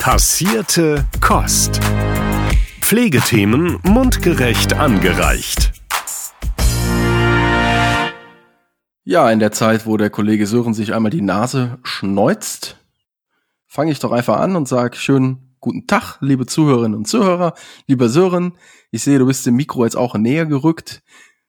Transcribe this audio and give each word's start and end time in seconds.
Passierte 0.00 1.06
Kost. 1.20 1.78
Pflegethemen 2.80 3.78
mundgerecht 3.82 4.72
angereicht. 4.72 5.72
Ja, 9.04 9.30
in 9.30 9.40
der 9.40 9.52
Zeit, 9.52 9.84
wo 9.84 9.98
der 9.98 10.08
Kollege 10.08 10.46
Sören 10.46 10.72
sich 10.72 10.94
einmal 10.94 11.10
die 11.10 11.20
Nase 11.20 11.78
schneuzt, 11.82 12.78
fange 13.66 13.92
ich 13.92 13.98
doch 13.98 14.10
einfach 14.10 14.40
an 14.40 14.56
und 14.56 14.66
sage 14.66 14.96
schönen 14.96 15.54
guten 15.60 15.86
Tag, 15.86 16.16
liebe 16.22 16.46
Zuhörerinnen 16.46 16.96
und 16.96 17.06
Zuhörer. 17.06 17.52
Lieber 17.86 18.08
Sören, 18.08 18.56
ich 18.90 19.02
sehe, 19.02 19.18
du 19.18 19.26
bist 19.26 19.44
dem 19.44 19.56
Mikro 19.56 19.84
jetzt 19.84 19.98
auch 19.98 20.14
näher 20.14 20.46
gerückt. 20.46 21.02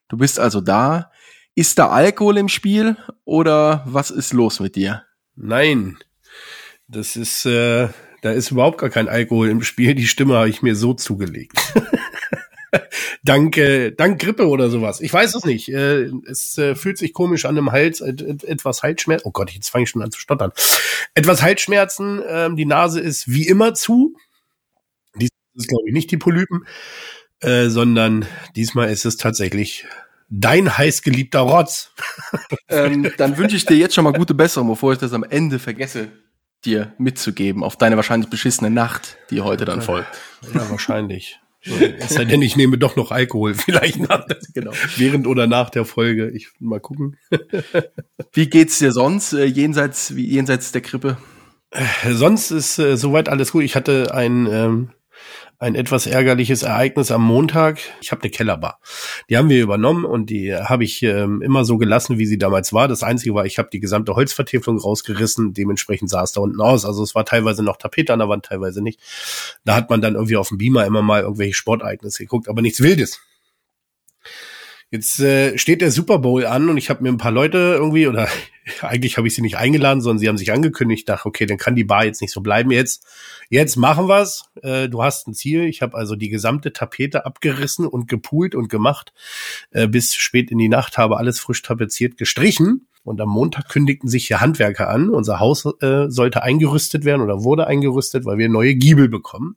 Du 0.10 0.18
bist 0.18 0.42
also 0.42 0.60
da. 0.60 1.10
Ist 1.56 1.80
da 1.80 1.88
Alkohol 1.88 2.38
im 2.38 2.50
Spiel 2.50 2.98
oder 3.24 3.86
was 3.86 4.12
ist 4.12 4.34
los 4.34 4.60
mit 4.60 4.76
dir? 4.76 5.06
Nein, 5.36 6.00
das 6.90 7.16
ist, 7.16 7.46
äh, 7.46 7.88
da 8.22 8.32
ist 8.32 8.52
überhaupt 8.52 8.78
gar 8.78 8.90
kein 8.90 9.10
Alkohol 9.10 9.50
im 9.50 9.64
Spiel. 9.64 9.96
Die 9.96 10.08
Stimme 10.08 10.36
habe 10.36 10.50
ich 10.50 10.62
mir 10.62 10.76
so 10.76 10.94
zugelegt. 10.94 11.54
dank, 13.24 13.58
äh, 13.58 13.92
dank 13.92 14.22
Grippe 14.22 14.48
oder 14.48 14.70
sowas. 14.70 15.02
Ich 15.02 15.12
weiß 15.12 15.36
es 15.36 15.46
nicht. 15.46 15.70
Äh, 15.70 16.12
es 16.28 16.58
äh, 16.58 16.76
fühlt 16.76 16.98
sich 16.98 17.14
komisch 17.14 17.46
an 17.46 17.58
im 17.58 17.72
Hals, 17.72 18.02
et, 18.02 18.22
et, 18.22 18.44
etwas 18.44 18.84
Halsschmerzen. 18.84 19.28
Oh 19.28 19.32
Gott, 19.32 19.52
jetzt 19.52 19.70
fange 19.70 19.84
ich 19.84 19.90
schon 19.90 20.02
an 20.02 20.12
zu 20.12 20.20
stottern. 20.20 20.52
Etwas 21.14 21.42
Halsschmerzen. 21.42 22.22
Ähm, 22.28 22.56
die 22.56 22.66
Nase 22.66 23.00
ist 23.00 23.28
wie 23.28 23.48
immer 23.48 23.74
zu. 23.74 24.16
Dies 25.16 25.30
ist, 25.56 25.68
glaube 25.68 25.84
ich, 25.88 25.94
nicht 25.94 26.12
die 26.12 26.18
Polypen, 26.18 26.66
äh, 27.42 27.70
sondern 27.70 28.26
diesmal 28.56 28.90
ist 28.90 29.06
es 29.06 29.18
tatsächlich 29.18 29.86
dein 30.30 30.78
heißgeliebter 30.78 31.40
Rotz. 31.40 31.92
ähm, 32.70 33.12
dann 33.18 33.38
wünsche 33.38 33.56
ich 33.56 33.66
dir 33.66 33.78
jetzt 33.78 33.96
schon 33.96 34.06
mal 34.06 34.14
gute 34.14 34.34
Besserung, 34.34 34.70
bevor 34.70 34.94
ich 34.94 35.00
das 35.00 35.12
am 35.12 35.24
Ende 35.24 35.60
vergesse, 35.60 36.10
dir 36.66 36.94
mitzugeben 36.98 37.64
auf 37.64 37.76
deine 37.76 37.96
wahrscheinlich 37.96 38.30
beschissene 38.30 38.70
Nacht, 38.70 39.18
die 39.30 39.42
heute 39.42 39.66
dann 39.66 39.82
folgt. 39.82 40.10
Ja, 40.54 40.70
wahrscheinlich. 40.70 41.40
Es 41.64 42.16
sei 42.16 42.26
denn, 42.26 42.42
ich 42.42 42.56
nehme 42.56 42.78
doch 42.78 42.96
noch 42.96 43.12
Alkohol, 43.12 43.54
vielleicht 43.56 44.00
nach, 44.00 44.26
genau. 44.54 44.72
während 44.98 45.28
oder 45.28 45.46
nach 45.48 45.70
der 45.70 45.86
Folge. 45.86 46.30
Ich 46.32 46.50
mal 46.60 46.80
gucken. 46.80 47.18
Wie 48.34 48.50
geht's 48.50 48.80
dir 48.80 48.92
sonst 48.92 49.34
äh, 49.34 49.46
jenseits 49.46 50.16
wie 50.16 50.26
jenseits 50.26 50.72
der 50.72 50.82
Krippe? 50.82 51.18
Äh, 51.70 52.14
sonst 52.14 52.52
ist 52.52 52.80
äh, 52.80 52.98
soweit 52.98 53.30
alles 53.30 53.52
gut. 53.52 53.64
Ich 53.64 53.76
hatte 53.76 54.14
ein 54.14 54.48
ähm, 54.48 54.90
ein 55.62 55.76
etwas 55.76 56.08
ärgerliches 56.08 56.64
Ereignis 56.64 57.12
am 57.12 57.22
Montag. 57.24 57.80
Ich 58.02 58.12
habe 58.12 58.24
eine 58.24 58.32
Kellerbar. 58.32 58.80
Die 59.30 59.38
haben 59.38 59.48
wir 59.48 59.62
übernommen 59.62 60.06
und 60.06 60.32
die 60.32 60.56
habe 60.56 60.84
ich 60.84 61.04
ähm, 61.04 61.44
immer 61.44 61.66
so 61.66 61.78
gelassen, 61.78 62.18
wie 62.18 62.26
sie 62.26 62.40
damals 62.40 62.74
war. 62.74 62.88
Das 62.88 63.04
Einzige 63.04 63.36
war, 63.36 63.46
ich 63.46 63.60
habe 63.60 63.70
die 63.72 63.80
gesamte 63.80 64.16
Holzvertäfelung 64.16 64.80
rausgerissen. 64.80 65.54
Dementsprechend 65.54 66.10
sah 66.10 66.24
es 66.24 66.32
da 66.32 66.42
unten 66.42 66.60
aus. 66.62 66.84
Also 66.84 67.04
es 67.04 67.14
war 67.14 67.26
teilweise 67.26 67.62
noch 67.62 67.78
Tapete 67.78 68.12
an 68.12 68.20
der 68.20 68.28
Wand, 68.28 68.46
teilweise 68.46 68.82
nicht. 68.82 69.00
Da 69.64 69.76
hat 69.76 69.92
man 69.92 70.02
dann 70.02 70.16
irgendwie 70.16 70.36
auf 70.36 70.48
dem 70.48 70.58
Beamer 70.58 70.88
immer 70.88 71.04
mal 71.04 71.22
irgendwelche 71.22 71.54
Sportereignisse 71.54 72.24
geguckt, 72.24 72.50
aber 72.50 72.64
nichts 72.64 72.82
Wildes. 72.82 73.22
Jetzt 74.94 75.22
äh, 75.22 75.58
steht 75.58 75.80
der 75.80 75.90
Super 75.90 76.20
Bowl 76.20 76.46
an 76.46 76.68
und 76.68 76.76
ich 76.76 76.90
habe 76.90 77.02
mir 77.02 77.08
ein 77.08 77.18
paar 77.18 77.32
Leute 77.32 77.58
irgendwie, 77.58 78.08
oder 78.08 78.28
eigentlich 78.82 79.16
habe 79.16 79.26
ich 79.26 79.34
sie 79.34 79.42
nicht 79.42 79.56
eingeladen, 79.56 80.02
sondern 80.02 80.20
sie 80.20 80.28
haben 80.28 80.38
sich 80.38 80.52
angekündigt. 80.52 81.00
Ich 81.00 81.06
dachte, 81.06 81.26
okay, 81.28 81.46
dann 81.46 81.58
kann 81.58 81.78
die 81.78 81.86
Bar 81.86 82.04
jetzt 82.04 82.20
nicht 82.20 82.34
so 82.34 82.42
bleiben. 82.42 82.72
Jetzt, 82.72 83.08
jetzt 83.50 83.78
machen 83.78 84.10
wir's. 84.10 84.50
Äh, 84.62 84.90
du 84.90 85.02
hast 85.02 85.30
ein 85.30 85.34
Ziel. 85.34 85.64
Ich 85.64 85.82
habe 85.82 85.96
also 85.96 86.18
die 86.18 86.28
gesamte 86.28 86.74
Tapete 86.74 87.26
abgerissen 87.26 87.88
und 87.88 88.10
gepult 88.10 88.54
und 88.54 88.68
gemacht. 88.68 89.14
Äh, 89.72 89.88
bis 89.88 90.14
spät 90.14 90.52
in 90.52 90.58
die 90.58 90.68
Nacht 90.68 90.98
habe 90.98 91.16
alles 91.16 91.40
frisch 91.40 91.62
tapeziert, 91.62 92.18
gestrichen. 92.18 92.88
Und 93.06 93.22
am 93.22 93.30
Montag 93.30 93.70
kündigten 93.70 94.10
sich 94.10 94.28
hier 94.28 94.42
Handwerker 94.42 94.90
an. 94.90 95.10
Unser 95.10 95.40
Haus 95.40 95.66
äh, 95.80 96.10
sollte 96.10 96.44
eingerüstet 96.44 97.06
werden 97.06 97.22
oder 97.22 97.46
wurde 97.46 97.66
eingerüstet, 97.66 98.26
weil 98.26 98.38
wir 98.38 98.50
neue 98.50 98.76
Giebel 98.76 99.08
bekommen 99.08 99.56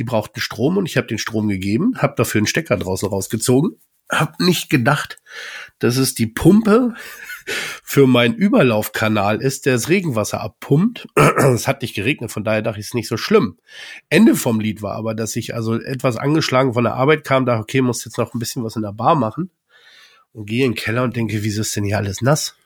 die 0.00 0.04
brauchten 0.04 0.40
Strom 0.40 0.78
und 0.78 0.86
ich 0.86 0.96
habe 0.96 1.06
den 1.06 1.18
Strom 1.18 1.48
gegeben, 1.48 1.92
habe 1.98 2.14
dafür 2.16 2.40
einen 2.40 2.46
Stecker 2.46 2.76
draußen 2.78 3.08
rausgezogen, 3.08 3.76
habe 4.10 4.42
nicht 4.42 4.70
gedacht, 4.70 5.18
dass 5.78 5.96
es 5.98 6.14
die 6.14 6.26
Pumpe 6.26 6.94
für 7.84 8.06
meinen 8.06 8.34
Überlaufkanal 8.34 9.40
ist, 9.42 9.66
der 9.66 9.74
das 9.74 9.88
Regenwasser 9.88 10.40
abpumpt. 10.40 11.06
es 11.54 11.68
hat 11.68 11.82
nicht 11.82 11.94
geregnet, 11.94 12.32
von 12.32 12.44
daher 12.44 12.62
dachte 12.62 12.80
ich, 12.80 12.86
es 12.86 12.90
ist 12.90 12.94
nicht 12.94 13.08
so 13.08 13.18
schlimm. 13.18 13.58
Ende 14.08 14.34
vom 14.34 14.58
Lied 14.58 14.80
war 14.80 14.96
aber, 14.96 15.14
dass 15.14 15.36
ich 15.36 15.54
also 15.54 15.78
etwas 15.78 16.16
angeschlagen 16.16 16.72
von 16.72 16.84
der 16.84 16.94
Arbeit 16.94 17.24
kam, 17.24 17.44
dachte, 17.44 17.62
okay, 17.62 17.82
muss 17.82 18.04
jetzt 18.04 18.18
noch 18.18 18.34
ein 18.34 18.38
bisschen 18.38 18.64
was 18.64 18.76
in 18.76 18.82
der 18.82 18.92
Bar 18.92 19.14
machen 19.14 19.50
und 20.32 20.46
gehe 20.46 20.64
in 20.64 20.72
den 20.72 20.76
Keller 20.76 21.02
und 21.02 21.14
denke, 21.14 21.42
wieso 21.42 21.60
ist 21.60 21.76
denn 21.76 21.84
hier 21.84 21.98
alles 21.98 22.22
nass? 22.22 22.56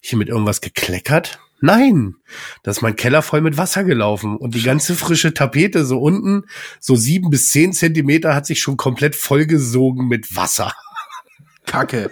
Hier 0.00 0.18
mit 0.18 0.28
irgendwas 0.28 0.60
gekleckert? 0.60 1.38
Nein, 1.64 2.16
da 2.64 2.72
ist 2.72 2.82
mein 2.82 2.96
Keller 2.96 3.22
voll 3.22 3.40
mit 3.40 3.56
Wasser 3.56 3.84
gelaufen 3.84 4.36
und 4.36 4.56
die 4.56 4.64
ganze 4.64 4.96
frische 4.96 5.32
Tapete 5.32 5.84
so 5.84 6.00
unten, 6.00 6.42
so 6.80 6.96
sieben 6.96 7.30
bis 7.30 7.52
zehn 7.52 7.72
Zentimeter 7.72 8.34
hat 8.34 8.46
sich 8.46 8.60
schon 8.60 8.76
komplett 8.76 9.14
vollgesogen 9.14 10.08
mit 10.08 10.34
Wasser. 10.34 10.72
Kacke. 11.64 12.10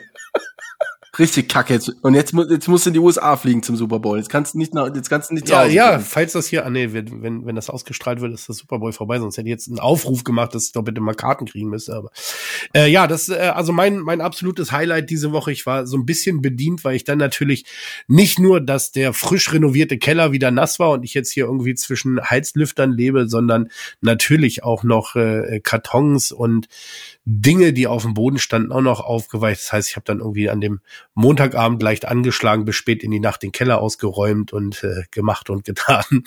Richtig 1.20 1.50
kacke 1.50 1.74
jetzt. 1.74 1.94
Und 2.00 2.14
jetzt, 2.14 2.32
jetzt 2.48 2.66
musst 2.66 2.86
du 2.86 2.90
in 2.90 2.94
die 2.94 2.98
USA 2.98 3.36
fliegen 3.36 3.62
zum 3.62 3.76
Super 3.76 3.98
Bowl. 3.98 4.16
Jetzt 4.16 4.30
kannst 4.30 4.54
du 4.54 4.58
nicht 4.58 4.72
nach, 4.72 4.94
jetzt 4.94 5.10
kannst 5.10 5.28
du 5.28 5.34
nicht 5.34 5.50
Ja, 5.50 5.66
ja, 5.66 5.98
falls 5.98 6.32
das 6.32 6.46
hier, 6.46 6.64
ah 6.64 6.70
nee, 6.70 6.88
wenn, 6.92 7.44
wenn 7.44 7.54
das 7.54 7.68
ausgestrahlt 7.68 8.22
wird, 8.22 8.32
ist 8.32 8.48
das 8.48 8.56
Super 8.56 8.78
Bowl 8.78 8.90
vorbei, 8.92 9.18
sonst 9.18 9.36
hätte 9.36 9.46
ich 9.46 9.52
jetzt 9.52 9.68
einen 9.68 9.80
Aufruf 9.80 10.24
gemacht, 10.24 10.54
dass 10.54 10.64
ich 10.64 10.72
doch 10.72 10.82
bitte 10.82 11.02
mal 11.02 11.14
Karten 11.14 11.44
kriegen 11.44 11.68
müsste, 11.68 11.94
aber, 11.94 12.10
äh, 12.74 12.90
ja, 12.90 13.06
das, 13.06 13.28
äh, 13.28 13.52
also 13.54 13.70
mein, 13.70 13.98
mein 13.98 14.22
absolutes 14.22 14.72
Highlight 14.72 15.10
diese 15.10 15.30
Woche, 15.30 15.52
ich 15.52 15.66
war 15.66 15.86
so 15.86 15.98
ein 15.98 16.06
bisschen 16.06 16.40
bedient, 16.40 16.84
weil 16.84 16.96
ich 16.96 17.04
dann 17.04 17.18
natürlich 17.18 17.66
nicht 18.08 18.38
nur, 18.38 18.62
dass 18.62 18.90
der 18.90 19.12
frisch 19.12 19.52
renovierte 19.52 19.98
Keller 19.98 20.32
wieder 20.32 20.50
nass 20.50 20.78
war 20.78 20.92
und 20.92 21.02
ich 21.02 21.12
jetzt 21.12 21.32
hier 21.32 21.44
irgendwie 21.44 21.74
zwischen 21.74 22.18
Heizlüftern 22.30 22.92
lebe, 22.92 23.28
sondern 23.28 23.68
natürlich 24.00 24.64
auch 24.64 24.84
noch, 24.84 25.16
äh, 25.16 25.60
Kartons 25.62 26.32
und 26.32 26.68
Dinge, 27.24 27.72
die 27.72 27.86
auf 27.86 28.02
dem 28.02 28.14
Boden 28.14 28.38
standen, 28.38 28.72
auch 28.72 28.80
noch 28.80 29.00
aufgeweicht. 29.00 29.60
Das 29.60 29.72
heißt, 29.72 29.88
ich 29.90 29.96
habe 29.96 30.04
dann 30.04 30.20
irgendwie 30.20 30.48
an 30.48 30.60
dem 30.60 30.80
Montagabend 31.14 31.82
leicht 31.82 32.06
angeschlagen, 32.06 32.64
bis 32.64 32.76
spät 32.76 33.02
in 33.02 33.10
die 33.10 33.20
Nacht 33.20 33.42
den 33.42 33.52
Keller 33.52 33.80
ausgeräumt 33.80 34.52
und 34.52 34.82
äh, 34.82 35.04
gemacht 35.10 35.50
und 35.50 35.64
getan. 35.64 36.04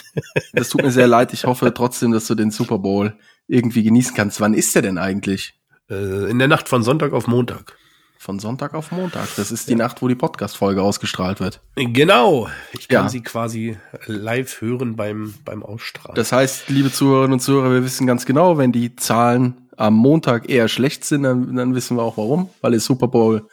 Das 0.53 0.69
tut 0.69 0.83
mir 0.83 0.91
sehr 0.91 1.07
leid. 1.07 1.33
Ich 1.33 1.45
hoffe 1.45 1.73
trotzdem, 1.73 2.11
dass 2.11 2.27
du 2.27 2.35
den 2.35 2.51
Super 2.51 2.77
Bowl 2.77 3.17
irgendwie 3.47 3.83
genießen 3.83 4.15
kannst. 4.15 4.39
Wann 4.39 4.53
ist 4.53 4.75
der 4.75 4.81
denn 4.83 4.97
eigentlich? 4.97 5.59
Äh, 5.89 6.29
in 6.29 6.39
der 6.39 6.47
Nacht 6.47 6.69
von 6.69 6.83
Sonntag 6.83 7.13
auf 7.13 7.27
Montag. 7.27 7.77
Von 8.17 8.39
Sonntag 8.39 8.73
auf 8.73 8.91
Montag. 8.91 9.27
Das 9.35 9.51
ist 9.51 9.67
die 9.67 9.73
ja. 9.73 9.79
Nacht, 9.79 10.01
wo 10.01 10.07
die 10.07 10.15
Podcast-Folge 10.15 10.81
ausgestrahlt 10.81 11.39
wird. 11.39 11.59
Genau. 11.75 12.47
Ich 12.71 12.87
kann 12.87 13.05
ja. 13.05 13.09
sie 13.09 13.21
quasi 13.21 13.77
live 14.05 14.61
hören 14.61 14.95
beim, 14.95 15.33
beim 15.43 15.63
Ausstrahlen. 15.63 16.15
Das 16.15 16.31
heißt, 16.31 16.69
liebe 16.69 16.91
Zuhörerinnen 16.91 17.33
und 17.33 17.39
Zuhörer, 17.41 17.71
wir 17.71 17.83
wissen 17.83 18.07
ganz 18.07 18.25
genau, 18.25 18.57
wenn 18.57 18.71
die 18.71 18.95
Zahlen 18.95 19.62
am 19.77 19.95
Montag 19.95 20.49
eher 20.49 20.67
schlecht 20.67 21.05
sind, 21.05 21.23
dann, 21.23 21.55
dann 21.55 21.75
wissen 21.75 21.97
wir 21.97 22.03
auch 22.03 22.17
warum, 22.17 22.49
weil 22.61 22.73
es 22.73 22.85
Super 22.85 23.07
Bowl 23.07 23.47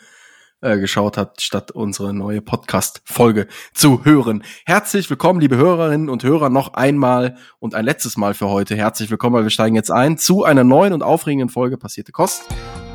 äh, 0.60 0.78
geschaut 0.78 1.16
hat, 1.16 1.40
statt 1.40 1.70
unsere 1.70 2.12
neue 2.12 2.42
Podcast-Folge 2.42 3.46
zu 3.72 4.04
hören. 4.04 4.42
Herzlich 4.66 5.08
willkommen, 5.08 5.40
liebe 5.40 5.56
Hörerinnen 5.56 6.08
und 6.08 6.22
Hörer, 6.22 6.50
noch 6.50 6.74
einmal 6.74 7.36
und 7.58 7.74
ein 7.74 7.84
letztes 7.84 8.16
Mal 8.16 8.34
für 8.34 8.48
heute. 8.48 8.76
Herzlich 8.76 9.10
willkommen, 9.10 9.36
weil 9.36 9.44
wir 9.44 9.50
steigen 9.50 9.76
jetzt 9.76 9.90
ein 9.90 10.18
zu 10.18 10.44
einer 10.44 10.64
neuen 10.64 10.92
und 10.92 11.02
aufregenden 11.02 11.48
Folge 11.48 11.78
Passierte 11.78 12.12
Kost. 12.12 12.42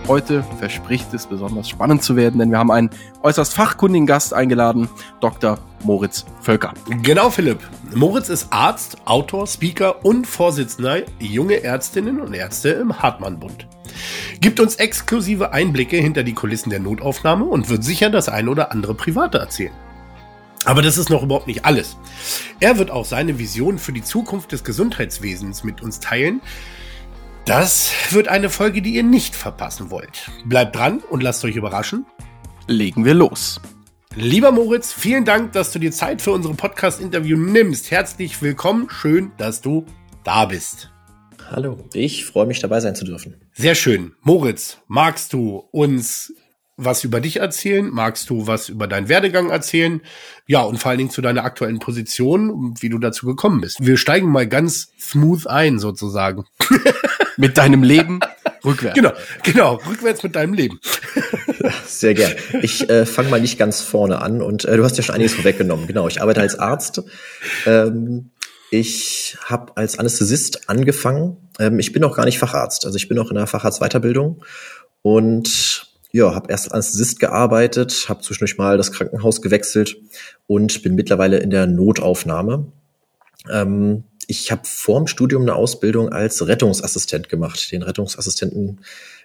Heute 0.07 0.43
verspricht 0.59 1.11
es 1.15 1.25
besonders 1.25 1.67
spannend 1.67 2.03
zu 2.03 2.15
werden, 2.15 2.37
denn 2.37 2.51
wir 2.51 2.59
haben 2.59 2.69
einen 2.69 2.91
äußerst 3.23 3.55
fachkundigen 3.55 4.05
Gast 4.05 4.35
eingeladen, 4.35 4.87
Dr. 5.19 5.57
Moritz 5.83 6.25
Völker. 6.41 6.75
Genau, 7.01 7.31
Philipp. 7.31 7.59
Moritz 7.95 8.29
ist 8.29 8.53
Arzt, 8.53 8.97
Autor, 9.05 9.47
Speaker 9.47 10.05
und 10.05 10.27
Vorsitzender 10.27 11.01
junge 11.19 11.63
Ärztinnen 11.63 12.21
und 12.21 12.35
Ärzte 12.35 12.69
im 12.69 13.01
Hartmann-Bund. 13.01 13.65
Gibt 14.41 14.59
uns 14.59 14.75
exklusive 14.75 15.53
Einblicke 15.53 15.97
hinter 15.97 16.21
die 16.21 16.33
Kulissen 16.33 16.69
der 16.69 16.79
Notaufnahme 16.79 17.45
und 17.45 17.69
wird 17.69 17.83
sicher 17.83 18.11
das 18.11 18.29
ein 18.29 18.47
oder 18.47 18.71
andere 18.71 18.93
Private 18.93 19.39
erzählen. 19.39 19.73
Aber 20.65 20.83
das 20.83 20.99
ist 20.99 21.09
noch 21.09 21.23
überhaupt 21.23 21.47
nicht 21.47 21.65
alles. 21.65 21.97
Er 22.59 22.77
wird 22.77 22.91
auch 22.91 23.05
seine 23.05 23.39
Vision 23.39 23.79
für 23.79 23.91
die 23.91 24.03
Zukunft 24.03 24.51
des 24.51 24.63
Gesundheitswesens 24.63 25.63
mit 25.63 25.81
uns 25.81 25.99
teilen, 25.99 26.41
das 27.45 27.93
wird 28.09 28.27
eine 28.27 28.49
Folge, 28.49 28.81
die 28.81 28.95
ihr 28.95 29.03
nicht 29.03 29.35
verpassen 29.35 29.91
wollt. 29.91 30.31
Bleibt 30.45 30.75
dran 30.75 30.99
und 31.09 31.21
lasst 31.21 31.45
euch 31.45 31.55
überraschen. 31.55 32.05
Legen 32.67 33.05
wir 33.05 33.13
los. 33.13 33.61
Lieber 34.15 34.51
Moritz, 34.51 34.91
vielen 34.91 35.25
Dank, 35.25 35.51
dass 35.51 35.71
du 35.71 35.79
dir 35.79 35.91
Zeit 35.91 36.21
für 36.21 36.31
unsere 36.31 36.55
Podcast-Interview 36.55 37.37
nimmst. 37.37 37.91
Herzlich 37.91 38.41
willkommen. 38.41 38.89
Schön, 38.89 39.31
dass 39.37 39.61
du 39.61 39.85
da 40.23 40.45
bist. 40.45 40.91
Hallo, 41.51 41.77
ich 41.93 42.25
freue 42.25 42.47
mich 42.47 42.59
dabei 42.59 42.79
sein 42.79 42.95
zu 42.95 43.05
dürfen. 43.05 43.35
Sehr 43.53 43.75
schön. 43.75 44.15
Moritz, 44.21 44.79
magst 44.87 45.31
du 45.33 45.67
uns 45.71 46.33
was 46.77 47.03
über 47.03 47.21
dich 47.21 47.37
erzählen? 47.37 47.89
Magst 47.89 48.29
du 48.29 48.47
was 48.47 48.69
über 48.69 48.87
deinen 48.87 49.07
Werdegang 49.09 49.49
erzählen? 49.49 50.01
Ja, 50.45 50.61
und 50.61 50.77
vor 50.77 50.89
allen 50.89 50.97
Dingen 50.97 51.09
zu 51.09 51.21
deiner 51.21 51.43
aktuellen 51.43 51.79
Position 51.79 52.49
und 52.49 52.81
wie 52.81 52.89
du 52.89 52.99
dazu 52.99 53.25
gekommen 53.25 53.61
bist. 53.61 53.77
Wir 53.79 53.97
steigen 53.97 54.29
mal 54.29 54.47
ganz 54.47 54.89
smooth 54.99 55.47
ein, 55.47 55.79
sozusagen. 55.79 56.45
Mit 57.37 57.57
deinem 57.57 57.83
Leben 57.83 58.19
Rückwärts. 58.65 58.95
Genau, 58.95 59.11
genau, 59.43 59.75
rückwärts 59.87 60.23
mit 60.23 60.35
deinem 60.35 60.53
Leben. 60.53 60.79
Sehr 61.85 62.13
gern. 62.13 62.33
Ich 62.61 62.89
äh, 62.89 63.05
fange 63.05 63.29
mal 63.29 63.39
nicht 63.39 63.57
ganz 63.57 63.81
vorne 63.81 64.21
an 64.21 64.41
und 64.41 64.65
äh, 64.65 64.75
du 64.75 64.83
hast 64.83 64.97
ja 64.97 65.03
schon 65.03 65.15
einiges 65.15 65.35
vorweggenommen. 65.35 65.87
Genau, 65.87 66.07
ich 66.07 66.21
arbeite 66.21 66.41
als 66.41 66.57
Arzt. 66.57 67.01
Ähm, 67.65 68.31
ich 68.71 69.37
habe 69.45 69.77
als 69.77 69.99
Anästhesist 69.99 70.67
angefangen. 70.67 71.37
Ähm, 71.59 71.79
ich 71.79 71.93
bin 71.93 72.03
auch 72.03 72.15
gar 72.15 72.25
nicht 72.25 72.39
Facharzt, 72.39 72.85
also 72.85 72.97
ich 72.97 73.07
bin 73.07 73.19
auch 73.19 73.29
in 73.29 73.35
der 73.35 73.47
Facharztweiterbildung 73.47 74.43
und 75.03 75.94
ja, 76.15 76.33
habe 76.33 76.49
erst 76.49 76.67
als 76.67 76.73
Anästhesist 76.73 77.19
gearbeitet, 77.19 78.05
habe 78.07 78.21
zwischendurch 78.21 78.57
mal 78.57 78.77
das 78.77 78.93
Krankenhaus 78.93 79.41
gewechselt 79.41 79.97
und 80.47 80.81
bin 80.81 80.95
mittlerweile 80.95 81.39
in 81.39 81.49
der 81.49 81.67
Notaufnahme. 81.67 82.71
Ähm, 83.51 84.05
ich 84.25 84.49
habe 84.49 84.61
vor 84.63 84.97
dem 84.97 85.07
Studium 85.07 85.41
eine 85.41 85.55
Ausbildung 85.55 86.13
als 86.13 86.47
Rettungsassistent 86.47 87.27
gemacht. 87.27 87.69
Den 87.69 87.83
Rettungsassistenten 87.83 88.79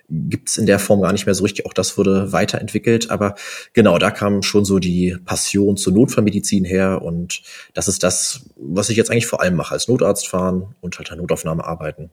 gibt's 0.09 0.59
in 0.59 0.67
der 0.67 0.81
Form 0.81 1.01
gar 1.01 1.13
nicht 1.13 1.27
mehr 1.27 1.35
so 1.37 1.45
richtig. 1.45 1.65
Auch 1.65 1.73
das 1.73 1.97
wurde 1.97 2.33
weiterentwickelt. 2.33 3.09
Aber 3.09 3.37
genau, 3.73 3.99
da 3.99 4.11
kam 4.11 4.43
schon 4.43 4.65
so 4.65 4.81
die 4.81 5.17
Passion 5.25 5.77
zur 5.77 5.93
Notfallmedizin 5.93 6.65
her. 6.65 7.03
Und 7.03 7.43
das 7.73 7.87
ist 7.87 8.03
das, 8.03 8.47
was 8.57 8.91
ich 8.91 8.97
jetzt 8.97 9.13
eigentlich 9.13 9.29
vor 9.29 9.41
allem 9.41 9.55
mache, 9.55 9.75
als 9.75 9.87
Notarzt 9.87 10.27
fahren 10.27 10.75
und 10.81 10.99
halt 10.99 11.13
an 11.13 11.19
Notaufnahme 11.19 11.65
arbeiten. 11.65 12.11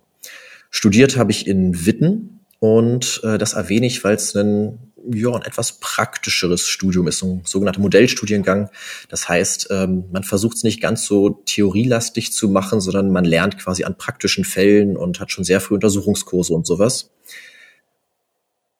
Studiert 0.69 1.18
habe 1.18 1.31
ich 1.31 1.47
in 1.47 1.88
Witten 1.88 2.36
und 2.59 3.21
äh, 3.24 3.38
das 3.38 3.54
erwähne 3.54 3.86
ich, 3.86 4.04
weil 4.04 4.15
es 4.15 4.36
ein 4.36 4.88
ja, 5.13 5.31
ein 5.33 5.44
etwas 5.44 5.80
praktischeres 5.80 6.68
Studium 6.68 7.07
ist, 7.07 7.21
ein 7.24 7.44
sogenannter 7.45 7.80
Modellstudiengang. 7.80 8.69
Das 9.09 9.30
heißt, 9.30 9.68
ähm, 9.71 10.06
man 10.12 10.24
versucht 10.24 10.57
es 10.57 10.63
nicht 10.63 10.81
ganz 10.81 11.06
so 11.06 11.42
theorielastig 11.45 12.33
zu 12.33 12.50
machen, 12.50 12.81
sondern 12.81 13.12
man 13.12 13.25
lernt 13.25 13.57
quasi 13.57 13.83
an 13.83 13.98
praktischen 13.98 14.44
Fällen 14.44 14.98
und 14.98 15.19
hat 15.19 15.31
schon 15.31 15.44
sehr 15.44 15.62
früh 15.62 15.75
Untersuchungskurse 15.75 16.54
und 16.54 16.68
sowas. 16.68 17.12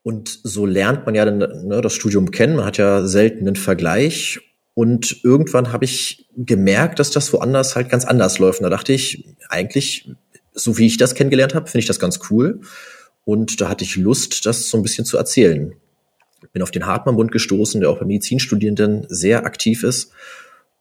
Und 0.04 0.40
so 0.44 0.66
lernt 0.66 1.06
man 1.06 1.16
ja 1.16 1.26
dann, 1.26 1.38
ne, 1.40 1.82
das 1.82 1.94
Studium 1.94 2.32
kennen. 2.32 2.56
Man 2.56 2.66
hat 2.66 2.78
ja 2.78 3.06
selten 3.06 3.48
einen 3.48 3.56
Vergleich. 3.56 4.40
Und 4.74 5.24
irgendwann 5.24 5.72
habe 5.72 5.86
ich 5.86 6.30
gemerkt, 6.36 7.00
dass 7.00 7.10
das 7.10 7.34
woanders 7.34 7.76
halt 7.76 7.90
ganz 7.90 8.06
anders 8.06 8.40
läuft. 8.40 8.60
Und 8.60 8.64
da 8.64 8.70
dachte 8.70 8.94
ich, 8.94 9.26
eigentlich, 9.50 10.10
so 10.54 10.78
wie 10.78 10.86
ich 10.86 10.98
das 10.98 11.16
kennengelernt 11.16 11.56
habe, 11.56 11.68
finde 11.68 11.80
ich 11.80 11.88
das 11.88 12.00
ganz 12.00 12.20
cool. 12.30 12.62
Und 13.28 13.60
da 13.60 13.68
hatte 13.68 13.84
ich 13.84 13.98
Lust, 13.98 14.46
das 14.46 14.70
so 14.70 14.78
ein 14.78 14.84
bisschen 14.84 15.04
zu 15.04 15.18
erzählen. 15.18 15.74
Bin 16.54 16.62
auf 16.62 16.72
den 16.72 16.86
Hartmann-Bund 16.86 17.30
gestoßen, 17.30 17.82
der 17.82 17.90
auch 17.90 18.00
bei 18.00 18.06
Medizinstudierenden 18.06 19.06
sehr 19.10 19.46
aktiv 19.46 19.84
ist. 19.84 20.14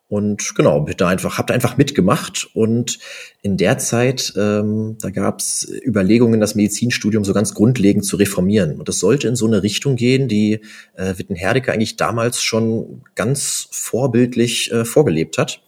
Und 0.07 0.55
genau, 0.55 0.83
bin 0.83 0.95
da 0.97 1.09
einfach, 1.09 1.39
hab 1.39 1.49
da 1.49 1.55
einfach 1.55 1.77
mitgemacht. 1.77 2.49
Und 2.55 3.01
in 3.43 3.57
der 3.57 3.79
Zeit, 3.79 4.33
ähm, 4.37 4.97
da 5.01 5.11
gab 5.11 5.41
es 5.41 5.69
Überlegungen, 5.85 6.39
das 6.39 6.55
Medizinstudium 6.55 7.25
so 7.25 7.35
ganz 7.35 7.53
grundlegend 7.53 8.05
zu 8.05 8.15
reformieren. 8.15 8.79
Und 8.79 8.89
das 8.89 9.01
sollte 9.01 9.27
in 9.27 9.35
so 9.35 9.49
eine 9.49 9.65
Richtung 9.65 9.97
gehen, 9.97 10.29
die 10.29 10.61
äh, 10.95 11.15
Witten-Herdecke 11.19 11.73
eigentlich 11.73 11.97
damals 11.97 12.41
schon 12.41 13.03
ganz 13.17 13.67
vorbildlich 13.73 14.71
äh, 14.71 14.85
vorgelebt 14.85 15.37
hat. 15.37 15.63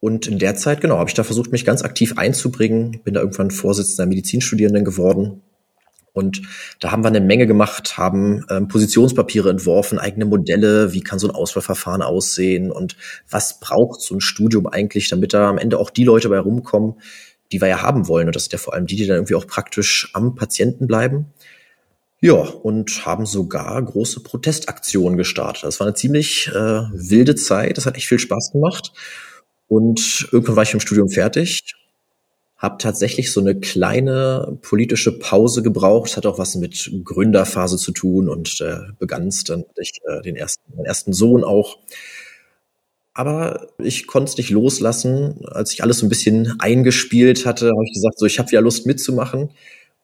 Und 0.00 0.26
in 0.26 0.40
der 0.40 0.56
Zeit, 0.56 0.80
genau, 0.80 0.98
habe 0.98 1.08
ich 1.08 1.14
da 1.14 1.22
versucht, 1.22 1.52
mich 1.52 1.64
ganz 1.64 1.82
aktiv 1.82 2.18
einzubringen. 2.18 3.00
Bin 3.04 3.14
da 3.14 3.20
irgendwann 3.20 3.52
Vorsitzender 3.52 4.06
Medizinstudierenden 4.06 4.84
geworden 4.84 5.40
und 6.12 6.42
da 6.80 6.90
haben 6.90 7.02
wir 7.02 7.08
eine 7.08 7.20
Menge 7.20 7.46
gemacht, 7.46 7.96
haben 7.96 8.44
ähm, 8.50 8.68
Positionspapiere 8.68 9.50
entworfen, 9.50 9.98
eigene 9.98 10.24
Modelle, 10.24 10.92
wie 10.92 11.00
kann 11.00 11.18
so 11.18 11.28
ein 11.28 11.34
Auswahlverfahren 11.34 12.02
aussehen 12.02 12.70
und 12.70 12.96
was 13.30 13.60
braucht 13.60 14.00
so 14.00 14.14
ein 14.14 14.20
Studium 14.20 14.66
eigentlich, 14.66 15.08
damit 15.08 15.32
da 15.32 15.48
am 15.48 15.58
Ende 15.58 15.78
auch 15.78 15.90
die 15.90 16.04
Leute 16.04 16.28
bei 16.28 16.38
rumkommen, 16.38 16.94
die 17.52 17.60
wir 17.60 17.68
ja 17.68 17.82
haben 17.82 18.08
wollen. 18.08 18.26
Und 18.26 18.36
das 18.36 18.44
sind 18.44 18.52
ja 18.52 18.58
vor 18.58 18.74
allem 18.74 18.86
die, 18.86 18.96
die 18.96 19.06
dann 19.06 19.16
irgendwie 19.16 19.34
auch 19.34 19.46
praktisch 19.46 20.10
am 20.12 20.34
Patienten 20.34 20.86
bleiben. 20.86 21.26
Ja, 22.20 22.34
und 22.34 23.06
haben 23.06 23.26
sogar 23.26 23.80
große 23.80 24.20
Protestaktionen 24.20 25.16
gestartet. 25.16 25.62
Das 25.62 25.78
war 25.78 25.86
eine 25.86 25.94
ziemlich 25.94 26.48
äh, 26.48 26.52
wilde 26.92 27.36
Zeit, 27.36 27.76
das 27.76 27.86
hat 27.86 27.96
echt 27.96 28.08
viel 28.08 28.18
Spaß 28.18 28.50
gemacht. 28.52 28.92
Und 29.68 30.28
irgendwann 30.32 30.56
war 30.56 30.64
ich 30.64 30.74
im 30.74 30.80
Studium 30.80 31.10
fertig 31.10 31.74
habe 32.58 32.78
tatsächlich 32.78 33.32
so 33.32 33.40
eine 33.40 33.58
kleine 33.58 34.58
politische 34.62 35.16
Pause 35.16 35.62
gebraucht. 35.62 36.16
Hat 36.16 36.26
auch 36.26 36.38
was 36.38 36.56
mit 36.56 36.90
Gründerphase 37.04 37.76
zu 37.76 37.92
tun 37.92 38.28
und 38.28 38.60
äh, 38.60 38.80
begann 38.98 39.32
dann 39.46 39.64
ich, 39.76 39.92
äh, 40.06 40.20
den 40.22 40.34
ersten, 40.34 40.76
den 40.76 40.84
ersten 40.84 41.12
Sohn 41.12 41.44
auch. 41.44 41.78
Aber 43.14 43.68
ich 43.78 44.06
konnte 44.08 44.30
es 44.30 44.36
nicht 44.36 44.50
loslassen. 44.50 45.44
Als 45.46 45.72
ich 45.72 45.82
alles 45.82 45.98
so 45.98 46.06
ein 46.06 46.08
bisschen 46.08 46.56
eingespielt 46.58 47.46
hatte, 47.46 47.68
habe 47.68 47.84
ich 47.84 47.94
gesagt, 47.94 48.18
so 48.18 48.26
ich 48.26 48.40
habe 48.40 48.50
ja 48.50 48.60
Lust 48.60 48.86
mitzumachen 48.86 49.50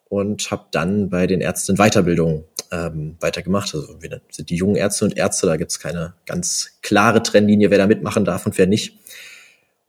und 0.04 0.50
habe 0.52 0.66
dann 0.70 1.10
bei 1.10 1.26
den 1.26 1.40
Ärzten 1.40 1.76
Weiterbildung 1.76 2.44
ähm, 2.70 3.16
weitergemacht. 3.20 3.74
Also 3.74 4.00
wir 4.00 4.20
sind 4.30 4.50
die 4.50 4.56
jungen 4.56 4.76
Ärzte 4.76 5.04
und 5.04 5.16
Ärzte, 5.16 5.46
da 5.46 5.56
gibt 5.56 5.72
es 5.72 5.80
keine 5.80 6.14
ganz 6.24 6.78
klare 6.82 7.22
Trennlinie, 7.22 7.70
wer 7.70 7.78
da 7.78 7.86
mitmachen 7.86 8.24
darf 8.24 8.46
und 8.46 8.58
wer 8.58 8.66
nicht 8.66 8.98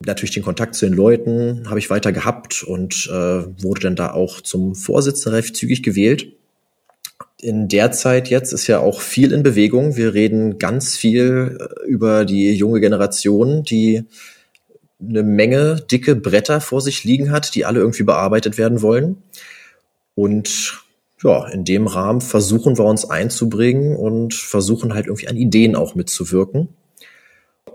natürlich 0.03 0.33
den 0.33 0.43
Kontakt 0.43 0.75
zu 0.75 0.85
den 0.85 0.95
Leuten 0.95 1.69
habe 1.69 1.79
ich 1.79 1.89
weiter 1.89 2.11
gehabt 2.11 2.63
und 2.63 3.07
äh, 3.11 3.63
wurde 3.63 3.81
dann 3.81 3.95
da 3.95 4.11
auch 4.11 4.41
zum 4.41 4.75
Vorsitzenden 4.75 5.33
relativ 5.33 5.53
zügig 5.53 5.83
gewählt. 5.83 6.27
In 7.39 7.67
der 7.67 7.91
Zeit 7.91 8.29
jetzt 8.29 8.53
ist 8.53 8.67
ja 8.67 8.79
auch 8.79 9.01
viel 9.01 9.31
in 9.31 9.43
Bewegung. 9.43 9.95
Wir 9.95 10.13
reden 10.13 10.57
ganz 10.57 10.97
viel 10.97 11.57
äh, 11.59 11.85
über 11.87 12.25
die 12.25 12.53
junge 12.53 12.81
Generation, 12.81 13.63
die 13.63 14.03
eine 14.99 15.23
Menge 15.23 15.75
dicke 15.75 16.15
Bretter 16.15 16.61
vor 16.61 16.81
sich 16.81 17.03
liegen 17.03 17.31
hat, 17.31 17.55
die 17.55 17.65
alle 17.65 17.79
irgendwie 17.79 18.03
bearbeitet 18.03 18.57
werden 18.57 18.81
wollen. 18.81 19.17
Und 20.15 20.81
ja, 21.21 21.47
in 21.47 21.65
dem 21.65 21.87
Rahmen 21.87 22.21
versuchen 22.21 22.77
wir 22.77 22.85
uns 22.85 23.09
einzubringen 23.09 23.95
und 23.95 24.33
versuchen 24.33 24.93
halt 24.93 25.07
irgendwie 25.07 25.27
an 25.27 25.37
Ideen 25.37 25.75
auch 25.75 25.95
mitzuwirken 25.95 26.69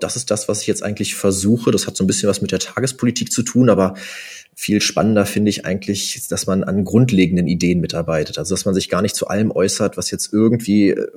das 0.00 0.16
ist 0.16 0.30
das, 0.30 0.48
was 0.48 0.62
ich 0.62 0.66
jetzt 0.66 0.82
eigentlich 0.82 1.14
versuche. 1.14 1.70
Das 1.70 1.86
hat 1.86 1.96
so 1.96 2.04
ein 2.04 2.06
bisschen 2.06 2.28
was 2.28 2.42
mit 2.42 2.52
der 2.52 2.58
Tagespolitik 2.58 3.32
zu 3.32 3.42
tun, 3.42 3.70
aber 3.70 3.94
viel 4.54 4.80
spannender 4.80 5.26
finde 5.26 5.50
ich 5.50 5.64
eigentlich, 5.64 6.28
dass 6.28 6.46
man 6.46 6.64
an 6.64 6.84
grundlegenden 6.84 7.46
Ideen 7.46 7.80
mitarbeitet. 7.80 8.38
Also, 8.38 8.54
dass 8.54 8.64
man 8.64 8.74
sich 8.74 8.88
gar 8.88 9.02
nicht 9.02 9.16
zu 9.16 9.28
allem 9.28 9.50
äußert, 9.50 9.96
was 9.96 10.10
jetzt 10.10 10.32
irgendwie 10.32 10.90
äh, 10.90 11.08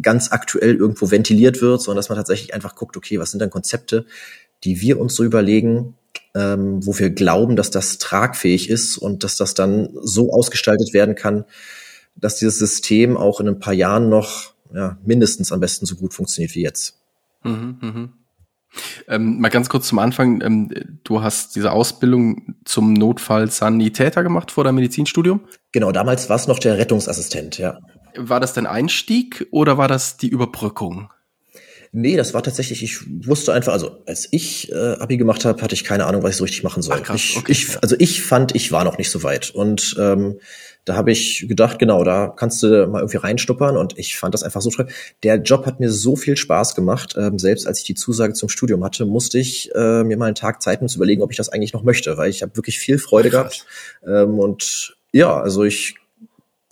ganz 0.00 0.32
aktuell 0.32 0.76
irgendwo 0.76 1.10
ventiliert 1.10 1.62
wird, 1.62 1.82
sondern 1.82 1.98
dass 1.98 2.08
man 2.08 2.18
tatsächlich 2.18 2.54
einfach 2.54 2.74
guckt, 2.74 2.96
okay, 2.96 3.18
was 3.18 3.30
sind 3.30 3.40
denn 3.40 3.50
Konzepte, 3.50 4.06
die 4.64 4.80
wir 4.80 5.00
uns 5.00 5.14
so 5.14 5.24
überlegen, 5.24 5.94
ähm, 6.34 6.84
wo 6.86 6.98
wir 6.98 7.10
glauben, 7.10 7.56
dass 7.56 7.70
das 7.70 7.98
tragfähig 7.98 8.68
ist 8.68 8.96
und 8.96 9.24
dass 9.24 9.36
das 9.36 9.54
dann 9.54 9.90
so 10.02 10.32
ausgestaltet 10.32 10.92
werden 10.92 11.14
kann, 11.14 11.44
dass 12.16 12.36
dieses 12.36 12.58
System 12.58 13.16
auch 13.16 13.40
in 13.40 13.48
ein 13.48 13.58
paar 13.58 13.74
Jahren 13.74 14.08
noch 14.08 14.52
ja, 14.74 14.98
mindestens 15.04 15.52
am 15.52 15.60
besten 15.60 15.86
so 15.86 15.96
gut 15.96 16.14
funktioniert 16.14 16.54
wie 16.54 16.62
jetzt. 16.62 16.98
Mhm, 17.42 17.76
mh. 17.80 18.08
Ähm, 19.08 19.40
mal 19.40 19.48
ganz 19.48 19.68
kurz 19.68 19.88
zum 19.88 19.98
Anfang. 19.98 20.40
Ähm, 20.40 20.70
du 21.04 21.22
hast 21.22 21.56
diese 21.56 21.72
Ausbildung 21.72 22.56
zum 22.64 22.92
Notfallsanitäter 22.92 24.22
gemacht 24.22 24.50
vor 24.50 24.64
deinem 24.64 24.76
Medizinstudium? 24.76 25.40
Genau, 25.72 25.92
damals 25.92 26.28
war 26.28 26.36
es 26.36 26.46
noch 26.46 26.58
der 26.58 26.78
Rettungsassistent, 26.78 27.58
ja. 27.58 27.78
War 28.16 28.40
das 28.40 28.52
dein 28.52 28.66
Einstieg 28.66 29.46
oder 29.50 29.78
war 29.78 29.88
das 29.88 30.16
die 30.16 30.28
Überbrückung? 30.28 31.10
Nee, 31.94 32.16
das 32.16 32.32
war 32.32 32.42
tatsächlich, 32.42 32.82
ich 32.82 33.00
wusste 33.26 33.52
einfach, 33.52 33.74
also 33.74 34.02
als 34.06 34.26
ich 34.30 34.72
äh, 34.72 34.94
Abi 34.94 35.18
gemacht 35.18 35.44
habe, 35.44 35.60
hatte 35.60 35.74
ich 35.74 35.84
keine 35.84 36.06
Ahnung, 36.06 36.22
was 36.22 36.30
ich 36.30 36.36
so 36.38 36.44
richtig 36.44 36.62
machen 36.62 36.82
soll. 36.82 36.96
Ach, 37.00 37.02
krass, 37.02 37.16
ich, 37.20 37.36
okay, 37.36 37.52
ich, 37.52 37.82
also 37.82 37.96
ich 37.98 38.22
fand, 38.22 38.54
ich 38.54 38.72
war 38.72 38.84
noch 38.84 38.96
nicht 38.96 39.10
so 39.10 39.22
weit. 39.22 39.50
Und 39.50 39.94
ähm, 39.98 40.38
da 40.84 40.96
habe 40.96 41.12
ich 41.12 41.46
gedacht, 41.48 41.78
genau, 41.78 42.02
da 42.02 42.28
kannst 42.28 42.62
du 42.62 42.86
mal 42.88 43.00
irgendwie 43.00 43.18
reinstuppern 43.18 43.76
und 43.76 43.98
ich 43.98 44.16
fand 44.16 44.34
das 44.34 44.42
einfach 44.42 44.60
so 44.60 44.70
toll. 44.70 44.88
Der 45.22 45.36
Job 45.36 45.64
hat 45.64 45.78
mir 45.78 45.90
so 45.90 46.16
viel 46.16 46.36
Spaß 46.36 46.74
gemacht. 46.74 47.14
Ähm, 47.16 47.38
selbst 47.38 47.66
als 47.66 47.78
ich 47.78 47.84
die 47.84 47.94
Zusage 47.94 48.32
zum 48.32 48.48
Studium 48.48 48.82
hatte, 48.82 49.06
musste 49.06 49.38
ich 49.38 49.72
äh, 49.74 50.02
mir 50.02 50.16
mal 50.16 50.26
einen 50.26 50.34
Tag 50.34 50.60
Zeit 50.60 50.80
nehmen 50.80 50.88
zu 50.88 50.96
überlegen, 50.96 51.22
ob 51.22 51.30
ich 51.30 51.36
das 51.36 51.50
eigentlich 51.50 51.72
noch 51.72 51.84
möchte, 51.84 52.16
weil 52.18 52.30
ich 52.30 52.42
habe 52.42 52.56
wirklich 52.56 52.78
viel 52.78 52.98
Freude 52.98 53.30
Krass. 53.30 53.64
gehabt. 54.02 54.26
Ähm, 54.28 54.38
und 54.40 54.96
ja, 55.12 55.40
also 55.40 55.62
ich 55.62 55.94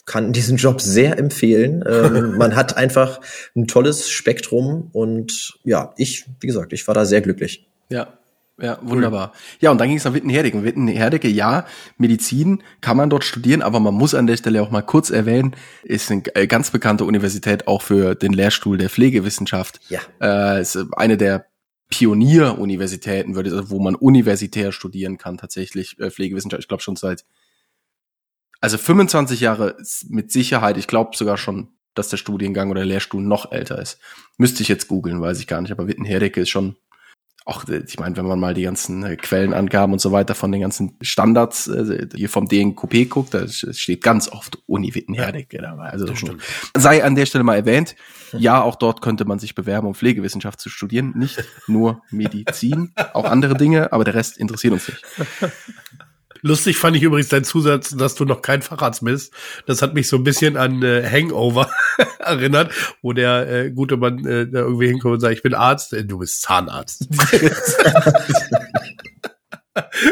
kann 0.07 0.33
diesen 0.33 0.57
Job 0.57 0.81
sehr 0.81 1.17
empfehlen. 1.17 1.85
Ähm, 1.87 2.37
man 2.37 2.57
hat 2.57 2.77
einfach 2.77 3.21
ein 3.55 3.69
tolles 3.69 4.11
Spektrum 4.11 4.91
und 4.93 5.59
ja, 5.63 5.95
ich, 5.97 6.27
wie 6.41 6.49
gesagt, 6.49 6.73
ich 6.73 6.87
war 6.89 6.95
da 6.95 7.05
sehr 7.05 7.21
glücklich. 7.21 7.69
Ja, 7.91 8.20
ja, 8.61 8.79
wunderbar. 8.83 9.33
Ja, 9.61 9.71
und 9.71 9.79
dann 9.79 9.89
ging 9.89 9.97
es 9.97 10.05
nach 10.05 10.15
Wittenherdecke. 10.15 10.63
Wittenherdecke, 10.63 11.29
ja, 11.29 11.67
Medizin 11.99 12.63
kann 12.81 12.97
man 12.97 13.11
dort 13.11 13.25
studieren, 13.25 13.63
aber 13.63 13.81
man 13.81 13.95
muss 13.95 14.15
an 14.15 14.27
der 14.27 14.37
Stelle 14.37 14.63
auch 14.63 14.71
mal 14.71 14.83
kurz 14.83 15.11
erwähnen, 15.11 15.57
ist 15.83 16.11
eine 16.11 16.23
äh, 16.35 16.47
ganz 16.47 16.71
bekannte 16.71 17.05
Universität 17.05 17.67
auch 17.67 17.83
für 17.83 18.15
den 18.15 18.33
Lehrstuhl 18.33 18.79
der 18.79 18.91
Pflegewissenschaft. 18.91 19.81
Ja. 19.89 20.01
Äh, 20.21 20.61
ist 20.61 20.79
eine 20.93 21.17
der 21.17 21.47
Pionieruniversitäten, 21.91 23.35
würde 23.35 23.71
wo 23.71 23.81
man 23.81 23.97
universitär 23.97 24.73
studieren 24.73 25.19
kann, 25.19 25.39
tatsächlich 25.39 25.99
äh, 25.99 26.11
Pflegewissenschaft. 26.11 26.63
Ich 26.63 26.69
glaube 26.69 26.83
schon 26.83 26.97
seit 26.97 27.25
also 28.61 28.79
25 28.79 29.41
Jahre 29.41 29.77
mit 30.09 30.31
Sicherheit. 30.31 30.77
Ich 30.77 30.87
glaube 30.87 31.17
sogar 31.17 31.37
schon, 31.37 31.69
dass 31.95 32.09
der 32.09 32.19
Studiengang 32.19 32.71
oder 32.71 32.81
der 32.81 32.87
Lehrstuhl 32.87 33.23
noch 33.23 33.53
älter 33.53 33.81
ist. 33.81 33.99
Müsste 34.37 34.63
ich 34.63 34.69
jetzt 34.69 34.89
googeln, 34.89 35.21
weiß 35.21 35.41
ich 35.41 35.47
gar 35.47 35.61
nicht. 35.61 35.73
Aber 35.73 35.89
Wittenherdecke 35.89 36.43
ist 36.43 36.51
schon 36.51 36.77
auch, 37.45 37.67
äh, 37.69 37.83
ich 37.87 37.99
meine, 37.99 38.17
wenn 38.17 38.27
man 38.27 38.39
mal 38.39 38.55
die 38.55 38.63
ganzen 38.63 39.03
äh, 39.05 39.17
Quellenangaben 39.17 39.93
und 39.93 40.01
so 40.01 40.13
weiter 40.13 40.35
von 40.35 40.53
den 40.53 40.61
ganzen 40.61 40.97
Standards 41.01 41.69
äh, 41.69 42.09
hier 42.15 42.29
vom 42.29 42.49
DNKP 42.49 43.07
guckt, 43.07 43.35
da 43.35 43.47
steht 43.49 44.03
ganz 44.03 44.29
oft 44.29 44.59
Uni 44.67 44.95
Wittenherdecke 44.95 45.57
ja, 45.57 45.63
dabei. 45.63 45.91
Also 45.91 46.07
sei 46.77 47.03
an 47.03 47.15
der 47.15 47.27
Stelle 47.27 47.45
mal 47.45 47.57
erwähnt, 47.57 47.97
ja, 48.33 48.63
auch 48.63 48.77
dort 48.77 49.03
könnte 49.03 49.25
man 49.25 49.39
sich 49.39 49.55
bewerben, 49.55 49.89
um 49.89 49.95
Pflegewissenschaft 49.95 50.61
zu 50.61 50.69
studieren, 50.69 51.15
nicht 51.17 51.43
nur 51.67 52.03
Medizin, 52.11 52.93
auch 53.13 53.25
andere 53.25 53.55
Dinge, 53.57 53.93
aber 53.93 54.05
der 54.05 54.15
Rest 54.15 54.39
interessiert 54.39 54.75
uns 54.75 54.89
nicht. 54.89 55.05
Lustig 56.43 56.77
fand 56.77 56.97
ich 56.97 57.03
übrigens 57.03 57.29
dein 57.29 57.45
Zusatz, 57.45 57.91
dass 57.91 58.15
du 58.15 58.25
noch 58.25 58.43
kein 58.43 58.63
Facharzt 58.63 59.05
bist. 59.05 59.33
Das 59.67 59.83
hat 59.83 59.95
mich 59.95 60.09
so 60.09 60.17
ein 60.17 60.25
bisschen 60.25 60.57
an 60.57 60.83
äh, 60.83 61.09
Hangover 61.09 61.71
erinnert, 62.19 62.73
wo 63.03 63.13
der 63.13 63.49
äh, 63.49 63.71
gute 63.71 63.97
Mann 63.97 64.27
äh, 64.27 64.47
da 64.49 64.61
irgendwie 64.61 64.89
hinkommt 64.89 65.15
und 65.15 65.21
sagt, 65.21 65.35
ich 65.35 65.43
bin 65.43 65.55
Arzt, 65.55 65.93
äh, 65.93 66.05
du 66.05 66.19
bist 66.19 66.43
Zahnarzt. 66.43 67.09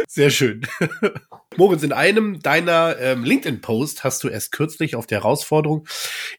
Sehr 0.08 0.30
schön. 0.30 0.66
Moritz, 1.56 1.82
in 1.82 1.92
einem 1.92 2.40
deiner 2.40 2.97
ähm, 2.99 3.25
LinkedIn-Post 3.25 4.04
hast 4.04 4.23
du 4.23 4.28
erst 4.28 4.52
kürzlich 4.52 4.94
auf 4.94 5.06
die 5.06 5.16
Herausforderung 5.16 5.87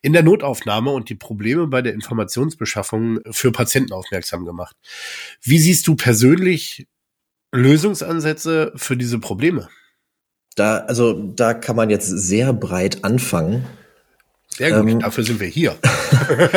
in 0.01 0.13
der 0.13 0.23
Notaufnahme 0.23 0.91
und 0.91 1.09
die 1.09 1.15
Probleme 1.15 1.67
bei 1.67 1.81
der 1.81 1.93
Informationsbeschaffung 1.93 3.19
für 3.29 3.51
Patienten 3.51 3.91
aufmerksam 3.93 4.45
gemacht. 4.45 4.75
Wie 5.41 5.59
siehst 5.59 5.87
du 5.87 5.95
persönlich 5.95 6.87
Lösungsansätze 7.51 8.71
für 8.75 8.95
diese 8.97 9.19
Probleme? 9.19 9.69
Da, 10.55 10.79
also, 10.79 11.13
da 11.13 11.53
kann 11.53 11.75
man 11.75 11.89
jetzt 11.89 12.07
sehr 12.07 12.53
breit 12.53 13.03
anfangen. 13.03 13.65
Sehr 14.49 14.71
gut, 14.71 14.89
ähm, 14.89 14.99
dafür 14.99 15.23
sind 15.23 15.39
wir 15.39 15.47
hier. 15.47 15.75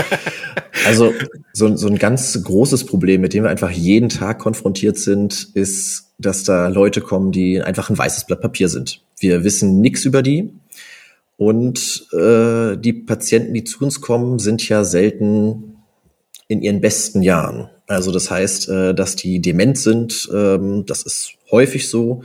also, 0.86 1.12
so, 1.52 1.76
so 1.76 1.86
ein 1.86 1.98
ganz 1.98 2.42
großes 2.42 2.86
Problem, 2.86 3.20
mit 3.20 3.34
dem 3.34 3.44
wir 3.44 3.50
einfach 3.50 3.70
jeden 3.70 4.08
Tag 4.08 4.38
konfrontiert 4.38 4.98
sind, 4.98 5.50
ist, 5.54 6.14
dass 6.18 6.44
da 6.44 6.68
Leute 6.68 7.00
kommen, 7.00 7.32
die 7.32 7.62
einfach 7.62 7.90
ein 7.90 7.98
weißes 7.98 8.26
Blatt 8.26 8.40
Papier 8.40 8.68
sind. 8.68 9.02
Wir 9.18 9.44
wissen 9.44 9.80
nichts 9.80 10.04
über 10.04 10.22
die. 10.22 10.52
Und 11.36 12.06
äh, 12.12 12.76
die 12.76 12.92
Patienten, 12.92 13.54
die 13.54 13.64
zu 13.64 13.84
uns 13.84 14.00
kommen, 14.00 14.38
sind 14.38 14.68
ja 14.68 14.84
selten 14.84 15.71
in 16.52 16.62
ihren 16.62 16.80
besten 16.80 17.22
Jahren. 17.22 17.70
Also 17.86 18.12
das 18.12 18.30
heißt, 18.30 18.68
äh, 18.68 18.94
dass 18.94 19.16
die 19.16 19.40
dement 19.40 19.78
sind, 19.78 20.28
ähm, 20.32 20.84
das 20.86 21.02
ist 21.02 21.32
häufig 21.50 21.88
so. 21.88 22.22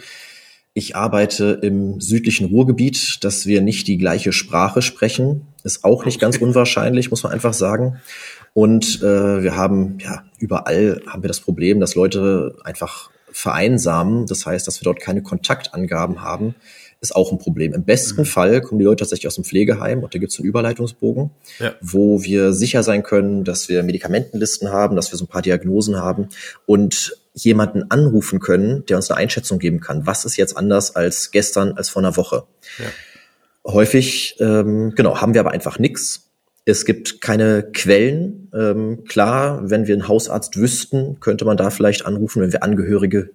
Ich 0.74 0.96
arbeite 0.96 1.60
im 1.63 2.00
südlichen 2.00 2.48
Ruhrgebiet, 2.48 3.24
dass 3.24 3.48
wir 3.48 3.62
nicht 3.62 3.88
die 3.88 3.98
gleiche 3.98 4.31
Sprache 4.31 4.81
sprechen, 4.81 5.48
ist 5.63 5.84
auch 5.84 6.05
nicht 6.05 6.19
ganz 6.19 6.38
unwahrscheinlich, 6.41 7.10
muss 7.10 7.24
man 7.24 7.31
einfach 7.31 7.53
sagen. 7.53 8.00
Und 8.53 9.01
äh, 9.01 9.43
wir 9.43 9.55
haben 9.55 9.98
ja 10.00 10.24
überall 10.39 11.01
haben 11.07 11.24
wir 11.24 11.27
das 11.27 11.39
Problem, 11.39 11.79
dass 11.79 11.96
Leute 11.96 12.55
einfach 12.63 13.10
vereinsamen. 13.31 14.25
Das 14.25 14.46
heißt, 14.46 14.67
dass 14.67 14.81
wir 14.81 14.86
dort 14.86 15.00
keine 15.00 15.22
Kontaktangaben 15.22 16.22
haben, 16.22 16.55
ist 17.00 17.16
auch 17.16 17.32
ein 17.32 17.38
Problem. 17.38 17.74
Im 17.74 17.84
besten 17.84 18.22
mhm. 18.22 18.25
Fall 18.25 18.62
kommen 18.62 18.80
die 18.80 18.86
Leute 18.86 19.01
tatsächlich 19.04 19.27
aus 19.27 19.36
dem 19.36 19.44
Pflegeheim 19.44 20.04
und 20.04 20.13
da 20.13 20.20
gibt 20.20 20.32
es 20.32 20.39
einen 20.39 20.48
Überleitungsbogen, 20.48 21.32
ja. 21.60 21.74
wo 21.82 22.24
wir 22.24 22.54
sicher 22.54 22.84
sein 22.84 23.04
können, 23.04 23.44
dass 23.44 23.70
wir 23.70 23.84
Medikamentenlisten 23.84 24.70
haben, 24.70 24.96
dass 24.96 25.12
wir 25.12 25.18
so 25.18 25.25
ein 25.25 25.30
paar 25.30 25.42
Diagnosen 25.42 25.98
haben 25.98 26.30
und 26.66 27.16
jemanden 27.34 27.92
anrufen 27.92 28.39
können, 28.39 28.86
der 28.88 28.98
uns 28.98 29.12
eine 29.12 29.20
Einschätzung 29.20 29.60
geben 29.60 29.80
kann. 29.80 30.08
Was 30.08 30.25
ist 30.25 30.38
jetzt 30.38 30.58
anders 30.58 30.96
als 30.96 31.32
gestern, 31.32 31.74
als 31.74 31.89
vor 31.89 32.01
einer 32.01 32.18
Woche? 32.18 32.44
Ja. 32.80 32.86
Häufig, 33.72 34.36
ähm, 34.39 34.94
genau, 34.96 35.22
haben 35.22 35.34
wir 35.34 35.42
aber 35.42 35.51
einfach 35.51 35.77
nichts. 35.77 36.32
Es 36.66 36.84
gibt 36.84 37.22
keine 37.22 37.63
Quellen. 37.74 38.50
Ähm, 38.54 39.04
klar, 39.06 39.70
wenn 39.70 39.88
wir 39.88 39.94
einen 39.94 40.08
Hausarzt 40.08 40.58
wüssten, 40.58 41.20
könnte 41.20 41.46
man 41.46 41.58
da 41.58 41.70
vielleicht 41.70 42.06
anrufen. 42.06 42.42
Wenn 42.42 42.51
wir 42.51 42.63
Angehörige 42.63 43.30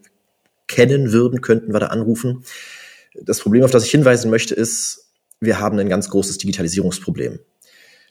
kennen 0.68 1.12
würden, 1.12 1.40
könnten 1.40 1.72
wir 1.72 1.80
da 1.80 1.88
anrufen. 1.88 2.44
Das 3.20 3.40
Problem, 3.40 3.64
auf 3.64 3.70
das 3.70 3.84
ich 3.84 3.90
hinweisen 3.90 4.30
möchte, 4.30 4.54
ist, 4.54 5.10
wir 5.40 5.58
haben 5.58 5.78
ein 5.78 5.88
ganz 5.88 6.08
großes 6.08 6.38
Digitalisierungsproblem. 6.38 7.40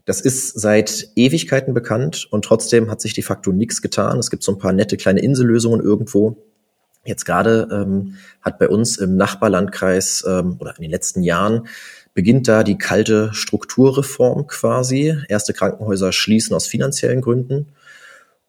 Das 0.06 0.22
ist 0.22 0.60
seit 0.60 1.10
Ewigkeiten 1.16 1.74
bekannt 1.74 2.28
und 2.32 2.44
trotzdem 2.44 2.90
hat 2.90 3.02
sich 3.02 3.14
de 3.14 3.24
facto 3.24 3.52
nichts 3.52 3.82
getan. 3.82 4.20
Es 4.20 4.32
gibt 4.32 4.44
so 4.44 4.52
ein 4.52 4.58
paar 4.58 4.74
nette 4.74 4.98
kleine 4.98 5.22
Insellösungen 5.22 5.82
irgendwo. 5.82 6.38
Jetzt 7.06 7.26
gerade 7.26 7.68
ähm, 7.72 8.16
hat 8.42 8.60
bei 8.60 8.68
uns 8.68 8.98
im 8.98 9.16
Nachbarlandkreis 9.16 10.24
ähm, 10.28 10.58
oder 10.60 10.76
in 10.76 10.84
den 10.84 10.92
letzten 10.92 11.24
Jahren 11.24 11.68
beginnt 12.14 12.48
da 12.48 12.64
die 12.64 12.78
kalte 12.78 13.30
Strukturreform 13.34 14.48
quasi. 14.48 15.16
Erste 15.28 15.54
Krankenhäuser 15.54 16.12
schließen 16.12 16.56
aus 16.56 16.68
finanziellen 16.68 17.22
Gründen. 17.22 17.68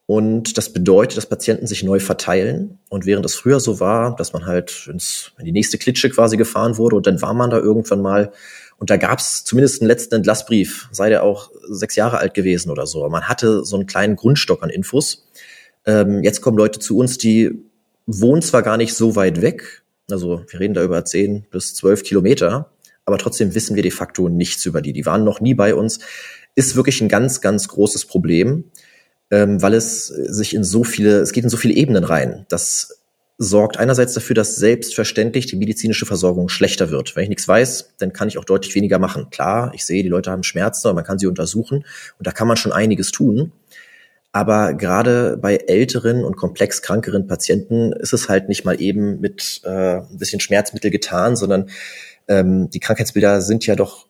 Und 0.07 0.59
das 0.59 0.73
bedeutet, 0.73 1.17
dass 1.17 1.27
Patienten 1.27 1.67
sich 1.67 1.85
neu 1.85 2.01
verteilen. 2.01 2.79
Und 2.89 3.07
während 3.07 3.25
es 3.25 3.35
früher 3.35 3.61
so 3.61 3.81
war, 3.81 4.17
dass 4.17 4.33
man 4.33 4.47
halt 4.47 4.89
ins, 4.91 5.33
in 5.39 5.45
die 5.45 5.53
nächste 5.53 5.79
Klitsche 5.79 6.11
quasi 6.11 6.37
gefahren 6.37 6.77
wurde 6.77 6.97
und 6.97 7.07
dann 7.07 7.23
war 7.23 7.35
man 7.35 7.51
da 7.51 7.59
irgendwann 7.59 8.03
mal 8.03 8.33
und 8.83 8.91
da 8.91 8.97
gab 8.97 9.21
es 9.21 9.45
zumindest 9.45 9.81
einen 9.81 9.87
letzten 9.87 10.17
Entlassbrief, 10.17 10.89
sei 10.91 11.09
der 11.09 11.23
auch 11.23 11.53
sechs 11.71 11.95
Jahre 11.95 12.19
alt 12.19 12.35
gewesen 12.35 12.69
oder 12.69 12.85
so. 12.85 13.09
Man 13.09 13.29
hatte 13.29 13.65
so 13.65 13.77
einen 13.77 13.87
kleinen 13.87 14.17
Grundstock 14.17 14.65
an 14.65 14.71
Infos. 14.71 15.29
Ähm, 15.87 16.25
jetzt 16.25 16.41
kommen 16.41 16.59
Leute 16.59 16.81
zu 16.81 16.99
uns, 16.99 17.17
die 17.17 17.63
wohnen 18.07 18.43
zwar 18.43 18.63
gar 18.63 18.77
nicht 18.77 18.95
so 18.95 19.15
weit 19.15 19.41
weg, 19.41 19.85
also 20.11 20.45
wir 20.49 20.59
reden 20.59 20.75
da 20.75 20.83
über 20.83 21.05
zehn 21.05 21.47
bis 21.53 21.75
zwölf 21.75 22.03
Kilometer, 22.03 22.73
aber 23.05 23.19
trotzdem 23.19 23.55
wissen 23.55 23.77
wir 23.77 23.85
de 23.85 23.93
facto 23.93 24.29
nichts 24.29 24.67
über 24.67 24.83
die. 24.83 24.93
Die 24.93 25.07
waren 25.07 25.23
noch 25.23 25.41
nie 25.41 25.55
bei 25.55 25.77
uns. 25.77 26.01
Ist 26.57 26.75
wirklich 26.75 27.01
ein 27.01 27.09
ganz, 27.09 27.41
ganz 27.41 27.69
großes 27.69 28.07
Problem, 28.07 28.65
ähm, 29.33 29.63
weil 29.63 29.73
es 29.73 30.07
sich 30.07 30.55
in 30.55 30.63
so 30.63 30.85
viele, 30.85 31.21
es 31.21 31.33
geht 31.33 31.43
in 31.43 31.51
so 31.51 31.57
viele 31.57 31.75
Ebenen 31.75 32.05
rein. 32.05 32.45
Das 32.51 33.01
sorgt 33.39 33.79
einerseits 33.79 34.13
dafür, 34.13 34.35
dass 34.35 34.57
selbstverständlich 34.57 35.47
die 35.47 35.57
medizinische 35.57 36.05
Versorgung 36.05 36.51
schlechter 36.51 36.91
wird. 36.91 37.17
Wenn 37.17 37.25
ich 37.25 37.29
nichts 37.31 37.49
weiß, 37.49 37.95
dann 37.99 38.13
kann 38.13 38.29
ich 38.29 38.37
auch 38.37 38.45
deutlich 38.45 38.75
weniger 38.75 38.99
machen. 38.99 39.31
Klar, 39.31 39.73
ich 39.75 39.87
sehe, 39.87 40.03
die 40.03 40.11
Leute 40.11 40.31
haben 40.31 40.43
Schmerzen, 40.43 40.87
aber 40.87 40.97
man 40.97 41.05
kann 41.05 41.19
sie 41.19 41.27
untersuchen 41.27 41.79
und 42.19 42.27
da 42.27 42.31
kann 42.31 42.47
man 42.47 42.59
schon 42.59 42.73
einiges 42.73 43.11
tun. 43.11 43.53
Aber 44.33 44.75
gerade 44.75 45.39
bei 45.39 45.57
älteren 45.57 46.25
und 46.25 46.37
komplex 46.37 46.83
krankeren 46.83 47.27
Patienten 47.27 47.93
ist 47.93 48.13
es 48.13 48.29
halt 48.29 48.49
nicht 48.49 48.65
mal 48.67 48.81
eben 48.81 49.19
mit 49.21 49.63
äh, 49.65 49.97
ein 49.97 50.19
bisschen 50.19 50.41
Schmerzmittel 50.41 50.91
getan, 50.91 51.37
sondern 51.37 51.71
ähm, 52.29 52.69
die 52.71 52.81
Krankheitsbilder 52.81 53.41
sind 53.41 53.67
ja 53.67 53.77
doch 53.77 54.07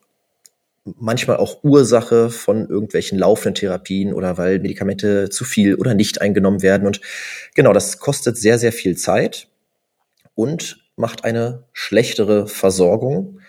manchmal 0.85 1.37
auch 1.37 1.63
Ursache 1.63 2.31
von 2.31 2.69
irgendwelchen 2.69 3.19
laufenden 3.19 3.55
Therapien 3.55 4.13
oder 4.13 4.37
weil 4.39 4.59
Medikamente 4.59 5.31
zu 5.31 5.45
viel 5.45 5.77
oder 5.77 5.95
nicht 5.95 6.21
eingenommen 6.21 6.63
werden. 6.63 6.87
Und 6.87 7.01
genau, 7.55 7.73
das 7.73 7.99
kostet 7.99 8.37
sehr, 8.37 8.59
sehr 8.59 8.73
viel 8.73 8.97
Zeit 8.97 9.49
und 10.35 10.79
macht 10.97 11.25
eine 11.25 11.65
schlechtere 11.73 12.49
Versorgung 12.49 13.41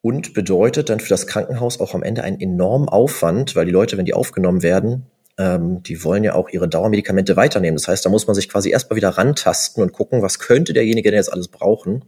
und 0.00 0.32
bedeutet 0.32 0.88
dann 0.88 1.00
für 1.00 1.08
das 1.08 1.26
Krankenhaus 1.26 1.80
auch 1.80 1.94
am 1.94 2.02
Ende 2.02 2.22
einen 2.22 2.40
enormen 2.40 2.88
Aufwand, 2.88 3.56
weil 3.56 3.66
die 3.66 3.72
Leute, 3.72 3.98
wenn 3.98 4.06
die 4.06 4.14
aufgenommen 4.14 4.62
werden, 4.62 5.06
ähm, 5.38 5.82
die 5.82 6.04
wollen 6.04 6.24
ja 6.24 6.34
auch 6.34 6.48
ihre 6.48 6.68
Dauermedikamente 6.68 7.36
weiternehmen. 7.36 7.76
Das 7.76 7.88
heißt, 7.88 8.04
da 8.04 8.10
muss 8.10 8.26
man 8.26 8.34
sich 8.34 8.48
quasi 8.48 8.70
erstmal 8.70 8.96
wieder 8.96 9.10
rantasten 9.10 9.82
und 9.82 9.92
gucken, 9.92 10.22
was 10.22 10.38
könnte 10.38 10.72
derjenige 10.72 11.10
denn 11.10 11.18
jetzt 11.18 11.32
alles 11.32 11.48
brauchen. 11.48 12.04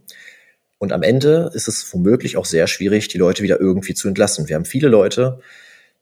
Und 0.83 0.91
am 0.91 1.01
Ende 1.01 1.49
ist 1.53 1.69
es 1.69 1.93
womöglich 1.93 2.35
auch 2.35 2.43
sehr 2.43 2.67
schwierig, 2.67 3.07
die 3.07 3.17
Leute 3.17 3.41
wieder 3.41 3.57
irgendwie 3.57 3.93
zu 3.93 4.09
entlassen. 4.09 4.49
Wir 4.49 4.57
haben 4.57 4.65
viele 4.65 4.89
Leute, 4.89 5.39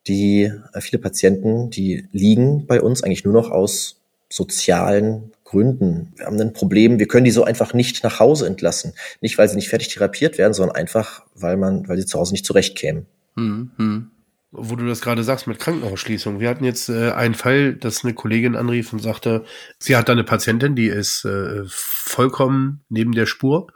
die, 0.08 0.52
äh, 0.74 0.82
viele 0.82 1.00
Patienten, 1.00 1.70
die 1.70 2.08
liegen 2.12 2.66
bei 2.66 2.82
uns 2.82 3.04
eigentlich 3.04 3.24
nur 3.24 3.36
noch 3.36 3.52
aus 3.52 4.02
sozialen 4.28 5.34
Gründen. 5.44 6.14
Wir 6.16 6.26
haben 6.26 6.42
ein 6.42 6.54
Problem, 6.54 6.98
wir 6.98 7.08
können 7.08 7.26
die 7.26 7.32
so 7.32 7.44
einfach 7.44 7.76
nicht 7.76 8.04
nach 8.04 8.20
Hause 8.20 8.48
entlassen. 8.48 8.94
Nicht, 9.22 9.38
weil 9.38 9.48
sie 9.48 9.56
nicht 9.56 9.70
fertig 9.70 9.90
therapiert 9.90 10.40
werden, 10.40 10.56
sondern 10.56 10.76
einfach, 10.76 11.28
weil 11.36 11.58
man, 11.58 11.88
weil 11.88 12.00
sie 12.00 12.08
zu 12.08 12.18
Hause 12.18 12.32
nicht 12.32 12.48
zurechtkämen. 12.48 13.06
Mhm 13.36 14.10
wo 14.54 14.76
du 14.76 14.86
das 14.86 15.00
gerade 15.00 15.24
sagst 15.24 15.48
mit 15.48 15.60
Krankenhausschließung. 15.60 16.42
Wir 16.42 16.50
hatten 16.50 16.66
jetzt 16.66 16.90
äh, 16.90 17.12
einen 17.12 17.36
Fall, 17.36 17.74
dass 17.74 18.04
eine 18.04 18.14
Kollegin 18.14 18.58
anrief 18.58 18.92
und 18.92 19.00
sagte, 19.00 19.46
sie 19.80 19.96
hat 19.96 20.10
da 20.10 20.14
eine 20.14 20.26
Patientin, 20.26 20.76
die 20.76 20.88
ist 20.88 21.24
äh, 21.24 21.62
vollkommen 21.66 22.84
neben 22.90 23.14
der 23.14 23.26
Spur. 23.26 23.68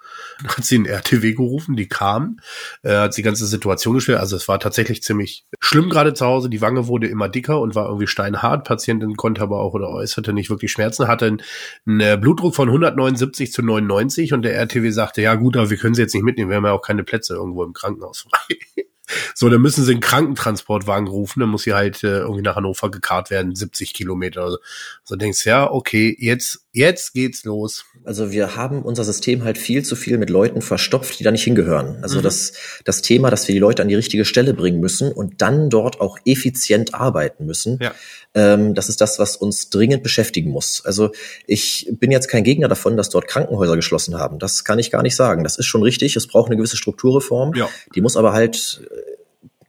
Dann 0.41 0.51
hat 0.58 0.65
sie 0.65 0.75
einen 0.75 0.86
RTW 0.86 1.34
gerufen, 1.34 1.77
die 1.77 1.88
kam, 1.88 2.39
äh, 2.84 2.94
hat 2.94 3.15
die 3.15 3.22
ganze 3.22 3.46
Situation 3.46 3.96
gestellt. 3.96 4.20
Also 4.20 4.36
es 4.36 4.50
war 4.50 4.60
tatsächlich 4.60 5.01
ziemlich 5.01 5.46
schlimm 5.62 5.89
gerade 5.89 6.13
zu 6.13 6.25
Hause. 6.25 6.50
Die 6.50 6.60
Wange 6.60 6.88
wurde 6.88 7.08
immer 7.08 7.29
dicker 7.29 7.62
und 7.62 7.74
war 7.74 7.88
irgendwie 7.88 8.08
steinhart. 8.08 8.67
Patientin 8.67 9.15
konnte 9.15 9.41
aber 9.41 9.60
auch 9.60 9.74
oder 9.74 9.88
äußerte 9.89 10.34
nicht 10.34 10.50
wirklich 10.50 10.74
Schmerzen, 10.74 11.08
hatte 11.08 11.27
einen, 11.27 11.41
einen 11.88 12.00
äh, 12.01 12.17
Blutdruck 12.20 12.53
von 12.53 12.67
179 12.67 13.53
zu 13.53 13.62
99 13.62 14.34
und 14.34 14.41
der 14.41 14.55
RTW 14.55 14.89
sagte, 14.89 15.22
ja 15.22 15.36
gut, 15.36 15.55
aber 15.55 15.70
wir 15.70 15.77
können 15.77 15.96
sie 15.96 16.01
jetzt 16.01 16.13
nicht 16.13 16.24
mitnehmen, 16.24 16.50
wir 16.50 16.58
haben 16.58 16.65
ja 16.65 16.74
auch 16.74 16.82
keine 16.82 17.05
Plätze 17.05 17.36
irgendwo 17.36 17.63
im 17.63 17.72
Krankenhaus 17.72 18.27
frei. 18.29 18.86
So, 19.35 19.50
dann 19.50 19.62
müssen 19.62 19.83
sie 19.83 19.91
einen 19.91 20.01
Krankentransportwagen 20.01 21.07
rufen, 21.07 21.41
dann 21.41 21.50
muss 21.50 21.63
sie 21.63 21.74
halt 21.74 22.03
äh, 22.03 22.19
irgendwie 22.19 22.41
nach 22.41 22.55
Hannover 22.55 22.89
gekarrt 22.89 23.29
werden, 23.29 23.55
70 23.55 23.93
Kilometer. 23.93 24.43
Also, 24.43 24.57
so 25.03 25.15
denkst 25.15 25.43
du, 25.43 25.50
ja, 25.50 25.69
okay, 25.69 26.15
jetzt, 26.19 26.65
jetzt 26.71 27.13
geht's 27.13 27.43
los. 27.43 27.85
Also 28.05 28.31
wir 28.31 28.55
haben 28.55 28.81
unser 28.81 29.03
System 29.03 29.43
halt 29.43 29.57
viel 29.57 29.83
zu 29.83 29.95
viel 29.95 30.17
mit 30.17 30.29
Leuten 30.29 30.62
verstopft, 30.62 31.19
die 31.19 31.24
da 31.24 31.31
nicht 31.31 31.43
hingehören. 31.43 31.97
Also 32.01 32.19
mhm. 32.19 32.24
das, 32.24 32.53
das 32.83 33.01
Thema, 33.01 33.29
dass 33.29 33.47
wir 33.47 33.53
die 33.53 33.59
Leute 33.59 33.81
an 33.81 33.88
die 33.88 33.95
richtige 33.95 34.25
Stelle 34.25 34.53
bringen 34.53 34.79
müssen 34.79 35.12
und 35.12 35.41
dann 35.41 35.69
dort 35.69 36.01
auch 36.01 36.17
effizient 36.25 36.93
arbeiten 36.93 37.45
müssen, 37.45 37.79
ja. 37.81 37.93
ähm, 38.33 38.75
das 38.75 38.89
ist 38.89 39.01
das, 39.01 39.19
was 39.19 39.38
uns 39.38 39.69
dringend 39.69 40.03
beschäftigen 40.03 40.51
muss. 40.51 40.83
Also 40.85 41.12
ich 41.47 41.88
bin 41.91 42.12
jetzt 42.12 42.27
kein 42.27 42.43
Gegner 42.43 42.67
davon, 42.67 42.97
dass 42.97 43.09
dort 43.09 43.27
Krankenhäuser 43.27 43.75
geschlossen 43.75 44.17
haben. 44.17 44.39
Das 44.39 44.63
kann 44.63 44.79
ich 44.79 44.91
gar 44.91 45.01
nicht 45.01 45.15
sagen. 45.15 45.43
Das 45.43 45.57
ist 45.57 45.65
schon 45.65 45.83
richtig. 45.83 46.15
Es 46.15 46.27
braucht 46.27 46.47
eine 46.47 46.57
gewisse 46.57 46.77
Strukturreform. 46.77 47.53
Ja. 47.55 47.69
Die 47.95 48.01
muss 48.01 48.17
aber 48.17 48.33
halt 48.33 48.81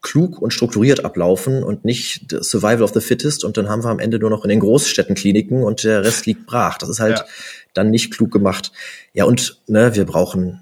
klug 0.06 0.40
und 0.40 0.52
strukturiert 0.52 1.04
ablaufen 1.04 1.64
und 1.64 1.84
nicht 1.84 2.32
Survival 2.40 2.82
of 2.82 2.92
the 2.94 3.00
Fittest 3.00 3.44
und 3.44 3.56
dann 3.56 3.68
haben 3.68 3.82
wir 3.82 3.90
am 3.90 3.98
Ende 3.98 4.20
nur 4.20 4.30
noch 4.30 4.44
in 4.44 4.50
den 4.50 4.60
Großstädten 4.60 5.16
Kliniken 5.16 5.64
und 5.64 5.82
der 5.82 6.04
Rest 6.04 6.26
liegt 6.26 6.46
brach. 6.46 6.78
Das 6.78 6.88
ist 6.88 7.00
halt 7.00 7.18
ja. 7.18 7.24
Dann 7.76 7.90
nicht 7.90 8.12
klug 8.12 8.30
gemacht. 8.30 8.72
Ja, 9.12 9.24
und 9.24 9.60
ne, 9.66 9.94
wir 9.94 10.04
brauchen 10.04 10.60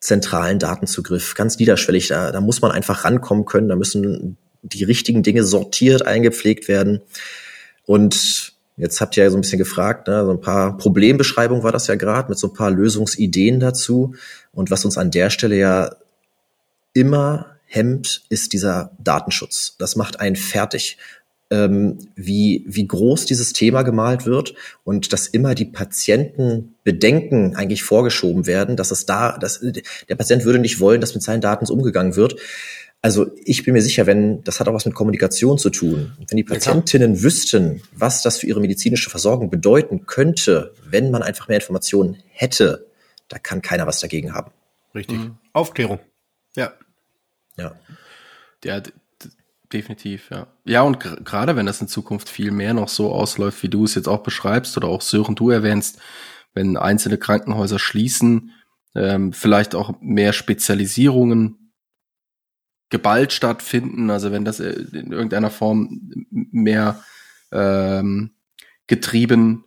zentralen 0.00 0.58
Datenzugriff, 0.58 1.34
ganz 1.34 1.58
niederschwellig. 1.58 2.08
Da, 2.08 2.30
da 2.30 2.40
muss 2.40 2.60
man 2.60 2.70
einfach 2.70 3.04
rankommen 3.04 3.44
können. 3.44 3.68
Da 3.68 3.76
müssen 3.76 4.36
die 4.62 4.84
richtigen 4.84 5.22
Dinge 5.22 5.44
sortiert 5.44 6.06
eingepflegt 6.06 6.68
werden. 6.68 7.00
Und 7.84 8.52
jetzt 8.76 9.00
habt 9.00 9.16
ihr 9.16 9.24
ja 9.24 9.30
so 9.30 9.36
ein 9.36 9.40
bisschen 9.40 9.58
gefragt, 9.58 10.08
ne, 10.08 10.24
so 10.24 10.30
ein 10.30 10.40
paar 10.40 10.76
Problembeschreibungen 10.76 11.64
war 11.64 11.72
das 11.72 11.86
ja 11.86 11.96
gerade 11.96 12.28
mit 12.28 12.38
so 12.38 12.48
ein 12.48 12.54
paar 12.54 12.70
Lösungsideen 12.70 13.60
dazu. 13.60 14.14
Und 14.52 14.70
was 14.70 14.84
uns 14.84 14.98
an 14.98 15.10
der 15.10 15.30
Stelle 15.30 15.56
ja 15.56 15.96
immer 16.92 17.58
hemmt, 17.66 18.22
ist 18.28 18.52
dieser 18.52 18.92
Datenschutz. 18.98 19.76
Das 19.78 19.96
macht 19.96 20.20
einen 20.20 20.36
fertig. 20.36 20.98
Ähm, 21.50 21.96
wie, 22.14 22.62
wie 22.68 22.86
groß 22.86 23.24
dieses 23.24 23.54
Thema 23.54 23.80
gemalt 23.82 24.26
wird 24.26 24.54
und 24.84 25.14
dass 25.14 25.26
immer 25.28 25.54
die 25.54 25.64
Patientenbedenken 25.64 27.56
eigentlich 27.56 27.82
vorgeschoben 27.82 28.46
werden, 28.46 28.76
dass 28.76 28.90
es 28.90 29.06
da, 29.06 29.38
dass 29.38 29.60
der 29.60 30.14
Patient 30.14 30.44
würde 30.44 30.58
nicht 30.58 30.78
wollen, 30.78 31.00
dass 31.00 31.14
mit 31.14 31.22
seinen 31.22 31.40
Daten 31.40 31.64
so 31.64 31.72
umgegangen 31.72 32.16
wird. 32.16 32.36
Also 33.00 33.30
ich 33.44 33.64
bin 33.64 33.74
mir 33.74 33.82
sicher, 33.82 34.06
wenn, 34.06 34.42
das 34.44 34.58
hat 34.58 34.68
auch 34.68 34.74
was 34.74 34.84
mit 34.84 34.94
Kommunikation 34.94 35.56
zu 35.56 35.70
tun. 35.70 36.12
Wenn 36.18 36.36
die 36.36 36.44
Patientinnen 36.44 37.14
ja, 37.14 37.22
wüssten, 37.22 37.80
was 37.92 38.22
das 38.22 38.38
für 38.38 38.46
ihre 38.46 38.60
medizinische 38.60 39.08
Versorgung 39.08 39.50
bedeuten 39.50 40.04
könnte, 40.06 40.74
wenn 40.84 41.10
man 41.10 41.22
einfach 41.22 41.48
mehr 41.48 41.58
Informationen 41.58 42.18
hätte, 42.28 42.86
da 43.28 43.38
kann 43.38 43.62
keiner 43.62 43.86
was 43.86 44.00
dagegen 44.00 44.34
haben. 44.34 44.50
Richtig. 44.94 45.18
Mhm. 45.18 45.36
Aufklärung. 45.52 46.00
Ja. 46.56 46.72
Ja. 47.56 47.76
Ja, 48.64 48.82
definitiv, 49.72 50.30
ja. 50.30 50.46
Ja, 50.64 50.82
und 50.82 50.98
gerade 51.00 51.56
wenn 51.56 51.66
das 51.66 51.80
in 51.80 51.88
Zukunft 51.88 52.28
viel 52.28 52.50
mehr 52.50 52.74
noch 52.74 52.88
so 52.88 53.12
ausläuft, 53.12 53.62
wie 53.62 53.68
du 53.68 53.84
es 53.84 53.94
jetzt 53.94 54.08
auch 54.08 54.22
beschreibst 54.22 54.76
oder 54.76 54.88
auch 54.88 55.02
Sören 55.02 55.34
du 55.34 55.50
erwähnst, 55.50 55.98
wenn 56.54 56.76
einzelne 56.76 57.18
Krankenhäuser 57.18 57.78
schließen, 57.78 58.52
ähm, 58.94 59.32
vielleicht 59.32 59.74
auch 59.74 60.00
mehr 60.00 60.32
Spezialisierungen 60.32 61.72
geballt 62.90 63.32
stattfinden, 63.32 64.10
also 64.10 64.32
wenn 64.32 64.44
das 64.44 64.60
äh, 64.60 64.70
in 64.70 65.12
irgendeiner 65.12 65.50
Form 65.50 66.00
mehr 66.30 67.02
ähm, 67.52 68.32
getrieben 68.86 69.64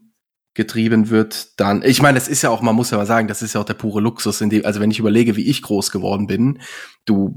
getrieben 0.53 1.10
wird, 1.10 1.60
dann, 1.60 1.81
ich 1.81 2.01
meine, 2.01 2.15
das 2.15 2.27
ist 2.27 2.41
ja 2.41 2.50
auch, 2.50 2.62
man 2.62 2.75
muss 2.75 2.91
ja 2.91 2.98
mal 2.98 3.05
sagen, 3.05 3.29
das 3.29 3.41
ist 3.41 3.53
ja 3.53 3.62
auch 3.62 3.65
der 3.65 3.74
pure 3.74 4.01
Luxus, 4.01 4.41
in 4.41 4.50
dem, 4.50 4.65
also 4.65 4.81
wenn 4.81 4.91
ich 4.91 5.00
überlege, 5.00 5.38
wie 5.38 5.48
ich 5.48 5.62
groß 5.62 5.91
geworden 5.91 6.27
bin, 6.27 6.60
du 7.05 7.34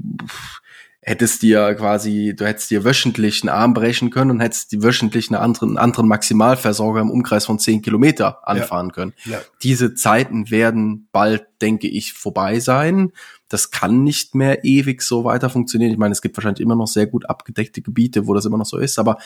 hättest 1.07 1.43
dir 1.43 1.75
quasi, 1.75 2.33
du 2.35 2.47
hättest 2.47 2.71
dir 2.71 2.83
wöchentlich 2.83 3.43
einen 3.43 3.49
Arm 3.49 3.75
brechen 3.75 4.09
können 4.09 4.31
und 4.31 4.39
hättest 4.39 4.71
die 4.71 4.81
wöchentlich 4.81 5.29
einen 5.29 5.39
anderen, 5.39 5.69
einen 5.69 5.77
anderen 5.77 6.07
Maximalversorger 6.07 6.99
im 6.99 7.11
Umkreis 7.11 7.45
von 7.45 7.59
zehn 7.59 7.83
Kilometer 7.83 8.47
anfahren 8.47 8.87
ja. 8.87 8.93
können. 8.93 9.13
Ja. 9.25 9.39
Diese 9.61 9.93
Zeiten 9.93 10.49
werden 10.49 11.07
bald, 11.11 11.45
denke 11.61 11.87
ich, 11.87 12.13
vorbei 12.13 12.59
sein. 12.59 13.11
Das 13.49 13.69
kann 13.69 14.03
nicht 14.03 14.33
mehr 14.33 14.65
ewig 14.65 15.03
so 15.03 15.23
weiter 15.23 15.51
funktionieren. 15.51 15.91
Ich 15.91 15.99
meine, 15.99 16.11
es 16.11 16.23
gibt 16.23 16.37
wahrscheinlich 16.37 16.61
immer 16.61 16.75
noch 16.75 16.87
sehr 16.87 17.05
gut 17.05 17.29
abgedeckte 17.29 17.83
Gebiete, 17.83 18.25
wo 18.25 18.33
das 18.33 18.45
immer 18.45 18.57
noch 18.57 18.65
so 18.65 18.77
ist, 18.77 18.97
aber 18.97 19.19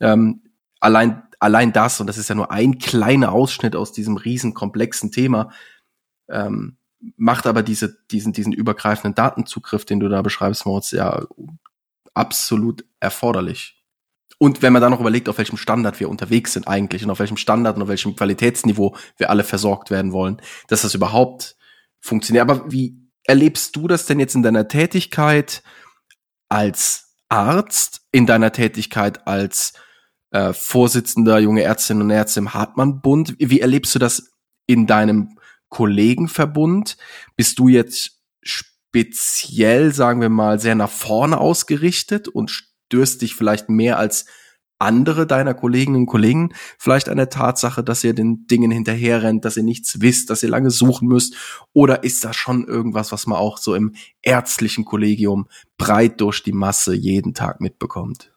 ähm, 0.00 0.40
allein 0.80 1.22
allein 1.38 1.70
das, 1.74 2.00
und 2.00 2.06
das 2.06 2.16
ist 2.16 2.30
ja 2.30 2.34
nur 2.34 2.50
ein 2.50 2.78
kleiner 2.78 3.32
Ausschnitt 3.32 3.76
aus 3.76 3.92
diesem 3.92 4.16
riesen 4.16 4.54
komplexen 4.54 5.12
Thema, 5.12 5.50
ähm, 6.30 6.78
macht 7.16 7.46
aber 7.46 7.62
diese, 7.62 7.96
diesen, 8.10 8.32
diesen 8.32 8.52
übergreifenden 8.52 9.14
Datenzugriff, 9.14 9.84
den 9.84 10.00
du 10.00 10.08
da 10.08 10.22
beschreibst, 10.22 10.66
Moritz, 10.66 10.90
ja 10.90 11.24
absolut 12.14 12.84
erforderlich. 13.00 13.82
Und 14.38 14.60
wenn 14.62 14.72
man 14.72 14.82
dann 14.82 14.90
noch 14.90 15.00
überlegt, 15.00 15.28
auf 15.28 15.38
welchem 15.38 15.56
Standard 15.56 15.98
wir 16.00 16.10
unterwegs 16.10 16.52
sind 16.52 16.68
eigentlich 16.68 17.04
und 17.04 17.10
auf 17.10 17.20
welchem 17.20 17.36
Standard 17.36 17.76
und 17.76 17.82
auf 17.82 17.88
welchem 17.88 18.16
Qualitätsniveau 18.16 18.96
wir 19.16 19.30
alle 19.30 19.44
versorgt 19.44 19.90
werden 19.90 20.12
wollen, 20.12 20.42
dass 20.68 20.82
das 20.82 20.94
überhaupt 20.94 21.56
funktioniert. 22.00 22.42
Aber 22.42 22.70
wie 22.70 22.98
erlebst 23.24 23.76
du 23.76 23.88
das 23.88 24.06
denn 24.06 24.20
jetzt 24.20 24.34
in 24.34 24.42
deiner 24.42 24.68
Tätigkeit 24.68 25.62
als 26.48 27.14
Arzt, 27.28 28.02
in 28.12 28.26
deiner 28.26 28.52
Tätigkeit 28.52 29.26
als 29.26 29.72
äh, 30.30 30.52
Vorsitzender 30.52 31.38
junge 31.38 31.62
Ärztinnen 31.62 32.02
und 32.02 32.10
Ärzte 32.10 32.40
im 32.40 32.54
Hartmann-Bund. 32.54 33.36
Wie 33.38 33.60
erlebst 33.60 33.94
du 33.94 33.98
das 33.98 34.30
in 34.66 34.86
deinem 34.86 35.35
Kollegenverbund? 35.68 36.96
Bist 37.36 37.58
du 37.58 37.68
jetzt 37.68 38.20
speziell, 38.42 39.92
sagen 39.92 40.20
wir 40.20 40.28
mal, 40.28 40.60
sehr 40.60 40.74
nach 40.74 40.90
vorne 40.90 41.38
ausgerichtet 41.38 42.28
und 42.28 42.50
störst 42.50 43.22
dich 43.22 43.34
vielleicht 43.34 43.68
mehr 43.68 43.98
als 43.98 44.26
andere 44.78 45.26
deiner 45.26 45.54
Kolleginnen 45.54 45.96
und 45.96 46.06
Kollegen 46.06 46.52
vielleicht 46.78 47.08
an 47.08 47.16
der 47.16 47.30
Tatsache, 47.30 47.82
dass 47.82 48.04
ihr 48.04 48.12
den 48.12 48.46
Dingen 48.46 48.70
hinterherrennt, 48.70 49.44
dass 49.44 49.56
ihr 49.56 49.62
nichts 49.62 50.00
wisst, 50.02 50.28
dass 50.28 50.42
ihr 50.42 50.50
lange 50.50 50.70
suchen 50.70 51.08
müsst? 51.08 51.34
Oder 51.72 52.04
ist 52.04 52.24
das 52.24 52.36
schon 52.36 52.66
irgendwas, 52.66 53.10
was 53.10 53.26
man 53.26 53.38
auch 53.38 53.56
so 53.56 53.74
im 53.74 53.94
ärztlichen 54.20 54.84
Kollegium 54.84 55.48
breit 55.78 56.20
durch 56.20 56.42
die 56.42 56.52
Masse 56.52 56.94
jeden 56.94 57.32
Tag 57.32 57.60
mitbekommt? 57.60 58.30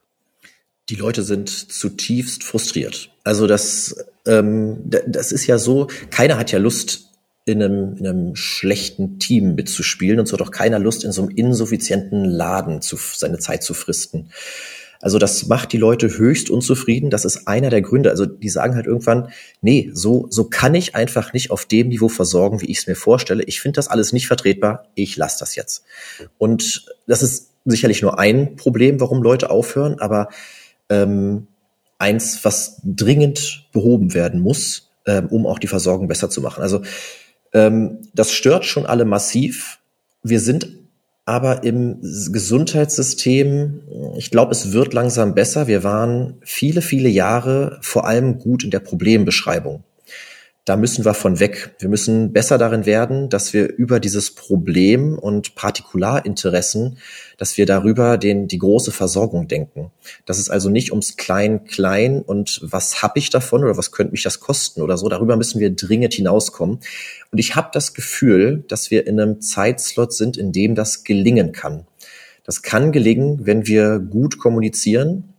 die 0.90 0.96
Leute 0.96 1.22
sind 1.22 1.48
zutiefst 1.48 2.42
frustriert. 2.42 3.10
Also 3.22 3.46
das, 3.46 3.94
ähm, 4.26 4.78
das 4.84 5.30
ist 5.32 5.46
ja 5.46 5.56
so, 5.58 5.86
keiner 6.10 6.36
hat 6.36 6.50
ja 6.50 6.58
Lust, 6.58 7.09
in 7.44 7.62
einem, 7.62 7.96
in 7.96 8.06
einem 8.06 8.36
schlechten 8.36 9.18
Team 9.18 9.54
mitzuspielen 9.54 10.20
und 10.20 10.26
so 10.26 10.34
hat 10.34 10.42
auch 10.42 10.50
keiner 10.50 10.78
Lust, 10.78 11.04
in 11.04 11.12
so 11.12 11.22
einem 11.22 11.30
insuffizienten 11.30 12.24
Laden 12.24 12.82
zu, 12.82 12.96
seine 12.96 13.38
Zeit 13.38 13.62
zu 13.62 13.74
fristen. 13.74 14.30
Also 15.02 15.18
das 15.18 15.46
macht 15.46 15.72
die 15.72 15.78
Leute 15.78 16.18
höchst 16.18 16.50
unzufrieden. 16.50 17.08
Das 17.08 17.24
ist 17.24 17.48
einer 17.48 17.70
der 17.70 17.80
Gründe. 17.80 18.10
Also 18.10 18.26
die 18.26 18.50
sagen 18.50 18.74
halt 18.74 18.86
irgendwann, 18.86 19.30
nee, 19.62 19.90
so, 19.94 20.26
so 20.28 20.44
kann 20.44 20.74
ich 20.74 20.94
einfach 20.94 21.32
nicht 21.32 21.50
auf 21.50 21.64
dem 21.64 21.88
Niveau 21.88 22.10
versorgen, 22.10 22.60
wie 22.60 22.66
ich 22.66 22.78
es 22.78 22.86
mir 22.86 22.96
vorstelle. 22.96 23.42
Ich 23.44 23.62
finde 23.62 23.76
das 23.76 23.88
alles 23.88 24.12
nicht 24.12 24.26
vertretbar. 24.26 24.88
Ich 24.94 25.16
lasse 25.16 25.38
das 25.38 25.56
jetzt. 25.56 25.84
Und 26.36 26.84
das 27.06 27.22
ist 27.22 27.48
sicherlich 27.64 28.02
nur 28.02 28.18
ein 28.18 28.56
Problem, 28.56 29.00
warum 29.00 29.22
Leute 29.22 29.48
aufhören, 29.48 29.98
aber 29.98 30.28
ähm, 30.90 31.46
eins, 31.98 32.44
was 32.44 32.80
dringend 32.84 33.68
behoben 33.72 34.12
werden 34.12 34.40
muss, 34.40 34.90
ähm, 35.06 35.28
um 35.28 35.46
auch 35.46 35.58
die 35.58 35.66
Versorgung 35.66 36.08
besser 36.08 36.28
zu 36.28 36.42
machen. 36.42 36.62
Also 36.62 36.82
ähm, 37.52 37.98
das 38.14 38.32
stört 38.32 38.64
schon 38.64 38.86
alle 38.86 39.04
massiv. 39.04 39.78
Wir 40.22 40.40
sind 40.40 40.68
aber 41.24 41.62
im 41.62 42.00
Gesundheitssystem, 42.00 43.82
ich 44.16 44.30
glaube, 44.30 44.52
es 44.52 44.72
wird 44.72 44.92
langsam 44.92 45.34
besser. 45.34 45.68
Wir 45.68 45.84
waren 45.84 46.38
viele, 46.42 46.82
viele 46.82 47.08
Jahre 47.08 47.78
vor 47.82 48.06
allem 48.06 48.38
gut 48.38 48.64
in 48.64 48.70
der 48.70 48.80
Problembeschreibung 48.80 49.84
da 50.66 50.76
müssen 50.76 51.04
wir 51.04 51.14
von 51.14 51.40
weg. 51.40 51.74
Wir 51.78 51.88
müssen 51.88 52.32
besser 52.32 52.58
darin 52.58 52.84
werden, 52.84 53.30
dass 53.30 53.54
wir 53.54 53.68
über 53.74 53.98
dieses 53.98 54.34
Problem 54.34 55.18
und 55.18 55.54
Partikularinteressen, 55.54 56.98
dass 57.38 57.56
wir 57.56 57.64
darüber 57.64 58.18
den, 58.18 58.46
die 58.46 58.58
große 58.58 58.92
Versorgung 58.92 59.48
denken. 59.48 59.90
Dass 60.26 60.38
es 60.38 60.50
also 60.50 60.68
nicht 60.68 60.90
ums 60.90 61.16
Klein-Klein 61.16 62.20
und 62.20 62.60
was 62.62 63.02
habe 63.02 63.18
ich 63.18 63.30
davon 63.30 63.64
oder 63.64 63.78
was 63.78 63.90
könnte 63.90 64.12
mich 64.12 64.22
das 64.22 64.40
kosten 64.40 64.82
oder 64.82 64.98
so. 64.98 65.08
Darüber 65.08 65.36
müssen 65.36 65.60
wir 65.60 65.70
dringend 65.70 66.12
hinauskommen. 66.12 66.80
Und 67.32 67.38
ich 67.38 67.56
habe 67.56 67.70
das 67.72 67.94
Gefühl, 67.94 68.62
dass 68.68 68.90
wir 68.90 69.06
in 69.06 69.18
einem 69.18 69.40
Zeitslot 69.40 70.12
sind, 70.12 70.36
in 70.36 70.52
dem 70.52 70.74
das 70.74 71.04
gelingen 71.04 71.52
kann. 71.52 71.86
Das 72.44 72.62
kann 72.62 72.92
gelingen, 72.92 73.46
wenn 73.46 73.66
wir 73.66 73.98
gut 73.98 74.38
kommunizieren 74.38 75.32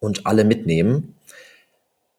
und 0.00 0.26
alle 0.26 0.44
mitnehmen, 0.44 1.16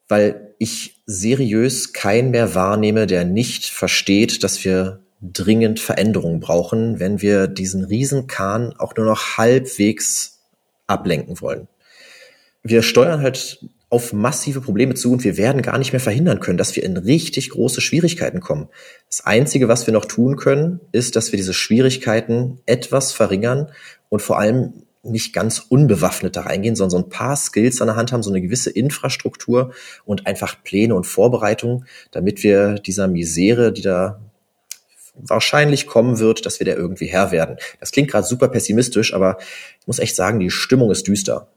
weil 0.07 0.53
ich 0.59 0.98
seriös 1.11 1.91
keinen 1.91 2.29
mehr 2.29 2.53
wahrnehme, 2.53 3.07
der 3.07 3.25
nicht 3.25 3.65
versteht, 3.65 4.43
dass 4.43 4.63
wir 4.63 4.99
dringend 5.21 5.79
Veränderungen 5.79 6.39
brauchen, 6.39 6.99
wenn 6.99 7.19
wir 7.19 7.47
diesen 7.47 7.83
Riesenkahn 7.83 8.75
auch 8.77 8.95
nur 8.95 9.07
noch 9.07 9.37
halbwegs 9.37 10.39
ablenken 10.85 11.41
wollen. 11.41 11.67
Wir 12.61 12.83
steuern 12.83 13.21
halt 13.21 13.65
auf 13.89 14.13
massive 14.13 14.61
Probleme 14.61 14.93
zu 14.93 15.11
und 15.11 15.23
wir 15.23 15.35
werden 15.35 15.63
gar 15.63 15.79
nicht 15.79 15.93
mehr 15.93 15.99
verhindern 15.99 16.39
können, 16.39 16.59
dass 16.59 16.75
wir 16.75 16.83
in 16.83 16.95
richtig 16.95 17.49
große 17.49 17.81
Schwierigkeiten 17.81 18.39
kommen. 18.39 18.69
Das 19.09 19.25
Einzige, 19.25 19.67
was 19.67 19.87
wir 19.87 19.93
noch 19.95 20.05
tun 20.05 20.35
können, 20.35 20.79
ist, 20.91 21.15
dass 21.15 21.31
wir 21.31 21.37
diese 21.37 21.55
Schwierigkeiten 21.55 22.59
etwas 22.67 23.13
verringern 23.13 23.71
und 24.09 24.21
vor 24.21 24.37
allem 24.37 24.83
nicht 25.03 25.33
ganz 25.33 25.59
unbewaffnet 25.59 26.35
da 26.35 26.41
reingehen, 26.41 26.75
sondern 26.75 26.91
so 26.91 26.97
ein 27.05 27.09
paar 27.09 27.35
Skills 27.35 27.81
an 27.81 27.87
der 27.87 27.95
Hand 27.95 28.11
haben, 28.11 28.23
so 28.23 28.29
eine 28.29 28.41
gewisse 28.41 28.69
Infrastruktur 28.69 29.73
und 30.05 30.27
einfach 30.27 30.61
Pläne 30.63 30.95
und 30.95 31.05
Vorbereitungen, 31.07 31.85
damit 32.11 32.43
wir 32.43 32.75
dieser 32.75 33.07
Misere, 33.07 33.71
die 33.71 33.81
da 33.81 34.19
wahrscheinlich 35.15 35.87
kommen 35.87 36.19
wird, 36.19 36.45
dass 36.45 36.59
wir 36.59 36.65
da 36.65 36.73
irgendwie 36.73 37.07
Herr 37.07 37.31
werden. 37.31 37.57
Das 37.79 37.91
klingt 37.91 38.11
gerade 38.11 38.25
super 38.25 38.47
pessimistisch, 38.47 39.13
aber 39.13 39.37
ich 39.79 39.87
muss 39.87 39.99
echt 39.99 40.15
sagen, 40.15 40.39
die 40.39 40.49
Stimmung 40.49 40.91
ist 40.91 41.07
düster. 41.07 41.47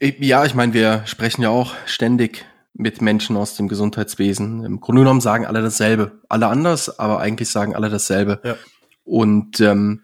Ja, 0.00 0.44
ich 0.44 0.54
meine, 0.54 0.74
wir 0.74 1.02
sprechen 1.06 1.42
ja 1.42 1.48
auch 1.48 1.74
ständig 1.86 2.44
mit 2.74 3.00
Menschen 3.00 3.36
aus 3.36 3.56
dem 3.56 3.68
Gesundheitswesen. 3.68 4.64
Im 4.64 4.80
Grunde 4.80 5.00
genommen 5.00 5.22
sagen 5.22 5.46
alle 5.46 5.62
dasselbe. 5.62 6.12
Alle 6.28 6.48
anders, 6.48 6.98
aber 6.98 7.20
eigentlich 7.20 7.48
sagen 7.48 7.74
alle 7.74 7.88
dasselbe. 7.88 8.40
Ja. 8.44 8.56
Und 9.04 9.60
ähm, 9.60 10.02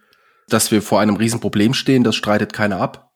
dass 0.53 0.71
wir 0.71 0.83
vor 0.83 1.01
einem 1.01 1.17
Riesenproblem 1.17 1.75
stehen, 1.75 2.05
das 2.05 2.17
streitet 2.17 2.53
keiner 2.53 2.81
ab. 2.81 3.13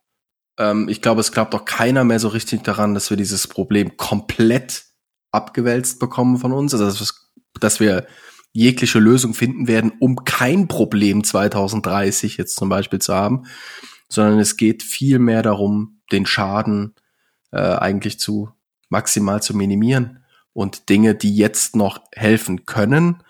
Ähm, 0.59 0.88
ich 0.88 1.03
glaube, 1.03 1.20
es 1.20 1.33
glaubt 1.33 1.55
auch 1.55 1.64
keiner 1.64 2.05
mehr 2.05 2.20
so 2.20 2.29
richtig 2.29 2.62
daran, 2.62 2.94
dass 2.94 3.11
wir 3.11 3.16
dieses 3.16 3.46
Problem 3.46 3.96
komplett 3.96 4.85
abgewälzt 5.31 6.01
bekommen 6.01 6.38
von 6.38 6.53
uns. 6.53 6.75
Also 6.75 7.07
dass, 7.61 7.81
wir 7.81 8.07
jegliche 8.53 8.99
Lösung 8.99 9.35
finden 9.35 9.68
werden, 9.68 9.92
um 9.99 10.25
kein 10.25 10.66
Problem 10.68 11.25
2030 11.25 12.37
jetzt 12.38 12.57
zum 12.57 12.68
Beispiel 12.68 13.01
zu 13.01 13.14
haben, 13.14 13.44
sondern 14.09 14.38
es 14.38 14.57
geht 14.57 14.83
viel 14.83 15.18
mehr 15.18 15.42
darum, 15.42 16.01
den 16.12 16.25
Schaden 16.25 16.94
äh, 17.53 17.59
eigentlich 17.59 18.18
zu 18.18 18.51
maximal 18.88 19.42
zu 19.42 19.55
minimieren 19.57 20.25
und 20.53 20.88
Dinge, 20.88 21.14
die 21.14 21.37
jetzt 21.37 21.77
noch 21.77 22.01
helfen 22.12 22.64
können, 22.64 23.22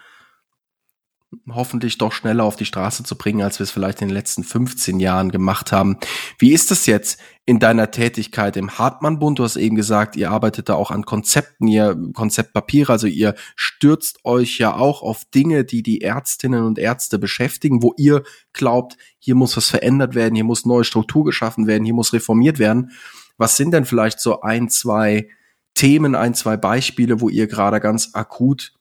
hoffentlich 1.50 1.98
doch 1.98 2.12
schneller 2.12 2.44
auf 2.44 2.56
die 2.56 2.64
Straße 2.64 3.02
zu 3.02 3.16
bringen, 3.16 3.42
als 3.42 3.58
wir 3.58 3.64
es 3.64 3.70
vielleicht 3.70 4.00
in 4.00 4.08
den 4.08 4.14
letzten 4.14 4.44
15 4.44 5.00
Jahren 5.00 5.30
gemacht 5.30 5.72
haben. 5.72 5.98
Wie 6.38 6.52
ist 6.52 6.70
das 6.70 6.86
jetzt 6.86 7.20
in 7.44 7.58
deiner 7.58 7.90
Tätigkeit 7.90 8.56
im 8.56 8.78
Hartmann-Bund? 8.78 9.38
Du 9.38 9.44
hast 9.44 9.56
eben 9.56 9.76
gesagt, 9.76 10.16
ihr 10.16 10.30
arbeitet 10.30 10.68
da 10.68 10.74
auch 10.74 10.90
an 10.90 11.04
Konzepten, 11.04 11.66
ihr 11.66 11.96
Konzeptpapier, 12.14 12.90
also 12.90 13.06
ihr 13.06 13.34
stürzt 13.56 14.24
euch 14.24 14.58
ja 14.58 14.74
auch 14.74 15.02
auf 15.02 15.24
Dinge, 15.34 15.64
die 15.64 15.82
die 15.82 16.00
Ärztinnen 16.00 16.64
und 16.64 16.78
Ärzte 16.78 17.18
beschäftigen, 17.18 17.82
wo 17.82 17.92
ihr 17.96 18.22
glaubt, 18.52 18.96
hier 19.18 19.34
muss 19.34 19.56
was 19.56 19.68
verändert 19.68 20.14
werden, 20.14 20.36
hier 20.36 20.44
muss 20.44 20.64
neue 20.64 20.84
Struktur 20.84 21.24
geschaffen 21.24 21.66
werden, 21.66 21.84
hier 21.84 21.94
muss 21.94 22.12
reformiert 22.12 22.58
werden. 22.58 22.92
Was 23.36 23.56
sind 23.56 23.72
denn 23.72 23.84
vielleicht 23.84 24.20
so 24.20 24.40
ein, 24.40 24.68
zwei 24.68 25.28
Themen, 25.74 26.14
ein, 26.14 26.34
zwei 26.34 26.56
Beispiele, 26.56 27.20
wo 27.20 27.28
ihr 27.28 27.48
gerade 27.48 27.80
ganz 27.80 28.10
akut 28.14 28.72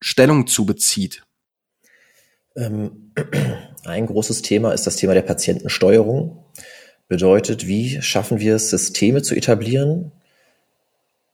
Stellung 0.00 0.46
zu 0.46 0.66
bezieht? 0.66 1.25
Ähm, 2.56 3.12
ein 3.84 4.06
großes 4.06 4.42
Thema 4.42 4.72
ist 4.72 4.86
das 4.86 4.96
Thema 4.96 5.14
der 5.14 5.22
Patientensteuerung. 5.22 6.44
Bedeutet, 7.08 7.66
wie 7.66 8.02
schaffen 8.02 8.40
wir 8.40 8.56
es, 8.56 8.70
Systeme 8.70 9.22
zu 9.22 9.34
etablieren, 9.36 10.10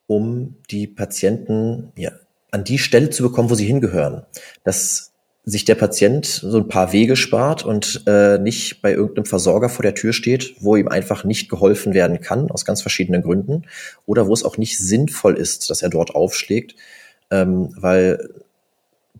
um 0.07 0.57
die 0.71 0.87
Patienten 0.87 1.93
ja, 1.97 2.13
an 2.51 2.65
die 2.65 2.79
Stelle 2.79 3.11
zu 3.11 3.23
bekommen, 3.23 3.49
wo 3.49 3.55
sie 3.55 3.67
hingehören. 3.67 4.27
Dass 4.65 5.13
sich 5.45 5.65
der 5.65 5.75
Patient 5.75 6.25
so 6.27 6.59
ein 6.59 6.69
paar 6.69 6.93
Wege 6.93 7.17
spart 7.17 7.65
und 7.65 8.05
äh, 8.07 8.39
nicht 8.39 8.81
bei 8.81 8.93
irgendeinem 8.93 9.25
Versorger 9.25 9.69
vor 9.69 9.83
der 9.83 9.95
Tür 9.95 10.13
steht, 10.13 10.55
wo 10.61 10.77
ihm 10.77 10.87
einfach 10.87 11.25
nicht 11.25 11.49
geholfen 11.49 11.95
werden 11.95 12.21
kann, 12.21 12.51
aus 12.51 12.65
ganz 12.65 12.81
verschiedenen 12.81 13.23
Gründen, 13.23 13.65
oder 14.07 14.29
wo 14.29 14.35
es 14.35 14.45
auch 14.45 14.57
nicht 14.57 14.79
sinnvoll 14.79 15.37
ist, 15.37 15.69
dass 15.69 15.83
er 15.83 15.89
dort 15.89 16.15
aufschlägt, 16.15 16.77
ähm, 17.31 17.75
weil 17.77 18.31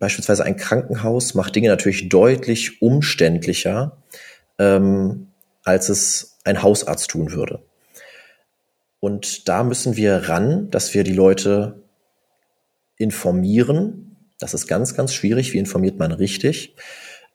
beispielsweise 0.03 0.43
ein 0.43 0.57
Krankenhaus 0.57 1.33
macht 1.33 1.55
Dinge 1.55 1.69
natürlich 1.69 2.09
deutlich 2.09 2.81
umständlicher, 2.81 4.03
ähm, 4.59 5.27
als 5.63 5.87
es 5.87 6.39
ein 6.43 6.61
Hausarzt 6.61 7.09
tun 7.09 7.31
würde. 7.31 7.63
Und 8.99 9.47
da 9.47 9.63
müssen 9.63 9.95
wir 9.95 10.27
ran, 10.27 10.69
dass 10.71 10.93
wir 10.93 11.05
die 11.05 11.13
Leute 11.13 11.83
informieren. 12.97 14.17
Das 14.39 14.53
ist 14.53 14.67
ganz, 14.67 14.93
ganz 14.93 15.13
schwierig. 15.13 15.53
Wie 15.53 15.57
informiert 15.57 15.97
man 15.99 16.11
richtig? 16.11 16.75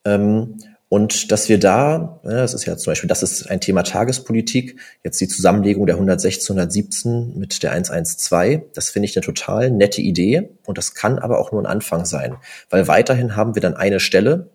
Ähm, 0.05 0.59
und 0.89 1.31
dass 1.31 1.49
wir 1.49 1.59
da, 1.59 2.21
das 2.23 2.55
ist 2.55 2.65
ja 2.65 2.77
zum 2.77 2.93
Beispiel, 2.93 3.09
das 3.09 3.23
ist 3.23 3.51
ein 3.51 3.61
Thema 3.61 3.83
Tagespolitik, 3.83 4.81
jetzt 5.05 5.21
die 5.21 5.29
Zusammenlegung 5.29 5.87
der 5.87 5.97
116, 5.97 6.57
117 6.57 7.39
mit 7.39 7.63
der 7.63 7.73
112, 7.73 8.63
das 8.75 8.89
finde 8.89 9.07
ich 9.07 9.17
eine 9.17 9.25
total 9.25 9.71
nette 9.71 10.01
Idee 10.01 10.51
und 10.65 10.79
das 10.79 10.95
kann 10.95 11.19
aber 11.19 11.41
auch 11.41 11.53
nur 11.53 11.61
ein 11.61 11.67
Anfang 11.67 12.07
sein, 12.07 12.37
weil 12.71 12.89
weiterhin 12.89 13.37
haben 13.37 13.55
wir 13.55 13.61
dann 13.61 13.75
eine 13.75 14.01
Stelle, 14.01 14.51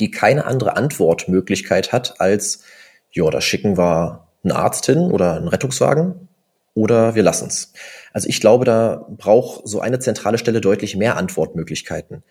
die 0.00 0.10
keine 0.10 0.44
andere 0.44 0.76
Antwortmöglichkeit 0.76 1.92
hat 1.92 2.20
als, 2.20 2.64
ja, 3.12 3.30
da 3.30 3.40
schicken 3.40 3.78
wir 3.78 4.26
einen 4.42 4.52
Arzt 4.52 4.86
hin 4.86 4.98
oder 4.98 5.36
einen 5.36 5.48
Rettungswagen 5.48 6.28
oder 6.74 7.14
wir 7.14 7.22
lassen's. 7.22 7.72
Also 8.12 8.28
ich 8.28 8.40
glaube, 8.40 8.64
da 8.64 9.06
braucht 9.08 9.66
so 9.66 9.80
eine 9.80 10.00
zentrale 10.00 10.38
Stelle 10.38 10.60
deutlich 10.60 10.96
mehr 10.96 11.16
Antwortmöglichkeiten. 11.16 12.24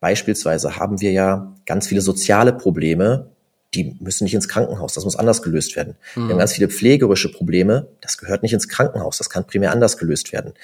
Beispielsweise 0.00 0.76
haben 0.76 1.00
wir 1.00 1.12
ja 1.12 1.54
ganz 1.66 1.86
viele 1.86 2.00
soziale 2.00 2.52
Probleme, 2.52 3.30
die 3.74 3.96
müssen 4.00 4.24
nicht 4.24 4.34
ins 4.34 4.48
Krankenhaus, 4.48 4.94
das 4.94 5.04
muss 5.04 5.14
anders 5.14 5.42
gelöst 5.42 5.76
werden. 5.76 5.94
Mhm. 6.14 6.20
Wir 6.20 6.22
haben 6.22 6.34
mhm. 6.34 6.38
ganz 6.38 6.52
viele 6.54 6.68
pflegerische 6.68 7.30
Probleme, 7.30 7.88
das 8.00 8.18
gehört 8.18 8.42
nicht 8.42 8.52
ins 8.52 8.68
Krankenhaus, 8.68 9.18
das 9.18 9.30
kann 9.30 9.46
primär 9.46 9.70
anders 9.70 9.96
gelöst 9.96 10.32
werden. 10.32 10.54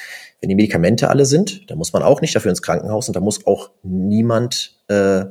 Wenn 0.40 0.48
die 0.48 0.56
Medikamente 0.56 1.08
alle 1.08 1.26
sind, 1.26 1.70
dann 1.70 1.78
muss 1.78 1.92
man 1.92 2.02
auch 2.02 2.20
nicht 2.20 2.34
dafür 2.34 2.50
ins 2.50 2.62
Krankenhaus 2.62 3.08
und 3.08 3.14
da 3.14 3.20
muss 3.20 3.46
auch 3.46 3.70
niemand, 3.82 4.74
äh, 4.88 5.26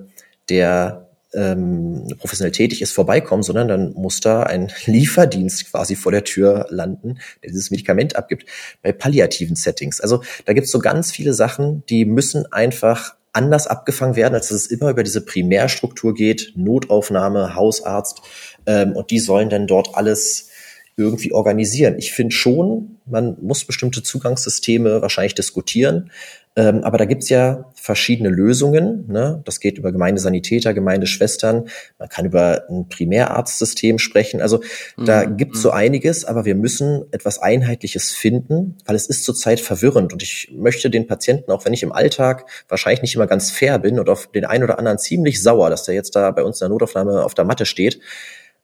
der 0.50 1.06
ähm, 1.34 2.08
professionell 2.18 2.54
tätig 2.54 2.82
ist, 2.82 2.94
vorbeikommen, 2.94 3.44
sondern 3.44 3.68
dann 3.68 3.94
muss 3.94 4.22
da 4.22 4.44
ein 4.44 4.72
Lieferdienst 4.86 5.70
quasi 5.70 5.96
vor 5.96 6.12
der 6.12 6.24
Tür 6.24 6.68
landen, 6.70 7.20
der 7.44 7.52
dieses 7.52 7.72
Medikament 7.72 8.16
abgibt. 8.16 8.46
Bei 8.82 8.94
palliativen 8.94 9.58
Settings. 9.58 10.00
Also 10.00 10.24
da 10.46 10.54
gibt's 10.54 10.72
so 10.72 10.80
ganz 10.80 11.12
viele 11.12 11.34
Sachen, 11.34 11.84
die 11.88 12.06
müssen 12.06 12.52
einfach 12.54 13.15
anders 13.36 13.68
abgefangen 13.68 14.16
werden, 14.16 14.34
als 14.34 14.50
dass 14.50 14.58
es 14.58 14.68
immer 14.68 14.90
über 14.90 15.04
diese 15.04 15.22
Primärstruktur 15.22 16.14
geht, 16.14 16.54
Notaufnahme, 16.56 17.56
Hausarzt, 17.56 18.22
ähm, 18.66 18.94
und 18.94 19.12
die 19.12 19.20
sollen 19.20 19.50
dann 19.50 19.68
dort 19.68 19.96
alles 19.96 20.50
irgendwie 20.98 21.34
organisieren. 21.34 21.96
Ich 21.98 22.14
finde 22.14 22.34
schon, 22.34 22.98
man 23.06 23.38
muss 23.42 23.66
bestimmte 23.66 24.02
Zugangssysteme 24.02 25.02
wahrscheinlich 25.02 25.36
diskutieren, 25.36 26.12
ähm, 26.58 26.84
aber 26.84 26.98
da 26.98 27.06
gibt's 27.06 27.28
ja 27.30 27.70
verschiedene 27.76 28.30
Lösungen. 28.30 29.06
Ne? 29.08 29.42
Das 29.46 29.60
geht 29.60 29.78
über 29.78 29.92
Gemeindesanitäter, 29.92 30.74
Gemeindeschwestern. 30.74 31.68
Man 32.00 32.10
kann 32.10 32.26
über 32.26 32.64
ein 32.70 32.88
Primärarztsystem 32.88 34.00
sprechen. 34.00 34.42
Also 34.42 34.62
da 34.98 35.26
mhm. 35.26 35.36
gibt's 35.36 35.62
so 35.62 35.70
mhm. 35.70 35.76
einiges, 35.76 36.24
aber 36.24 36.46
wir 36.46 36.56
müssen 36.56 37.04
etwas 37.12 37.40
Einheitliches 37.40 38.12
finden, 38.12 38.78
weil 38.86 38.96
es 38.96 39.08
ist 39.08 39.26
zurzeit 39.26 39.60
verwirrend. 39.60 40.14
Und 40.14 40.24
ich 40.24 40.50
möchte 40.56 40.90
den 40.90 41.08
Patienten, 41.08 41.52
auch 41.52 41.66
wenn 41.66 41.74
ich 41.74 41.84
im 41.84 41.92
Alltag 41.92 42.46
wahrscheinlich 42.70 43.02
nicht 43.02 43.16
immer 43.16 43.28
ganz 43.28 43.52
fair 43.52 43.78
bin 43.80 44.00
und 44.00 44.10
auf 44.10 44.28
den 44.28 44.46
einen 44.46 44.64
oder 44.64 44.80
anderen 44.80 44.98
ziemlich 44.98 45.44
sauer, 45.44 45.70
dass 45.70 45.84
der 45.84 45.96
jetzt 45.96 46.16
da 46.16 46.32
bei 46.32 46.44
uns 46.44 46.62
in 46.62 46.66
der 46.66 46.70
Notaufnahme 46.70 47.26
auf 47.26 47.34
der 47.34 47.46
Matte 47.46 47.66
steht, 47.66 48.00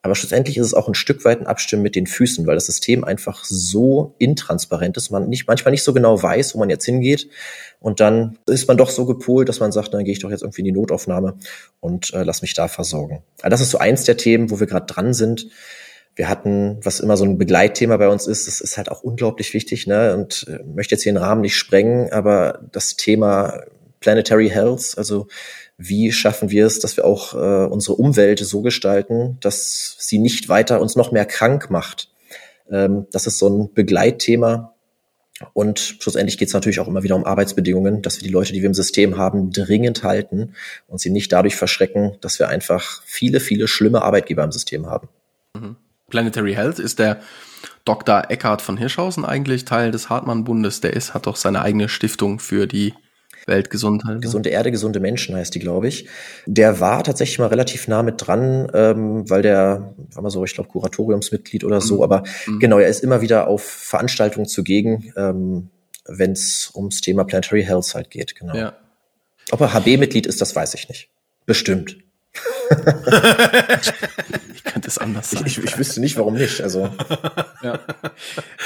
aber 0.03 0.15
schlussendlich 0.15 0.57
ist 0.57 0.65
es 0.65 0.73
auch 0.73 0.87
ein 0.87 0.95
Stück 0.95 1.23
weit 1.25 1.41
ein 1.41 1.47
Abstimmen 1.47 1.83
mit 1.83 1.95
den 1.95 2.07
Füßen, 2.07 2.47
weil 2.47 2.55
das 2.55 2.65
System 2.65 3.03
einfach 3.03 3.45
so 3.45 4.15
intransparent 4.17 4.97
ist, 4.97 5.11
man 5.11 5.29
nicht, 5.29 5.47
manchmal 5.47 5.71
nicht 5.71 5.83
so 5.83 5.93
genau 5.93 6.21
weiß, 6.21 6.55
wo 6.55 6.59
man 6.59 6.71
jetzt 6.71 6.85
hingeht. 6.85 7.29
Und 7.79 7.99
dann 7.99 8.39
ist 8.47 8.67
man 8.67 8.77
doch 8.77 8.89
so 8.89 9.05
gepolt, 9.05 9.47
dass 9.47 9.59
man 9.59 9.71
sagt, 9.71 9.93
dann 9.93 10.03
gehe 10.03 10.13
ich 10.13 10.19
doch 10.19 10.31
jetzt 10.31 10.41
irgendwie 10.41 10.61
in 10.61 10.65
die 10.65 10.71
Notaufnahme 10.71 11.35
und 11.79 12.13
äh, 12.15 12.23
lass 12.23 12.41
mich 12.41 12.55
da 12.55 12.67
versorgen. 12.67 13.21
Aber 13.41 13.51
das 13.51 13.61
ist 13.61 13.69
so 13.69 13.77
eins 13.77 14.03
der 14.03 14.17
Themen, 14.17 14.49
wo 14.49 14.59
wir 14.59 14.67
gerade 14.67 14.87
dran 14.87 15.13
sind. 15.13 15.47
Wir 16.15 16.29
hatten, 16.29 16.79
was 16.81 16.99
immer 16.99 17.15
so 17.15 17.23
ein 17.23 17.37
Begleitthema 17.37 17.97
bei 17.97 18.09
uns 18.09 18.25
ist, 18.25 18.47
das 18.47 18.59
ist 18.59 18.77
halt 18.77 18.89
auch 18.89 19.03
unglaublich 19.03 19.53
wichtig, 19.53 19.85
ne? 19.85 20.15
Und 20.15 20.47
äh, 20.49 20.63
möchte 20.63 20.95
jetzt 20.95 21.03
hier 21.03 21.13
den 21.13 21.21
Rahmen 21.21 21.41
nicht 21.41 21.55
sprengen, 21.55 22.11
aber 22.11 22.59
das 22.71 22.95
Thema 22.95 23.61
Planetary 23.99 24.49
Health, 24.49 24.95
also 24.97 25.27
wie 25.83 26.11
schaffen 26.11 26.51
wir 26.51 26.65
es, 26.65 26.79
dass 26.79 26.95
wir 26.95 27.05
auch 27.05 27.33
äh, 27.33 27.65
unsere 27.65 27.95
Umwelt 27.95 28.39
so 28.39 28.61
gestalten, 28.61 29.37
dass 29.41 29.95
sie 29.99 30.19
nicht 30.19 30.47
weiter 30.47 30.79
uns 30.79 30.95
noch 30.95 31.11
mehr 31.11 31.25
krank 31.25 31.69
macht. 31.69 32.09
Ähm, 32.69 33.07
das 33.11 33.25
ist 33.25 33.39
so 33.39 33.49
ein 33.49 33.73
Begleitthema. 33.73 34.75
Und 35.53 35.79
schlussendlich 35.79 36.37
geht 36.37 36.49
es 36.49 36.53
natürlich 36.53 36.79
auch 36.79 36.87
immer 36.87 37.01
wieder 37.01 37.15
um 37.15 37.25
Arbeitsbedingungen, 37.25 38.03
dass 38.03 38.17
wir 38.17 38.27
die 38.27 38.33
Leute, 38.33 38.53
die 38.53 38.61
wir 38.61 38.67
im 38.67 38.75
System 38.75 39.17
haben, 39.17 39.51
dringend 39.51 40.03
halten 40.03 40.53
und 40.87 40.99
sie 40.99 41.09
nicht 41.09 41.31
dadurch 41.31 41.55
verschrecken, 41.55 42.17
dass 42.21 42.37
wir 42.37 42.47
einfach 42.47 43.01
viele, 43.05 43.39
viele 43.39 43.67
schlimme 43.67 44.03
Arbeitgeber 44.03 44.43
im 44.43 44.51
System 44.51 44.85
haben. 44.85 45.09
Mhm. 45.55 45.77
Planetary 46.09 46.53
Health 46.53 46.77
ist 46.77 46.99
der 46.99 47.21
Dr. 47.85 48.29
Eckhard 48.29 48.61
von 48.61 48.77
Hirschhausen 48.77 49.25
eigentlich 49.25 49.65
Teil 49.65 49.89
des 49.89 50.09
Hartmann-Bundes. 50.09 50.81
Der 50.81 50.93
ist, 50.93 51.15
hat 51.15 51.25
doch 51.25 51.37
seine 51.37 51.63
eigene 51.63 51.89
Stiftung 51.89 52.37
für 52.37 52.67
die 52.67 52.93
Weltgesundheit. 53.51 54.15
Ne? 54.15 54.19
Gesunde 54.21 54.49
Erde, 54.49 54.71
gesunde 54.71 54.99
Menschen 54.99 55.35
heißt 55.35 55.53
die, 55.53 55.59
glaube 55.59 55.87
ich. 55.87 56.07
Der 56.47 56.79
war 56.79 57.03
tatsächlich 57.03 57.37
mal 57.37 57.47
relativ 57.47 57.87
nah 57.87 58.01
mit 58.01 58.15
dran, 58.17 58.67
ähm, 58.73 59.29
weil 59.29 59.43
der 59.43 59.93
war 60.13 60.23
mal 60.23 60.31
so, 60.31 60.43
ich 60.43 60.55
glaube, 60.55 60.69
Kuratoriumsmitglied 60.69 61.63
oder 61.63 61.81
so. 61.81 61.97
Mhm. 61.97 62.03
Aber 62.03 62.23
mhm. 62.47 62.59
genau, 62.59 62.79
er 62.79 62.87
ist 62.87 63.03
immer 63.03 63.21
wieder 63.21 63.47
auf 63.47 63.63
Veranstaltungen 63.63 64.47
zugegen, 64.47 65.13
ähm, 65.15 65.69
wenn 66.07 66.31
es 66.31 66.71
ums 66.73 67.01
Thema 67.01 67.23
Planetary 67.23 67.63
Health 67.63 67.93
halt 67.93 68.09
geht. 68.09 68.35
Genau. 68.35 68.55
Ja. 68.55 68.73
Ob 69.51 69.61
er 69.61 69.73
HB-Mitglied 69.73 70.25
ist, 70.25 70.41
das 70.41 70.55
weiß 70.55 70.73
ich 70.73 70.89
nicht. 70.89 71.09
Bestimmt. 71.45 71.97
ich 74.53 74.63
könnte 74.63 74.87
es 74.87 74.97
anders 74.97 75.31
sagen. 75.31 75.45
Ich, 75.45 75.57
ich, 75.57 75.65
ich, 75.65 75.77
wüsste 75.77 75.99
nicht, 75.99 76.17
warum 76.17 76.35
nicht. 76.35 76.61
Also. 76.61 76.89
ja. 77.61 77.79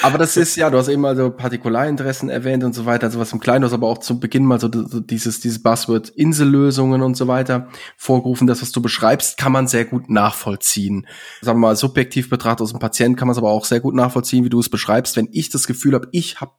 Aber 0.04 0.20
das 0.20 0.38
ist 0.38 0.56
ja, 0.56 0.70
du 0.70 0.78
hast 0.78 0.88
eben 0.88 1.02
mal 1.02 1.16
so 1.16 1.32
Partikularinteressen 1.32 2.30
erwähnt 2.30 2.64
und 2.64 2.74
so 2.74 2.86
weiter, 2.86 3.10
sowas 3.10 3.34
im 3.34 3.40
Kleinen, 3.40 3.62
du 3.62 3.68
hast 3.68 3.74
aber 3.74 3.88
auch 3.88 3.98
zu 3.98 4.20
Beginn 4.20 4.46
mal 4.46 4.60
so 4.60 4.68
dieses, 4.68 5.40
dieses 5.40 5.64
Buzzword 5.64 6.10
Insellösungen 6.10 7.02
und 7.02 7.18
so 7.18 7.28
weiter 7.28 7.70
vorgerufen. 7.98 8.46
Das, 8.46 8.62
was 8.62 8.72
du 8.72 8.82
beschreibst, 8.82 9.38
kann 9.38 9.52
man 9.52 9.68
sehr 9.68 9.86
gut 9.86 10.10
nachvollziehen. 10.10 11.08
Sagen 11.42 11.58
wir 11.58 11.68
mal, 11.68 11.76
subjektiv 11.76 12.30
betrachtet 12.30 12.62
aus 12.62 12.72
dem 12.72 12.80
Patienten 12.80 13.18
kann 13.18 13.28
man 13.28 13.34
es 13.34 13.40
aber 13.40 13.50
auch 13.50 13.66
sehr 13.66 13.80
gut 13.80 13.96
nachvollziehen, 13.96 14.46
wie 14.46 14.50
du 14.50 14.60
es 14.60 14.70
beschreibst. 14.70 15.16
Wenn 15.16 15.30
ich 15.32 15.50
das 15.50 15.66
Gefühl 15.66 15.96
habe, 15.96 16.08
ich 16.12 16.40
habe 16.40 16.54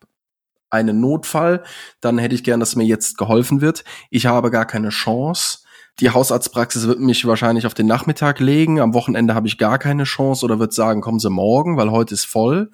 einen 0.70 1.00
Notfall, 1.00 1.62
dann 2.00 2.18
hätte 2.18 2.34
ich 2.34 2.42
gern, 2.42 2.58
dass 2.58 2.74
mir 2.74 2.84
jetzt 2.84 3.16
geholfen 3.16 3.60
wird. 3.60 3.84
Ich 4.10 4.26
habe 4.26 4.50
gar 4.50 4.66
keine 4.66 4.88
Chance 4.88 5.58
die 6.00 6.10
Hausarztpraxis 6.10 6.86
wird 6.86 7.00
mich 7.00 7.26
wahrscheinlich 7.26 7.66
auf 7.66 7.74
den 7.74 7.86
Nachmittag 7.86 8.40
legen. 8.40 8.80
Am 8.80 8.94
Wochenende 8.94 9.34
habe 9.34 9.46
ich 9.46 9.58
gar 9.58 9.78
keine 9.78 10.04
Chance 10.04 10.44
oder 10.44 10.58
wird 10.58 10.74
sagen, 10.74 11.00
kommen 11.00 11.20
Sie 11.20 11.30
morgen, 11.30 11.76
weil 11.76 11.90
heute 11.90 12.14
ist 12.14 12.26
voll. 12.26 12.70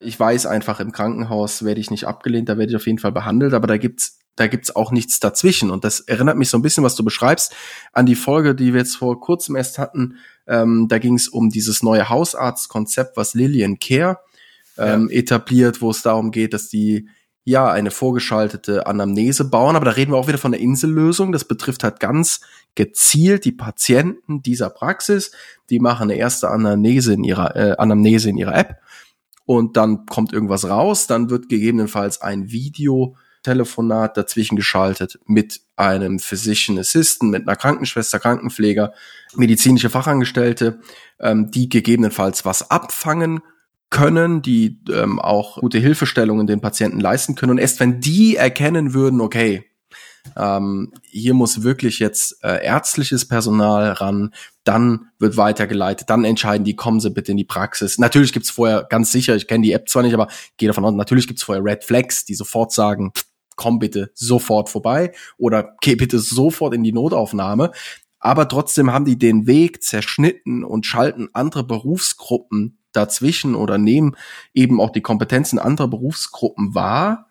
Ich 0.00 0.18
weiß 0.18 0.46
einfach, 0.46 0.78
im 0.80 0.92
Krankenhaus 0.92 1.64
werde 1.64 1.80
ich 1.80 1.90
nicht 1.90 2.06
abgelehnt, 2.06 2.48
da 2.48 2.58
werde 2.58 2.70
ich 2.70 2.76
auf 2.76 2.86
jeden 2.86 2.98
Fall 2.98 3.12
behandelt, 3.12 3.54
aber 3.54 3.66
da 3.66 3.78
gibt's 3.78 4.18
da 4.38 4.46
gibt's 4.46 4.74
auch 4.74 4.92
nichts 4.92 5.18
dazwischen. 5.18 5.70
Und 5.70 5.82
das 5.82 5.98
erinnert 5.98 6.36
mich 6.36 6.48
so 6.48 6.56
ein 6.58 6.62
bisschen, 6.62 6.84
was 6.84 6.94
du 6.94 7.02
beschreibst, 7.04 7.56
an 7.92 8.06
die 8.06 8.14
Folge, 8.14 8.54
die 8.54 8.72
wir 8.72 8.80
jetzt 8.80 8.96
vor 8.96 9.18
kurzem 9.18 9.56
erst 9.56 9.78
hatten. 9.78 10.16
Ähm, 10.46 10.86
da 10.88 10.98
ging 10.98 11.14
es 11.14 11.26
um 11.26 11.50
dieses 11.50 11.82
neue 11.82 12.08
Hausarztkonzept, 12.08 13.16
was 13.16 13.34
Lillian 13.34 13.80
Care 13.80 14.20
ähm, 14.76 15.08
ja. 15.10 15.18
etabliert, 15.18 15.82
wo 15.82 15.90
es 15.90 16.02
darum 16.02 16.30
geht, 16.30 16.54
dass 16.54 16.68
die 16.68 17.08
ja 17.48 17.70
eine 17.70 17.90
vorgeschaltete 17.90 18.86
Anamnese 18.86 19.44
bauen. 19.48 19.76
Aber 19.76 19.86
da 19.86 19.92
reden 19.92 20.12
wir 20.12 20.18
auch 20.18 20.28
wieder 20.28 20.38
von 20.38 20.52
der 20.52 20.60
Insellösung. 20.60 21.32
Das 21.32 21.44
betrifft 21.44 21.82
halt 21.82 21.98
ganz 21.98 22.40
gezielt 22.74 23.44
die 23.44 23.52
Patienten 23.52 24.42
dieser 24.42 24.70
Praxis. 24.70 25.32
Die 25.70 25.80
machen 25.80 26.04
eine 26.04 26.16
erste 26.16 26.50
Anamnese 26.50 27.14
in 27.14 27.24
ihrer 27.24 27.56
äh, 27.56 27.76
Anamnese 27.78 28.30
in 28.30 28.36
ihrer 28.36 28.54
App 28.54 28.76
und 29.46 29.76
dann 29.78 30.04
kommt 30.06 30.32
irgendwas 30.32 30.68
raus. 30.68 31.06
Dann 31.06 31.30
wird 31.30 31.48
gegebenenfalls 31.48 32.20
ein 32.20 32.50
Videotelefonat 32.50 34.16
dazwischen 34.16 34.56
geschaltet 34.56 35.18
mit 35.26 35.62
einem 35.74 36.18
Physician 36.18 36.78
Assistant, 36.78 37.30
mit 37.30 37.48
einer 37.48 37.56
Krankenschwester, 37.56 38.18
Krankenpfleger, 38.18 38.92
medizinische 39.36 39.88
Fachangestellte, 39.88 40.80
ähm, 41.18 41.50
die 41.50 41.70
gegebenenfalls 41.70 42.44
was 42.44 42.70
abfangen 42.70 43.40
können, 43.90 44.42
die 44.42 44.80
ähm, 44.92 45.18
auch 45.18 45.58
gute 45.58 45.78
Hilfestellungen 45.78 46.46
den 46.46 46.60
Patienten 46.60 47.00
leisten 47.00 47.34
können. 47.34 47.52
Und 47.52 47.58
erst 47.58 47.80
wenn 47.80 48.00
die 48.00 48.36
erkennen 48.36 48.92
würden, 48.92 49.20
okay, 49.20 49.64
ähm, 50.36 50.92
hier 51.02 51.34
muss 51.34 51.62
wirklich 51.62 51.98
jetzt 51.98 52.42
äh, 52.44 52.64
ärztliches 52.64 53.26
Personal 53.26 53.92
ran, 53.92 54.34
dann 54.64 55.08
wird 55.18 55.36
weitergeleitet, 55.36 56.10
dann 56.10 56.24
entscheiden 56.24 56.64
die, 56.64 56.76
kommen 56.76 57.00
Sie 57.00 57.10
bitte 57.10 57.30
in 57.30 57.38
die 57.38 57.44
Praxis. 57.44 57.98
Natürlich 57.98 58.32
gibt's 58.32 58.50
vorher, 58.50 58.86
ganz 58.88 59.10
sicher, 59.10 59.36
ich 59.36 59.46
kenne 59.46 59.62
die 59.62 59.72
App 59.72 59.88
zwar 59.88 60.02
nicht, 60.02 60.14
aber 60.14 60.28
gehe 60.56 60.68
davon 60.68 60.84
aus, 60.84 60.94
natürlich 60.94 61.26
gibt's 61.26 61.42
vorher 61.42 61.64
Red 61.64 61.84
Flags, 61.84 62.24
die 62.24 62.34
sofort 62.34 62.72
sagen, 62.72 63.12
komm 63.56 63.78
bitte 63.78 64.10
sofort 64.14 64.68
vorbei 64.68 65.12
oder 65.36 65.74
geh 65.80 65.96
bitte 65.96 66.18
sofort 66.18 66.74
in 66.74 66.82
die 66.82 66.92
Notaufnahme. 66.92 67.72
Aber 68.20 68.48
trotzdem 68.48 68.92
haben 68.92 69.04
die 69.04 69.18
den 69.18 69.46
Weg 69.46 69.82
zerschnitten 69.82 70.64
und 70.64 70.86
schalten 70.86 71.28
andere 71.32 71.64
Berufsgruppen 71.64 72.77
dazwischen 72.98 73.54
oder 73.54 73.78
nehmen 73.78 74.16
eben 74.52 74.80
auch 74.80 74.90
die 74.90 75.00
Kompetenzen 75.00 75.58
anderer 75.58 75.88
Berufsgruppen 75.88 76.74
wahr, 76.74 77.28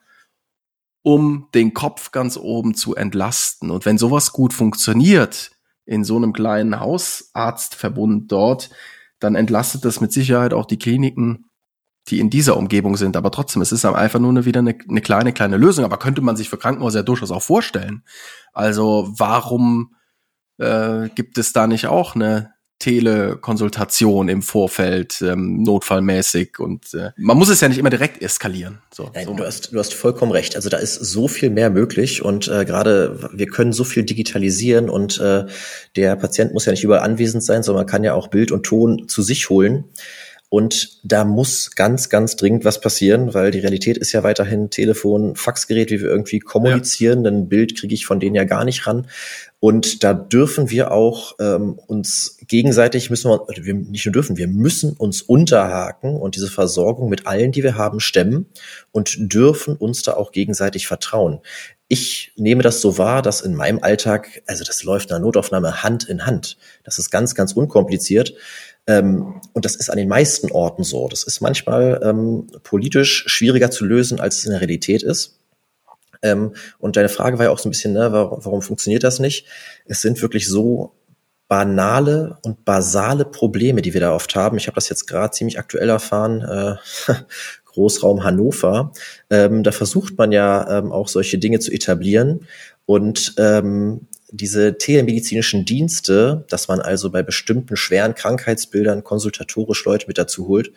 um 1.03 1.47
den 1.53 1.73
Kopf 1.73 2.11
ganz 2.11 2.37
oben 2.37 2.73
zu 2.73 2.95
entlasten. 2.95 3.69
Und 3.69 3.85
wenn 3.85 3.97
sowas 3.97 4.33
gut 4.33 4.53
funktioniert 4.53 5.51
in 5.85 6.03
so 6.03 6.17
einem 6.17 6.33
kleinen 6.33 6.79
Hausarztverbund 6.79 8.31
dort, 8.31 8.69
dann 9.19 9.35
entlastet 9.35 9.85
das 9.85 10.01
mit 10.01 10.11
Sicherheit 10.11 10.53
auch 10.53 10.65
die 10.65 10.77
Kliniken, 10.77 11.45
die 12.09 12.19
in 12.19 12.29
dieser 12.29 12.57
Umgebung 12.57 12.97
sind. 12.97 13.17
Aber 13.17 13.31
trotzdem, 13.31 13.61
es 13.61 13.71
ist 13.71 13.85
einfach 13.85 14.19
nur 14.19 14.45
wieder 14.45 14.59
eine, 14.59 14.77
eine 14.89 15.01
kleine, 15.01 15.33
kleine 15.33 15.57
Lösung. 15.57 15.85
Aber 15.85 15.97
könnte 15.97 16.21
man 16.21 16.35
sich 16.35 16.49
für 16.49 16.57
Krankenhäuser 16.57 16.99
ja 16.99 17.03
durchaus 17.03 17.31
auch 17.31 17.43
vorstellen. 17.43 18.03
Also 18.53 19.13
warum 19.17 19.95
äh, 20.57 21.09
gibt 21.15 21.37
es 21.37 21.53
da 21.53 21.67
nicht 21.67 21.87
auch 21.87 22.15
eine 22.15 22.53
Telekonsultation 22.79 24.29
im 24.29 24.41
Vorfeld, 24.41 25.21
ähm, 25.21 25.63
notfallmäßig 25.63 26.59
und 26.59 26.93
äh, 26.93 27.11
man 27.17 27.37
muss 27.37 27.49
es 27.49 27.59
ja 27.59 27.67
nicht 27.67 27.79
immer 27.79 27.89
direkt 27.89 28.21
eskalieren. 28.21 28.79
So, 28.93 29.09
Nein, 29.13 29.25
so. 29.25 29.33
Du, 29.33 29.43
hast, 29.43 29.73
du 29.73 29.79
hast 29.79 29.93
vollkommen 29.95 30.31
recht. 30.31 30.55
Also 30.55 30.69
da 30.69 30.77
ist 30.77 30.95
so 30.95 31.27
viel 31.27 31.49
mehr 31.49 31.71
möglich 31.71 32.23
und 32.23 32.47
äh, 32.47 32.65
gerade 32.65 33.29
wir 33.33 33.47
können 33.47 33.73
so 33.73 33.83
viel 33.83 34.03
digitalisieren 34.03 34.89
und 34.89 35.19
äh, 35.19 35.45
der 35.95 36.15
Patient 36.15 36.53
muss 36.53 36.65
ja 36.65 36.71
nicht 36.71 36.83
überall 36.83 37.01
anwesend 37.01 37.43
sein, 37.43 37.63
sondern 37.63 37.85
man 37.85 37.91
kann 37.91 38.03
ja 38.03 38.13
auch 38.13 38.27
Bild 38.27 38.51
und 38.51 38.63
Ton 38.63 39.07
zu 39.07 39.23
sich 39.23 39.49
holen. 39.49 39.85
Und 40.49 40.99
da 41.03 41.25
muss 41.25 41.71
ganz, 41.75 42.07
ganz 42.07 42.37
dringend 42.37 42.63
was 42.63 42.79
passieren, 42.79 43.33
weil 43.33 43.51
die 43.51 43.59
Realität 43.59 43.97
ist 43.97 44.13
ja 44.13 44.23
weiterhin 44.23 44.69
Telefon, 44.69 45.35
Faxgerät, 45.35 45.91
wie 45.91 45.99
wir 45.99 46.09
irgendwie 46.09 46.39
kommunizieren. 46.39 47.25
Ja. 47.25 47.31
Ein 47.31 47.49
Bild 47.49 47.77
kriege 47.77 47.93
ich 47.93 48.05
von 48.05 48.21
denen 48.21 48.35
ja 48.35 48.45
gar 48.45 48.63
nicht 48.63 48.87
ran. 48.87 49.07
Und 49.59 50.03
da 50.03 50.13
dürfen 50.13 50.69
wir 50.69 50.91
auch 50.91 51.35
ähm, 51.39 51.79
uns 51.87 52.37
gegenseitig 52.47 53.09
müssen 53.09 53.31
wir, 53.31 53.47
wir 53.65 53.73
nicht 53.73 54.05
nur 54.05 54.13
dürfen, 54.13 54.37
wir 54.37 54.47
müssen 54.47 54.93
uns 54.93 55.23
unterhaken 55.23 56.15
und 56.15 56.35
diese 56.35 56.49
Versorgung 56.49 57.09
mit 57.09 57.25
allen, 57.25 57.51
die 57.51 57.63
wir 57.63 57.75
haben, 57.75 57.99
stemmen 57.99 58.45
und 58.91 59.15
dürfen 59.33 59.75
uns 59.75 60.03
da 60.03 60.13
auch 60.13 60.31
gegenseitig 60.31 60.85
vertrauen. 60.85 61.39
Ich 61.87 62.33
nehme 62.35 62.61
das 62.61 62.81
so 62.81 62.99
wahr, 62.99 63.23
dass 63.23 63.41
in 63.41 63.55
meinem 63.55 63.81
Alltag, 63.81 64.43
also 64.45 64.63
das 64.63 64.83
läuft 64.83 65.09
in 65.09 65.21
Notaufnahme 65.21 65.81
Hand 65.81 66.03
in 66.03 66.27
Hand. 66.27 66.57
Das 66.83 66.99
ist 66.99 67.09
ganz, 67.09 67.33
ganz 67.33 67.53
unkompliziert. 67.53 68.35
Ähm, 68.85 69.41
und 69.53 69.65
das 69.65 69.75
ist 69.75 69.89
an 69.89 69.97
den 69.97 70.07
meisten 70.07 70.51
Orten 70.51 70.83
so. 70.83 71.07
Das 71.07 71.23
ist 71.23 71.41
manchmal 71.41 71.99
ähm, 72.03 72.47
politisch 72.63 73.23
schwieriger 73.27 73.71
zu 73.71 73.85
lösen, 73.85 74.19
als 74.19 74.37
es 74.37 74.45
in 74.45 74.51
der 74.51 74.61
Realität 74.61 75.01
ist. 75.01 75.36
Ähm, 76.21 76.55
und 76.79 76.95
deine 76.95 77.09
Frage 77.09 77.37
war 77.37 77.45
ja 77.45 77.51
auch 77.51 77.59
so 77.59 77.69
ein 77.69 77.71
bisschen, 77.71 77.93
ne, 77.93 78.11
warum, 78.11 78.43
warum 78.43 78.61
funktioniert 78.61 79.03
das 79.03 79.19
nicht? 79.19 79.45
Es 79.85 80.01
sind 80.01 80.21
wirklich 80.21 80.47
so 80.47 80.93
banale 81.47 82.37
und 82.43 82.65
basale 82.65 83.25
Probleme, 83.25 83.81
die 83.81 83.93
wir 83.93 84.01
da 84.01 84.13
oft 84.13 84.35
haben. 84.35 84.57
Ich 84.57 84.67
habe 84.67 84.75
das 84.75 84.89
jetzt 84.89 85.07
gerade 85.07 85.31
ziemlich 85.31 85.59
aktuell 85.59 85.89
erfahren. 85.89 86.41
Äh, 86.41 87.13
Großraum 87.65 88.23
Hannover. 88.23 88.91
Ähm, 89.29 89.63
da 89.63 89.71
versucht 89.71 90.17
man 90.17 90.31
ja 90.31 90.79
ähm, 90.79 90.91
auch 90.91 91.07
solche 91.07 91.37
Dinge 91.37 91.59
zu 91.59 91.71
etablieren. 91.71 92.47
Und 92.85 93.35
ähm, 93.37 94.07
diese 94.31 94.77
telemedizinischen 94.77 95.63
Dienste, 95.63 96.45
dass 96.49 96.67
man 96.67 96.81
also 96.81 97.11
bei 97.11 97.23
bestimmten 97.23 97.77
schweren 97.77 98.15
Krankheitsbildern 98.15 99.03
konsultatorisch 99.03 99.85
Leute 99.85 100.07
mit 100.07 100.17
dazu 100.17 100.47
holt, 100.47 100.73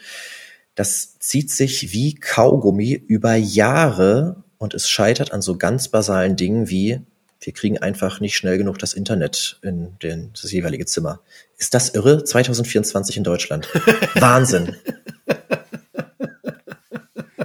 das 0.74 1.18
zieht 1.18 1.50
sich 1.50 1.92
wie 1.92 2.14
Kaugummi 2.14 2.92
über 2.92 3.34
Jahre 3.34 4.44
und 4.60 4.74
es 4.74 4.88
scheitert 4.88 5.32
an 5.32 5.40
so 5.40 5.56
ganz 5.56 5.88
basalen 5.88 6.36
Dingen 6.36 6.68
wie, 6.68 7.00
wir 7.40 7.52
kriegen 7.54 7.78
einfach 7.78 8.20
nicht 8.20 8.36
schnell 8.36 8.58
genug 8.58 8.78
das 8.78 8.92
Internet 8.92 9.58
in 9.62 9.98
den, 10.00 10.32
das 10.40 10.52
jeweilige 10.52 10.84
Zimmer. 10.84 11.20
Ist 11.56 11.72
das 11.72 11.94
irre? 11.94 12.22
2024 12.22 13.16
in 13.16 13.24
Deutschland. 13.24 13.68
Wahnsinn. 14.16 14.76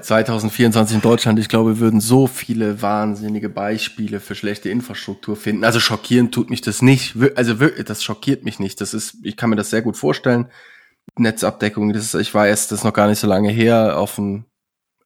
2024 0.02 0.96
in 0.96 1.02
Deutschland, 1.02 1.40
ich 1.40 1.48
glaube, 1.48 1.76
wir 1.76 1.80
würden 1.80 2.02
so 2.02 2.28
viele 2.28 2.82
wahnsinnige 2.82 3.48
Beispiele 3.48 4.20
für 4.20 4.36
schlechte 4.36 4.70
Infrastruktur 4.70 5.38
finden. 5.38 5.64
Also 5.64 5.80
schockierend 5.80 6.34
tut 6.34 6.50
mich 6.50 6.60
das 6.60 6.82
nicht. 6.82 7.16
Also 7.36 7.62
wirklich, 7.62 7.86
das 7.86 8.04
schockiert 8.04 8.44
mich 8.44 8.60
nicht. 8.60 8.82
Das 8.82 8.94
ist, 8.94 9.16
ich 9.24 9.38
kann 9.38 9.50
mir 9.50 9.56
das 9.56 9.70
sehr 9.70 9.82
gut 9.82 9.96
vorstellen. 9.96 10.50
Netzabdeckung, 11.18 11.94
das 11.94 12.14
ist, 12.14 12.16
ich 12.16 12.34
weiß, 12.34 12.68
das 12.68 12.80
ist 12.80 12.84
noch 12.84 12.94
gar 12.94 13.08
nicht 13.08 13.20
so 13.20 13.28
lange 13.28 13.52
her, 13.52 13.98
auf 13.98 14.16
dem 14.16 14.44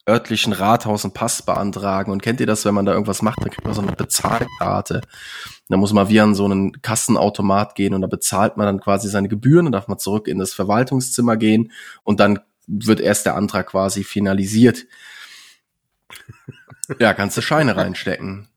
örtlichen 0.08 0.54
Rathaus 0.54 1.04
einen 1.04 1.14
Pass 1.14 1.42
beantragen. 1.42 2.12
Und 2.12 2.22
kennt 2.22 2.40
ihr 2.40 2.48
das, 2.48 2.66
wenn 2.66 2.74
man 2.74 2.86
da 2.86 2.94
irgendwas 2.94 3.22
macht, 3.22 3.40
dann 3.42 3.50
kriegt 3.50 3.66
man 3.66 3.74
so 3.74 3.82
eine 3.82 3.92
Bezahlkarte. 3.92 5.02
Da 5.70 5.78
muss 5.78 5.94
man 5.94 6.10
wie 6.10 6.20
an 6.20 6.36
so 6.36 6.46
einen 6.46 6.82
Kassenautomat 6.82 7.76
gehen 7.76 7.94
und 7.94 8.02
da 8.02 8.08
bezahlt 8.08 8.58
man 8.58 8.66
dann 8.66 8.80
quasi 8.80 9.08
seine 9.08 9.28
Gebühren 9.28 9.68
und 9.68 9.72
darf 9.72 9.88
man 9.88 10.00
zurück 10.00 10.28
in 10.28 10.40
das 10.40 10.54
Verwaltungszimmer 10.54 11.38
gehen 11.38 11.72
und 12.04 12.20
dann 12.20 12.40
wird 12.68 13.00
erst 13.00 13.26
der 13.26 13.36
Antrag 13.36 13.68
quasi 13.68 14.04
finalisiert. 14.04 14.86
Ja, 17.00 17.14
kannst 17.14 17.38
du 17.38 17.42
Scheine 17.42 17.76
reinstecken. 17.76 18.48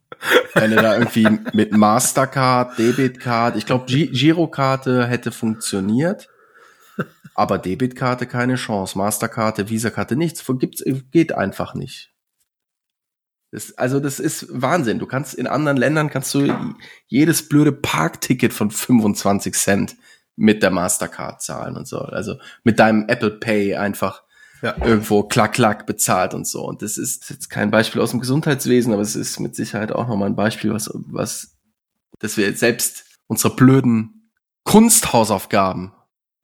Wenn 0.55 0.70
du 0.70 0.76
da 0.76 0.94
irgendwie 0.96 1.28
mit 1.52 1.72
Mastercard, 1.72 2.78
Debitcard, 2.78 3.57
ich 3.57 3.66
glaube 3.66 3.87
Girokarte 3.87 5.07
hätte 5.07 5.33
funktioniert, 5.33 6.28
aber 7.35 7.59
Debitkarte 7.59 8.27
keine 8.27 8.57
Chance, 8.57 8.97
Masterkarte, 8.99 9.69
Visakarte 9.69 10.17
nichts, 10.17 10.45
gibt's, 10.59 10.83
geht 11.11 11.33
einfach 11.33 11.75
nicht. 11.75 12.12
Das, 13.53 13.77
also 13.77 14.01
das 14.01 14.19
ist 14.19 14.47
Wahnsinn. 14.51 14.99
Du 14.99 15.07
kannst 15.07 15.35
in 15.35 15.47
anderen 15.47 15.77
Ländern 15.77 16.09
kannst 16.09 16.33
du 16.35 16.75
jedes 17.07 17.49
blöde 17.49 17.73
Parkticket 17.73 18.53
von 18.53 18.71
25 18.71 19.55
Cent 19.55 19.97
mit 20.37 20.62
der 20.62 20.71
Mastercard 20.71 21.43
zahlen 21.43 21.77
und 21.77 21.87
so. 21.87 21.99
Also 21.99 22.37
mit 22.65 22.79
deinem 22.79 23.09
Apple 23.09 23.31
Pay 23.31 23.77
einfach 23.77 24.23
ja. 24.62 24.75
irgendwo 24.83 25.25
klack 25.25 25.53
klack 25.53 25.87
bezahlt 25.87 26.33
und 26.33 26.47
so. 26.47 26.65
Und 26.65 26.81
das 26.81 26.97
ist 26.97 27.29
jetzt 27.29 27.51
kein 27.51 27.71
Beispiel 27.71 28.01
aus 28.01 28.12
dem 28.12 28.21
Gesundheitswesen, 28.21 28.93
aber 28.93 29.03
es 29.03 29.17
ist 29.17 29.38
mit 29.38 29.55
Sicherheit 29.55 29.93
auch 29.93 30.09
nochmal 30.09 30.31
ein 30.31 30.37
Beispiel, 30.37 30.73
was, 30.73 30.91
was, 30.95 31.59
dass 32.21 32.38
wir 32.38 32.57
selbst 32.57 33.05
unsere 33.27 33.55
blöden 33.55 34.31
Kunsthausaufgaben 34.65 35.93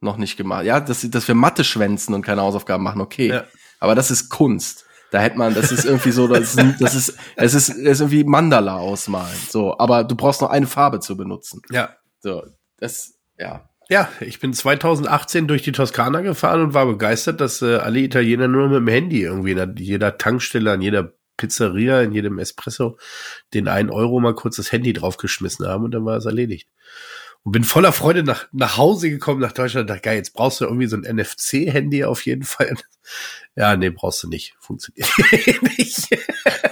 noch 0.00 0.16
nicht 0.16 0.36
gemacht. 0.36 0.64
Ja, 0.64 0.80
dass, 0.80 1.08
dass 1.10 1.28
wir 1.28 1.34
Mathe 1.34 1.64
schwänzen 1.64 2.14
und 2.14 2.22
keine 2.22 2.42
Hausaufgaben 2.42 2.82
machen, 2.82 3.00
okay. 3.00 3.28
Ja. 3.28 3.44
Aber 3.80 3.94
das 3.94 4.10
ist 4.10 4.28
Kunst. 4.28 4.84
Da 5.10 5.20
hätte 5.20 5.38
man, 5.38 5.54
das 5.54 5.72
ist 5.72 5.84
irgendwie 5.84 6.10
so, 6.10 6.28
das 6.28 6.54
ist, 6.54 6.80
das 6.80 6.94
ist, 6.94 7.18
es 7.36 7.54
ist, 7.54 7.68
es 7.70 7.76
ist 7.76 8.00
irgendwie 8.00 8.24
Mandala 8.24 8.76
ausmalen. 8.76 9.38
So, 9.48 9.78
aber 9.78 10.04
du 10.04 10.14
brauchst 10.14 10.42
noch 10.42 10.50
eine 10.50 10.66
Farbe 10.66 11.00
zu 11.00 11.16
benutzen. 11.16 11.62
Ja. 11.70 11.96
So, 12.20 12.44
das, 12.78 13.14
ja. 13.38 13.68
Ja, 13.88 14.10
ich 14.20 14.38
bin 14.38 14.52
2018 14.52 15.48
durch 15.48 15.62
die 15.62 15.72
Toskana 15.72 16.20
gefahren 16.20 16.60
und 16.60 16.74
war 16.74 16.84
begeistert, 16.84 17.40
dass 17.40 17.62
äh, 17.62 17.76
alle 17.76 18.00
Italiener 18.00 18.46
nur 18.46 18.68
mit 18.68 18.80
dem 18.80 18.88
Handy 18.88 19.22
irgendwie 19.22 19.52
in 19.52 19.76
jeder 19.78 20.18
Tankstelle, 20.18 20.72
an 20.72 20.82
jeder 20.82 21.14
Pizzeria, 21.38 22.02
in 22.02 22.12
jedem 22.12 22.38
Espresso 22.38 22.98
den 23.54 23.66
einen 23.66 23.88
Euro 23.88 24.20
mal 24.20 24.34
kurz 24.34 24.56
das 24.56 24.72
Handy 24.72 24.92
draufgeschmissen 24.92 25.66
haben 25.66 25.84
und 25.84 25.92
dann 25.92 26.04
war 26.04 26.18
es 26.18 26.26
erledigt 26.26 26.68
und 27.44 27.52
bin 27.52 27.64
voller 27.64 27.92
Freude 27.92 28.22
nach, 28.22 28.46
nach 28.52 28.76
Hause 28.76 29.10
gekommen, 29.10 29.40
nach 29.40 29.52
Deutschland. 29.52 29.88
Dachte, 29.88 30.02
geil, 30.02 30.16
jetzt 30.16 30.34
brauchst 30.34 30.60
du 30.60 30.64
irgendwie 30.64 30.86
so 30.86 30.96
ein 30.96 31.16
NFC-Handy 31.16 32.04
auf 32.04 32.26
jeden 32.26 32.44
Fall. 32.44 32.74
Ja, 33.56 33.76
nee, 33.76 33.90
brauchst 33.90 34.22
du 34.22 34.28
nicht. 34.28 34.54
Funktioniert 34.60 35.08
nicht. 35.78 36.08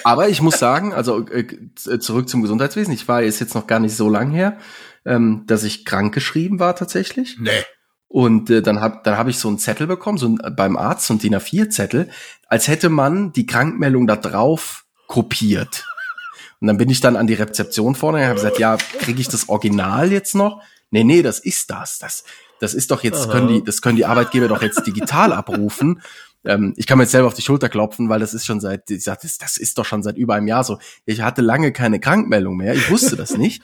Aber 0.04 0.28
ich 0.28 0.40
muss 0.42 0.58
sagen, 0.58 0.92
also 0.92 1.26
äh, 1.28 1.98
zurück 1.98 2.28
zum 2.28 2.42
Gesundheitswesen. 2.42 2.92
Ich 2.92 3.08
war 3.08 3.22
ist 3.22 3.40
jetzt 3.40 3.54
noch 3.54 3.66
gar 3.66 3.80
nicht 3.80 3.96
so 3.96 4.08
lang 4.08 4.30
her, 4.30 4.58
ähm, 5.04 5.44
dass 5.46 5.64
ich 5.64 5.84
krank 5.84 6.14
geschrieben 6.14 6.60
war 6.60 6.76
tatsächlich. 6.76 7.38
Nee. 7.40 7.64
Und 8.08 8.50
äh, 8.50 8.62
dann 8.62 8.80
habe 8.80 9.00
dann 9.02 9.18
hab 9.18 9.28
ich 9.28 9.38
so 9.38 9.48
einen 9.48 9.58
Zettel 9.58 9.86
bekommen, 9.86 10.18
so 10.18 10.28
ein, 10.28 10.38
beim 10.54 10.76
Arzt, 10.76 11.06
so 11.06 11.14
ein 11.14 11.18
DIN 11.18 11.34
A4-Zettel, 11.34 12.08
als 12.46 12.68
hätte 12.68 12.88
man 12.88 13.32
die 13.32 13.46
Krankmeldung 13.46 14.06
da 14.06 14.16
drauf 14.16 14.84
kopiert. 15.06 15.84
Und 16.60 16.68
dann 16.68 16.78
bin 16.78 16.88
ich 16.88 17.00
dann 17.00 17.16
an 17.16 17.26
die 17.26 17.34
Rezeption 17.34 17.94
vorne 17.94 18.18
und 18.18 18.24
habe 18.24 18.34
gesagt, 18.36 18.58
ja, 18.58 18.76
kriege 18.76 19.20
ich 19.20 19.28
das 19.28 19.48
Original 19.48 20.10
jetzt 20.10 20.34
noch? 20.34 20.62
Nee, 20.90 21.04
nee, 21.04 21.22
das 21.22 21.38
ist 21.38 21.70
das. 21.70 21.98
Das, 21.98 22.24
das 22.60 22.74
ist 22.74 22.90
doch 22.90 23.02
jetzt, 23.02 23.30
können 23.30 23.48
die, 23.48 23.64
das 23.64 23.82
können 23.82 23.96
die 23.96 24.06
Arbeitgeber 24.06 24.48
doch 24.48 24.62
jetzt 24.62 24.86
digital 24.86 25.32
abrufen. 25.32 26.02
Ähm, 26.46 26.74
ich 26.76 26.86
kann 26.86 26.96
mir 26.96 27.04
jetzt 27.04 27.10
selber 27.10 27.26
auf 27.26 27.34
die 27.34 27.42
Schulter 27.42 27.68
klopfen, 27.68 28.08
weil 28.08 28.20
das 28.20 28.32
ist 28.32 28.46
schon 28.46 28.60
seit, 28.60 28.88
ich 28.90 29.02
sag, 29.02 29.20
das, 29.20 29.36
das 29.36 29.56
ist 29.56 29.78
doch 29.78 29.84
schon 29.84 30.04
seit 30.04 30.16
über 30.16 30.34
einem 30.34 30.46
Jahr 30.46 30.62
so. 30.62 30.78
Ich 31.04 31.20
hatte 31.22 31.42
lange 31.42 31.72
keine 31.72 31.98
Krankmeldung 31.98 32.56
mehr. 32.56 32.74
Ich 32.74 32.88
wusste 32.88 33.16
das 33.16 33.36
nicht. 33.36 33.62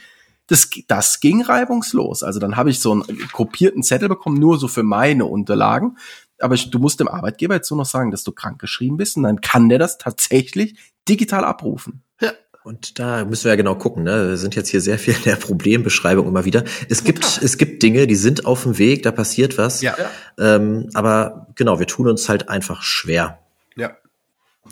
Das, 0.48 0.68
das 0.88 1.20
ging 1.20 1.42
reibungslos. 1.42 2.24
Also 2.24 2.40
dann 2.40 2.56
habe 2.56 2.70
ich 2.70 2.80
so 2.80 2.92
einen 2.92 3.28
kopierten 3.30 3.84
Zettel 3.84 4.08
bekommen, 4.08 4.38
nur 4.38 4.58
so 4.58 4.66
für 4.66 4.82
meine 4.82 5.26
Unterlagen. 5.26 5.96
Aber 6.40 6.56
ich, 6.56 6.70
du 6.70 6.80
musst 6.80 6.98
dem 6.98 7.06
Arbeitgeber 7.06 7.54
jetzt 7.54 7.70
nur 7.70 7.78
noch 7.78 7.86
sagen, 7.86 8.10
dass 8.10 8.24
du 8.24 8.32
krankgeschrieben 8.32 8.96
bist 8.96 9.16
und 9.16 9.22
dann 9.22 9.40
kann 9.40 9.68
der 9.68 9.78
das 9.78 9.98
tatsächlich 9.98 10.74
digital 11.08 11.44
abrufen. 11.44 12.02
Ja, 12.20 12.32
und 12.64 12.98
da 12.98 13.24
müssen 13.24 13.44
wir 13.44 13.50
ja 13.52 13.56
genau 13.56 13.74
gucken. 13.74 14.04
Ne? 14.04 14.30
Wir 14.30 14.36
sind 14.36 14.54
jetzt 14.54 14.68
hier 14.68 14.80
sehr 14.80 14.98
viel 14.98 15.14
in 15.14 15.22
der 15.24 15.36
Problembeschreibung 15.36 16.26
immer 16.26 16.44
wieder. 16.44 16.64
Es 16.88 17.04
gibt, 17.04 17.22
Total. 17.22 17.44
es 17.44 17.58
gibt 17.58 17.82
Dinge, 17.82 18.06
die 18.06 18.14
sind 18.14 18.46
auf 18.46 18.62
dem 18.62 18.78
Weg, 18.78 19.02
da 19.02 19.10
passiert 19.10 19.58
was. 19.58 19.82
Ja. 19.82 19.96
Ähm, 20.38 20.88
aber 20.94 21.48
genau, 21.56 21.78
wir 21.78 21.86
tun 21.86 22.08
uns 22.08 22.28
halt 22.28 22.48
einfach 22.48 22.82
schwer. 22.82 23.38
Ja. 23.76 23.96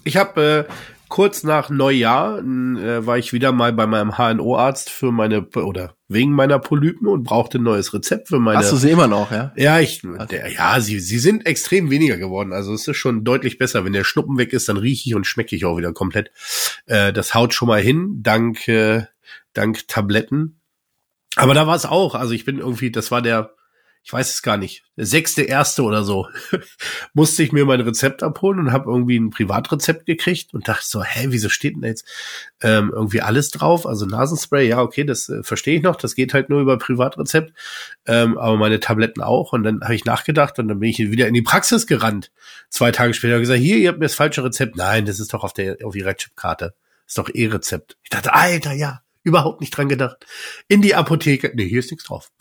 Ich 0.04 0.16
habe 0.16 0.66
äh, 0.68 0.72
kurz 1.10 1.42
nach 1.42 1.68
Neujahr 1.68 2.38
äh, 2.38 3.06
war 3.06 3.18
ich 3.18 3.34
wieder 3.34 3.52
mal 3.52 3.74
bei 3.74 3.86
meinem 3.86 4.16
HNO-Arzt 4.16 4.88
für 4.88 5.12
meine 5.12 5.42
oder 5.48 5.96
wegen 6.08 6.32
meiner 6.32 6.58
Polypen 6.58 7.06
und 7.06 7.24
brauchte 7.24 7.58
ein 7.58 7.64
neues 7.64 7.92
Rezept 7.92 8.28
für 8.28 8.38
meine. 8.38 8.58
Hast 8.58 8.72
du 8.72 8.76
sie 8.76 8.90
immer 8.90 9.08
noch, 9.08 9.30
ja? 9.30 9.52
Ja, 9.56 9.80
ich, 9.80 10.02
der, 10.30 10.50
ja, 10.50 10.80
sie, 10.80 11.00
sie 11.00 11.18
sind 11.18 11.46
extrem 11.46 11.90
weniger 11.90 12.16
geworden. 12.16 12.52
Also 12.52 12.72
es 12.72 12.88
ist 12.88 12.96
schon 12.96 13.24
deutlich 13.24 13.58
besser. 13.58 13.84
Wenn 13.84 13.92
der 13.92 14.04
Schnuppen 14.04 14.38
weg 14.38 14.52
ist, 14.52 14.68
dann 14.68 14.78
rieche 14.78 15.10
ich 15.10 15.14
und 15.14 15.26
schmecke 15.26 15.54
ich 15.54 15.66
auch 15.66 15.76
wieder 15.76 15.92
komplett. 15.92 16.30
Äh, 16.86 17.12
das 17.12 17.34
haut 17.34 17.52
schon 17.52 17.68
mal 17.68 17.82
hin, 17.82 18.20
dank, 18.22 18.66
äh, 18.68 19.02
dank 19.52 19.86
Tabletten. 19.88 20.60
Aber 21.36 21.54
da 21.54 21.66
war 21.66 21.76
es 21.76 21.86
auch. 21.86 22.14
Also 22.14 22.32
ich 22.32 22.44
bin 22.44 22.58
irgendwie, 22.58 22.90
das 22.90 23.10
war 23.10 23.20
der 23.20 23.54
ich 24.02 24.12
weiß 24.12 24.32
es 24.32 24.42
gar 24.42 24.56
nicht, 24.56 24.84
sechste 24.96 25.42
erste 25.42 25.82
oder 25.82 26.04
so, 26.04 26.26
musste 27.12 27.42
ich 27.42 27.52
mir 27.52 27.66
mein 27.66 27.80
Rezept 27.80 28.22
abholen 28.22 28.58
und 28.58 28.72
habe 28.72 28.90
irgendwie 28.90 29.18
ein 29.18 29.30
Privatrezept 29.30 30.06
gekriegt 30.06 30.54
und 30.54 30.68
dachte 30.68 30.86
so, 30.86 31.02
hä, 31.02 31.26
wieso 31.28 31.48
steht 31.48 31.76
denn 31.76 31.84
jetzt 31.84 32.08
ähm, 32.62 32.90
irgendwie 32.94 33.20
alles 33.20 33.50
drauf? 33.50 33.86
Also 33.86 34.06
Nasenspray, 34.06 34.66
ja, 34.68 34.80
okay, 34.80 35.04
das 35.04 35.28
äh, 35.28 35.42
verstehe 35.42 35.76
ich 35.76 35.82
noch, 35.82 35.96
das 35.96 36.14
geht 36.14 36.32
halt 36.32 36.48
nur 36.48 36.60
über 36.60 36.78
Privatrezept, 36.78 37.52
ähm, 38.06 38.38
aber 38.38 38.56
meine 38.56 38.80
Tabletten 38.80 39.22
auch. 39.22 39.52
Und 39.52 39.64
dann 39.64 39.82
habe 39.82 39.94
ich 39.94 40.04
nachgedacht 40.04 40.58
und 40.58 40.68
dann 40.68 40.80
bin 40.80 40.88
ich 40.88 40.98
wieder 40.98 41.28
in 41.28 41.34
die 41.34 41.42
Praxis 41.42 41.86
gerannt. 41.86 42.32
Zwei 42.70 42.92
Tage 42.92 43.12
später 43.14 43.38
gesagt, 43.38 43.60
hier, 43.60 43.76
ihr 43.76 43.90
habt 43.90 43.98
mir 43.98 44.06
das 44.06 44.14
falsche 44.14 44.42
Rezept. 44.42 44.76
Nein, 44.76 45.04
das 45.04 45.20
ist 45.20 45.34
doch 45.34 45.44
auf 45.44 45.52
der 45.52 45.76
auf 45.84 45.94
ihrer 45.94 46.14
Chipkarte. 46.14 46.74
Ist 47.06 47.18
doch 47.18 47.28
E-Rezept. 47.32 47.96
Ich 48.02 48.10
dachte, 48.10 48.32
Alter, 48.32 48.72
ja, 48.72 49.02
Überhaupt 49.22 49.60
nicht 49.60 49.76
dran 49.76 49.90
gedacht. 49.90 50.24
In 50.66 50.80
die 50.80 50.94
Apotheke. 50.94 51.52
Nee, 51.54 51.68
hier 51.68 51.80
ist 51.80 51.90
nichts 51.90 52.06
drauf. 52.06 52.30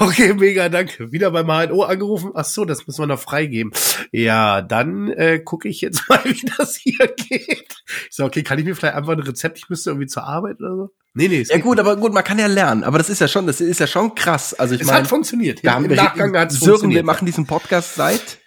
okay, 0.00 0.34
mega, 0.34 0.68
danke. 0.68 1.12
Wieder 1.12 1.30
beim 1.30 1.46
HNO 1.46 1.82
angerufen. 1.82 2.32
Ach 2.34 2.44
so, 2.44 2.66
das 2.66 2.86
müssen 2.86 3.00
wir 3.00 3.06
noch 3.06 3.20
freigeben. 3.20 3.72
Ja, 4.12 4.60
dann 4.60 5.10
äh, 5.10 5.38
gucke 5.38 5.68
ich 5.68 5.80
jetzt 5.80 6.02
mal, 6.10 6.20
wie 6.24 6.44
das 6.58 6.76
hier 6.76 7.08
geht. 7.08 7.74
Ich 7.86 8.08
so, 8.10 8.26
okay, 8.26 8.42
kann 8.42 8.58
ich 8.58 8.66
mir 8.66 8.76
vielleicht 8.76 8.96
einfach 8.96 9.14
ein 9.14 9.20
Rezept, 9.20 9.56
ich 9.56 9.70
müsste 9.70 9.88
irgendwie 9.90 10.08
zur 10.08 10.24
Arbeit 10.24 10.60
oder 10.60 10.76
so? 10.76 10.90
Nee, 11.14 11.28
nee. 11.28 11.46
Ja 11.48 11.56
gut, 11.56 11.80
aber 11.80 11.96
gut, 11.96 12.12
man 12.12 12.22
kann 12.22 12.38
ja 12.38 12.48
lernen. 12.48 12.84
Aber 12.84 12.98
das 12.98 13.08
ist 13.08 13.22
ja 13.22 13.28
schon, 13.28 13.46
das 13.46 13.62
ist 13.62 13.80
ja 13.80 13.86
schon 13.86 14.14
krass. 14.14 14.52
Also 14.52 14.74
ich 14.74 14.82
es 14.82 14.86
mein, 14.86 14.96
hat 14.96 15.06
funktioniert. 15.06 15.62
Ja, 15.62 15.78
Im 15.78 15.86
Nachgang 15.86 16.36
hat 16.36 16.52
es 16.52 16.58
funktioniert. 16.58 16.98
Wir 16.98 17.06
machen 17.06 17.24
diesen 17.24 17.46
Podcast 17.46 17.94
seit 17.94 18.40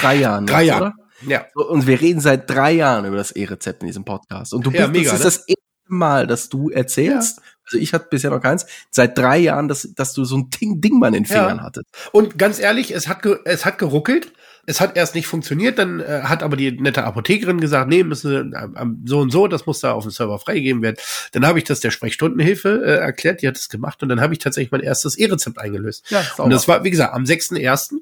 drei 0.00 0.14
Jahren. 0.14 0.46
Drei 0.46 0.62
Jahren. 0.62 0.92
Ja. 1.26 1.46
Und 1.54 1.86
wir 1.86 2.00
reden 2.00 2.20
seit 2.20 2.48
drei 2.48 2.72
Jahren 2.72 3.04
über 3.04 3.16
das 3.16 3.30
E-Rezept 3.32 3.82
in 3.82 3.86
diesem 3.86 4.04
Podcast. 4.04 4.54
Und 4.54 4.66
du 4.66 4.70
bist, 4.70 4.80
ja, 4.80 4.88
mega, 4.88 5.10
das 5.10 5.20
ist 5.20 5.48
ne? 5.48 5.54
das 5.54 5.56
Mal, 5.96 6.26
dass 6.26 6.48
du 6.48 6.70
erzählst. 6.70 7.38
Ja. 7.38 7.42
Also 7.66 7.78
ich 7.78 7.92
hatte 7.94 8.08
bisher 8.10 8.30
noch 8.30 8.40
keins. 8.40 8.66
Seit 8.90 9.16
drei 9.16 9.38
Jahren, 9.38 9.68
dass, 9.68 9.88
dass 9.94 10.12
du 10.12 10.24
so 10.24 10.36
ein 10.36 10.50
Ding, 10.50 10.80
Ding 10.80 10.98
mal 10.98 11.08
in 11.08 11.14
den 11.14 11.26
Fingern 11.26 11.58
ja. 11.58 11.62
hattest. 11.64 11.86
Und 12.12 12.38
ganz 12.38 12.58
ehrlich, 12.58 12.92
es 12.92 13.08
hat, 13.08 13.24
es 13.44 13.64
hat 13.64 13.78
geruckelt. 13.78 14.32
Es 14.64 14.80
hat 14.80 14.96
erst 14.96 15.16
nicht 15.16 15.26
funktioniert, 15.26 15.76
dann 15.78 15.98
äh, 15.98 16.20
hat 16.22 16.44
aber 16.44 16.56
die 16.56 16.70
nette 16.70 17.02
Apothekerin 17.02 17.60
gesagt, 17.60 17.88
nee, 17.88 18.04
müssen 18.04 18.52
äh, 18.52 18.68
so 19.04 19.18
und 19.18 19.30
so, 19.30 19.48
das 19.48 19.66
muss 19.66 19.80
da 19.80 19.92
auf 19.92 20.04
dem 20.04 20.12
Server 20.12 20.38
freigegeben 20.38 20.82
werden. 20.82 20.96
Dann 21.32 21.44
habe 21.44 21.58
ich 21.58 21.64
das 21.64 21.80
der 21.80 21.90
Sprechstundenhilfe 21.90 22.80
äh, 22.84 22.98
erklärt, 22.98 23.42
die 23.42 23.48
hat 23.48 23.56
es 23.56 23.68
gemacht 23.68 24.04
und 24.04 24.08
dann 24.08 24.20
habe 24.20 24.34
ich 24.34 24.38
tatsächlich 24.38 24.70
mein 24.70 24.82
erstes 24.82 25.18
E-Rezept 25.18 25.58
eingelöst. 25.58 26.08
Ja, 26.10 26.24
und 26.38 26.50
das 26.50 26.68
war, 26.68 26.84
wie 26.84 26.92
gesagt, 26.92 27.12
am 27.12 27.24
6.1. 27.24 27.94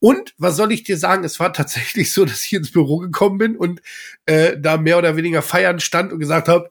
Und 0.00 0.32
was 0.38 0.56
soll 0.56 0.72
ich 0.72 0.84
dir 0.84 0.96
sagen, 0.96 1.22
es 1.22 1.38
war 1.38 1.52
tatsächlich 1.52 2.10
so, 2.14 2.24
dass 2.24 2.46
ich 2.46 2.54
ins 2.54 2.72
Büro 2.72 2.96
gekommen 2.96 3.36
bin 3.36 3.54
und 3.54 3.82
äh, 4.24 4.56
da 4.58 4.78
mehr 4.78 4.96
oder 4.96 5.16
weniger 5.16 5.42
feiern 5.42 5.80
stand 5.80 6.14
und 6.14 6.18
gesagt 6.18 6.48
habe, 6.48 6.70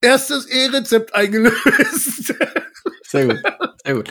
erstes 0.00 0.46
E-Rezept 0.46 1.14
eingelöst. 1.14 2.34
Sehr 3.10 3.26
gut, 3.26 3.38
sehr 3.82 3.94
gut. 3.94 4.10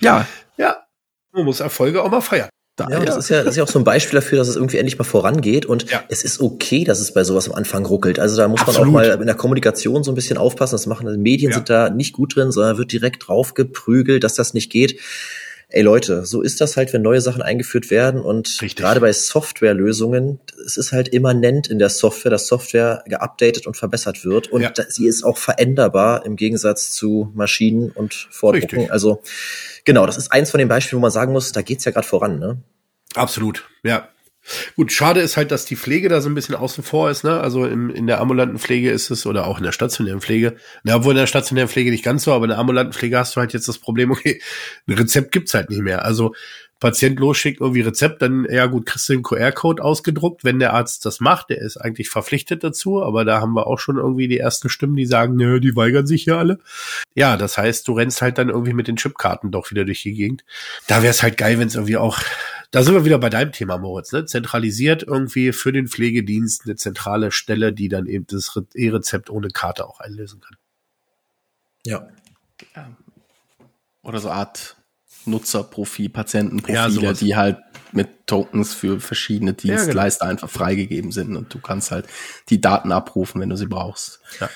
Ja. 0.00 0.24
Ja. 0.56 0.84
Man 1.32 1.44
muss 1.46 1.58
Erfolge 1.58 2.00
auch 2.00 2.10
mal 2.12 2.20
feiern. 2.20 2.48
Da, 2.76 2.88
ja, 2.88 3.04
das 3.04 3.16
ist 3.16 3.28
ja, 3.28 3.42
das 3.42 3.52
ist 3.52 3.56
ja 3.56 3.64
auch 3.64 3.68
so 3.68 3.78
ein 3.80 3.84
Beispiel 3.84 4.20
dafür, 4.20 4.38
dass 4.38 4.46
es 4.46 4.54
irgendwie 4.54 4.78
endlich 4.78 4.98
mal 4.98 5.04
vorangeht 5.04 5.66
und 5.66 5.90
ja. 5.90 6.02
es 6.08 6.24
ist 6.24 6.40
okay, 6.40 6.82
dass 6.84 7.00
es 7.00 7.12
bei 7.12 7.24
sowas 7.24 7.48
am 7.48 7.54
Anfang 7.54 7.86
ruckelt. 7.86 8.20
Also 8.20 8.36
da 8.36 8.46
muss 8.46 8.60
Absolut. 8.60 8.80
man 8.80 8.88
auch 8.88 8.92
mal 8.92 9.20
in 9.20 9.26
der 9.26 9.34
Kommunikation 9.34 10.04
so 10.04 10.12
ein 10.12 10.16
bisschen 10.16 10.38
aufpassen. 10.38 10.74
Das 10.74 10.86
machen 10.86 11.08
die 11.08 11.18
Medien 11.18 11.50
ja. 11.50 11.56
sind 11.56 11.70
da 11.70 11.90
nicht 11.90 12.12
gut 12.12 12.36
drin, 12.36 12.52
sondern 12.52 12.78
wird 12.78 12.92
direkt 12.92 13.28
draufgeprügelt, 13.28 14.22
dass 14.22 14.34
das 14.34 14.54
nicht 14.54 14.70
geht. 14.70 15.00
Ey 15.76 15.82
Leute, 15.82 16.24
so 16.24 16.40
ist 16.40 16.60
das 16.60 16.76
halt, 16.76 16.92
wenn 16.92 17.02
neue 17.02 17.20
Sachen 17.20 17.42
eingeführt 17.42 17.90
werden 17.90 18.20
und 18.20 18.46
Richtig. 18.62 18.76
gerade 18.76 19.00
bei 19.00 19.12
Softwarelösungen, 19.12 20.38
es 20.64 20.76
ist 20.76 20.92
halt 20.92 21.08
immanent 21.08 21.66
in 21.66 21.80
der 21.80 21.88
Software, 21.88 22.30
dass 22.30 22.46
Software 22.46 23.02
geupdatet 23.08 23.66
und 23.66 23.76
verbessert 23.76 24.24
wird 24.24 24.46
und 24.46 24.62
ja. 24.62 24.72
sie 24.88 25.08
ist 25.08 25.24
auch 25.24 25.36
veränderbar 25.36 26.24
im 26.26 26.36
Gegensatz 26.36 26.92
zu 26.92 27.32
Maschinen 27.34 27.90
und 27.90 28.28
Vordrucken. 28.30 28.76
Richtig. 28.76 28.92
Also 28.92 29.20
genau, 29.84 30.06
das 30.06 30.16
ist 30.16 30.30
eins 30.30 30.52
von 30.52 30.58
den 30.58 30.68
Beispielen, 30.68 30.98
wo 30.98 31.02
man 31.02 31.10
sagen 31.10 31.32
muss, 31.32 31.50
da 31.50 31.62
geht's 31.62 31.84
ja 31.84 31.90
gerade 31.90 32.06
voran, 32.06 32.38
ne? 32.38 32.58
Absolut, 33.16 33.68
ja. 33.82 34.08
Gut, 34.76 34.92
schade 34.92 35.20
ist 35.20 35.36
halt, 35.36 35.50
dass 35.50 35.64
die 35.64 35.76
Pflege 35.76 36.08
da 36.08 36.20
so 36.20 36.28
ein 36.28 36.34
bisschen 36.34 36.54
außen 36.54 36.84
vor 36.84 37.10
ist, 37.10 37.24
ne? 37.24 37.40
Also 37.40 37.64
im, 37.64 37.90
in 37.90 38.06
der 38.06 38.20
ambulanten 38.20 38.58
Pflege 38.58 38.90
ist 38.90 39.10
es 39.10 39.24
oder 39.26 39.46
auch 39.46 39.58
in 39.58 39.64
der 39.64 39.72
stationären 39.72 40.20
Pflege. 40.20 40.56
Na, 40.82 40.96
obwohl 40.96 41.12
in 41.12 41.18
der 41.18 41.26
stationären 41.26 41.68
Pflege 41.68 41.90
nicht 41.90 42.04
ganz 42.04 42.24
so, 42.24 42.32
aber 42.32 42.44
in 42.44 42.50
der 42.50 42.58
ambulanten 42.58 42.92
Pflege 42.92 43.18
hast 43.18 43.34
du 43.36 43.40
halt 43.40 43.52
jetzt 43.54 43.68
das 43.68 43.78
Problem, 43.78 44.10
okay, 44.10 44.42
ein 44.86 44.94
Rezept 44.94 45.32
gibt's 45.32 45.54
halt 45.54 45.70
nicht 45.70 45.82
mehr. 45.82 46.04
Also 46.04 46.34
Patient 46.80 47.18
losschickt 47.18 47.60
irgendwie 47.60 47.80
Rezept, 47.80 48.20
dann, 48.20 48.46
ja 48.50 48.66
gut, 48.66 48.86
kriegst 48.86 49.08
du 49.08 49.14
den 49.14 49.22
QR-Code 49.22 49.82
ausgedruckt, 49.82 50.44
wenn 50.44 50.58
der 50.58 50.74
Arzt 50.74 51.06
das 51.06 51.20
macht, 51.20 51.50
der 51.50 51.58
ist 51.58 51.76
eigentlich 51.76 52.10
verpflichtet 52.10 52.62
dazu, 52.62 53.02
aber 53.02 53.24
da 53.24 53.40
haben 53.40 53.54
wir 53.54 53.66
auch 53.66 53.78
schon 53.78 53.96
irgendwie 53.96 54.28
die 54.28 54.38
ersten 54.38 54.68
Stimmen, 54.68 54.96
die 54.96 55.06
sagen, 55.06 55.36
nö, 55.36 55.60
die 55.60 55.76
weigern 55.76 56.06
sich 56.06 56.24
hier 56.24 56.36
alle. 56.36 56.58
Ja, 57.14 57.36
das 57.36 57.56
heißt, 57.56 57.88
du 57.88 57.92
rennst 57.94 58.22
halt 58.22 58.38
dann 58.38 58.48
irgendwie 58.48 58.72
mit 58.72 58.88
den 58.88 58.96
Chipkarten 58.96 59.50
doch 59.50 59.70
wieder 59.70 59.84
durch 59.84 60.02
die 60.02 60.14
Gegend. 60.14 60.44
Da 60.86 61.02
wäre 61.02 61.10
es 61.10 61.22
halt 61.22 61.38
geil, 61.38 61.58
wenn 61.58 61.68
es 61.68 61.74
irgendwie 61.74 61.96
auch, 61.96 62.20
da 62.70 62.82
sind 62.82 62.94
wir 62.94 63.04
wieder 63.04 63.18
bei 63.18 63.30
deinem 63.30 63.52
Thema, 63.52 63.78
Moritz, 63.78 64.12
ne? 64.12 64.26
Zentralisiert 64.26 65.04
irgendwie 65.04 65.52
für 65.52 65.72
den 65.72 65.88
Pflegedienst 65.88 66.62
eine 66.64 66.76
zentrale 66.76 67.30
Stelle, 67.30 67.72
die 67.72 67.88
dann 67.88 68.06
eben 68.06 68.26
das 68.26 68.60
E-Rezept 68.74 69.30
ohne 69.30 69.48
Karte 69.48 69.86
auch 69.86 70.00
einlösen 70.00 70.40
kann. 70.40 70.56
Ja. 71.86 72.08
Oder 74.02 74.18
so 74.18 74.30
Art 74.30 74.76
Nutzerprofil, 75.26 76.08
Patientenprofile, 76.08 77.06
ja, 77.06 77.12
die 77.12 77.36
halt 77.36 77.58
mit 77.92 78.26
Tokens 78.26 78.74
für 78.74 79.00
verschiedene 79.00 79.54
Dienstleister 79.54 80.24
ja, 80.24 80.30
genau. 80.30 80.42
einfach 80.42 80.50
freigegeben 80.50 81.12
sind 81.12 81.36
und 81.36 81.52
du 81.54 81.58
kannst 81.60 81.90
halt 81.90 82.06
die 82.48 82.60
Daten 82.60 82.92
abrufen, 82.92 83.40
wenn 83.40 83.50
du 83.50 83.56
sie 83.56 83.66
brauchst. 83.66 84.20
Ja. 84.40 84.50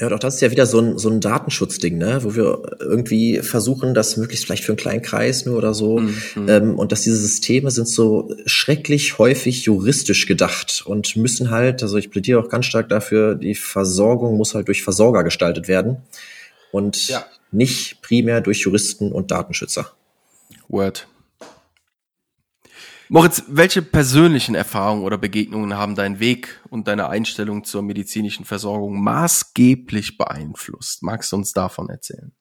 Ja, 0.00 0.08
doch 0.08 0.18
das 0.18 0.36
ist 0.36 0.40
ja 0.40 0.50
wieder 0.50 0.64
so 0.64 0.80
ein, 0.80 0.96
so 0.96 1.10
ein 1.10 1.20
Datenschutzding, 1.20 1.98
ne? 1.98 2.24
wo 2.24 2.34
wir 2.34 2.78
irgendwie 2.80 3.40
versuchen, 3.40 3.92
das 3.92 4.16
möglichst 4.16 4.46
vielleicht 4.46 4.64
für 4.64 4.72
einen 4.72 4.78
kleinen 4.78 5.02
Kreis 5.02 5.44
nur 5.44 5.58
oder 5.58 5.74
so. 5.74 5.98
Mhm. 5.98 6.48
Ähm, 6.48 6.78
und 6.78 6.90
dass 6.90 7.02
diese 7.02 7.18
Systeme 7.18 7.70
sind 7.70 7.86
so 7.86 8.34
schrecklich 8.46 9.18
häufig 9.18 9.64
juristisch 9.64 10.24
gedacht 10.24 10.82
und 10.86 11.16
müssen 11.16 11.50
halt, 11.50 11.82
also 11.82 11.98
ich 11.98 12.10
plädiere 12.10 12.40
auch 12.40 12.48
ganz 12.48 12.64
stark 12.64 12.88
dafür, 12.88 13.34
die 13.34 13.54
Versorgung 13.54 14.38
muss 14.38 14.54
halt 14.54 14.68
durch 14.68 14.82
Versorger 14.82 15.22
gestaltet 15.22 15.68
werden 15.68 15.98
und 16.72 17.08
ja. 17.08 17.26
Nicht 17.52 18.02
primär 18.02 18.40
durch 18.40 18.60
Juristen 18.60 19.12
und 19.12 19.30
Datenschützer. 19.30 19.92
Word. 20.68 21.06
Moritz, 23.08 23.42
welche 23.48 23.82
persönlichen 23.82 24.54
Erfahrungen 24.54 25.02
oder 25.02 25.18
Begegnungen 25.18 25.74
haben 25.74 25.96
deinen 25.96 26.20
Weg 26.20 26.60
und 26.70 26.86
deine 26.86 27.08
Einstellung 27.08 27.64
zur 27.64 27.82
medizinischen 27.82 28.44
Versorgung 28.44 29.02
maßgeblich 29.02 30.16
beeinflusst? 30.16 31.02
Magst 31.02 31.32
du 31.32 31.36
uns 31.36 31.52
davon 31.52 31.88
erzählen? 31.88 32.32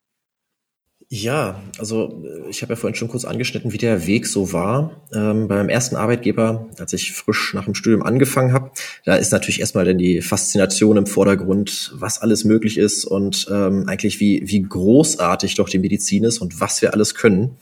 Ja, 1.11 1.63
also 1.79 2.23
äh, 2.23 2.49
ich 2.49 2.61
habe 2.61 2.73
ja 2.73 2.75
vorhin 2.75 2.95
schon 2.95 3.07
kurz 3.07 3.25
angeschnitten, 3.25 3.73
wie 3.73 3.79
der 3.79 4.05
Weg 4.05 4.27
so 4.27 4.53
war. 4.53 5.01
Ähm, 5.11 5.47
beim 5.47 5.67
ersten 5.67 5.95
Arbeitgeber, 5.95 6.69
als 6.77 6.93
ich 6.93 7.13
frisch 7.13 7.55
nach 7.55 7.65
dem 7.65 7.73
Studium 7.73 8.03
angefangen 8.03 8.53
habe, 8.53 8.69
da 9.05 9.15
ist 9.15 9.31
natürlich 9.31 9.59
erstmal 9.59 9.85
dann 9.85 9.97
die 9.97 10.21
Faszination 10.21 10.97
im 10.97 11.07
Vordergrund, 11.07 11.93
was 11.95 12.21
alles 12.21 12.43
möglich 12.45 12.77
ist 12.77 13.05
und 13.05 13.47
ähm, 13.51 13.85
eigentlich 13.87 14.19
wie, 14.19 14.43
wie 14.45 14.61
großartig 14.61 15.55
doch 15.55 15.67
die 15.67 15.79
Medizin 15.79 16.25
ist 16.25 16.37
und 16.39 16.61
was 16.61 16.79
wir 16.83 16.93
alles 16.93 17.15
können. 17.15 17.57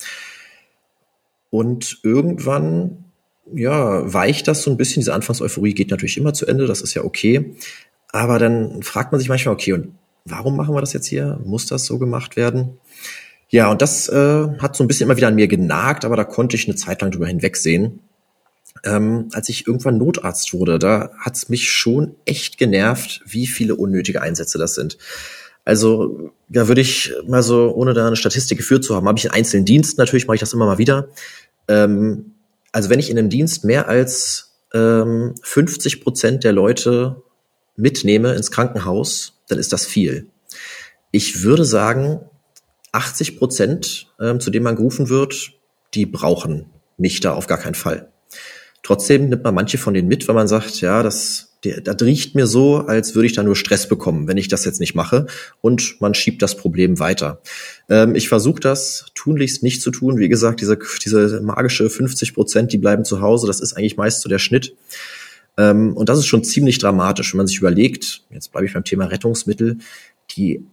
Und 1.50 2.00
irgendwann, 2.04 3.06
ja, 3.54 4.14
weicht 4.14 4.50
das 4.50 4.64
so 4.64 4.72
ein 4.72 4.78
bisschen. 4.78 5.00
Diese 5.00 5.14
Anfangseuphorie 5.14 5.74
geht 5.74 5.90
natürlich 5.90 6.18
immer 6.18 6.34
zu 6.34 6.46
Ende, 6.48 6.68
das 6.68 6.82
ist 6.82 6.96
ja 6.96 7.06
okay. 7.06 7.56
Aber 8.10 8.40
dann 8.40 8.84
fragt 8.84 9.14
man 9.14 9.20
sich 9.20 9.30
manchmal, 9.30 9.56
okay, 9.56 9.72
und 9.72 9.94
warum 10.26 10.58
machen 10.58 10.76
wir 10.76 10.82
das 10.82 10.92
jetzt 10.92 11.08
hier? 11.08 11.40
Muss 11.46 11.66
das 11.66 11.86
so 11.86 11.98
gemacht 11.98 12.36
werden? 12.36 12.78
Ja, 13.50 13.72
und 13.72 13.82
das 13.82 14.10
äh, 14.10 14.48
hat 14.60 14.76
so 14.76 14.84
ein 14.84 14.88
bisschen 14.88 15.06
immer 15.06 15.18
wieder 15.18 15.30
an 15.30 15.36
mir 15.36 15.48
genagt, 15.48 16.04
aber 16.04 16.18
da 16.18 16.24
konnte 16.24 16.56
ich 16.56 16.68
eine 16.68 16.76
Zeit 16.76 17.02
lang 17.02 17.12
drüber 17.12 17.28
hinwegsehen. 17.28 18.00
Ähm, 18.84 19.30
als 19.32 19.50
ich 19.50 19.68
irgendwann 19.68 19.98
Notarzt 19.98 20.54
wurde, 20.54 20.80
da 20.80 21.12
hat 21.18 21.36
es 21.36 21.50
mich 21.50 21.72
schon 21.72 22.16
echt 22.26 22.58
genervt, 22.58 23.22
wie 23.26 23.48
viele 23.48 23.76
unnötige 23.76 24.22
Einsätze 24.22 24.58
das 24.58 24.76
sind. 24.76 24.98
Also 25.66 26.32
da 26.50 26.68
würde 26.68 26.82
ich 26.82 27.12
mal 27.26 27.44
so, 27.44 27.74
ohne 27.74 27.94
da 27.94 28.08
eine 28.08 28.16
Statistik 28.16 28.58
geführt 28.58 28.84
zu 28.84 28.96
haben, 28.96 29.08
habe 29.08 29.18
ich 29.18 29.26
in 29.26 29.32
einzelnen 29.32 29.66
Diensten, 29.66 30.00
natürlich 30.00 30.28
mache 30.28 30.36
ich 30.36 30.42
das 30.42 30.54
immer 30.54 30.66
mal 30.66 30.78
wieder. 30.78 31.10
Ähm, 31.68 32.34
also 32.72 32.90
wenn 32.90 33.00
ich 33.00 33.10
in 33.10 33.18
einem 33.18 33.30
Dienst 33.30 33.64
mehr 33.64 33.88
als 33.88 34.58
ähm, 34.74 35.36
50 35.42 36.02
Prozent 36.02 36.44
der 36.44 36.54
Leute 36.54 37.22
mitnehme 37.76 38.34
ins 38.34 38.52
Krankenhaus, 38.52 39.34
dann 39.48 39.58
ist 39.58 39.74
das 39.74 39.86
viel. 39.86 40.28
Ich 41.12 41.44
würde 41.44 41.66
sagen, 41.66 42.22
80 42.92 43.38
Prozent, 43.38 44.08
ähm, 44.20 44.40
zu 44.40 44.50
denen 44.50 44.64
man 44.64 44.76
gerufen 44.76 45.10
wird, 45.10 45.52
die 45.94 46.06
brauchen 46.06 46.68
mich 46.98 47.20
da 47.20 47.34
auf 47.34 47.48
gar 47.48 47.58
keinen 47.58 47.76
Fall. 47.76 48.12
Trotzdem 48.84 49.30
nimmt 49.30 49.44
man 49.44 49.56
manche 49.56 49.78
von 49.78 49.94
denen 49.94 50.08
mit, 50.08 50.28
weil 50.28 50.36
man 50.36 50.48
sagt, 50.48 50.82
ja, 50.82 51.04
das 51.04 51.48
der, 51.64 51.82
das 51.82 52.02
riecht 52.02 52.36
mir 52.36 52.48
so, 52.48 52.78
als 52.78 53.16
würde 53.16 53.26
ich 53.26 53.34
da 53.34 53.44
nur 53.44 53.56
Stress 53.56 53.88
bekommen, 53.88 54.28
wenn 54.28 54.38
ich 54.38 54.48
das 54.48 54.66
jetzt 54.66 54.80
nicht 54.80 54.96
mache. 54.96 55.26
Und 55.62 56.00
man 56.00 56.14
schiebt 56.14 56.42
das 56.42 56.56
Problem 56.56 57.00
weiter. 57.00 57.42
Ähm, 57.90 58.16
ich 58.16 58.30
versuche 58.30 58.60
das 58.60 59.08
tunlichst 59.16 59.64
nicht 59.64 59.82
zu 59.82 59.92
tun. 59.92 60.18
Wie 60.18 60.30
gesagt, 60.30 60.62
diese, 60.62 60.78
diese 61.04 61.42
magische 61.42 61.90
50 61.90 62.34
Prozent, 62.34 62.74
die 62.74 62.78
bleiben 62.78 63.06
zu 63.06 63.22
Hause, 63.22 63.48
das 63.48 63.60
ist 63.60 63.74
eigentlich 63.74 63.98
meist 63.98 64.22
so 64.22 64.30
der 64.30 64.40
Schnitt. 64.40 64.76
Ähm, 65.58 65.94
und 65.94 66.10
das 66.10 66.20
ist 66.20 66.28
schon 66.28 66.44
ziemlich 66.44 66.78
dramatisch, 66.78 67.34
wenn 67.34 67.38
man 67.38 67.48
sich 67.48 67.58
überlegt, 67.58 68.22
jetzt 68.30 68.52
bleibe 68.52 68.68
ich 68.68 68.74
beim 68.74 68.84
Thema 68.84 69.06
Rettungsmittel, 69.06 69.80
die 70.32 70.64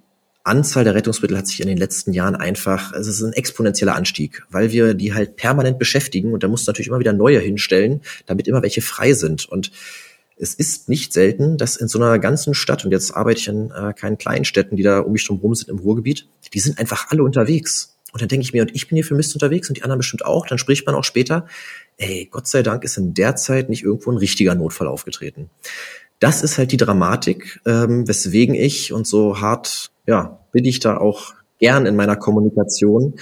Anzahl 0.44 0.84
der 0.84 0.94
Rettungsmittel 0.94 1.36
hat 1.38 1.46
sich 1.46 1.60
in 1.60 1.66
den 1.66 1.78
letzten 1.78 2.12
Jahren 2.12 2.36
einfach, 2.36 2.92
also 2.92 3.10
es 3.10 3.16
ist 3.16 3.24
ein 3.24 3.32
exponentieller 3.32 3.96
Anstieg, 3.96 4.44
weil 4.50 4.72
wir 4.72 4.94
die 4.94 5.14
halt 5.14 5.36
permanent 5.36 5.78
beschäftigen 5.78 6.32
und 6.34 6.42
da 6.42 6.48
muss 6.48 6.66
natürlich 6.66 6.88
immer 6.88 7.00
wieder 7.00 7.14
neue 7.14 7.40
hinstellen, 7.40 8.02
damit 8.26 8.46
immer 8.46 8.62
welche 8.62 8.82
frei 8.82 9.14
sind. 9.14 9.46
Und 9.46 9.72
es 10.36 10.54
ist 10.54 10.88
nicht 10.88 11.12
selten, 11.12 11.56
dass 11.56 11.76
in 11.76 11.88
so 11.88 11.98
einer 11.98 12.18
ganzen 12.18 12.54
Stadt, 12.54 12.84
und 12.84 12.92
jetzt 12.92 13.16
arbeite 13.16 13.40
ich 13.40 13.48
in 13.48 13.70
äh, 13.70 13.94
keinen 13.94 14.18
kleinen 14.18 14.44
Städten, 14.44 14.76
die 14.76 14.82
da 14.82 15.00
um 15.00 15.12
mich 15.12 15.26
drum 15.26 15.38
rum 15.38 15.54
sind 15.54 15.70
im 15.70 15.78
Ruhrgebiet, 15.78 16.28
die 16.52 16.60
sind 16.60 16.78
einfach 16.78 17.10
alle 17.10 17.22
unterwegs. 17.22 17.96
Und 18.12 18.20
dann 18.20 18.28
denke 18.28 18.44
ich 18.44 18.52
mir, 18.52 18.62
und 18.62 18.74
ich 18.74 18.86
bin 18.86 18.96
hier 18.96 19.04
für 19.04 19.14
Mist 19.14 19.34
unterwegs 19.34 19.68
und 19.68 19.76
die 19.76 19.82
anderen 19.82 19.98
bestimmt 19.98 20.24
auch. 20.24 20.46
Dann 20.46 20.58
spricht 20.58 20.86
man 20.86 20.94
auch 20.94 21.04
später, 21.04 21.46
ey, 21.96 22.28
Gott 22.30 22.46
sei 22.46 22.62
Dank 22.62 22.84
ist 22.84 22.96
in 22.96 23.14
der 23.14 23.34
Zeit 23.34 23.68
nicht 23.68 23.82
irgendwo 23.82 24.12
ein 24.12 24.18
richtiger 24.18 24.54
Notfall 24.54 24.86
aufgetreten. 24.86 25.50
Das 26.20 26.42
ist 26.42 26.58
halt 26.58 26.70
die 26.70 26.76
Dramatik, 26.76 27.60
ähm, 27.66 28.06
weswegen 28.06 28.54
ich, 28.54 28.92
und 28.92 29.06
so 29.06 29.40
hart, 29.40 29.90
ja, 30.06 30.40
bin 30.52 30.64
ich 30.64 30.80
da 30.80 30.96
auch 30.96 31.34
gern 31.58 31.86
in 31.86 31.96
meiner 31.96 32.16
Kommunikation, 32.16 33.14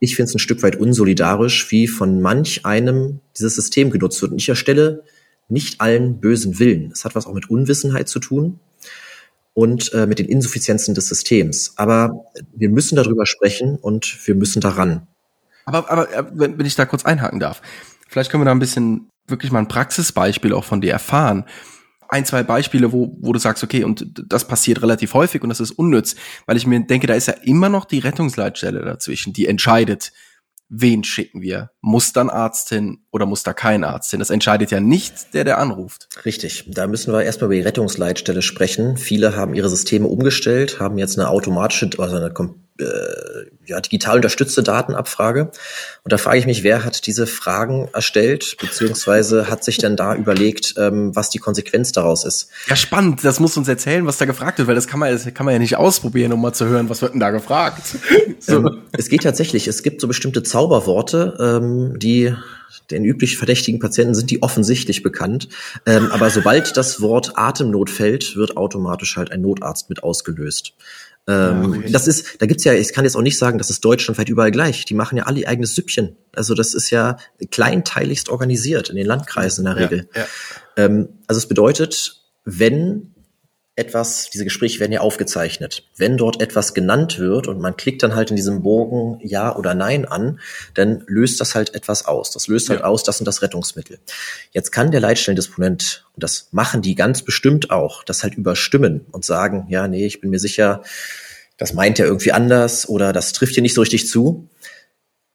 ich 0.00 0.14
finde 0.14 0.28
es 0.28 0.34
ein 0.36 0.38
Stück 0.38 0.62
weit 0.62 0.76
unsolidarisch, 0.76 1.70
wie 1.70 1.88
von 1.88 2.20
manch 2.20 2.64
einem 2.64 3.20
dieses 3.36 3.56
System 3.56 3.90
genutzt 3.90 4.22
wird. 4.22 4.32
Und 4.32 4.38
ich 4.38 4.48
erstelle 4.48 5.02
nicht 5.48 5.80
allen 5.80 6.20
bösen 6.20 6.58
Willen. 6.58 6.92
Es 6.92 7.04
hat 7.04 7.14
was 7.14 7.26
auch 7.26 7.34
mit 7.34 7.50
Unwissenheit 7.50 8.08
zu 8.08 8.20
tun 8.20 8.60
und 9.54 9.92
äh, 9.92 10.06
mit 10.06 10.20
den 10.20 10.26
Insuffizienzen 10.26 10.94
des 10.94 11.08
Systems. 11.08 11.72
Aber 11.76 12.26
wir 12.52 12.68
müssen 12.68 12.96
darüber 12.96 13.26
sprechen 13.26 13.76
und 13.76 14.26
wir 14.26 14.36
müssen 14.36 14.60
daran. 14.60 15.06
Aber, 15.64 15.90
aber 15.90 16.12
äh, 16.12 16.24
wenn 16.32 16.64
ich 16.64 16.76
da 16.76 16.86
kurz 16.86 17.04
einhaken 17.04 17.40
darf, 17.40 17.60
vielleicht 18.08 18.30
können 18.30 18.42
wir 18.42 18.46
da 18.46 18.52
ein 18.52 18.60
bisschen 18.60 19.08
wirklich 19.26 19.50
mal 19.50 19.58
ein 19.58 19.68
Praxisbeispiel 19.68 20.52
auch 20.52 20.64
von 20.64 20.80
dir 20.80 20.92
erfahren. 20.92 21.44
Ein, 22.08 22.24
zwei 22.24 22.42
Beispiele, 22.42 22.92
wo, 22.92 23.16
wo 23.20 23.32
du 23.32 23.38
sagst, 23.38 23.62
okay, 23.62 23.84
und 23.84 24.06
das 24.26 24.46
passiert 24.46 24.82
relativ 24.82 25.14
häufig 25.14 25.42
und 25.42 25.50
das 25.50 25.60
ist 25.60 25.72
unnütz, 25.72 26.16
weil 26.46 26.56
ich 26.56 26.66
mir 26.66 26.80
denke, 26.80 27.06
da 27.06 27.14
ist 27.14 27.28
ja 27.28 27.34
immer 27.42 27.68
noch 27.68 27.84
die 27.84 27.98
Rettungsleitstelle 27.98 28.82
dazwischen, 28.82 29.32
die 29.32 29.46
entscheidet, 29.46 30.12
wen 30.68 31.04
schicken 31.04 31.40
wir? 31.40 31.70
Muss 31.80 32.12
dann 32.12 32.30
Arzt 32.30 32.68
hin 32.68 32.98
oder 33.10 33.26
muss 33.26 33.42
da 33.42 33.52
kein 33.52 33.84
Arzt 33.84 34.10
hin? 34.10 34.20
Das 34.20 34.30
entscheidet 34.30 34.70
ja 34.70 34.80
nicht 34.80 35.34
der, 35.34 35.44
der 35.44 35.58
anruft. 35.58 36.08
Richtig. 36.24 36.64
Da 36.68 36.86
müssen 36.86 37.12
wir 37.12 37.22
erstmal 37.22 37.46
über 37.46 37.54
die 37.54 37.62
Rettungsleitstelle 37.62 38.42
sprechen. 38.42 38.96
Viele 38.96 39.36
haben 39.36 39.54
ihre 39.54 39.70
Systeme 39.70 40.06
umgestellt, 40.06 40.80
haben 40.80 40.98
jetzt 40.98 41.18
eine 41.18 41.28
automatische, 41.28 41.90
also 41.98 42.16
eine 42.16 42.32
äh, 42.78 43.46
ja, 43.66 43.80
digital 43.80 44.16
unterstützte 44.16 44.62
Datenabfrage. 44.62 45.50
Und 46.04 46.12
da 46.12 46.18
frage 46.18 46.38
ich 46.38 46.46
mich, 46.46 46.62
wer 46.62 46.84
hat 46.84 47.06
diese 47.06 47.26
Fragen 47.26 47.88
erstellt, 47.92 48.56
beziehungsweise 48.60 49.48
hat 49.48 49.64
sich 49.64 49.78
denn 49.78 49.96
da 49.96 50.14
überlegt, 50.16 50.74
ähm, 50.76 51.14
was 51.14 51.30
die 51.30 51.38
Konsequenz 51.38 51.92
daraus 51.92 52.24
ist? 52.24 52.48
Ja, 52.68 52.76
spannend. 52.76 53.24
Das 53.24 53.40
muss 53.40 53.56
uns 53.56 53.68
erzählen, 53.68 54.06
was 54.06 54.18
da 54.18 54.24
gefragt 54.24 54.58
wird, 54.58 54.68
weil 54.68 54.74
das 54.74 54.86
kann 54.86 55.00
man, 55.00 55.12
das 55.12 55.32
kann 55.34 55.44
man 55.44 55.54
ja 55.54 55.58
nicht 55.58 55.76
ausprobieren, 55.76 56.32
um 56.32 56.40
mal 56.40 56.52
zu 56.52 56.66
hören, 56.66 56.88
was 56.88 57.02
wird 57.02 57.12
denn 57.12 57.20
da 57.20 57.30
gefragt. 57.30 57.82
so. 58.38 58.58
ähm, 58.58 58.82
es 58.92 59.08
geht 59.08 59.22
tatsächlich, 59.22 59.68
es 59.68 59.82
gibt 59.82 60.00
so 60.00 60.08
bestimmte 60.08 60.42
Zauberworte, 60.42 61.36
ähm, 61.40 61.98
die 61.98 62.34
den 62.90 63.04
üblich 63.04 63.36
verdächtigen 63.36 63.80
Patienten 63.80 64.14
sind 64.14 64.30
die 64.30 64.42
offensichtlich 64.42 65.02
bekannt. 65.02 65.48
Ähm, 65.86 66.10
aber 66.10 66.30
sobald 66.30 66.76
das 66.76 67.00
Wort 67.00 67.32
Atemnot 67.36 67.90
fällt, 67.90 68.36
wird 68.36 68.56
automatisch 68.56 69.16
halt 69.16 69.30
ein 69.30 69.42
Notarzt 69.42 69.88
mit 69.88 70.02
ausgelöst. 70.02 70.74
Ähm, 71.28 71.62
ja, 71.62 71.78
okay. 71.78 71.92
Das 71.92 72.08
ist, 72.08 72.40
da 72.40 72.46
gibt's 72.46 72.64
ja, 72.64 72.72
ich 72.72 72.92
kann 72.92 73.04
jetzt 73.04 73.14
auch 73.14 73.22
nicht 73.22 73.38
sagen, 73.38 73.58
das 73.58 73.68
ist 73.68 73.84
deutschlandweit 73.84 74.30
überall 74.30 74.50
gleich. 74.50 74.86
Die 74.86 74.94
machen 74.94 75.18
ja 75.18 75.24
alle 75.24 75.40
ihr 75.40 75.48
eigenes 75.48 75.74
Süppchen. 75.74 76.16
Also 76.34 76.54
das 76.54 76.72
ist 76.72 76.88
ja 76.90 77.18
kleinteiligst 77.50 78.30
organisiert 78.30 78.88
in 78.88 78.96
den 78.96 79.06
Landkreisen 79.06 79.66
in 79.66 79.74
der 79.74 79.76
Regel. 79.84 80.08
Ja, 80.14 80.22
ja. 80.22 80.26
Ähm, 80.84 81.08
also 81.26 81.38
es 81.38 81.46
bedeutet, 81.46 82.22
wenn 82.44 83.14
etwas, 83.78 84.28
diese 84.30 84.44
Gespräche 84.44 84.80
werden 84.80 84.92
ja 84.92 85.00
aufgezeichnet. 85.00 85.84
Wenn 85.96 86.16
dort 86.16 86.42
etwas 86.42 86.74
genannt 86.74 87.18
wird 87.18 87.46
und 87.46 87.60
man 87.60 87.76
klickt 87.76 88.02
dann 88.02 88.14
halt 88.14 88.30
in 88.30 88.36
diesem 88.36 88.62
Bogen 88.62 89.20
Ja 89.22 89.54
oder 89.56 89.74
Nein 89.74 90.04
an, 90.04 90.40
dann 90.74 91.04
löst 91.06 91.40
das 91.40 91.54
halt 91.54 91.74
etwas 91.74 92.04
aus. 92.04 92.30
Das 92.32 92.48
löst 92.48 92.68
halt 92.68 92.80
ja. 92.80 92.86
aus, 92.86 93.04
das 93.04 93.18
sind 93.18 93.26
das 93.26 93.42
Rettungsmittel. 93.42 93.98
Jetzt 94.50 94.72
kann 94.72 94.90
der 94.90 95.00
Leitstellendisponent, 95.00 96.04
und 96.14 96.22
das 96.22 96.48
machen 96.50 96.82
die 96.82 96.94
ganz 96.94 97.22
bestimmt 97.22 97.70
auch, 97.70 98.02
das 98.04 98.22
halt 98.22 98.34
überstimmen 98.34 99.06
und 99.12 99.24
sagen, 99.24 99.66
ja, 99.68 99.86
nee, 99.88 100.06
ich 100.06 100.20
bin 100.20 100.30
mir 100.30 100.40
sicher, 100.40 100.82
das 101.56 101.72
meint 101.72 101.98
er 101.98 102.06
irgendwie 102.06 102.32
anders 102.32 102.88
oder 102.88 103.12
das 103.12 103.32
trifft 103.32 103.54
hier 103.54 103.62
nicht 103.62 103.74
so 103.74 103.80
richtig 103.80 104.08
zu 104.08 104.48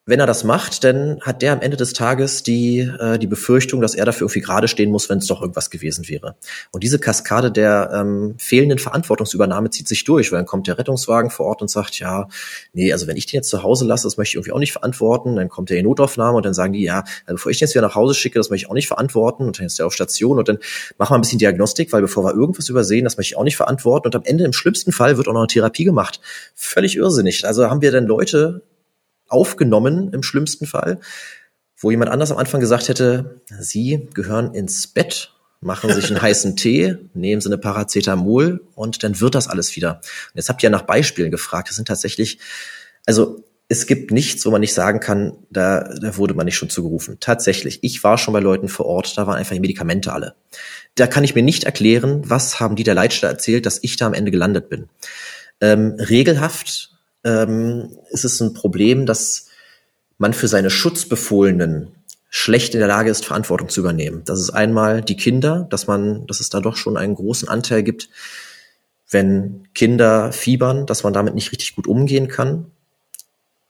wenn 0.05 0.19
er 0.19 0.27
das 0.27 0.43
macht, 0.43 0.83
dann 0.83 1.21
hat 1.21 1.41
der 1.41 1.53
am 1.53 1.61
Ende 1.61 1.77
des 1.77 1.93
Tages 1.93 2.43
die, 2.43 2.79
äh, 2.79 3.17
die 3.17 3.27
Befürchtung, 3.27 3.79
dass 3.79 3.95
er 3.95 4.03
dafür 4.05 4.25
irgendwie 4.25 4.41
gerade 4.41 4.67
stehen 4.67 4.91
muss, 4.91 5.09
wenn 5.09 5.19
es 5.19 5.27
doch 5.27 5.41
irgendwas 5.41 5.69
gewesen 5.69 6.09
wäre. 6.09 6.35
Und 6.71 6.83
diese 6.83 6.99
Kaskade 6.99 7.51
der 7.51 7.89
ähm, 7.93 8.35
fehlenden 8.37 8.79
Verantwortungsübernahme 8.79 9.69
zieht 9.69 9.87
sich 9.87 10.03
durch, 10.03 10.31
weil 10.31 10.39
dann 10.39 10.45
kommt 10.45 10.67
der 10.67 10.77
Rettungswagen 10.77 11.29
vor 11.29 11.45
Ort 11.45 11.61
und 11.61 11.69
sagt, 11.69 11.99
ja, 11.99 12.27
nee, 12.73 12.91
also 12.91 13.07
wenn 13.07 13.15
ich 13.15 13.27
den 13.27 13.37
jetzt 13.37 13.49
zu 13.49 13.63
Hause 13.63 13.85
lasse, 13.85 14.05
das 14.05 14.17
möchte 14.17 14.31
ich 14.31 14.35
irgendwie 14.35 14.51
auch 14.51 14.59
nicht 14.59 14.73
verantworten. 14.73 15.37
Dann 15.37 15.47
kommt 15.47 15.69
der 15.69 15.77
in 15.77 15.85
Notaufnahme 15.85 16.35
und 16.35 16.45
dann 16.45 16.53
sagen 16.53 16.73
die, 16.73 16.83
ja, 16.83 17.05
also 17.25 17.35
bevor 17.35 17.51
ich 17.51 17.59
den 17.59 17.67
jetzt 17.67 17.75
wieder 17.75 17.87
nach 17.87 17.95
Hause 17.95 18.13
schicke, 18.13 18.37
das 18.37 18.49
möchte 18.49 18.65
ich 18.65 18.69
auch 18.69 18.75
nicht 18.75 18.87
verantworten. 18.87 19.45
Und 19.45 19.59
dann 19.59 19.67
ist 19.67 19.79
der 19.79 19.85
auf 19.85 19.93
Station 19.93 20.37
und 20.37 20.49
dann 20.49 20.57
machen 20.97 21.13
wir 21.13 21.15
ein 21.17 21.21
bisschen 21.21 21.39
Diagnostik, 21.39 21.93
weil 21.93 22.01
bevor 22.01 22.25
wir 22.25 22.33
irgendwas 22.33 22.67
übersehen, 22.67 23.05
das 23.05 23.15
möchte 23.15 23.33
ich 23.33 23.37
auch 23.37 23.45
nicht 23.45 23.57
verantworten. 23.57 24.07
Und 24.07 24.15
am 24.17 24.23
Ende, 24.25 24.43
im 24.43 24.53
schlimmsten 24.53 24.91
Fall, 24.91 25.15
wird 25.15 25.29
auch 25.29 25.33
noch 25.33 25.41
eine 25.41 25.47
Therapie 25.47 25.85
gemacht. 25.85 26.19
Völlig 26.55 26.97
irrsinnig. 26.97 27.45
Also 27.47 27.69
haben 27.69 27.81
wir 27.81 27.91
dann 27.93 28.05
Leute, 28.05 28.63
aufgenommen 29.33 30.11
im 30.13 30.23
schlimmsten 30.23 30.65
Fall, 30.65 30.99
wo 31.77 31.91
jemand 31.91 32.11
anders 32.11 32.31
am 32.31 32.37
Anfang 32.37 32.61
gesagt 32.61 32.87
hätte, 32.87 33.41
Sie 33.59 34.07
gehören 34.13 34.53
ins 34.53 34.87
Bett, 34.87 35.33
machen 35.61 35.93
sich 35.93 36.09
einen 36.09 36.21
heißen 36.21 36.55
Tee, 36.55 36.97
nehmen 37.13 37.41
sie 37.41 37.49
eine 37.49 37.57
Paracetamol 37.57 38.61
und 38.75 39.03
dann 39.03 39.19
wird 39.19 39.35
das 39.35 39.47
alles 39.47 39.75
wieder. 39.75 39.95
Und 39.95 40.35
jetzt 40.35 40.49
habt 40.49 40.63
ihr 40.63 40.67
ja 40.67 40.71
nach 40.71 40.83
Beispielen 40.83 41.31
gefragt. 41.31 41.69
Das 41.69 41.75
sind 41.75 41.87
tatsächlich, 41.87 42.39
also 43.05 43.43
es 43.69 43.87
gibt 43.87 44.11
nichts, 44.11 44.45
wo 44.45 44.51
man 44.51 44.61
nicht 44.61 44.73
sagen 44.73 44.99
kann, 44.99 45.33
da, 45.49 45.93
da 45.99 46.17
wurde 46.17 46.33
man 46.33 46.45
nicht 46.45 46.57
schon 46.57 46.69
zugerufen. 46.69 47.17
Tatsächlich, 47.19 47.79
ich 47.81 48.03
war 48.03 48.17
schon 48.17 48.33
bei 48.33 48.39
Leuten 48.39 48.67
vor 48.67 48.85
Ort, 48.85 49.17
da 49.17 49.25
waren 49.25 49.37
einfach 49.37 49.55
die 49.55 49.61
Medikamente 49.61 50.13
alle. 50.13 50.35
Da 50.95 51.07
kann 51.07 51.23
ich 51.23 51.33
mir 51.33 51.43
nicht 51.43 51.63
erklären, 51.63 52.21
was 52.25 52.59
haben 52.59 52.75
die 52.75 52.83
der 52.83 52.93
Leitstelle 52.93 53.33
erzählt, 53.33 53.65
dass 53.65 53.79
ich 53.81 53.95
da 53.95 54.05
am 54.05 54.13
Ende 54.13 54.31
gelandet 54.31 54.69
bin. 54.69 54.89
Ähm, 55.61 55.95
regelhaft 55.97 56.92
ähm, 57.23 57.97
ist 58.09 58.25
es 58.25 58.39
ein 58.41 58.53
Problem, 58.53 59.05
dass 59.05 59.47
man 60.17 60.33
für 60.33 60.47
seine 60.47 60.69
Schutzbefohlenen 60.69 61.91
schlecht 62.29 62.73
in 62.73 62.79
der 62.79 62.87
Lage 62.87 63.11
ist, 63.11 63.25
Verantwortung 63.25 63.69
zu 63.69 63.81
übernehmen. 63.81 64.23
Das 64.25 64.39
ist 64.39 64.49
einmal 64.49 65.01
die 65.01 65.17
Kinder, 65.17 65.67
dass 65.69 65.85
man, 65.85 66.25
dass 66.25 66.39
es 66.39 66.49
da 66.49 66.61
doch 66.61 66.75
schon 66.75 66.97
einen 66.97 67.15
großen 67.15 67.47
Anteil 67.47 67.83
gibt, 67.83 68.09
wenn 69.09 69.67
Kinder 69.75 70.31
fiebern, 70.31 70.85
dass 70.85 71.03
man 71.03 71.13
damit 71.13 71.35
nicht 71.35 71.51
richtig 71.51 71.75
gut 71.75 71.85
umgehen 71.85 72.27
kann. 72.27 72.71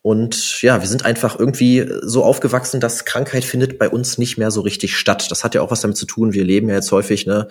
Und 0.01 0.61
ja, 0.61 0.81
wir 0.81 0.87
sind 0.87 1.05
einfach 1.05 1.39
irgendwie 1.39 1.89
so 2.03 2.23
aufgewachsen, 2.23 2.79
dass 2.79 3.05
Krankheit 3.05 3.43
findet 3.43 3.79
bei 3.79 3.89
uns 3.89 4.17
nicht 4.17 4.37
mehr 4.37 4.51
so 4.51 4.61
richtig 4.61 4.95
statt. 4.97 5.29
Das 5.29 5.43
hat 5.43 5.55
ja 5.55 5.61
auch 5.61 5.71
was 5.71 5.81
damit 5.81 5.97
zu 5.97 6.05
tun. 6.05 6.33
Wir 6.33 6.43
leben 6.43 6.69
ja 6.69 6.75
jetzt 6.75 6.91
häufig, 6.91 7.25
ne, 7.25 7.47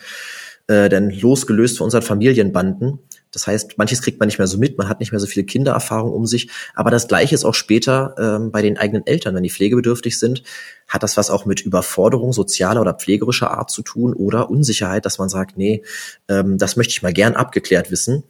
äh, 0.67 0.89
denn 0.89 1.11
losgelöst 1.11 1.79
von 1.79 1.87
unseren 1.87 2.03
Familienbanden. 2.03 2.99
Das 3.33 3.47
heißt, 3.47 3.79
manches 3.79 4.03
kriegt 4.03 4.21
man 4.21 4.27
nicht 4.27 4.39
mehr 4.39 4.47
so 4.47 4.59
mit, 4.59 4.79
man 4.79 4.89
hat 4.89 5.01
nicht 5.01 5.11
mehr 5.11 5.19
so 5.19 5.27
viele 5.27 5.45
Kindererfahrung 5.45 6.13
um 6.13 6.27
sich. 6.27 6.51
Aber 6.75 6.91
das 6.91 7.09
Gleiche 7.09 7.35
ist 7.35 7.45
auch 7.45 7.55
später 7.55 8.15
ähm, 8.19 8.53
bei 8.53 8.63
den 8.63 8.77
eigenen 8.77 9.07
Eltern, 9.07 9.35
wenn 9.35 9.43
die 9.43 9.51
pflegebedürftig 9.51 10.19
sind, 10.19 10.43
hat 10.87 11.03
das 11.03 11.17
was 11.17 11.31
auch 11.31 11.47
mit 11.47 11.63
Überforderung 11.63 12.33
sozialer 12.33 12.83
oder 12.83 12.95
pflegerischer 12.95 13.51
Art 13.51 13.71
zu 13.71 13.83
tun 13.83 14.13
oder 14.13 14.51
Unsicherheit, 14.51 15.07
dass 15.07 15.19
man 15.19 15.31
sagt, 15.31 15.57
nee, 15.57 15.83
ähm, 16.29 16.59
das 16.59 16.77
möchte 16.77 16.93
ich 16.93 17.03
mal 17.03 17.15
gern 17.15 17.35
abgeklärt 17.35 17.91
wissen. 17.91 18.23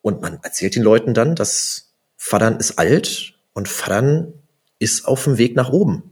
Und 0.00 0.22
man 0.22 0.38
erzählt 0.42 0.76
den 0.76 0.82
Leuten 0.82 1.14
dann, 1.14 1.34
dass 1.34 1.92
Vatern 2.16 2.56
ist 2.58 2.78
alt 2.78 3.34
und 3.52 3.68
Vatern 3.68 4.32
ist 4.78 5.06
auf 5.06 5.24
dem 5.24 5.38
Weg 5.38 5.56
nach 5.56 5.70
oben. 5.70 6.04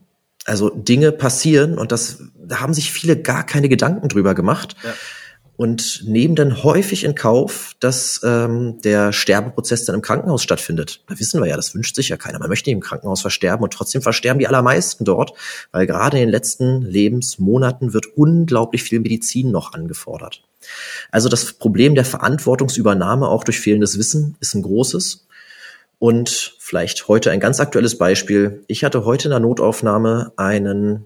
Also 0.46 0.70
Dinge 0.70 1.12
passieren 1.12 1.78
und 1.78 1.92
das, 1.92 2.22
da 2.34 2.61
haben 2.61 2.74
sich 2.74 2.90
viele 2.90 3.16
gar 3.16 3.44
keine 3.44 3.68
Gedanken 3.68 4.08
drüber 4.08 4.34
gemacht. 4.34 4.74
Ja 4.82 4.94
und 5.61 6.04
nehmen 6.06 6.36
dann 6.36 6.62
häufig 6.62 7.04
in 7.04 7.14
Kauf, 7.14 7.76
dass 7.80 8.22
ähm, 8.24 8.80
der 8.80 9.12
Sterbeprozess 9.12 9.84
dann 9.84 9.94
im 9.94 10.00
Krankenhaus 10.00 10.42
stattfindet. 10.42 11.04
Da 11.06 11.20
wissen 11.20 11.38
wir 11.38 11.48
ja, 11.50 11.56
das 11.56 11.74
wünscht 11.74 11.96
sich 11.96 12.08
ja 12.08 12.16
keiner. 12.16 12.38
Man 12.38 12.48
möchte 12.48 12.70
nicht 12.70 12.76
im 12.76 12.80
Krankenhaus 12.80 13.20
versterben 13.20 13.62
und 13.62 13.70
trotzdem 13.70 14.00
versterben 14.00 14.38
die 14.38 14.46
allermeisten 14.46 15.04
dort, 15.04 15.34
weil 15.70 15.86
gerade 15.86 16.16
in 16.16 16.22
den 16.22 16.30
letzten 16.30 16.80
Lebensmonaten 16.80 17.92
wird 17.92 18.06
unglaublich 18.16 18.82
viel 18.82 19.00
Medizin 19.00 19.50
noch 19.50 19.74
angefordert. 19.74 20.42
Also 21.11 21.28
das 21.28 21.52
Problem 21.52 21.94
der 21.94 22.06
Verantwortungsübernahme 22.06 23.28
auch 23.28 23.44
durch 23.44 23.61
fehlendes 23.61 23.98
Wissen 23.98 24.38
ist 24.40 24.54
ein 24.54 24.62
großes. 24.62 25.26
Und 25.98 26.54
vielleicht 26.58 27.06
heute 27.06 27.32
ein 27.32 27.40
ganz 27.40 27.61
aktuelles 27.61 27.98
Beispiel. 27.98 28.64
Ich 28.66 28.82
hatte 28.82 29.04
heute 29.04 29.24
in 29.24 29.32
der 29.32 29.40
Notaufnahme 29.40 30.32
einen, 30.36 31.04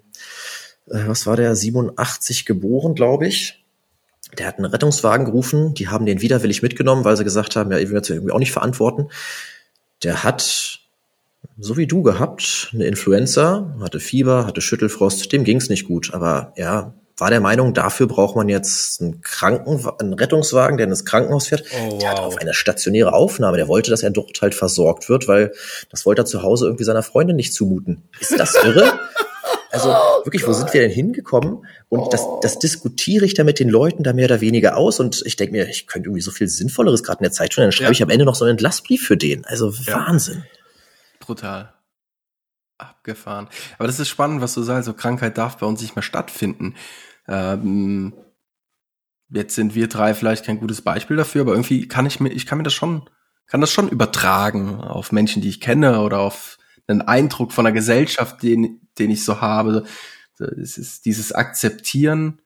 äh, 0.86 1.08
was 1.08 1.26
war 1.26 1.34
der, 1.34 1.56
87 1.56 2.46
geboren, 2.46 2.94
glaube 2.94 3.26
ich 3.26 3.63
der 4.38 4.46
hat 4.46 4.58
einen 4.58 4.66
Rettungswagen 4.66 5.26
gerufen, 5.26 5.74
die 5.74 5.88
haben 5.88 6.06
den 6.06 6.20
widerwillig 6.20 6.62
mitgenommen, 6.62 7.04
weil 7.04 7.16
sie 7.16 7.24
gesagt 7.24 7.56
haben, 7.56 7.70
ja, 7.70 7.78
ich 7.78 7.88
will 7.88 7.96
jetzt 7.96 8.10
irgendwie 8.10 8.32
auch 8.32 8.38
nicht 8.38 8.52
verantworten. 8.52 9.08
Der 10.02 10.24
hat, 10.24 10.80
so 11.58 11.76
wie 11.76 11.86
du 11.86 12.02
gehabt, 12.02 12.70
eine 12.72 12.86
Influenza, 12.86 13.74
hatte 13.80 14.00
Fieber, 14.00 14.46
hatte 14.46 14.60
Schüttelfrost, 14.60 15.32
dem 15.32 15.44
ging's 15.44 15.68
nicht 15.68 15.86
gut, 15.86 16.12
aber 16.12 16.52
ja, 16.56 16.94
war 17.16 17.30
der 17.30 17.40
Meinung, 17.40 17.74
dafür 17.74 18.08
braucht 18.08 18.34
man 18.34 18.48
jetzt 18.48 19.00
einen 19.00 19.20
Kranken, 19.20 19.80
einen 20.00 20.14
Rettungswagen, 20.14 20.76
der 20.76 20.88
ins 20.88 21.04
Krankenhaus 21.04 21.46
fährt. 21.46 21.64
Oh, 21.72 21.92
wow. 21.92 21.98
Der 21.98 22.10
hat 22.10 22.18
auf 22.18 22.38
eine 22.38 22.54
stationäre 22.54 23.12
Aufnahme. 23.12 23.56
Der 23.56 23.68
wollte, 23.68 23.92
dass 23.92 24.02
er 24.02 24.10
dort 24.10 24.42
halt 24.42 24.54
versorgt 24.54 25.08
wird, 25.08 25.28
weil 25.28 25.52
das 25.90 26.06
wollte 26.06 26.22
er 26.22 26.26
zu 26.26 26.42
Hause 26.42 26.66
irgendwie 26.66 26.82
seiner 26.82 27.04
Freundin 27.04 27.36
nicht 27.36 27.54
zumuten. 27.54 28.02
Ist 28.18 28.36
das 28.38 28.56
irre? 28.56 28.98
Also 29.74 29.90
oh, 29.90 30.24
wirklich, 30.24 30.46
wo 30.46 30.52
sind 30.52 30.72
wir 30.72 30.80
denn 30.80 30.90
hingekommen? 30.90 31.66
Und 31.88 32.00
oh. 32.00 32.08
das, 32.10 32.24
das 32.42 32.58
diskutiere 32.60 33.24
ich 33.24 33.34
da 33.34 33.42
mit 33.42 33.58
den 33.58 33.68
Leuten 33.68 34.04
da 34.04 34.12
mehr 34.12 34.26
oder 34.26 34.40
weniger 34.40 34.76
aus. 34.76 35.00
Und 35.00 35.22
ich 35.26 35.34
denke 35.34 35.52
mir, 35.52 35.68
ich 35.68 35.88
könnte 35.88 36.08
irgendwie 36.08 36.22
so 36.22 36.30
viel 36.30 36.48
Sinnvolleres 36.48 37.02
gerade 37.02 37.18
in 37.18 37.24
der 37.24 37.32
Zeit 37.32 37.52
tun. 37.52 37.62
Dann 37.62 37.72
schreibe 37.72 37.86
ja. 37.86 37.92
ich 37.92 38.02
am 38.02 38.10
Ende 38.10 38.24
noch 38.24 38.36
so 38.36 38.44
einen 38.44 38.52
Entlassbrief 38.52 39.04
für 39.04 39.16
den. 39.16 39.44
Also 39.46 39.70
ja. 39.70 40.06
Wahnsinn. 40.06 40.44
Brutal. 41.18 41.74
Abgefahren. 42.78 43.48
Aber 43.78 43.88
das 43.88 43.98
ist 43.98 44.08
spannend, 44.08 44.40
was 44.40 44.54
du 44.54 44.62
sagst. 44.62 44.86
So 44.86 44.94
Krankheit 44.94 45.38
darf 45.38 45.58
bei 45.58 45.66
uns 45.66 45.82
nicht 45.82 45.96
mehr 45.96 46.02
stattfinden. 46.02 46.76
Ähm, 47.26 48.12
jetzt 49.30 49.56
sind 49.56 49.74
wir 49.74 49.88
drei 49.88 50.14
vielleicht 50.14 50.44
kein 50.44 50.60
gutes 50.60 50.82
Beispiel 50.82 51.16
dafür, 51.16 51.42
aber 51.42 51.52
irgendwie 51.52 51.88
kann 51.88 52.06
ich 52.06 52.20
mir, 52.20 52.30
ich 52.30 52.46
kann 52.46 52.58
mir 52.58 52.64
das 52.64 52.74
schon, 52.74 53.08
kann 53.46 53.60
das 53.60 53.72
schon 53.72 53.88
übertragen 53.88 54.80
auf 54.80 55.10
Menschen, 55.10 55.42
die 55.42 55.48
ich 55.48 55.60
kenne 55.60 56.00
oder 56.00 56.20
auf 56.20 56.58
einen 56.86 57.02
Eindruck 57.02 57.52
von 57.52 57.64
der 57.64 57.72
Gesellschaft, 57.72 58.42
den, 58.42 58.83
den 58.98 59.10
ich 59.10 59.24
so 59.24 59.40
habe. 59.40 59.84
Es 60.38 60.78
ist 60.78 61.04
dieses 61.04 61.32
Akzeptieren 61.32 62.40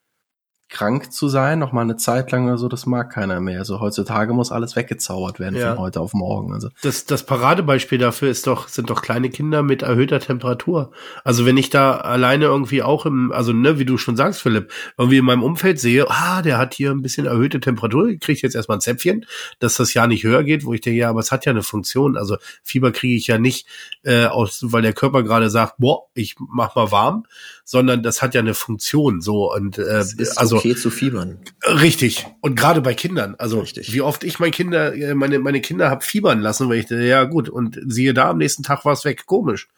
krank 0.68 1.12
zu 1.12 1.28
sein, 1.28 1.58
noch 1.58 1.72
mal 1.72 1.80
eine 1.80 1.96
Zeit 1.96 2.30
lang 2.30 2.46
oder 2.46 2.58
so, 2.58 2.68
das 2.68 2.84
mag 2.84 3.10
keiner 3.10 3.40
mehr. 3.40 3.60
Also 3.60 3.80
heutzutage 3.80 4.34
muss 4.34 4.52
alles 4.52 4.76
weggezaubert 4.76 5.40
werden 5.40 5.56
ja. 5.56 5.70
von 5.70 5.78
heute 5.82 6.00
auf 6.00 6.12
morgen. 6.12 6.52
Also 6.52 6.68
das, 6.82 7.06
das 7.06 7.24
Paradebeispiel 7.24 7.98
dafür 7.98 8.28
ist 8.28 8.46
doch, 8.46 8.68
sind 8.68 8.90
doch 8.90 9.00
kleine 9.00 9.30
Kinder 9.30 9.62
mit 9.62 9.82
erhöhter 9.82 10.20
Temperatur. 10.20 10.92
Also 11.24 11.46
wenn 11.46 11.56
ich 11.56 11.70
da 11.70 11.96
alleine 11.96 12.46
irgendwie 12.46 12.82
auch 12.82 13.06
im, 13.06 13.32
also 13.32 13.54
ne, 13.54 13.78
wie 13.78 13.86
du 13.86 13.96
schon 13.96 14.16
sagst, 14.16 14.42
Philipp, 14.42 14.70
irgendwie 14.98 15.18
in 15.18 15.24
meinem 15.24 15.42
Umfeld 15.42 15.80
sehe, 15.80 16.10
ah, 16.10 16.42
der 16.42 16.58
hat 16.58 16.74
hier 16.74 16.90
ein 16.90 17.02
bisschen 17.02 17.26
erhöhte 17.26 17.60
Temperatur, 17.60 18.14
kriegt 18.20 18.42
jetzt 18.42 18.54
erstmal 18.54 18.76
ein 18.76 18.82
Zäpfchen, 18.82 19.24
dass 19.60 19.76
das 19.76 19.94
ja 19.94 20.06
nicht 20.06 20.24
höher 20.24 20.44
geht, 20.44 20.66
wo 20.66 20.74
ich 20.74 20.82
denke, 20.82 20.98
ja, 20.98 21.08
aber 21.08 21.20
es 21.20 21.32
hat 21.32 21.46
ja 21.46 21.50
eine 21.50 21.62
Funktion. 21.62 22.18
Also 22.18 22.36
Fieber 22.62 22.92
kriege 22.92 23.14
ich 23.14 23.26
ja 23.26 23.38
nicht 23.38 23.66
äh, 24.02 24.26
aus, 24.26 24.60
weil 24.62 24.82
der 24.82 24.92
Körper 24.92 25.22
gerade 25.22 25.48
sagt, 25.48 25.76
boah, 25.78 26.08
ich 26.12 26.36
mach 26.38 26.74
mal 26.74 26.92
warm, 26.92 27.24
sondern 27.70 28.02
das 28.02 28.22
hat 28.22 28.34
ja 28.34 28.40
eine 28.40 28.54
Funktion. 28.54 29.20
So 29.20 29.52
und 29.52 29.76
äh, 29.76 30.02
also 30.36 30.56
okay 30.56 30.74
zu 30.74 30.88
fiebern. 30.88 31.38
Richtig. 31.66 32.26
Und 32.40 32.58
gerade 32.58 32.80
bei 32.80 32.94
Kindern. 32.94 33.34
Also 33.36 33.60
Richtig. 33.60 33.92
wie 33.92 34.00
oft 34.00 34.24
ich 34.24 34.38
meine 34.38 34.52
Kinder, 34.52 34.94
äh, 34.94 35.14
meine 35.14 35.38
meine 35.38 35.60
Kinder 35.60 35.90
hab 35.90 36.02
fiebern 36.02 36.40
lassen, 36.40 36.70
weil 36.70 36.78
ich 36.78 36.88
ja 36.88 37.24
gut 37.24 37.50
und 37.50 37.78
siehe 37.86 38.14
da, 38.14 38.30
am 38.30 38.38
nächsten 38.38 38.62
Tag 38.62 38.86
war 38.86 38.94
es 38.94 39.04
weg. 39.04 39.26
Komisch. 39.26 39.68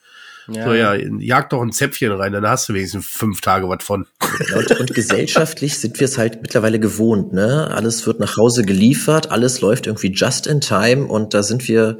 Ja. 0.47 0.67
So, 0.67 0.73
ja, 0.73 0.95
jag 0.95 1.51
doch 1.51 1.63
ein 1.63 1.73
Zäpfchen 1.73 2.13
rein, 2.13 2.33
dann 2.33 2.47
hast 2.47 2.69
du 2.69 2.75
wenigstens 2.75 3.07
fünf 3.07 3.41
Tage 3.41 3.69
was 3.69 3.83
von. 3.83 4.07
und, 4.57 4.81
und 4.81 4.95
gesellschaftlich 4.95 5.77
sind 5.79 5.99
wir 5.99 6.05
es 6.05 6.17
halt 6.17 6.43
mittlerweile 6.43 6.79
gewohnt, 6.79 7.33
ne? 7.33 7.73
Alles 7.73 8.07
wird 8.07 8.21
nach 8.21 8.37
Hause 8.37 8.65
geliefert, 8.65 9.33
alles 9.33 9.61
läuft 9.63 9.89
irgendwie 9.89 10.13
just 10.13 10.47
in 10.47 10.61
time 10.61 11.07
und 11.07 11.35
da 11.35 11.43
sind 11.43 11.67
wir 11.67 11.99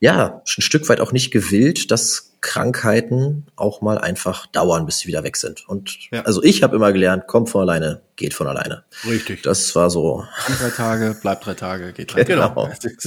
ja, 0.00 0.42
ein 0.44 0.62
Stück 0.62 0.88
weit 0.88 1.00
auch 1.00 1.12
nicht 1.12 1.30
gewillt, 1.30 1.90
dass 1.90 2.29
Krankheiten 2.40 3.46
auch 3.56 3.82
mal 3.82 3.98
einfach 3.98 4.46
dauern, 4.46 4.86
bis 4.86 5.00
sie 5.00 5.08
wieder 5.08 5.24
weg 5.24 5.36
sind. 5.36 5.68
Und 5.68 6.10
ja. 6.10 6.22
also 6.22 6.42
ich 6.42 6.62
habe 6.62 6.76
immer 6.76 6.92
gelernt, 6.92 7.26
kommt 7.26 7.50
von 7.50 7.62
alleine, 7.62 8.02
geht 8.16 8.34
von 8.34 8.46
alleine. 8.46 8.84
Richtig. 9.06 9.42
Das 9.42 9.74
war 9.76 9.90
so. 9.90 10.24
drei 10.58 10.70
Tage, 10.70 11.16
bleibt 11.20 11.44
drei 11.46 11.54
Tage, 11.54 11.92
geht 11.92 12.14
drei 12.14 12.24
genau. 12.24 12.66
Tage. 12.66 12.92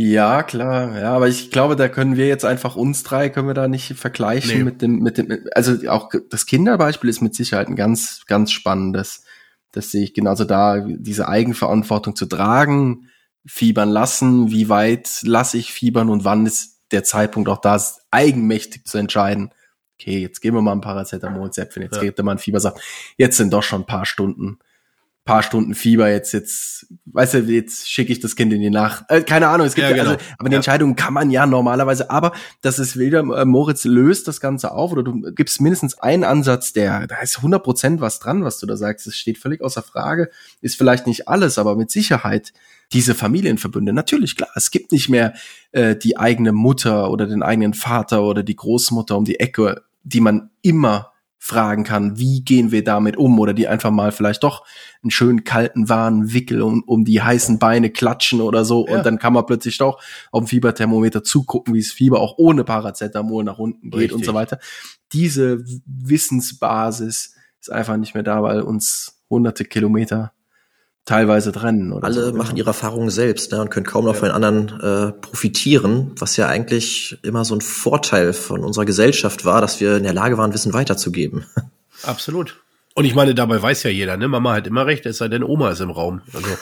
Ja, 0.00 0.44
klar. 0.44 0.96
Ja, 0.96 1.16
aber 1.16 1.26
ich 1.26 1.50
glaube, 1.50 1.74
da 1.74 1.88
können 1.88 2.16
wir 2.16 2.28
jetzt 2.28 2.44
einfach 2.44 2.76
uns 2.76 3.02
drei 3.02 3.30
können 3.30 3.48
wir 3.48 3.54
da 3.54 3.66
nicht 3.66 3.96
vergleichen 3.96 4.58
nee. 4.58 4.62
mit 4.62 4.80
dem, 4.80 5.00
mit 5.00 5.18
dem, 5.18 5.48
also 5.56 5.74
auch 5.90 6.10
das 6.30 6.46
Kinderbeispiel 6.46 7.10
ist 7.10 7.20
mit 7.20 7.34
Sicherheit 7.34 7.66
ein 7.66 7.74
ganz, 7.74 8.22
ganz 8.28 8.52
spannendes. 8.52 9.24
Das 9.72 9.90
sehe 9.90 10.04
ich 10.04 10.14
genauso 10.14 10.44
da, 10.44 10.86
diese 10.86 11.26
Eigenverantwortung 11.26 12.14
zu 12.14 12.26
tragen, 12.26 13.08
fiebern 13.44 13.88
lassen, 13.88 14.52
wie 14.52 14.68
weit 14.68 15.18
lasse 15.22 15.58
ich 15.58 15.72
fiebern 15.72 16.10
und 16.10 16.22
wann 16.22 16.46
ist 16.46 16.77
der 16.90 17.04
Zeitpunkt 17.04 17.48
auch 17.48 17.60
da, 17.60 17.80
eigenmächtig 18.10 18.84
zu 18.84 18.98
entscheiden. 18.98 19.52
Okay, 20.00 20.18
jetzt 20.18 20.40
geben 20.40 20.56
wir 20.56 20.62
mal 20.62 20.72
ein 20.72 20.80
Paracetamol, 20.80 21.50
Zäpfchen, 21.50 21.82
jetzt 21.82 21.96
ja. 21.96 22.02
gibt 22.02 22.18
er 22.18 22.24
mal 22.24 22.32
ein 22.32 22.38
Fiebersaft. 22.38 22.80
Jetzt 23.16 23.36
sind 23.36 23.52
doch 23.52 23.62
schon 23.62 23.82
ein 23.82 23.86
paar 23.86 24.06
Stunden 24.06 24.58
paar 25.28 25.42
Stunden 25.42 25.74
Fieber 25.74 26.08
jetzt 26.10 26.32
jetzt 26.32 26.86
weißt 27.04 27.34
du 27.34 27.38
jetzt 27.40 27.86
schicke 27.86 28.10
ich 28.12 28.18
das 28.18 28.34
Kind 28.34 28.50
in 28.50 28.62
die 28.62 28.70
Nacht 28.70 29.04
äh, 29.10 29.20
keine 29.20 29.48
Ahnung 29.48 29.66
es 29.66 29.74
gibt 29.74 29.86
ja, 29.86 29.94
genau. 29.94 30.12
also, 30.12 30.24
aber 30.38 30.48
die 30.48 30.54
ja. 30.54 30.56
Entscheidung 30.56 30.96
kann 30.96 31.12
man 31.12 31.30
ja 31.30 31.44
normalerweise 31.44 32.10
aber 32.10 32.32
das 32.62 32.78
ist 32.78 32.98
wieder 32.98 33.18
äh, 33.18 33.44
Moritz 33.44 33.84
löst 33.84 34.26
das 34.26 34.40
ganze 34.40 34.72
auf 34.72 34.90
oder 34.90 35.02
du 35.02 35.20
gibst 35.34 35.60
mindestens 35.60 35.98
einen 35.98 36.24
Ansatz 36.24 36.72
der 36.72 37.06
da 37.06 37.18
ist 37.18 37.36
100 37.36 37.62
Prozent 37.62 38.00
was 38.00 38.20
dran 38.20 38.42
was 38.42 38.58
du 38.58 38.64
da 38.64 38.78
sagst 38.78 39.06
es 39.06 39.16
steht 39.16 39.36
völlig 39.36 39.60
außer 39.60 39.82
Frage 39.82 40.30
ist 40.62 40.78
vielleicht 40.78 41.06
nicht 41.06 41.28
alles 41.28 41.58
aber 41.58 41.76
mit 41.76 41.90
Sicherheit 41.90 42.54
diese 42.94 43.14
Familienverbünde 43.14 43.92
natürlich 43.92 44.34
klar 44.34 44.48
es 44.54 44.70
gibt 44.70 44.92
nicht 44.92 45.10
mehr 45.10 45.34
äh, 45.72 45.94
die 45.94 46.16
eigene 46.16 46.52
Mutter 46.52 47.10
oder 47.10 47.26
den 47.26 47.42
eigenen 47.42 47.74
Vater 47.74 48.22
oder 48.22 48.42
die 48.42 48.56
Großmutter 48.56 49.14
um 49.14 49.26
die 49.26 49.40
Ecke 49.40 49.82
die 50.04 50.22
man 50.22 50.48
immer 50.62 51.12
fragen 51.38 51.84
kann, 51.84 52.18
wie 52.18 52.42
gehen 52.42 52.72
wir 52.72 52.82
damit 52.82 53.16
um 53.16 53.38
oder 53.38 53.54
die 53.54 53.68
einfach 53.68 53.90
mal 53.90 54.10
vielleicht 54.10 54.42
doch 54.42 54.66
einen 55.02 55.10
schönen 55.10 55.44
kalten 55.44 55.88
warmen 55.88 56.32
Wickel 56.32 56.62
um, 56.62 56.82
um 56.84 57.04
die 57.04 57.22
heißen 57.22 57.58
Beine 57.58 57.90
klatschen 57.90 58.40
oder 58.40 58.64
so 58.64 58.86
ja. 58.86 58.96
und 58.96 59.06
dann 59.06 59.18
kann 59.18 59.32
man 59.32 59.46
plötzlich 59.46 59.78
doch 59.78 60.02
auf 60.32 60.42
dem 60.42 60.48
Fieberthermometer 60.48 61.22
zugucken, 61.22 61.74
wie 61.74 61.78
es 61.78 61.92
Fieber 61.92 62.20
auch 62.20 62.34
ohne 62.38 62.64
Paracetamol 62.64 63.44
nach 63.44 63.58
unten 63.58 63.90
geht 63.90 64.00
Richtig. 64.00 64.16
und 64.16 64.24
so 64.24 64.34
weiter. 64.34 64.58
Diese 65.12 65.64
Wissensbasis 65.86 67.34
ist 67.60 67.72
einfach 67.72 67.96
nicht 67.96 68.14
mehr 68.14 68.24
da, 68.24 68.42
weil 68.42 68.60
uns 68.62 69.22
hunderte 69.30 69.64
Kilometer 69.64 70.32
teilweise 71.08 71.52
trennen. 71.52 71.92
Oder 71.92 72.04
Alle 72.04 72.26
so. 72.26 72.32
machen 72.32 72.56
ihre 72.56 72.68
Erfahrungen 72.68 73.10
selbst 73.10 73.52
ne, 73.52 73.60
und 73.60 73.70
können 73.70 73.86
kaum 73.86 74.04
noch 74.04 74.16
von 74.16 74.28
den 74.28 74.34
anderen 74.34 74.68
äh, 74.80 75.12
profitieren, 75.12 76.12
was 76.18 76.36
ja 76.36 76.48
eigentlich 76.48 77.18
immer 77.22 77.44
so 77.44 77.54
ein 77.54 77.60
Vorteil 77.62 78.32
von 78.32 78.62
unserer 78.62 78.84
Gesellschaft 78.84 79.44
war, 79.44 79.60
dass 79.60 79.80
wir 79.80 79.96
in 79.96 80.02
der 80.02 80.12
Lage 80.12 80.36
waren, 80.38 80.52
Wissen 80.52 80.72
weiterzugeben. 80.72 81.46
Absolut. 82.02 82.60
Und 82.94 83.04
ich 83.04 83.14
meine, 83.14 83.34
dabei 83.34 83.60
weiß 83.62 83.84
ja 83.84 83.90
jeder, 83.90 84.16
ne? 84.16 84.28
Mama 84.28 84.54
hat 84.54 84.66
immer 84.66 84.86
recht, 84.86 85.06
es 85.06 85.18
sei 85.18 85.28
denn, 85.28 85.42
Oma 85.42 85.70
ist 85.70 85.80
im 85.80 85.90
Raum. 85.90 86.20
Also, 86.34 86.48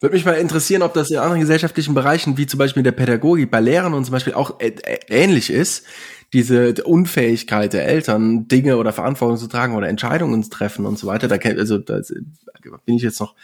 Würde 0.00 0.14
mich 0.14 0.24
mal 0.24 0.32
interessieren, 0.32 0.82
ob 0.82 0.94
das 0.94 1.10
in 1.10 1.16
anderen 1.16 1.40
gesellschaftlichen 1.40 1.94
Bereichen, 1.94 2.36
wie 2.36 2.46
zum 2.46 2.58
Beispiel 2.58 2.80
in 2.80 2.84
der 2.84 2.92
Pädagogik, 2.92 3.50
bei 3.50 3.60
Lehrern 3.60 3.94
und 3.94 4.04
zum 4.04 4.12
Beispiel 4.12 4.34
auch 4.34 4.58
ähnlich 5.08 5.50
ist. 5.50 5.84
Diese 6.32 6.74
Unfähigkeit 6.84 7.72
der 7.72 7.86
Eltern, 7.86 8.48
Dinge 8.48 8.76
oder 8.78 8.92
Verantwortung 8.92 9.36
zu 9.38 9.46
tragen 9.46 9.76
oder 9.76 9.88
Entscheidungen 9.88 10.42
zu 10.42 10.50
treffen 10.50 10.84
und 10.86 10.98
so 10.98 11.06
weiter. 11.06 11.28
Da, 11.28 11.36
also, 11.36 11.78
da 11.78 12.00
bin 12.84 12.96
ich 12.96 13.02
jetzt 13.02 13.20
noch 13.20 13.34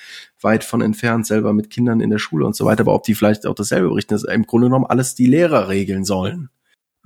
weit 0.41 0.65
von 0.65 0.81
entfernt, 0.81 1.27
selber 1.27 1.53
mit 1.53 1.71
Kindern 1.71 2.01
in 2.01 2.11
der 2.11 2.19
Schule 2.19 2.45
und 2.45 2.57
so 2.57 2.65
weiter. 2.65 2.81
Aber 2.81 2.95
ob 2.95 3.05
die 3.05 3.15
vielleicht 3.15 3.47
auch 3.47 3.55
dasselbe 3.55 3.89
berichten, 3.89 4.15
dass 4.15 4.25
im 4.25 4.47
Grunde 4.47 4.67
genommen 4.67 4.87
alles 4.87 5.15
die 5.15 5.27
Lehrer 5.27 5.69
regeln 5.69 6.05
sollen. 6.05 6.51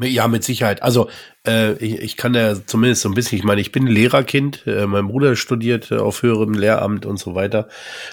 ja, 0.01 0.29
mit 0.29 0.45
Sicherheit. 0.45 0.83
Also 0.83 1.09
äh, 1.47 1.73
ich, 1.75 2.01
ich 2.01 2.17
kann 2.17 2.35
ja 2.35 2.55
zumindest 2.67 3.03
so 3.03 3.09
ein 3.09 3.15
bisschen, 3.15 3.39
ich 3.39 3.45
meine, 3.45 3.61
ich 3.61 3.73
bin 3.73 3.87
Lehrerkind, 3.87 4.67
äh, 4.67 4.87
mein 4.87 5.09
Bruder 5.09 5.37
studiert 5.37 5.91
äh, 5.91 5.97
auf 5.97 6.23
höherem 6.23 6.55
Lehramt 6.55 7.07
und 7.07 7.19
so 7.19 7.35
weiter. 7.35 7.69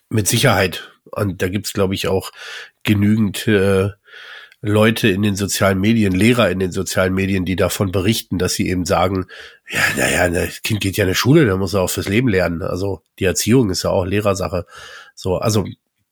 Mit 0.09 0.27
Sicherheit. 0.27 0.91
Und 1.11 1.41
da 1.41 1.49
gibt's, 1.49 1.73
glaube 1.73 1.93
ich, 1.93 2.07
auch 2.07 2.31
genügend 2.83 3.47
äh, 3.47 3.89
Leute 4.65 5.09
in 5.09 5.21
den 5.23 5.35
sozialen 5.35 5.81
Medien, 5.81 6.13
Lehrer 6.13 6.49
in 6.49 6.59
den 6.59 6.71
sozialen 6.71 7.13
Medien, 7.13 7.43
die 7.43 7.57
davon 7.57 7.91
berichten, 7.91 8.39
dass 8.39 8.53
sie 8.53 8.69
eben 8.69 8.85
sagen, 8.85 9.25
ja, 9.69 9.81
naja, 9.97 10.29
das 10.29 10.61
Kind 10.61 10.79
geht 10.79 10.95
ja 10.95 11.03
in 11.03 11.09
die 11.09 11.15
Schule, 11.15 11.45
da 11.45 11.57
muss 11.57 11.73
er 11.73 11.81
auch 11.81 11.89
fürs 11.89 12.07
Leben 12.07 12.29
lernen. 12.29 12.61
Also 12.61 13.01
die 13.19 13.25
Erziehung 13.25 13.69
ist 13.71 13.83
ja 13.83 13.89
auch 13.89 14.05
Lehrersache. 14.05 14.65
So, 15.15 15.35
also 15.35 15.65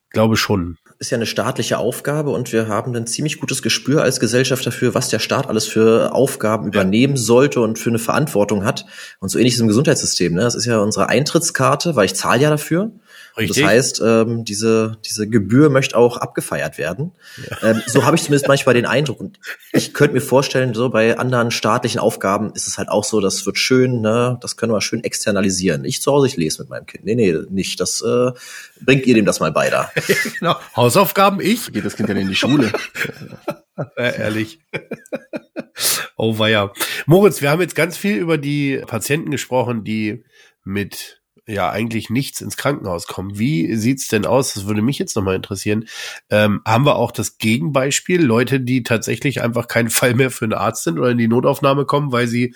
glaube 0.09 0.35
schon. 0.35 0.77
ist 0.99 1.11
ja 1.11 1.17
eine 1.17 1.25
staatliche 1.25 1.77
Aufgabe 1.77 2.31
und 2.31 2.51
wir 2.51 2.67
haben 2.67 2.93
ein 2.93 3.07
ziemlich 3.07 3.39
gutes 3.39 3.61
Gespür 3.61 4.03
als 4.03 4.19
Gesellschaft 4.19 4.65
dafür, 4.65 4.93
was 4.93 5.07
der 5.07 5.19
Staat 5.19 5.47
alles 5.47 5.65
für 5.65 6.13
Aufgaben 6.13 6.67
übernehmen 6.67 7.15
sollte 7.15 7.61
und 7.61 7.79
für 7.79 7.89
eine 7.89 7.99
Verantwortung 7.99 8.65
hat. 8.65 8.85
Und 9.21 9.29
so 9.29 9.39
ähnlich 9.39 9.53
ist 9.53 9.59
es 9.59 9.61
im 9.61 9.69
Gesundheitssystem. 9.69 10.33
Ne? 10.33 10.41
Das 10.41 10.55
ist 10.55 10.65
ja 10.65 10.79
unsere 10.79 11.07
Eintrittskarte, 11.07 11.95
weil 11.95 12.05
ich 12.05 12.15
zahle 12.15 12.41
ja 12.41 12.49
dafür. 12.49 12.91
Richtig. 13.37 13.63
Das 13.63 13.71
heißt, 13.71 14.01
ähm, 14.03 14.43
diese, 14.43 14.97
diese 15.05 15.27
Gebühr 15.27 15.69
möchte 15.69 15.97
auch 15.97 16.17
abgefeiert 16.17 16.77
werden. 16.77 17.13
Ähm, 17.61 17.81
so 17.87 18.05
habe 18.05 18.15
ich 18.15 18.23
zumindest 18.23 18.47
manchmal 18.47 18.75
den 18.75 18.85
Eindruck. 18.85 19.19
Und 19.19 19.39
ich 19.71 19.93
könnte 19.93 20.15
mir 20.15 20.21
vorstellen, 20.21 20.73
so 20.73 20.89
bei 20.89 21.17
anderen 21.17 21.51
staatlichen 21.51 21.99
Aufgaben 21.99 22.51
ist 22.53 22.67
es 22.67 22.77
halt 22.77 22.89
auch 22.89 23.03
so, 23.03 23.21
das 23.21 23.45
wird 23.45 23.57
schön, 23.57 24.01
ne, 24.01 24.37
das 24.41 24.57
können 24.57 24.73
wir 24.73 24.81
schön 24.81 25.03
externalisieren. 25.03 25.85
Ich 25.85 26.01
zu 26.01 26.11
Hause, 26.11 26.27
ich 26.27 26.35
lese 26.35 26.61
mit 26.61 26.69
meinem 26.69 26.85
Kind. 26.85 27.05
Nee, 27.05 27.15
nee, 27.15 27.35
nicht. 27.49 27.79
Das 27.79 28.01
äh, 28.01 28.31
bringt 28.81 29.05
ihr 29.05 29.15
dem 29.15 29.25
das 29.25 29.39
mal 29.39 29.51
bei 29.51 29.69
da. 29.69 29.91
genau. 30.39 30.55
Hausaufgaben 30.75 31.39
ich? 31.39 31.71
Geht 31.71 31.85
das 31.85 31.95
Kind 31.95 32.09
dann 32.09 32.17
in 32.17 32.27
die 32.27 32.35
Schule? 32.35 32.71
Ja, 33.97 34.09
ehrlich. 34.09 34.59
oh 36.15 36.37
weia. 36.37 36.71
Moritz, 37.07 37.41
wir 37.41 37.49
haben 37.49 37.61
jetzt 37.61 37.73
ganz 37.73 37.97
viel 37.97 38.17
über 38.17 38.37
die 38.37 38.83
Patienten 38.85 39.31
gesprochen, 39.31 39.83
die 39.83 40.23
mit 40.63 41.20
ja 41.51 41.69
eigentlich 41.69 42.09
nichts 42.09 42.41
ins 42.41 42.57
Krankenhaus 42.57 43.07
kommen. 43.07 43.37
Wie 43.37 43.75
sieht's 43.75 44.07
denn 44.07 44.25
aus? 44.25 44.53
Das 44.53 44.65
würde 44.65 44.81
mich 44.81 44.99
jetzt 44.99 45.15
nochmal 45.15 45.35
interessieren. 45.35 45.85
Ähm, 46.29 46.61
haben 46.65 46.85
wir 46.85 46.95
auch 46.95 47.11
das 47.11 47.37
Gegenbeispiel, 47.37 48.21
Leute, 48.21 48.59
die 48.59 48.83
tatsächlich 48.83 49.41
einfach 49.41 49.67
kein 49.67 49.89
Fall 49.89 50.15
mehr 50.15 50.31
für 50.31 50.45
einen 50.45 50.53
Arzt 50.53 50.83
sind 50.83 50.99
oder 50.99 51.11
in 51.11 51.17
die 51.17 51.27
Notaufnahme 51.27 51.85
kommen, 51.85 52.11
weil 52.11 52.27
sie 52.27 52.55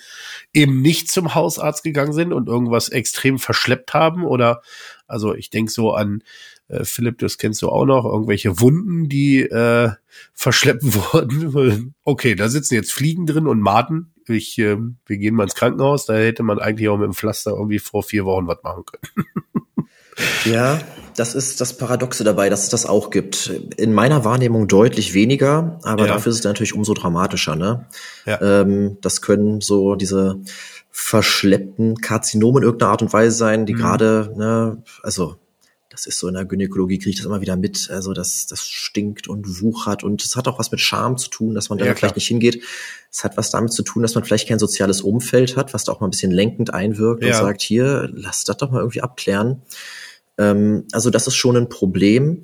eben 0.52 0.80
nicht 0.82 1.10
zum 1.10 1.34
Hausarzt 1.34 1.82
gegangen 1.84 2.12
sind 2.12 2.32
und 2.32 2.48
irgendwas 2.48 2.88
extrem 2.88 3.38
verschleppt 3.38 3.94
haben? 3.94 4.24
Oder 4.24 4.62
also 5.06 5.34
ich 5.34 5.50
denke 5.50 5.70
so 5.70 5.92
an 5.92 6.22
äh, 6.68 6.84
Philipp, 6.84 7.18
das 7.18 7.38
kennst 7.38 7.62
du 7.62 7.68
auch 7.68 7.84
noch, 7.84 8.04
irgendwelche 8.04 8.60
Wunden, 8.60 9.08
die 9.08 9.42
äh, 9.42 9.90
verschleppt 10.34 10.82
wurden. 11.12 11.94
Okay, 12.04 12.34
da 12.34 12.48
sitzen 12.48 12.74
jetzt 12.74 12.92
Fliegen 12.92 13.26
drin 13.26 13.46
und 13.46 13.60
Maden. 13.60 14.12
Ich, 14.28 14.58
äh, 14.58 14.76
wir 15.06 15.18
gehen 15.18 15.34
mal 15.34 15.44
ins 15.44 15.54
Krankenhaus, 15.54 16.06
da 16.06 16.14
hätte 16.14 16.42
man 16.42 16.58
eigentlich 16.58 16.88
auch 16.88 16.96
mit 16.98 17.06
dem 17.06 17.14
Pflaster 17.14 17.52
irgendwie 17.52 17.78
vor 17.78 18.02
vier 18.02 18.24
Wochen 18.24 18.46
was 18.46 18.62
machen 18.62 18.84
können. 18.84 19.26
Ja, 20.46 20.80
das 21.16 21.34
ist 21.34 21.60
das 21.60 21.76
Paradoxe 21.76 22.24
dabei, 22.24 22.48
dass 22.48 22.62
es 22.62 22.68
das 22.70 22.86
auch 22.86 23.10
gibt. 23.10 23.48
In 23.76 23.92
meiner 23.92 24.24
Wahrnehmung 24.24 24.66
deutlich 24.66 25.12
weniger, 25.12 25.78
aber 25.82 26.06
Ja. 26.06 26.14
dafür 26.14 26.30
ist 26.30 26.38
es 26.38 26.44
natürlich 26.44 26.72
umso 26.74 26.94
dramatischer. 26.94 27.54
Ne? 27.54 27.84
Ja. 28.24 28.40
Ähm, 28.40 28.96
das 29.02 29.20
können 29.20 29.60
so 29.60 29.94
diese 29.94 30.40
verschleppten 30.90 31.96
Karzinomen 32.00 32.62
in 32.62 32.66
irgendeiner 32.66 32.92
Art 32.92 33.02
und 33.02 33.12
Weise 33.12 33.36
sein, 33.36 33.66
die 33.66 33.74
Mhm. 33.74 33.78
gerade, 33.78 34.32
ne, 34.36 34.82
also 35.02 35.36
das 35.96 36.04
ist 36.04 36.18
so 36.18 36.28
in 36.28 36.34
der 36.34 36.44
Gynäkologie, 36.44 36.98
kriege 36.98 37.10
ich 37.10 37.16
das 37.16 37.24
immer 37.24 37.40
wieder 37.40 37.56
mit. 37.56 37.88
Also 37.90 38.12
das, 38.12 38.46
das 38.46 38.68
stinkt 38.68 39.28
und 39.28 39.62
wuchert 39.62 40.04
und 40.04 40.22
es 40.22 40.36
hat 40.36 40.46
auch 40.46 40.58
was 40.58 40.70
mit 40.70 40.80
Scham 40.80 41.16
zu 41.16 41.30
tun, 41.30 41.54
dass 41.54 41.70
man 41.70 41.78
da 41.78 41.86
Ja, 41.86 41.94
vielleicht 41.94 42.16
nicht 42.16 42.28
hingeht. 42.28 42.62
Es 43.10 43.24
hat 43.24 43.38
was 43.38 43.50
damit 43.50 43.72
zu 43.72 43.82
tun, 43.82 44.02
dass 44.02 44.14
man 44.14 44.22
vielleicht 44.22 44.46
kein 44.46 44.58
soziales 44.58 45.00
Umfeld 45.00 45.56
hat, 45.56 45.72
was 45.72 45.84
da 45.84 45.92
auch 45.92 46.00
mal 46.00 46.06
ein 46.08 46.10
bisschen 46.10 46.32
lenkend 46.32 46.74
einwirkt 46.74 47.22
und 47.22 47.30
Ja. 47.30 47.38
sagt, 47.38 47.62
hier, 47.62 48.10
lass 48.12 48.44
das 48.44 48.58
doch 48.58 48.70
mal 48.70 48.80
irgendwie 48.80 49.00
abklären. 49.00 49.62
Ähm, 50.36 50.84
also 50.92 51.08
das 51.08 51.26
ist 51.26 51.34
schon 51.36 51.56
ein 51.56 51.70
Problem. 51.70 52.42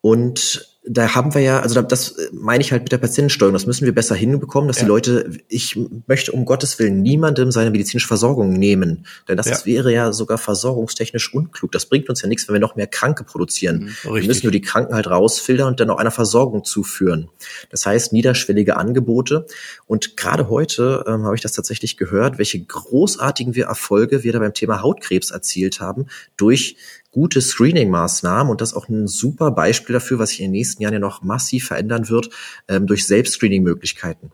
Und 0.00 0.75
da 0.88 1.14
haben 1.16 1.34
wir 1.34 1.40
ja, 1.40 1.60
also 1.60 1.74
da- 1.74 1.82
das 1.82 2.12
äh, 2.12 2.28
meine 2.32 2.62
ich 2.62 2.70
halt 2.70 2.82
mit 2.84 2.92
der 2.92 2.98
Patientensteuerung, 2.98 3.52
das 3.54 3.66
müssen 3.66 3.84
wir 3.86 3.94
besser 3.94 4.14
hinbekommen, 4.14 4.68
dass 4.68 4.76
die 4.76 4.82
Ja. 4.82 4.88
Leute, 4.88 5.30
ich 5.48 5.76
möchte 6.06 6.30
um 6.32 6.44
Gottes 6.44 6.78
Willen 6.78 7.02
niemandem 7.02 7.50
seine 7.50 7.70
medizinische 7.70 8.06
Versorgung 8.06 8.52
nehmen, 8.52 9.06
denn 9.28 9.36
das 9.36 9.46
Ja. 9.46 9.52
ist, 9.56 9.66
wäre 9.66 9.92
ja 9.92 10.12
sogar 10.12 10.38
versorgungstechnisch 10.38 11.34
unklug. 11.34 11.72
Das 11.72 11.86
bringt 11.86 12.08
uns 12.08 12.22
ja 12.22 12.28
nichts, 12.28 12.46
wenn 12.46 12.54
wir 12.54 12.60
noch 12.60 12.76
mehr 12.76 12.86
Kranke 12.86 13.24
produzieren. 13.24 13.90
Wir 14.04 14.12
Richtig. 14.12 14.28
müssen 14.28 14.46
nur 14.46 14.52
die 14.52 14.60
Kranken 14.60 14.94
halt 14.94 15.08
rausfiltern 15.08 15.66
und 15.68 15.80
dann 15.80 15.90
auch 15.90 15.98
einer 15.98 16.10
Versorgung 16.12 16.64
zuführen. 16.64 17.28
Das 17.70 17.84
heißt, 17.84 18.12
niederschwellige 18.12 18.76
Angebote. 18.76 19.46
Und 19.86 20.16
gerade 20.16 20.48
heute 20.48 21.04
ähm, 21.08 21.24
habe 21.24 21.34
ich 21.34 21.40
das 21.42 21.52
tatsächlich 21.52 21.96
gehört, 21.96 22.38
welche 22.38 22.60
großartigen 22.64 23.54
wir 23.56 23.64
Erfolge 23.66 24.22
wir 24.22 24.32
da 24.32 24.38
beim 24.38 24.54
Thema 24.54 24.82
Hautkrebs 24.82 25.30
erzielt 25.32 25.80
haben 25.80 26.06
durch 26.36 26.76
gute 27.16 27.40
Screening-Maßnahmen. 27.40 28.50
Und 28.50 28.60
das 28.60 28.72
ist 28.72 28.76
auch 28.76 28.90
ein 28.90 29.06
super 29.06 29.50
Beispiel 29.50 29.94
dafür, 29.94 30.18
was 30.18 30.30
sich 30.30 30.40
in 30.40 30.46
den 30.46 30.52
nächsten 30.52 30.82
Jahren 30.82 30.92
ja 30.92 31.00
noch 31.00 31.22
massiv 31.22 31.68
verändern 31.68 32.10
wird, 32.10 32.28
ähm, 32.68 32.86
durch 32.86 33.06
Selbstscreening-Möglichkeiten. 33.06 34.32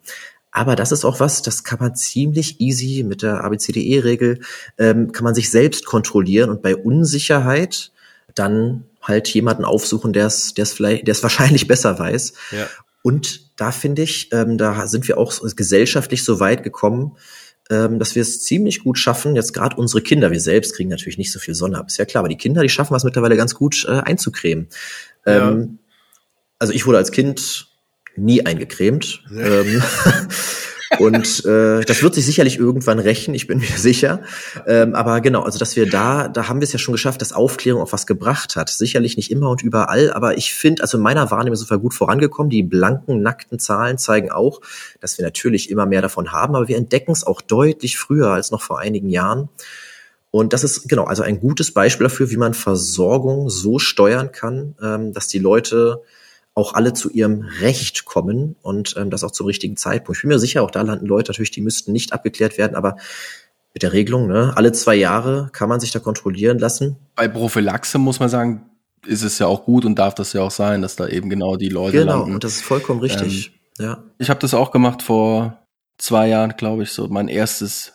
Aber 0.50 0.74
das 0.74 0.90
ist 0.90 1.04
auch 1.04 1.20
was, 1.20 1.42
das 1.42 1.62
kann 1.62 1.78
man 1.78 1.94
ziemlich 1.94 2.60
easy 2.60 3.04
mit 3.04 3.22
der 3.22 3.44
ABCDE-Regel, 3.44 4.40
ähm, 4.78 5.12
kann 5.12 5.22
man 5.22 5.36
sich 5.36 5.48
selbst 5.48 5.86
kontrollieren 5.86 6.50
und 6.50 6.60
bei 6.60 6.74
Unsicherheit 6.74 7.92
dann 8.34 8.84
halt 9.00 9.28
jemanden 9.28 9.64
aufsuchen, 9.64 10.12
der 10.12 10.26
es, 10.26 10.52
der 10.54 10.64
es 10.64 10.72
vielleicht, 10.72 11.06
der 11.06 11.12
es 11.12 11.22
wahrscheinlich 11.22 11.68
besser 11.68 12.00
weiß. 12.00 12.32
Ja. 12.50 12.66
Und 13.02 13.52
da 13.60 13.70
finde 13.70 14.02
ich, 14.02 14.32
ähm, 14.32 14.58
da 14.58 14.88
sind 14.88 15.06
wir 15.06 15.18
auch 15.18 15.32
gesellschaftlich 15.54 16.24
so 16.24 16.40
weit 16.40 16.64
gekommen, 16.64 17.16
ähm, 17.70 17.98
dass 17.98 18.14
wir 18.14 18.22
es 18.22 18.42
ziemlich 18.42 18.82
gut 18.82 18.98
schaffen, 18.98 19.36
jetzt 19.36 19.52
gerade 19.52 19.76
unsere 19.76 20.02
Kinder, 20.02 20.30
wir 20.30 20.40
selbst 20.40 20.74
kriegen 20.74 20.90
natürlich 20.90 21.18
nicht 21.18 21.32
so 21.32 21.38
viel 21.38 21.54
Sonne 21.54 21.78
ab, 21.78 21.86
ist 21.88 21.98
ja 21.98 22.04
klar, 22.04 22.20
aber 22.20 22.28
die 22.28 22.36
Kinder, 22.36 22.62
die 22.62 22.68
schaffen 22.68 22.94
es 22.94 23.04
mittlerweile 23.04 23.36
ganz 23.36 23.54
gut 23.54 23.84
äh, 23.88 23.92
einzucremen. 23.92 24.68
Ja. 25.26 25.50
Ähm, 25.50 25.78
also 26.58 26.72
ich 26.72 26.86
wurde 26.86 26.98
als 26.98 27.12
Kind 27.12 27.68
nie 28.16 28.44
eingecremt. 28.44 29.24
Ähm, 29.32 29.82
und 30.98 31.44
äh, 31.44 31.80
das 31.80 32.02
wird 32.02 32.14
sich 32.14 32.26
sicherlich 32.26 32.58
irgendwann 32.58 32.98
rächen, 32.98 33.34
ich 33.34 33.46
bin 33.46 33.58
mir 33.58 33.66
sicher. 33.76 34.22
Ähm, 34.66 34.94
aber 34.94 35.20
genau, 35.20 35.42
also 35.42 35.58
dass 35.58 35.76
wir 35.76 35.88
da, 35.88 36.28
da 36.28 36.48
haben 36.48 36.60
wir 36.60 36.64
es 36.64 36.72
ja 36.72 36.78
schon 36.78 36.92
geschafft, 36.92 37.20
dass 37.20 37.32
Aufklärung 37.32 37.82
auch 37.82 37.92
was 37.92 38.06
gebracht 38.06 38.56
hat. 38.56 38.68
Sicherlich 38.68 39.16
nicht 39.16 39.30
immer 39.30 39.50
und 39.50 39.62
überall, 39.62 40.12
aber 40.12 40.36
ich 40.36 40.54
finde, 40.54 40.82
also 40.82 40.98
in 40.98 41.02
meiner 41.02 41.30
Wahrnehmung 41.30 41.56
sind 41.56 41.70
wir 41.70 41.78
gut 41.78 41.94
vorangekommen. 41.94 42.50
Die 42.50 42.62
blanken, 42.62 43.22
nackten 43.22 43.58
Zahlen 43.58 43.98
zeigen 43.98 44.30
auch, 44.30 44.60
dass 45.00 45.18
wir 45.18 45.24
natürlich 45.24 45.70
immer 45.70 45.86
mehr 45.86 46.02
davon 46.02 46.32
haben, 46.32 46.54
aber 46.54 46.68
wir 46.68 46.76
entdecken 46.76 47.12
es 47.12 47.24
auch 47.24 47.40
deutlich 47.40 47.98
früher 47.98 48.30
als 48.30 48.50
noch 48.50 48.62
vor 48.62 48.78
einigen 48.78 49.08
Jahren. 49.08 49.48
Und 50.30 50.54
das 50.54 50.64
ist 50.64 50.88
genau, 50.88 51.04
also 51.04 51.22
ein 51.22 51.40
gutes 51.40 51.72
Beispiel 51.74 52.04
dafür, 52.04 52.30
wie 52.30 52.38
man 52.38 52.54
Versorgung 52.54 53.50
so 53.50 53.78
steuern 53.78 54.32
kann, 54.32 54.74
ähm, 54.82 55.12
dass 55.12 55.28
die 55.28 55.38
Leute 55.38 56.02
auch 56.54 56.74
alle 56.74 56.92
zu 56.92 57.10
ihrem 57.10 57.42
Recht 57.60 58.04
kommen 58.04 58.56
und 58.62 58.94
ähm, 58.98 59.10
das 59.10 59.24
auch 59.24 59.30
zum 59.30 59.46
richtigen 59.46 59.76
Zeitpunkt. 59.76 60.18
Ich 60.18 60.22
bin 60.22 60.28
mir 60.28 60.38
sicher, 60.38 60.62
auch 60.62 60.70
da 60.70 60.82
landen 60.82 61.06
Leute 61.06 61.30
natürlich, 61.32 61.50
die 61.50 61.62
müssten 61.62 61.92
nicht 61.92 62.12
abgeklärt 62.12 62.58
werden, 62.58 62.74
aber 62.74 62.96
mit 63.74 63.82
der 63.82 63.92
Regelung, 63.94 64.26
ne, 64.28 64.52
alle 64.54 64.72
zwei 64.72 64.94
Jahre 64.96 65.48
kann 65.52 65.68
man 65.70 65.80
sich 65.80 65.92
da 65.92 65.98
kontrollieren 65.98 66.58
lassen. 66.58 66.96
Bei 67.14 67.26
Prophylaxe 67.26 67.96
muss 67.98 68.20
man 68.20 68.28
sagen, 68.28 68.66
ist 69.06 69.22
es 69.22 69.38
ja 69.38 69.46
auch 69.46 69.64
gut 69.64 69.84
und 69.86 69.98
darf 69.98 70.14
das 70.14 70.34
ja 70.34 70.42
auch 70.42 70.50
sein, 70.50 70.82
dass 70.82 70.94
da 70.96 71.08
eben 71.08 71.30
genau 71.30 71.56
die 71.56 71.70
Leute 71.70 71.98
Genau, 71.98 72.18
landen. 72.20 72.34
und 72.34 72.44
das 72.44 72.56
ist 72.56 72.62
vollkommen 72.62 73.00
richtig. 73.00 73.52
ja. 73.78 74.04
Ich 74.18 74.28
habe 74.28 74.40
das 74.40 74.52
auch 74.52 74.70
gemacht 74.72 75.02
vor 75.02 75.58
zwei 75.96 76.28
Jahren, 76.28 76.54
glaube 76.58 76.82
ich, 76.82 76.90
so 76.92 77.08
mein 77.08 77.28
erstes 77.28 77.94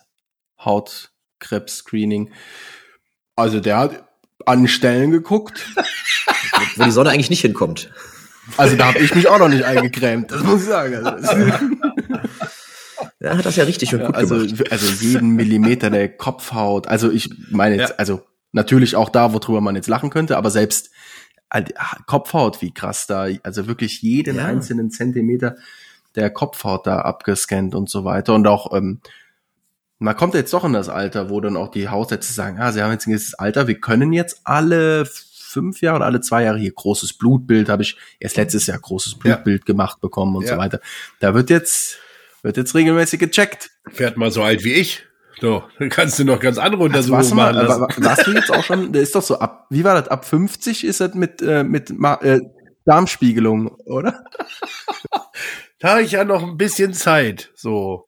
Hautkrebs-Screening. 0.59 2.31
Also 3.35 3.59
der 3.59 3.77
hat 3.77 4.03
an 4.45 4.67
Stellen 4.67 5.11
geguckt. 5.11 5.67
Wo 6.75 6.83
die 6.83 6.91
Sonne 6.91 7.11
eigentlich 7.11 7.29
nicht 7.29 7.41
hinkommt. 7.41 7.91
Also 8.55 8.75
da 8.77 8.87
habe 8.87 8.99
ich 8.99 9.13
mich 9.13 9.27
auch 9.27 9.39
noch 9.39 9.49
nicht 9.49 9.65
eingecremt, 9.65 10.31
das 10.31 10.41
muss 10.43 10.61
ich 10.61 10.67
sagen. 10.67 10.95
Also, 11.05 11.31
Ja, 13.19 13.29
Er 13.31 13.37
hat 13.37 13.45
das 13.45 13.55
ja 13.55 13.63
richtig 13.63 13.93
und 13.93 14.05
gut 14.05 14.15
also, 14.15 14.35
gemacht. 14.37 14.71
also 14.71 14.87
jeden 15.03 15.31
Millimeter 15.31 15.89
der 15.89 16.09
Kopfhaut. 16.09 16.87
Also 16.87 17.11
ich 17.11 17.29
meine 17.49 17.75
jetzt, 17.75 17.89
Ja. 17.89 17.95
also 17.97 18.21
natürlich 18.51 18.95
auch 18.95 19.09
da, 19.09 19.33
worüber 19.33 19.61
man 19.61 19.75
jetzt 19.75 19.87
lachen 19.87 20.09
könnte, 20.09 20.37
aber 20.37 20.49
selbst 20.51 20.89
äh, 21.51 21.63
Kopfhaut, 22.05 22.61
wie 22.61 22.73
krass 22.73 23.07
da, 23.07 23.27
also 23.43 23.67
wirklich 23.67 24.01
jeden 24.01 24.37
Ja. 24.37 24.45
einzelnen 24.45 24.91
Zentimeter 24.91 25.55
der 26.15 26.29
Kopfhaut 26.29 26.87
da 26.87 26.99
abgescannt 27.01 27.75
und 27.75 27.89
so 27.89 28.03
weiter. 28.03 28.33
Und 28.33 28.47
auch, 28.47 28.73
ähm, 28.75 28.99
man 29.99 30.15
kommt 30.15 30.33
jetzt 30.35 30.53
doch 30.53 30.63
in 30.63 30.73
das 30.73 30.89
Alter, 30.89 31.29
wo 31.29 31.39
dann 31.41 31.57
auch 31.57 31.69
die 31.69 31.89
Hausärzte 31.89 32.33
sagen, 32.33 32.59
ah, 32.59 32.71
sie 32.71 32.81
haben 32.83 32.91
jetzt 32.91 33.07
ein 33.07 33.11
gewisses 33.11 33.33
Alter, 33.35 33.67
wir 33.67 33.79
können 33.79 34.13
jetzt 34.13 34.41
alle 34.43 35.07
fünf 35.57 35.81
Jahre 35.81 35.97
oder 35.97 36.05
alle 36.05 36.21
zwei 36.21 36.43
Jahre 36.43 36.57
hier 36.59 36.71
großes 36.71 37.13
Blutbild, 37.17 37.69
habe 37.69 37.81
ich 37.83 37.97
erst 38.19 38.37
letztes 38.37 38.67
Jahr 38.67 38.77
großes 38.79 39.13
Ja. 39.23 39.35
Blutbild 39.35 39.65
gemacht 39.65 39.99
bekommen 40.01 40.35
und 40.35 40.43
Ja. 40.45 40.53
so 40.53 40.57
weiter. 40.57 40.79
Da 41.19 41.33
wird 41.33 41.49
jetzt, 41.49 41.97
wird 42.43 42.57
jetzt 42.57 42.75
regelmäßig 42.75 43.19
gecheckt. 43.19 43.71
Werd 43.95 44.17
mal 44.17 44.31
so 44.31 44.43
alt 44.43 44.63
wie 44.63 44.73
ich. 44.73 45.03
So, 45.41 45.63
dann 45.79 45.89
kannst 45.89 46.17
du 46.19 46.23
noch 46.25 46.39
ganz 46.39 46.57
andere 46.57 46.83
Also 46.91 47.13
Untersuchungen 47.13 47.35
mal, 47.35 47.53
machen 47.53 47.67
lassen. 47.67 47.81
wa- 48.03 48.05
warst 48.09 48.27
du 48.27 48.31
jetzt 48.31 48.51
auch 48.51 48.63
schon, 48.63 48.91
der 48.91 49.01
ist 49.03 49.13
doch 49.15 49.21
so 49.21 49.37
ab, 49.39 49.67
wie 49.69 49.83
war 49.83 49.93
das, 49.99 50.07
ab 50.09 50.25
50 50.25 50.83
ist 50.83 50.99
das 50.99 51.13
mit, 51.13 51.41
äh, 51.43 51.63
mit 51.63 51.91
äh, 52.21 52.39
Darmspiegelung, 52.85 53.67
oder? 53.85 54.23
Da 55.79 55.89
habe 55.89 56.01
ich 56.01 56.13
ja 56.13 56.23
noch 56.23 56.41
ein 56.41 56.57
bisschen 56.57 56.91
Zeit. 56.95 57.51
So. 57.53 58.07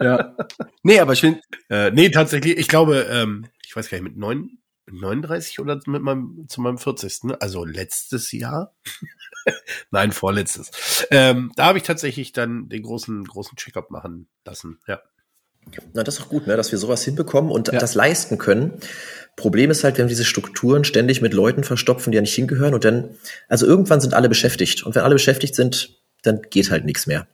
Ja. 0.00 0.36
Nee, 0.82 1.00
aber 1.00 1.12
ich 1.14 1.20
finde, 1.20 1.40
Äh, 1.70 1.90
nee, 1.90 2.10
tatsächlich, 2.10 2.58
ich 2.58 2.68
glaube, 2.68 3.06
ähm, 3.10 3.46
ich 3.66 3.74
weiß 3.74 3.88
gar 3.88 3.96
nicht, 3.98 4.04
mit 4.04 4.16
neun, 4.16 4.58
39 4.90 5.58
oder 5.60 5.80
mit 5.86 6.02
meinem, 6.02 6.46
zu 6.48 6.60
meinem 6.60 6.78
40. 6.78 7.24
ne? 7.24 7.40
Also 7.40 7.64
letztes 7.64 8.32
Jahr? 8.32 8.74
Nein, 9.90 10.12
vorletztes. 10.12 10.70
Ähm, 11.10 11.52
da 11.56 11.66
habe 11.66 11.78
ich 11.78 11.84
tatsächlich 11.84 12.32
dann 12.32 12.68
den 12.68 12.82
großen, 12.82 13.24
großen 13.24 13.56
Checkup 13.56 13.90
machen 13.90 14.28
lassen. 14.44 14.78
Ja. 14.86 15.00
Na, 15.94 16.04
das 16.04 16.14
ist 16.16 16.20
doch 16.22 16.28
gut, 16.28 16.46
ne, 16.46 16.56
dass 16.56 16.70
wir 16.70 16.78
sowas 16.78 17.02
hinbekommen 17.04 17.50
und 17.50 17.72
Ja. 17.72 17.78
das 17.80 17.94
leisten 17.96 18.38
können. 18.38 18.74
Problem 19.34 19.70
ist 19.70 19.82
halt, 19.84 19.98
wenn 19.98 20.04
wir 20.04 20.10
diese 20.10 20.24
Strukturen 20.24 20.84
ständig 20.84 21.20
mit 21.20 21.34
Leuten 21.34 21.64
verstopfen, 21.64 22.12
die 22.12 22.16
ja 22.16 22.22
nicht 22.22 22.34
hingehören 22.34 22.72
und 22.72 22.84
dann, 22.84 23.16
also 23.48 23.66
irgendwann 23.66 24.00
sind 24.00 24.14
alle 24.14 24.28
beschäftigt. 24.28 24.84
Und 24.84 24.94
wenn 24.94 25.02
alle 25.02 25.16
beschäftigt 25.16 25.54
sind, 25.56 26.00
dann 26.22 26.42
geht 26.50 26.70
halt 26.70 26.84
nichts 26.84 27.06
mehr. 27.06 27.26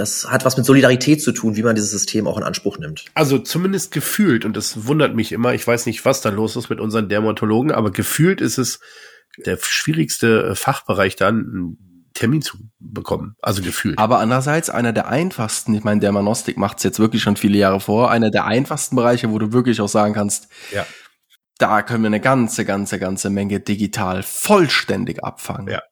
Das 0.00 0.26
hat 0.30 0.44
was 0.44 0.56
mit 0.56 0.64
Solidarität 0.66 1.22
zu 1.22 1.32
tun, 1.32 1.56
wie 1.56 1.62
man 1.62 1.74
dieses 1.74 1.90
System 1.90 2.26
auch 2.26 2.38
in 2.38 2.42
Anspruch 2.42 2.78
nimmt. 2.78 3.04
Also 3.14 3.38
zumindest 3.38 3.92
gefühlt, 3.92 4.44
und 4.44 4.56
das 4.56 4.86
wundert 4.86 5.14
mich 5.14 5.30
immer, 5.32 5.52
ich 5.54 5.66
weiß 5.66 5.86
nicht, 5.86 6.04
was 6.04 6.22
da 6.22 6.30
los 6.30 6.56
ist 6.56 6.70
mit 6.70 6.80
unseren 6.80 7.08
Dermatologen, 7.08 7.70
aber 7.70 7.90
gefühlt 7.90 8.40
ist 8.40 8.58
es 8.58 8.80
der 9.46 9.58
schwierigste 9.60 10.42
äh, 10.50 10.54
Fachbereich 10.54 11.16
dann, 11.16 11.34
einen 11.36 12.10
Termin 12.14 12.42
zu 12.42 12.56
bekommen. 12.80 13.36
Also 13.40 13.62
gefühlt. 13.62 13.98
aber 13.98 14.18
andererseits 14.18 14.68
einer 14.68 14.92
der 14.92 15.06
einfachsten, 15.08 15.74
ich 15.74 15.84
meine, 15.84 16.00
Dermanostik 16.00 16.56
macht 16.56 16.78
es 16.78 16.82
jetzt 16.84 16.98
wirklich 16.98 17.22
schon 17.22 17.36
viele 17.36 17.56
Jahre 17.56 17.78
vor, 17.80 18.10
einer 18.10 18.30
der 18.30 18.46
einfachsten 18.46 18.96
Bereiche, 18.96 19.30
wo 19.30 19.38
du 19.38 19.52
wirklich 19.52 19.80
auch 19.80 19.88
sagen 19.88 20.12
kannst, 20.14 20.48
Ja. 20.72 20.84
da 21.58 21.82
können 21.82 22.02
wir 22.02 22.08
eine 22.08 22.20
ganze, 22.20 22.64
ganze, 22.64 22.98
ganze 22.98 23.30
Menge 23.30 23.60
digital 23.60 24.22
vollständig 24.24 25.22
abfangen. 25.22 25.68
Ja. 25.68 25.82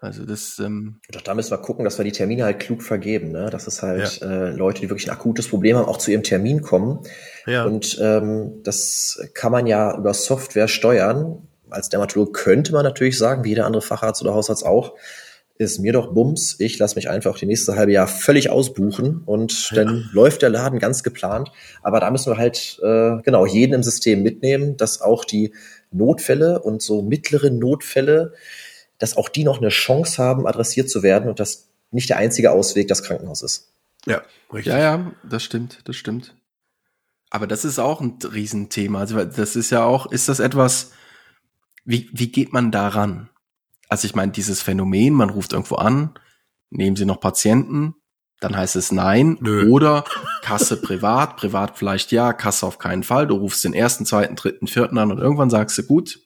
Also 0.00 0.24
das, 0.24 0.58
ähm, 0.58 1.00
auch 1.14 1.20
da 1.20 1.34
müssen 1.34 1.50
wir 1.50 1.58
gucken, 1.58 1.84
dass 1.84 1.98
wir 1.98 2.04
die 2.06 2.12
Termine 2.12 2.44
halt 2.44 2.58
klug 2.58 2.82
vergeben, 2.82 3.32
ne? 3.32 3.50
Dass 3.50 3.66
es 3.66 3.82
halt 3.82 4.22
äh, 4.22 4.50
Leute, 4.50 4.80
die 4.80 4.88
wirklich 4.88 5.08
ein 5.08 5.14
akutes 5.14 5.48
Problem 5.48 5.76
haben, 5.76 5.84
auch 5.84 5.98
zu 5.98 6.10
ihrem 6.10 6.22
Termin 6.22 6.62
kommen. 6.62 7.00
ja. 7.46 7.64
Und 7.64 7.98
ähm, 8.00 8.62
das 8.62 9.20
kann 9.34 9.52
man 9.52 9.66
ja 9.66 9.96
über 9.96 10.14
Software 10.14 10.68
steuern. 10.68 11.46
Als 11.68 11.90
Dermatolog 11.90 12.32
könnte 12.32 12.72
man 12.72 12.82
natürlich 12.82 13.18
sagen, 13.18 13.44
wie 13.44 13.50
jeder 13.50 13.66
andere 13.66 13.82
Facharzt 13.82 14.22
oder 14.22 14.32
Hausarzt 14.32 14.64
auch, 14.64 14.94
ist 15.60 15.78
mir 15.78 15.92
doch 15.92 16.14
Bums, 16.14 16.56
ich 16.58 16.78
lasse 16.78 16.96
mich 16.96 17.10
einfach 17.10 17.36
die 17.36 17.44
nächste 17.44 17.76
halbe 17.76 17.92
Jahr 17.92 18.08
völlig 18.08 18.48
ausbuchen 18.48 19.22
und 19.26 19.76
dann 19.76 20.08
läuft 20.14 20.40
der 20.40 20.48
Laden 20.48 20.78
ganz 20.78 21.02
geplant. 21.02 21.52
Aber 21.82 22.00
da 22.00 22.10
müssen 22.10 22.32
wir 22.32 22.38
halt 22.38 22.80
äh, 22.82 23.20
genau 23.22 23.44
jeden 23.44 23.74
im 23.74 23.82
System 23.82 24.22
mitnehmen, 24.22 24.78
dass 24.78 25.02
auch 25.02 25.26
die 25.26 25.52
Notfälle 25.92 26.62
und 26.62 26.80
so 26.80 27.02
mittlere 27.02 27.50
Notfälle, 27.50 28.32
dass 29.00 29.16
auch 29.16 29.28
die 29.28 29.42
noch 29.42 29.58
eine 29.58 29.70
Chance 29.70 30.22
haben, 30.22 30.46
adressiert 30.46 30.88
zu 30.88 31.02
werden 31.02 31.28
und 31.28 31.40
dass 31.40 31.68
nicht 31.90 32.08
der 32.08 32.18
einzige 32.18 32.52
Ausweg 32.52 32.86
das 32.86 33.02
Krankenhaus 33.02 33.42
ist. 33.42 33.72
ja, 34.06 34.22
richtig. 34.52 34.72
Ja, 34.72 34.78
ja, 34.78 35.12
das 35.28 35.42
stimmt, 35.42 35.80
das 35.84 35.96
stimmt. 35.96 36.36
Aber 37.30 37.46
das 37.46 37.64
ist 37.64 37.78
auch 37.78 38.00
ein 38.00 38.18
Riesenthema. 38.22 39.00
Also 39.00 39.24
das 39.24 39.56
ist 39.56 39.70
ja 39.70 39.84
auch, 39.84 40.06
ist 40.12 40.28
das 40.28 40.40
etwas, 40.40 40.92
wie, 41.84 42.08
wie 42.12 42.30
geht 42.30 42.52
man 42.52 42.70
daran? 42.70 43.30
Also 43.88 44.06
ich 44.06 44.14
meine, 44.14 44.32
dieses 44.32 44.62
Phänomen, 44.62 45.14
man 45.14 45.30
ruft 45.30 45.52
irgendwo 45.52 45.76
an, 45.76 46.14
nehmen 46.70 46.96
Sie 46.96 47.04
noch 47.04 47.20
Patienten, 47.20 47.94
dann 48.40 48.56
heißt 48.56 48.76
es 48.76 48.90
nein. 48.90 49.36
Nö. 49.40 49.68
Oder 49.68 50.04
Kasse 50.42 50.80
privat, 50.80 51.36
privat 51.36 51.78
vielleicht 51.78 52.10
ja, 52.12 52.32
Kasse 52.32 52.66
auf 52.66 52.78
keinen 52.78 53.02
Fall. 53.02 53.26
Du 53.26 53.36
rufst 53.36 53.64
den 53.64 53.74
ersten, 53.74 54.06
zweiten, 54.06 54.36
dritten, 54.36 54.66
vierten 54.66 54.98
an 54.98 55.10
und 55.10 55.18
irgendwann 55.18 55.50
sagst 55.50 55.78
du, 55.78 55.82
gut, 55.84 56.20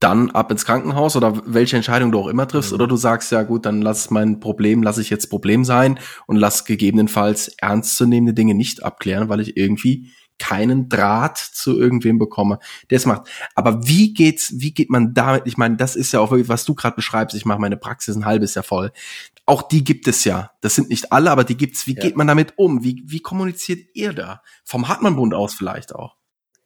dann 0.00 0.30
ab 0.32 0.50
ins 0.50 0.64
Krankenhaus 0.64 1.16
oder 1.16 1.40
welche 1.46 1.76
Entscheidung 1.76 2.12
du 2.12 2.18
auch 2.18 2.26
immer 2.28 2.46
triffst. 2.46 2.72
Mhm. 2.72 2.74
Oder 2.76 2.86
du 2.88 2.96
sagst, 2.96 3.32
ja 3.32 3.42
gut, 3.42 3.64
dann 3.64 3.80
lass 3.80 4.10
mein 4.10 4.40
Problem, 4.40 4.82
lass 4.82 4.98
ich 4.98 5.10
jetzt 5.10 5.28
Problem 5.30 5.64
sein 5.64 5.98
und 6.26 6.36
lass 6.36 6.64
gegebenenfalls 6.64 7.48
ernstzunehmende 7.58 8.34
Dinge 8.34 8.54
nicht 8.54 8.82
abklären, 8.82 9.28
weil 9.28 9.40
ich 9.40 9.56
irgendwie 9.56 10.10
keinen 10.38 10.88
Draht 10.88 11.38
zu 11.38 11.78
irgendwem 11.78 12.18
bekomme, 12.18 12.58
der 12.90 12.96
es 12.96 13.06
macht. 13.06 13.28
Aber 13.54 13.86
wie 13.86 14.12
geht's, 14.12 14.52
wie 14.56 14.74
geht 14.74 14.90
man 14.90 15.14
damit? 15.14 15.44
Ich 15.46 15.56
meine, 15.56 15.76
das 15.76 15.94
ist 15.94 16.12
ja 16.12 16.20
auch 16.20 16.30
wirklich, 16.32 16.48
was 16.48 16.64
du 16.64 16.74
gerade 16.74 16.96
beschreibst. 16.96 17.36
Ich 17.36 17.44
mache 17.44 17.60
meine 17.60 17.76
Praxis 17.76 18.16
ein 18.16 18.24
halbes 18.26 18.54
Jahr 18.54 18.64
voll. 18.64 18.90
Auch 19.46 19.62
die 19.62 19.84
gibt 19.84 20.08
es 20.08 20.24
ja. 20.24 20.50
Das 20.60 20.74
sind 20.74 20.88
nicht 20.88 21.12
alle, 21.12 21.30
aber 21.30 21.44
die 21.44 21.56
gibt's. 21.56 21.86
Wie 21.86 21.94
Ja. 21.94 22.00
geht 22.02 22.16
man 22.16 22.26
damit 22.26 22.54
um? 22.56 22.82
Wie, 22.82 23.04
wie 23.06 23.20
kommuniziert 23.20 23.86
ihr 23.94 24.12
da? 24.12 24.42
Vom 24.64 24.88
Hartmann-Bund 24.88 25.34
aus 25.34 25.54
vielleicht 25.54 25.94
auch. 25.94 26.16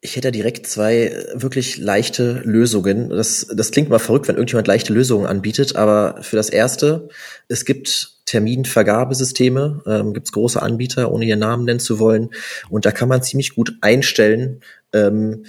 Ich 0.00 0.14
hätte 0.14 0.30
direkt 0.30 0.66
zwei 0.66 1.06
äh, 1.08 1.26
wirklich 1.34 1.76
leichte 1.76 2.40
Lösungen. 2.44 3.08
Das, 3.08 3.46
das 3.52 3.70
klingt 3.72 3.88
mal 3.88 3.98
verrückt, 3.98 4.28
wenn 4.28 4.36
irgendjemand 4.36 4.68
leichte 4.68 4.92
Lösungen 4.92 5.26
anbietet, 5.26 5.74
aber 5.74 6.22
für 6.22 6.36
das 6.36 6.50
erste, 6.50 7.08
es 7.48 7.64
gibt 7.64 8.12
Terminvergabesysteme, 8.26 9.82
ähm, 9.86 10.12
gibt 10.14 10.28
es 10.28 10.32
große 10.32 10.62
Anbieter, 10.62 11.10
ohne 11.10 11.24
ihren 11.24 11.40
Namen 11.40 11.64
nennen 11.64 11.80
zu 11.80 11.98
wollen. 11.98 12.30
Und 12.68 12.86
da 12.86 12.92
kann 12.92 13.08
man 13.08 13.22
ziemlich 13.22 13.54
gut 13.54 13.72
einstellen, 13.80 14.60
ähm, 14.92 15.44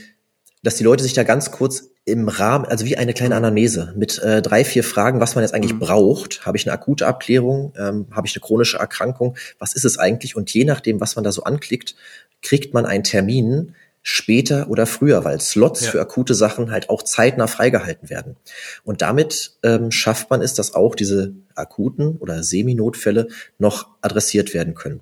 dass 0.64 0.76
die 0.76 0.84
Leute 0.84 1.04
sich 1.04 1.14
da 1.14 1.24
ganz 1.24 1.52
kurz 1.52 1.92
im 2.06 2.28
Rahmen, 2.28 2.66
also 2.66 2.86
wie 2.86 2.98
eine 2.98 3.14
kleine 3.14 3.36
Anamnese 3.36 3.94
mit 3.96 4.18
äh, 4.20 4.42
drei, 4.42 4.66
vier 4.66 4.84
Fragen, 4.84 5.20
was 5.20 5.36
man 5.36 5.44
jetzt 5.44 5.54
eigentlich 5.54 5.74
Mhm. 5.74 5.80
braucht. 5.80 6.46
Habe 6.46 6.58
ich 6.58 6.66
eine 6.66 6.74
akute 6.74 7.06
Abklärung? 7.06 7.74
Ähm, 7.78 8.08
Habe 8.12 8.26
ich 8.28 8.36
eine 8.36 8.42
chronische 8.42 8.78
Erkrankung? 8.78 9.38
Was 9.60 9.76
ist 9.76 9.86
es 9.86 10.00
eigentlich? 10.00 10.36
Und 10.36 10.52
je 10.52 10.66
nachdem, 10.66 11.00
was 11.02 11.16
man 11.16 11.24
da 11.24 11.32
so 11.32 11.44
anklickt, 11.44 11.96
kriegt 12.42 12.74
man 12.74 12.86
einen 12.86 13.04
Termin 13.04 13.76
später 14.02 14.70
oder 14.70 14.86
früher, 14.86 15.24
weil 15.26 15.40
Slots 15.42 15.86
Ja. 15.86 15.92
für 15.92 16.02
akute 16.02 16.34
Sachen 16.34 16.72
halt 16.72 16.90
auch 16.90 17.04
zeitnah 17.04 17.48
freigehalten 17.48 18.10
werden. 18.10 18.38
Und 18.84 19.02
damit 19.02 19.54
ähm, 19.64 19.92
schafft 19.92 20.30
man 20.30 20.42
es, 20.42 20.54
dass 20.54 20.74
auch 20.74 20.96
diese 20.96 21.34
akuten 21.56 22.18
oder 22.18 22.44
Seminotfälle 22.44 23.28
noch 23.58 23.88
adressiert 24.02 24.54
werden 24.54 24.74
können. 24.76 25.02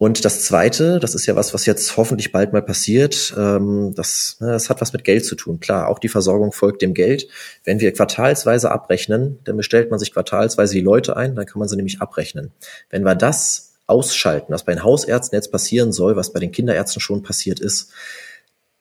Und 0.00 0.24
das 0.24 0.44
Zweite, 0.44 1.00
das 1.00 1.16
ist 1.16 1.26
ja 1.26 1.34
was, 1.34 1.52
was 1.54 1.66
jetzt 1.66 1.96
hoffentlich 1.96 2.30
bald 2.30 2.52
mal 2.52 2.62
passiert, 2.62 3.34
ähm, 3.36 3.94
das, 3.96 4.36
ne, 4.38 4.52
das 4.52 4.70
hat 4.70 4.80
was 4.80 4.92
mit 4.92 5.02
Geld 5.02 5.24
zu 5.24 5.34
tun. 5.34 5.58
Klar, 5.58 5.88
auch 5.88 5.98
die 5.98 6.08
Versorgung 6.08 6.52
folgt 6.52 6.82
dem 6.82 6.94
Geld. 6.94 7.26
Wenn 7.64 7.80
wir 7.80 7.92
quartalsweise 7.92 8.70
abrechnen, 8.70 9.40
dann 9.42 9.56
bestellt 9.56 9.90
man 9.90 9.98
sich 9.98 10.12
quartalsweise 10.12 10.74
die 10.74 10.82
Leute 10.82 11.16
ein, 11.16 11.34
dann 11.34 11.46
kann 11.46 11.58
man 11.58 11.68
sie 11.68 11.74
nämlich 11.74 12.00
abrechnen. 12.00 12.52
Wenn 12.90 13.02
wir 13.02 13.16
das 13.16 13.67
ausschalten, 13.88 14.52
was 14.52 14.64
bei 14.64 14.74
den 14.74 14.84
Hausärzten 14.84 15.36
jetzt 15.36 15.50
passieren 15.50 15.92
soll, 15.92 16.14
was 16.14 16.32
bei 16.32 16.40
den 16.40 16.52
Kinderärzten 16.52 17.00
schon 17.00 17.22
passiert 17.22 17.58
ist, 17.58 17.90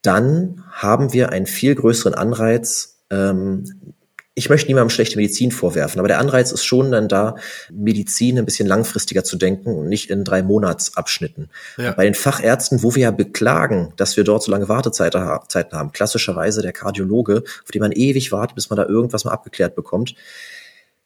dann 0.04 0.64
haben 0.72 1.14
wir 1.14 1.30
einen 1.30 1.48
viel 1.48 1.74
größeren 1.74 2.14
Anreiz, 2.14 3.00
ähm, 3.10 3.96
ich 4.36 4.50
möchte 4.50 4.68
niemandem 4.68 4.92
schlechte 4.92 5.18
Medizin 5.18 5.52
vorwerfen, 5.52 5.98
aber 5.98 6.08
der 6.08 6.20
Anreiz 6.20 6.52
ist 6.52 6.64
schon 6.64 6.92
dann 6.92 7.08
da, 7.08 7.38
Medizin 7.72 8.38
ein 8.38 8.46
bisschen 8.46 8.68
langfristiger 8.68 9.24
zu 9.24 9.36
denken 9.36 9.76
und 9.76 9.90
nicht 9.90 10.12
in 10.12 10.24
drei 10.24 10.44
Monatsabschnitten. 10.44 11.50
Ja. 11.78 11.94
Bei 11.94 12.04
den 12.04 12.14
Fachärzten, 12.14 12.84
wo 12.84 12.94
wir 12.94 13.02
ja 13.02 13.12
beklagen, 13.12 13.94
dass 13.98 14.16
wir 14.16 14.24
dort 14.24 14.44
so 14.44 14.52
lange 14.52 14.70
Wartezeiten 14.70 15.22
ha- 15.22 15.44
Zeiten 15.48 15.76
haben, 15.76 15.92
klassischerweise 15.92 16.62
der 16.62 16.72
Kardiologe, 16.72 17.44
auf 17.64 17.72
den 17.72 17.82
man 17.82 17.92
ewig 17.92 18.32
wartet, 18.32 18.54
bis 18.54 18.70
man 18.70 18.78
da 18.78 18.86
irgendwas 18.86 19.26
mal 19.26 19.32
abgeklärt 19.32 19.74
bekommt, 19.76 20.14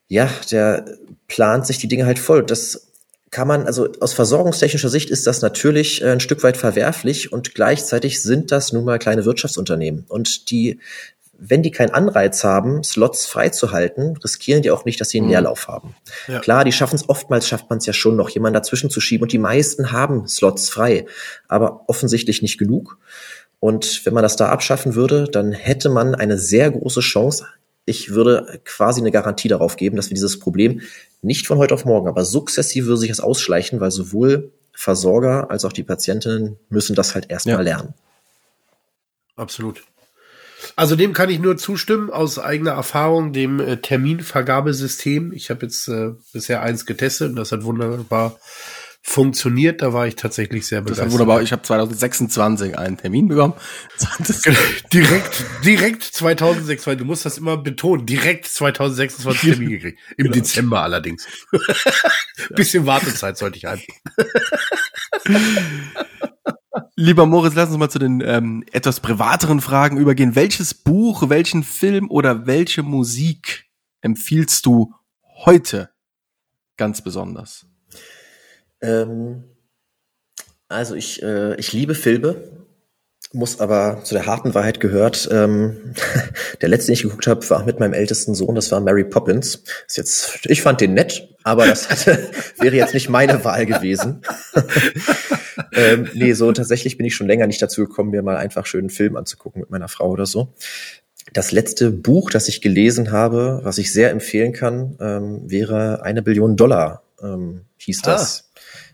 ja, 0.09 0.29
der 0.51 0.83
plant 1.29 1.65
sich 1.65 1.77
die 1.77 1.87
Dinge 1.87 2.05
halt 2.05 2.19
voll. 2.19 2.43
Das 2.43 2.90
kann 3.31 3.47
man, 3.47 3.65
also 3.65 3.89
aus 4.01 4.13
versorgungstechnischer 4.13 4.89
Sicht 4.89 5.09
ist 5.09 5.25
das 5.25 5.41
natürlich 5.41 6.01
äh, 6.01 6.09
ein 6.09 6.19
Stück 6.19 6.43
weit 6.43 6.57
verwerflich 6.57 7.31
und 7.31 7.55
gleichzeitig 7.55 8.21
sind 8.21 8.51
das 8.51 8.73
nun 8.73 8.83
mal 8.83 8.99
kleine 8.99 9.23
Wirtschaftsunternehmen. 9.23 10.05
Und 10.09 10.51
die, 10.51 10.79
wenn 11.37 11.63
die 11.63 11.71
keinen 11.71 11.91
Anreiz 11.91 12.43
haben, 12.43 12.83
Slots 12.83 13.25
freizuhalten, 13.25 14.17
riskieren 14.17 14.61
die 14.61 14.69
auch 14.69 14.83
nicht, 14.83 14.99
dass 14.99 15.09
sie 15.09 15.19
einen 15.19 15.27
Mhm. 15.27 15.31
Leerlauf 15.31 15.69
haben. 15.69 15.95
Ja. 16.27 16.39
Klar, 16.39 16.65
die 16.65 16.73
schaffen 16.73 16.97
es 16.97 17.07
oftmals, 17.07 17.47
schafft 17.47 17.69
man 17.69 17.79
es 17.79 17.85
ja 17.85 17.93
schon 17.93 18.17
noch, 18.17 18.29
jemanden 18.29 18.55
dazwischen 18.55 18.89
zu 18.89 18.99
schieben 18.99 19.23
und 19.23 19.31
die 19.31 19.37
meisten 19.37 19.93
haben 19.93 20.27
Slots 20.27 20.69
frei, 20.69 21.05
aber 21.47 21.85
offensichtlich 21.87 22.41
nicht 22.41 22.57
genug. 22.57 22.97
Und 23.61 24.05
wenn 24.05 24.13
man 24.13 24.23
das 24.23 24.35
da 24.35 24.49
abschaffen 24.49 24.95
würde, 24.95 25.25
dann 25.31 25.53
hätte 25.53 25.89
man 25.89 26.15
eine 26.15 26.37
sehr 26.37 26.69
große 26.69 26.99
Chance, 26.99 27.45
ich 27.85 28.11
würde 28.11 28.61
quasi 28.65 29.01
eine 29.01 29.11
Garantie 29.11 29.47
darauf 29.47 29.75
geben, 29.75 29.95
dass 29.95 30.09
wir 30.09 30.15
dieses 30.15 30.39
Problem 30.39 30.81
nicht 31.21 31.47
von 31.47 31.57
heute 31.57 31.73
auf 31.73 31.85
morgen, 31.85 32.07
aber 32.07 32.25
sukzessive 32.25 32.87
würde 32.87 32.99
sich 32.99 33.09
das 33.09 33.19
ausschleichen, 33.19 33.79
weil 33.79 33.91
sowohl 33.91 34.51
Versorger 34.73 35.51
als 35.51 35.65
auch 35.65 35.73
die 35.73 35.83
Patientinnen 35.83 36.57
müssen 36.69 36.95
das 36.95 37.13
halt 37.13 37.29
erstmal 37.29 37.57
Ja. 37.57 37.61
lernen. 37.61 37.93
Absolut. 39.35 39.83
Also 40.75 40.95
dem 40.95 41.13
kann 41.13 41.29
ich 41.29 41.39
nur 41.39 41.57
zustimmen 41.57 42.09
aus 42.11 42.39
eigener 42.39 42.71
Erfahrung, 42.71 43.33
dem 43.33 43.59
äh, 43.59 43.77
Terminvergabesystem. 43.77 45.33
Ich 45.33 45.49
habe 45.49 45.65
jetzt 45.65 45.87
äh, 45.87 46.11
bisher 46.33 46.61
eins 46.61 46.85
getestet 46.85 47.29
und 47.31 47.35
das 47.35 47.51
hat 47.51 47.63
wunderbar 47.63 48.39
funktioniert. 49.03 49.81
Da 49.81 49.93
war 49.93 50.07
ich 50.07 50.15
tatsächlich 50.15 50.65
sehr 50.67 50.79
Das 50.81 50.85
begeistert. 50.85 51.07
ist 51.07 51.13
wunderbar. 51.13 51.41
Ich 51.41 51.51
habe 51.51 51.61
2026 51.63 52.77
einen 52.77 52.97
Termin 52.97 53.27
bekommen. 53.27 53.53
Das, 54.19 54.41
direkt, 54.93 55.45
direkt 55.65 56.03
2026. 56.03 56.99
Du 56.99 57.05
musst 57.05 57.25
das 57.25 57.37
immer 57.37 57.57
betonen. 57.57 58.05
Direkt 58.05 58.45
2026 58.47 59.51
Termin 59.53 59.69
gekriegt. 59.79 59.99
Im 60.17 60.25
Genau. 60.25 60.35
Dezember 60.35 60.81
allerdings. 60.83 61.27
Bisschen 62.55 62.85
Wartezeit 62.85 63.37
sollte 63.37 63.57
ich 63.57 63.67
ein. 63.67 63.81
Lieber 66.95 67.25
Moritz, 67.25 67.55
lass 67.55 67.69
uns 67.69 67.77
mal 67.77 67.89
zu 67.89 67.99
den 67.99 68.21
ähm, 68.21 68.63
etwas 68.71 68.99
privateren 68.99 69.59
Fragen 69.61 69.97
übergehen. 69.97 70.35
Welches 70.35 70.73
Buch, 70.73 71.29
welchen 71.29 71.63
Film 71.63 72.09
oder 72.09 72.45
welche 72.47 72.83
Musik 72.83 73.65
empfiehlst 74.01 74.65
du 74.65 74.93
heute 75.45 75.89
ganz 76.77 77.01
besonders? 77.03 77.65
Ähm, 78.81 79.43
also 80.67 80.95
ich, 80.95 81.21
äh, 81.21 81.55
ich 81.55 81.73
liebe 81.73 81.95
Filme, 81.95 82.37
muss 83.33 83.61
aber 83.61 84.01
zu 84.03 84.13
der 84.13 84.25
harten 84.25 84.53
Wahrheit 84.53 84.79
gehört. 84.79 85.29
Ähm, 85.31 85.93
der 86.61 86.69
letzte, 86.69 86.87
den 86.87 86.93
ich 86.93 87.03
geguckt 87.03 87.27
habe, 87.27 87.49
war 87.49 87.63
mit 87.63 87.79
meinem 87.79 87.93
ältesten 87.93 88.35
Sohn. 88.35 88.55
Das 88.55 88.71
war 88.71 88.79
Mary 88.81 89.03
Poppins. 89.03 89.63
Ist 89.87 89.97
jetzt, 89.97 90.39
ich 90.45 90.61
fand 90.61 90.81
den 90.81 90.93
nett, 90.93 91.29
aber 91.43 91.65
das 91.65 91.89
hatte, 91.89 92.29
wäre 92.59 92.75
jetzt 92.75 92.93
nicht 92.93 93.09
meine 93.09 93.43
Wahl 93.43 93.65
gewesen. 93.65 94.21
ähm, 95.73 96.09
nee, 96.13 96.33
so 96.33 96.51
tatsächlich 96.51 96.97
bin 96.97 97.05
ich 97.05 97.15
schon 97.15 97.27
länger 97.27 97.47
nicht 97.47 97.61
dazu 97.61 97.81
gekommen, 97.81 98.11
mir 98.11 98.21
mal 98.21 98.37
einfach 98.37 98.65
schön 98.65 98.81
einen 98.81 98.89
Film 98.89 99.15
anzugucken 99.15 99.61
mit 99.61 99.69
meiner 99.69 99.87
Frau 99.87 100.09
oder 100.09 100.25
so. 100.25 100.53
Das 101.33 101.51
letzte 101.51 101.91
Buch, 101.91 102.31
das 102.31 102.47
ich 102.49 102.61
gelesen 102.61 103.11
habe, 103.11 103.61
was 103.63 103.77
ich 103.77 103.93
sehr 103.93 104.11
empfehlen 104.11 104.51
kann, 104.51 104.97
ähm, 104.99 105.49
wäre 105.49 106.01
eine 106.03 106.21
Billion 106.21 106.57
Dollar, 106.57 107.03
ähm, 107.21 107.61
hieß 107.77 108.01
das. 108.01 108.50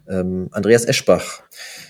Ähm, 0.10 0.50
Andreas 0.52 0.86
Eschbach. 0.86 1.42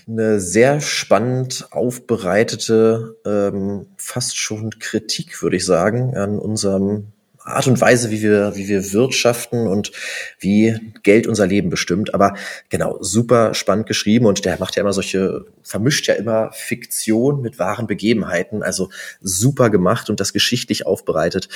Eine 0.06 0.40
sehr 0.40 0.80
spannend 0.80 1.68
aufbereitete, 1.70 3.16
ähm, 3.24 3.86
fast 3.96 4.36
schon 4.36 4.70
Kritik, 4.78 5.42
würde 5.42 5.56
ich 5.56 5.64
sagen, 5.64 6.16
an 6.16 6.38
unserem 6.38 7.12
Art 7.48 7.66
und 7.66 7.80
Weise, 7.80 8.10
wie 8.10 8.22
wir, 8.22 8.56
wie 8.56 8.68
wir 8.68 8.92
wirtschaften 8.92 9.66
und 9.66 9.92
wie 10.38 10.76
Geld 11.02 11.26
unser 11.26 11.46
Leben 11.46 11.70
bestimmt. 11.70 12.14
Aber 12.14 12.34
genau, 12.68 12.98
super 13.00 13.54
spannend 13.54 13.86
geschrieben 13.86 14.26
und 14.26 14.44
der 14.44 14.58
macht 14.58 14.76
ja 14.76 14.82
immer 14.82 14.92
solche, 14.92 15.46
vermischt 15.62 16.06
ja 16.06 16.14
immer 16.14 16.50
Fiktion 16.52 17.40
mit 17.40 17.58
wahren 17.58 17.86
Begebenheiten. 17.86 18.62
Also 18.62 18.90
super 19.20 19.70
gemacht 19.70 20.10
und 20.10 20.20
das 20.20 20.32
geschichtlich 20.32 20.86
aufbereitet. 20.86 21.48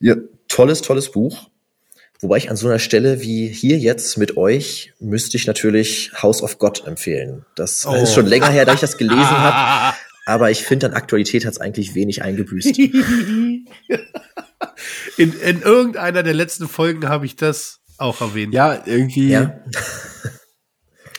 Ja, 0.00 0.16
tolles, 0.48 0.82
tolles 0.82 1.10
Buch. 1.10 1.48
Wobei 2.22 2.36
ich 2.38 2.48
an 2.50 2.56
so 2.56 2.68
einer 2.68 2.78
Stelle 2.78 3.20
wie 3.20 3.48
hier 3.48 3.78
jetzt 3.78 4.16
mit 4.16 4.36
euch 4.36 4.92
müsste 5.00 5.36
ich 5.36 5.46
natürlich 5.46 6.12
House 6.22 6.40
of 6.42 6.58
God 6.58 6.86
empfehlen. 6.86 7.44
Das 7.56 7.84
Oh. 7.84 7.94
ist 7.94 8.14
schon 8.14 8.26
länger 8.26 8.48
her, 8.48 8.64
da 8.64 8.72
ich 8.74 8.80
das 8.80 8.96
gelesen 8.96 9.18
habe. 9.28 9.96
Aber 10.26 10.50
ich 10.52 10.62
finde, 10.64 10.86
an 10.86 10.94
Aktualität 10.94 11.44
hat 11.44 11.52
es 11.52 11.60
eigentlich 11.60 11.96
wenig 11.96 12.22
eingebüßt. 12.22 12.78
In, 15.18 15.32
in 15.40 15.62
irgendeiner 15.62 16.22
der 16.22 16.34
letzten 16.34 16.68
Folgen 16.68 17.08
habe 17.08 17.26
ich 17.26 17.36
das 17.36 17.80
auch 17.98 18.20
erwähnt. 18.20 18.54
Ja, 18.54 18.82
irgendwie. 18.86 19.28
Ja, 19.30 19.60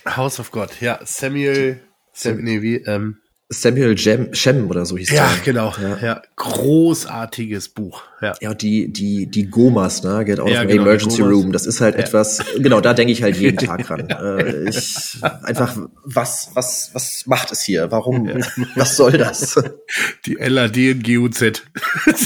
House 0.05 0.39
of 0.39 0.51
God, 0.51 0.69
ja. 0.81 0.99
Samuel, 1.03 1.81
Sam, 2.13 2.37
nee, 2.41 2.61
wie, 2.61 2.77
ähm, 2.77 3.17
Samuel 3.61 3.95
Jem, 3.97 4.33
Shem 4.33 4.69
oder 4.69 4.85
so 4.85 4.97
hieß 4.97 5.11
ja, 5.11 5.27
der. 5.27 5.43
genau, 5.43 5.73
Ja. 5.81 5.97
ja. 6.01 6.21
Großartiges 6.35 7.69
Buch, 7.69 8.03
ja. 8.21 8.33
Ja, 8.41 8.49
und 8.51 8.61
die, 8.61 8.91
die, 8.91 9.27
die 9.27 9.49
Gomas, 9.49 10.03
ne, 10.03 10.25
Get 10.25 10.39
Out 10.39 10.49
Ja, 10.49 10.61
of 10.63 10.67
genau, 10.67 10.83
Emergency. 10.83 11.21
Room, 11.21 11.51
das 11.51 11.65
ist 11.65 11.79
halt 11.81 11.95
etwas, 11.95 12.43
genau, 12.57 12.81
da 12.81 12.93
denke 12.93 13.13
ich 13.13 13.23
halt 13.23 13.37
jeden 13.37 13.57
Tag 13.65 13.89
ran. 13.89 14.09
Äh, 14.09 14.69
ich, 14.69 15.17
einfach, 15.43 15.77
was, 16.03 16.49
was, 16.53 16.89
was 16.93 17.25
macht 17.27 17.51
es 17.51 17.61
hier? 17.61 17.91
Warum, 17.91 18.27
was 18.75 18.97
soll 18.97 19.13
das? 19.13 19.55
Die 20.25 20.35
LAD 20.35 20.77
in 20.77 21.03
GUZ. 21.03 21.63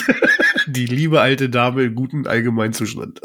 Die 0.67 0.85
liebe 0.85 1.21
alte 1.21 1.49
Dame 1.49 1.83
im 1.83 1.95
guten 1.95 2.27
Allgemeinzustand. 2.27 3.21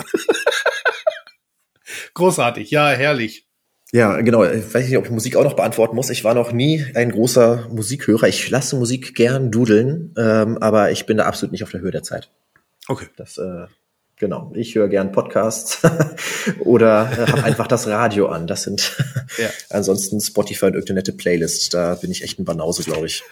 Großartig, 2.15 2.71
ja, 2.71 2.89
herrlich. 2.91 3.47
Ja, 3.95 4.19
genau. 4.23 4.43
Ich 4.45 4.73
weiß 4.73 4.89
nicht, 4.89 4.97
ob 4.97 5.05
ich 5.05 5.11
Musik 5.11 5.37
auch 5.37 5.45
noch 5.45 5.55
beantworten 5.55 5.95
muss. 5.95 6.09
Ich 6.09 6.25
war 6.25 6.33
noch 6.33 6.53
nie 6.53 6.85
ein 6.95 7.13
großer 7.13 7.69
Musikhörer. 7.71 8.27
Ich 8.27 8.49
lasse 8.49 8.75
Musik 8.77 9.15
gern 9.15 9.51
dudeln, 9.51 10.15
ähm, 10.17 10.57
aber 10.59 10.91
ich 10.91 11.05
bin 11.05 11.19
da 11.19 11.27
absolut 11.27 11.53
nicht 11.53 11.63
auf 11.63 11.71
der 11.71 11.83
Höhe 11.83 11.91
der 11.91 12.03
Zeit. 12.03 12.31
Okay. 12.89 13.07
Das, 13.17 13.37
äh, 13.37 13.67
genau. 14.17 14.51
Ich 14.55 14.75
höre 14.75 14.89
gern 14.89 15.13
Podcasts 15.13 15.83
oder 16.61 17.11
äh, 17.13 17.31
habe 17.31 17.45
einfach 17.45 17.67
das 17.67 17.87
Radio 17.87 18.29
an. 18.29 18.47
Das 18.47 18.63
sind 18.63 18.97
Ja. 19.37 19.51
ansonsten 19.69 20.23
Spotify 20.23 20.67
und 20.67 20.73
irgendeine 20.73 21.01
nette 21.01 21.13
Playlist. 21.13 21.75
Da 21.75 21.95
bin 21.95 22.11
ich 22.11 22.23
echt 22.23 22.39
ein 22.39 22.47
Banause, 22.47 22.85
glaube 22.85 23.07
ich. 23.07 23.23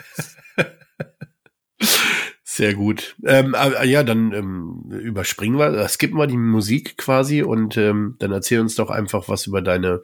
Sehr 2.44 2.74
gut. 2.74 3.16
Ähm, 3.24 3.54
aber, 3.54 3.84
ja, 3.84 4.02
dann 4.02 4.32
ähm, 4.32 4.84
überspringen 4.90 5.58
wir, 5.58 5.72
äh, 5.72 5.88
skippen 5.88 6.18
wir 6.18 6.26
die 6.26 6.36
Musik 6.36 6.98
quasi 6.98 7.42
und 7.42 7.78
ähm, 7.78 8.16
dann 8.18 8.32
erzähl 8.32 8.60
uns 8.60 8.74
doch 8.74 8.90
einfach 8.90 9.30
was 9.30 9.46
über 9.46 9.62
deine 9.62 10.02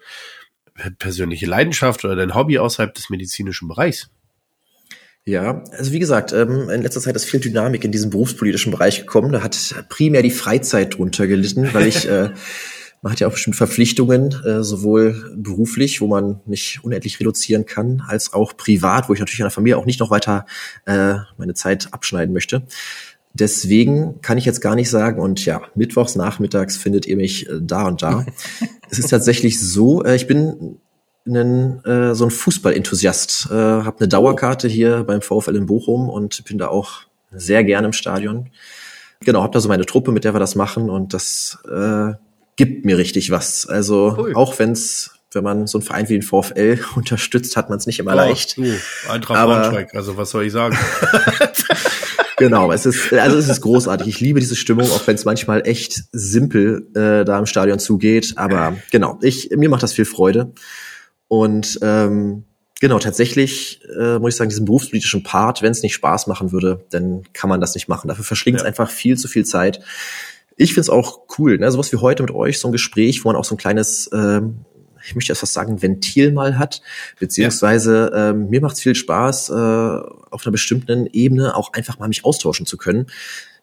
persönliche 0.99 1.47
Leidenschaft 1.47 2.05
oder 2.05 2.17
dein 2.17 2.35
Hobby 2.35 2.59
außerhalb 2.59 2.95
des 2.95 3.11
medizinischen 3.11 3.69
Bereichs. 3.69 4.11
Ja, 5.29 5.65
also 5.73 5.93
wie 5.93 5.99
gesagt, 5.99 6.33
ähm, 6.33 6.71
in 6.71 6.83
letzter 6.83 7.01
Zeit 7.01 7.17
ist 7.17 7.25
viel 7.25 7.41
Dynamik 7.41 7.85
in 7.85 7.91
diesem 7.91 8.11
berufspolitischen 8.11 8.71
Bereich 8.71 9.01
gekommen. 9.01 9.33
Da 9.33 9.43
hat 9.43 9.75
primär 9.89 10.23
die 10.23 10.31
Freizeit 10.31 10.97
drunter 10.97 11.27
gelitten, 11.27 11.75
weil 11.75 11.89
ich, 11.89 12.07
äh, 12.09 12.31
man 13.03 13.13
hat 13.13 13.19
ja 13.19 13.27
auch 13.27 13.33
bestimmte 13.33 13.57
Verpflichtungen, 13.57 14.33
äh, 14.45 14.63
sowohl 14.63 15.35
beruflich, 15.37 16.01
wo 16.01 16.07
man 16.07 16.41
nicht 16.47 16.85
unendlich 16.85 17.19
reduzieren 17.19 17.67
kann, 17.67 18.05
als 18.07 18.35
auch 18.35 18.57
privat, 18.57 19.09
wo 19.09 19.15
ich 19.15 19.19
natürlich 19.19 19.43
an 19.43 19.47
der 19.47 19.51
Familie 19.51 19.79
auch 19.79 19.85
nicht 19.85 19.99
noch 19.99 20.11
weiter 20.11 20.47
äh, 20.85 21.17
meine 21.37 21.55
Zeit 21.55 21.93
abschneiden 21.93 22.33
möchte. 22.33 22.63
Deswegen 23.39 24.21
kann 24.23 24.39
ich 24.39 24.47
jetzt 24.47 24.61
gar 24.63 24.75
nicht 24.75 24.89
sagen, 24.89 25.21
und 25.21 25.45
ja, 25.45 25.61
mittwochs 25.75 26.17
nachmittags 26.17 26.77
findet 26.79 27.05
ihr 27.07 27.17
mich 27.17 27.49
äh, 27.49 27.59
da 27.61 27.87
und 27.87 28.03
da. 28.03 28.25
es 28.91 28.99
ist 28.99 29.09
tatsächlich 29.11 29.61
so, 29.61 30.03
äh, 30.05 30.17
ich 30.17 30.27
bin 30.27 30.79
ein, 31.27 31.85
äh, 31.85 32.15
so 32.15 32.25
ein 32.25 32.31
Fußballenthusiast, 32.31 33.49
äh, 33.51 33.55
habe 33.55 33.99
eine 33.99 34.09
Dauerkarte 34.09 34.69
hier 34.69 35.05
beim 35.05 35.21
VfL 35.21 35.55
in 35.57 35.67
Bochum 35.67 36.09
und 36.09 36.45
bin 36.45 36.57
da 36.57 36.69
auch 36.69 37.01
sehr 37.31 37.63
gerne 37.65 37.89
im 37.89 37.93
Stadion. 37.93 38.49
Genau, 39.21 39.43
habe 39.43 39.53
da 39.53 39.61
so 39.61 39.69
meine 39.69 39.85
Truppe, 39.85 40.13
mit 40.13 40.25
der 40.25 40.35
wir 40.35 40.41
das 40.41 40.55
machen 40.55 40.89
und 40.89 41.13
das 41.13 41.59
äh, 41.71 42.13
gibt 42.57 42.85
mir 42.87 42.97
richtig 42.97 43.31
was. 43.31 43.67
Also 43.67 44.15
Cool. 44.17 44.35
auch 44.35 44.59
wenn's, 44.59 45.11
wenn 45.33 45.43
man 45.45 45.67
so 45.67 45.79
einen 45.79 45.85
Verein 45.87 46.09
wie 46.09 46.15
den 46.19 46.23
VfL 46.23 46.79
unterstützt, 46.97 47.57
hat 47.57 47.69
man 47.69 47.79
es 47.79 47.87
nicht 47.87 47.99
immer 47.99 48.15
leicht. 48.15 48.57
Oh, 48.59 48.63
du, 48.63 49.13
Eintracht 49.13 49.39
Aber- 49.39 49.61
Braunschweig, 49.61 49.95
also 49.95 50.17
was 50.17 50.31
soll 50.31 50.45
ich 50.47 50.53
sagen? 50.53 50.79
Genau, 52.39 52.71
es 52.71 52.85
ist, 52.85 53.13
also 53.15 53.39
es 53.39 53.49
ist 53.49 53.61
großartig. 53.63 54.07
Ich 54.09 54.21
liebe 54.21 54.41
diese 54.41 54.57
Stimmung, 54.57 54.91
auch 54.91 55.07
wenn 55.07 55.15
es 55.15 55.25
manchmal 55.25 55.67
echt 55.67 56.05
simpel 56.13 56.87
äh, 56.95 57.25
da 57.25 57.39
im 57.39 57.47
Stadion 57.47 57.79
zugeht. 57.79 58.35
Aber 58.37 58.77
genau, 58.91 59.19
ich, 59.23 59.51
mir 59.57 59.71
macht 59.71 59.83
das 59.83 59.95
viel 59.95 60.05
Freude. 60.05 60.53
Und 61.29 61.79
ähm, 61.83 62.45
genau, 62.81 62.99
tatsächlich 62.99 63.81
äh, 63.99 64.19
muss 64.19 64.35
ich 64.35 64.37
sagen, 64.37 64.51
diesen 64.51 64.67
berufspolitischen 64.67 65.23
Part, 65.23 65.63
wenn 65.63 65.73
es 65.73 65.83
nicht 65.83 65.95
Spaß 65.95 66.27
machen 66.27 66.53
würde, 66.53 66.85
dann 66.91 67.23
kann 67.33 67.49
man 67.49 67.61
das 67.61 67.75
nicht 67.75 67.89
machen. 67.89 68.09
Dafür 68.09 68.25
verschlingt 68.25 68.59
es 68.59 68.63
Ja. 68.63 68.69
einfach 68.69 68.91
viel 68.91 69.17
zu 69.17 69.29
viel 69.29 69.47
Zeit. 69.47 69.81
Ich 70.57 70.75
find's 70.75 70.91
auch 70.91 71.21
cool, 71.39 71.59
ne? 71.59 71.71
sowas 71.71 71.93
wie 71.93 71.97
heute 71.99 72.23
mit 72.23 72.33
euch, 72.33 72.59
so 72.59 72.69
ein 72.69 72.73
Gespräch, 72.73 73.25
wo 73.25 73.29
man 73.31 73.37
auch 73.37 73.45
so 73.45 73.55
ein 73.55 73.59
kleines, 73.59 74.11
ähm, 74.13 74.61
ich 75.07 75.15
möchte 75.15 75.33
was 75.33 75.53
sagen, 75.53 75.83
Ventil 75.83 76.33
mal 76.33 76.59
hat, 76.59 76.83
beziehungsweise 77.19 78.11
ähm, 78.15 78.51
mir 78.51 78.61
macht's 78.61 78.81
viel 78.81 78.95
Spaß, 78.95 79.51
äh, 79.51 79.53
auf 79.53 80.45
einer 80.45 80.53
bestimmten 80.53 81.07
Ebene 81.13 81.55
auch 81.55 81.73
einfach 81.73 81.99
mal 81.99 82.09
mich 82.09 82.25
austauschen 82.25 82.67
zu 82.67 82.77
können, 82.77 83.07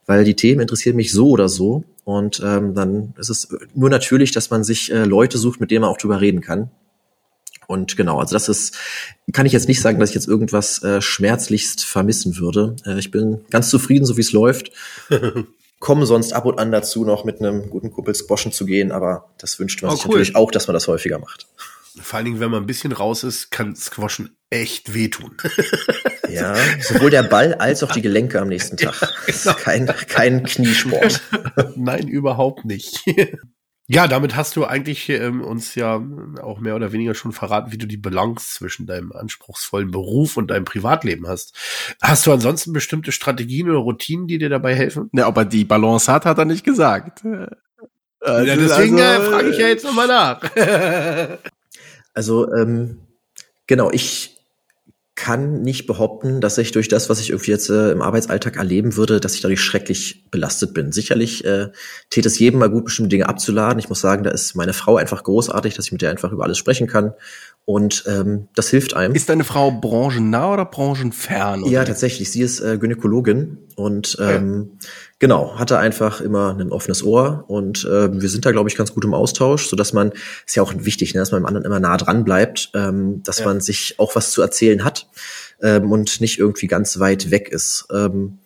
weil 0.05 0.23
die 0.23 0.35
Themen 0.35 0.61
interessieren 0.61 0.95
mich 0.95 1.11
so 1.11 1.29
oder 1.29 1.49
so 1.49 1.83
und 2.03 2.41
ähm, 2.43 2.73
dann 2.73 3.13
ist 3.17 3.29
es 3.29 3.47
nur 3.73 3.89
natürlich, 3.89 4.31
dass 4.31 4.49
man 4.49 4.63
sich 4.63 4.91
äh, 4.91 5.05
Leute 5.05 5.37
sucht, 5.37 5.59
mit 5.59 5.71
denen 5.71 5.81
man 5.81 5.89
auch 5.89 5.97
drüber 5.97 6.21
reden 6.21 6.41
kann. 6.41 6.69
Und 7.67 7.95
genau, 7.95 8.19
also 8.19 8.33
das 8.33 8.49
ist, 8.49 8.77
kann 9.31 9.45
ich 9.45 9.53
jetzt 9.53 9.67
nicht 9.67 9.81
sagen, 9.81 9.99
dass 9.99 10.09
ich 10.09 10.15
jetzt 10.15 10.27
irgendwas 10.27 10.83
äh, 10.83 11.01
schmerzlichst 11.01 11.85
vermissen 11.85 12.37
würde. 12.37 12.75
Äh, 12.85 12.99
ich 12.99 13.09
bin 13.09 13.45
ganz 13.49 13.69
zufrieden, 13.69 14.05
so 14.05 14.17
wie 14.17 14.21
es 14.21 14.33
läuft. 14.33 14.71
Komme 15.84 16.05
sonst 16.05 16.31
ab 16.31 16.45
und 16.45 16.59
an 16.59 16.71
dazu, 16.71 17.03
noch 17.03 17.25
mit 17.25 17.41
einem 17.41 17.69
guten 17.69 17.91
Kumpel 17.91 18.15
squashen 18.15 18.53
zu 18.53 18.65
gehen, 18.65 18.93
aber 18.93 19.34
das 19.38 19.59
wünscht 19.59 19.81
man 19.81 19.91
Oh, 19.91 19.95
sich 19.95 20.05
cool. 20.05 20.11
natürlich 20.11 20.38
auch, 20.38 20.49
dass 20.49 20.67
man 20.67 20.73
das 20.75 20.88
häufiger 20.88 21.19
macht. 21.19 21.45
Vor 22.01 22.15
allen 22.15 22.23
Dingen, 22.25 22.39
wenn 22.39 22.51
man 22.51 22.63
ein 22.63 22.67
bisschen 22.67 22.93
raus 22.93 23.25
ist, 23.25 23.51
kann 23.51 23.75
Squashen 23.75 24.38
echt 24.49 24.93
wehtun. 24.93 25.36
Ja, 26.29 26.55
sowohl 26.81 27.11
der 27.11 27.21
Ball 27.23 27.53
als 27.53 27.84
auch 27.84 27.91
die 27.91 28.01
Gelenke 28.01 28.39
am 28.41 28.47
nächsten 28.47 28.75
Tag. 28.77 28.95
Das 29.27 29.45
ist 29.45 29.57
kein, 29.57 29.86
kein 29.86 30.43
Kniesport. 30.43 31.21
Nein, 31.75 32.07
überhaupt 32.07 32.65
nicht. 32.65 33.03
Ja, 33.88 34.07
damit 34.07 34.38
hast 34.38 34.55
du 34.55 34.63
eigentlich 34.63 35.09
ähm, 35.09 35.41
uns 35.41 35.75
ja 35.75 36.01
auch 36.41 36.59
mehr 36.59 36.75
oder 36.75 36.93
weniger 36.93 37.13
schon 37.15 37.34
verraten, 37.34 37.73
wie 37.73 37.77
du 37.77 37.86
die 37.86 37.97
Balance 37.97 38.53
zwischen 38.53 38.86
deinem 38.86 39.11
anspruchsvollen 39.11 39.91
Beruf 39.91 40.38
und 40.38 40.47
deinem 40.47 40.63
Privatleben 40.63 41.27
hast. 41.27 41.53
Hast 42.01 42.25
du 42.25 42.31
ansonsten 42.31 42.71
bestimmte 42.71 43.11
Strategien 43.11 43.69
oder 43.69 43.79
Routinen, 43.79 44.27
die 44.27 44.38
dir 44.38 44.49
dabei 44.49 44.73
helfen? 44.73 45.09
Ja, 45.11 45.27
ob 45.27 45.36
er 45.36 45.45
die 45.45 45.65
Balance 45.65 46.09
hat, 46.11 46.25
hat 46.25 46.38
er 46.38 46.45
nicht 46.45 46.63
gesagt. 46.63 47.23
Also, 48.21 48.47
ja, 48.47 48.55
deswegen 48.55 49.01
also, 49.01 49.23
äh, 49.23 49.29
frage 49.29 49.49
ich 49.49 49.57
ja 49.57 49.67
jetzt 49.67 49.84
nochmal 49.84 50.07
nach. 50.07 50.41
also, 52.13 52.53
ähm, 52.53 53.01
genau, 53.67 53.91
ich 53.91 54.32
kann 55.16 55.61
nicht 55.61 55.86
behaupten, 55.86 56.41
dass 56.41 56.57
ich 56.57 56.72
durch 56.72 56.88
das, 56.88 57.07
was 57.07 57.20
ich 57.20 57.30
irgendwie 57.30 57.51
jetzt 57.51 57.70
äh, 57.70 57.91
im 57.91 58.01
Arbeitsalltag 58.01 58.57
erleben 58.57 58.95
würde, 58.95 59.20
dass 59.20 59.36
ich 59.36 59.41
dadurch 59.41 59.61
schrecklich 59.61 60.26
belastet 60.32 60.74
bin. 60.74 60.91
Sicherlich 60.91 61.45
äh, 61.45 61.70
täte 62.09 62.28
es 62.28 62.39
jedem 62.39 62.59
mal 62.59 62.70
gut, 62.70 62.86
bestimmte 62.86 63.09
Dinge 63.09 63.30
abzuladen. 63.30 63.78
Ich 63.78 63.89
muss 63.89 64.01
sagen, 64.01 64.24
da 64.24 64.32
ist 64.32 64.55
meine 64.55 64.74
Frau 64.74 64.97
einfach 64.97 65.24
großartig, 65.24 65.76
dass 65.76 65.86
ich 65.86 65.91
mit 65.91 66.01
der 66.01 66.09
einfach 66.09 66.32
über 66.32 66.43
alles 66.43 66.57
sprechen 66.57 66.88
kann. 66.88 67.14
Und 67.66 68.03
ähm, 68.07 68.47
das 68.55 68.70
hilft 68.70 68.95
einem. 68.95 69.14
Ist 69.14 69.30
deine 69.30 69.43
Frau 69.43 69.72
branchennah 69.72 70.51
oder 70.51 70.66
branchenfern? 70.66 71.64
Oder? 71.64 71.72
Ja, 71.72 71.86
tatsächlich. 71.86 72.32
Sie 72.32 72.41
ist 72.41 72.59
äh, 72.59 72.78
Gynäkologin 72.78 73.59
und 73.76 74.18
ähm, 74.20 74.72
ja. 74.82 74.89
Genau, 75.24 75.57
hatte 75.57 75.80
einfach 75.80 76.19
immer 76.19 76.53
ein 76.59 76.74
offenes 76.74 77.01
Ohr 77.01 77.45
und 77.47 77.86
äh, 77.86 78.11
wir 78.11 78.28
sind 78.28 78.45
da, 78.45 78.51
glaube 78.51 78.67
ich, 78.67 78.76
ganz 78.76 78.93
gut 78.93 79.05
im 79.05 79.13
Austausch, 79.13 79.69
so 79.69 79.78
dass 79.78 79.93
man, 79.93 80.11
ist 80.45 80.57
ja 80.57 80.61
auch 80.61 80.74
wichtig, 80.76 81.13
ne, 81.13 81.21
dass 81.21 81.32
man 81.32 81.41
dem 81.41 81.45
anderen 81.45 81.65
immer 81.65 81.80
nah 81.80 81.95
dran 81.95 82.26
bleibt, 82.26 82.71
ähm, 82.74 83.24
dass 83.24 83.39
ja. 83.39 83.45
man 83.45 83.61
sich 83.61 83.95
auch 83.99 84.17
was 84.17 84.32
zu 84.32 84.41
erzählen 84.41 84.84
hat 84.84 85.07
ähm, 85.61 85.93
und 85.93 86.19
nicht 86.19 86.39
irgendwie 86.39 86.67
ganz 86.67 86.99
weit 86.99 87.32
weg 87.32 87.47
ist. 87.49 87.88
Ähm, 87.91 88.39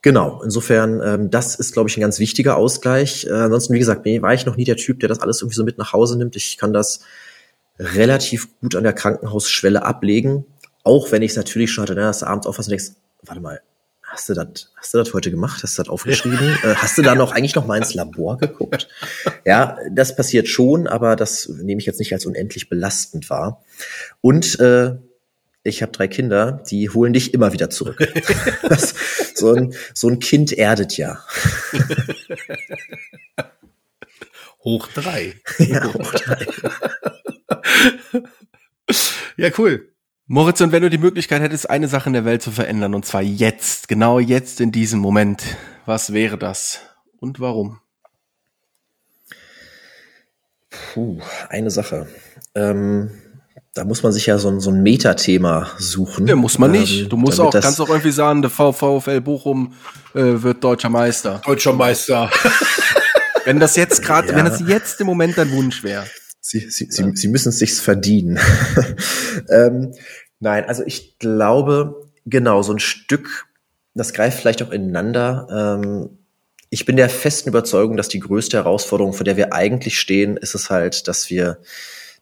Genau, 0.00 0.42
insofern, 0.44 1.00
ähm, 1.02 1.30
das 1.30 1.56
ist, 1.56 1.72
glaube 1.72 1.88
ich, 1.88 1.96
ein 1.96 2.00
ganz 2.02 2.20
wichtiger 2.20 2.56
Ausgleich. 2.56 3.26
Äh, 3.26 3.32
ansonsten, 3.32 3.74
wie 3.74 3.80
gesagt, 3.80 4.06
war 4.06 4.32
ich 4.32 4.46
noch 4.46 4.54
nie 4.54 4.64
der 4.64 4.76
Typ, 4.76 5.00
der 5.00 5.08
das 5.08 5.18
alles 5.18 5.40
irgendwie 5.40 5.56
so 5.56 5.64
mit 5.64 5.76
nach 5.76 5.92
Hause 5.92 6.16
nimmt. 6.16 6.36
Ich 6.36 6.56
kann 6.56 6.72
das 6.72 7.00
relativ 7.80 8.48
gut 8.60 8.76
an 8.76 8.84
der 8.84 8.92
Krankenhausschwelle 8.92 9.84
ablegen. 9.84 10.44
Auch 10.84 11.10
wenn 11.10 11.22
ich 11.22 11.32
es 11.32 11.36
natürlich 11.36 11.72
schon 11.72 11.82
hatte, 11.82 11.96
ne, 11.96 12.02
dass 12.02 12.20
du 12.20 12.26
abends 12.26 12.46
aufwachst 12.46 12.68
und 12.68 12.78
denkst, 12.78 12.92
warte 13.24 13.40
mal, 13.40 13.60
hast 14.18 14.28
du 14.28 14.34
das, 14.34 14.72
hast 14.76 14.94
du 14.94 14.98
das 14.98 15.14
heute 15.14 15.30
gemacht? 15.30 15.62
Hast 15.62 15.78
du 15.78 15.82
das 15.82 15.88
aufgeschrieben? 15.88 16.58
Ja. 16.62 16.72
Äh, 16.72 16.74
hast 16.74 16.98
du 16.98 17.02
da 17.02 17.14
noch 17.14 17.30
eigentlich 17.32 17.54
noch 17.54 17.66
mal 17.66 17.78
ins 17.78 17.94
Labor 17.94 18.36
geguckt? 18.36 18.88
Ja, 19.44 19.78
das 19.92 20.16
passiert 20.16 20.48
schon, 20.48 20.88
aber 20.88 21.14
das 21.14 21.48
nehme 21.48 21.80
ich 21.80 21.86
jetzt 21.86 22.00
nicht 22.00 22.12
als 22.12 22.26
unendlich 22.26 22.68
belastend 22.68 23.30
wahr. 23.30 23.62
Und 24.20 24.58
äh, 24.58 24.96
ich 25.62 25.82
habe 25.82 25.92
drei 25.92 26.08
Kinder, 26.08 26.64
die 26.68 26.90
holen 26.90 27.12
dich 27.12 27.32
immer 27.32 27.52
wieder 27.52 27.70
zurück. 27.70 27.98
Das, 28.68 28.94
so, 29.34 29.54
ein, 29.54 29.74
so 29.94 30.08
ein 30.08 30.18
Kind 30.18 30.52
erdet 30.52 30.98
ja. 30.98 31.24
Hoch 34.64 34.88
drei. 34.88 35.36
Ja, 35.58 35.94
hoch 35.94 36.12
drei. 36.12 36.46
ja, 39.36 39.50
cool. 39.56 39.92
Moritz, 40.30 40.60
und 40.60 40.72
wenn 40.72 40.82
du 40.82 40.90
die 40.90 40.98
Möglichkeit 40.98 41.40
hättest, 41.40 41.70
eine 41.70 41.88
Sache 41.88 42.10
in 42.10 42.12
der 42.12 42.26
Welt 42.26 42.42
zu 42.42 42.50
verändern, 42.50 42.94
und 42.94 43.06
zwar 43.06 43.22
jetzt, 43.22 43.88
genau 43.88 44.18
jetzt 44.18 44.60
in 44.60 44.70
diesem 44.70 45.00
Moment, 45.00 45.42
was 45.86 46.12
wäre 46.12 46.36
das 46.36 46.80
und 47.18 47.40
warum? 47.40 47.80
Puh, 50.68 51.18
eine 51.48 51.70
Sache. 51.70 52.08
Ähm, 52.54 53.10
da 53.72 53.84
muss 53.84 54.02
man 54.02 54.12
sich 54.12 54.26
ja 54.26 54.36
so 54.36 54.50
ein, 54.50 54.60
so 54.60 54.70
ein 54.70 54.82
Metathema 54.82 55.70
suchen. 55.78 56.26
Ja, 56.26 56.36
muss 56.36 56.58
man 56.58 56.72
nicht. 56.72 57.04
Ähm, 57.04 57.08
du 57.08 57.16
musst 57.16 57.40
auch, 57.40 57.50
kannst 57.50 57.80
auch 57.80 57.88
irgendwie 57.88 58.10
sagen, 58.10 58.42
der 58.42 58.50
VfL 58.50 59.22
Bochum 59.22 59.72
äh, 60.14 60.42
wird 60.42 60.62
deutscher 60.62 60.90
Meister. 60.90 61.40
Deutscher 61.42 61.72
Meister. 61.72 62.30
wenn 63.46 63.58
das 63.58 63.76
jetzt 63.76 64.02
gerade, 64.02 64.28
ja. 64.32 64.36
wenn 64.36 64.44
das 64.44 64.60
jetzt 64.60 65.00
im 65.00 65.06
Moment 65.06 65.38
dein 65.38 65.50
Wunsch 65.52 65.82
wäre. 65.82 66.04
Sie, 66.48 66.60
sie, 66.70 66.86
sie, 66.88 67.10
sie 67.14 67.28
müssen 67.28 67.50
es 67.50 67.58
sich 67.58 67.74
verdienen. 67.74 68.38
ähm, 69.50 69.92
nein, 70.40 70.64
also 70.64 70.82
ich 70.86 71.18
glaube, 71.18 72.08
genau, 72.24 72.62
so 72.62 72.72
ein 72.72 72.78
Stück, 72.78 73.48
das 73.94 74.14
greift 74.14 74.40
vielleicht 74.40 74.62
auch 74.62 74.70
ineinander. 74.70 75.46
Ähm, 75.84 76.18
ich 76.70 76.86
bin 76.86 76.96
der 76.96 77.10
festen 77.10 77.50
Überzeugung, 77.50 77.98
dass 77.98 78.08
die 78.08 78.20
größte 78.20 78.56
Herausforderung, 78.56 79.12
vor 79.12 79.24
der 79.24 79.36
wir 79.36 79.52
eigentlich 79.52 79.98
stehen, 79.98 80.38
ist 80.38 80.54
es 80.54 80.70
halt, 80.70 81.06
dass 81.06 81.28
wir 81.28 81.58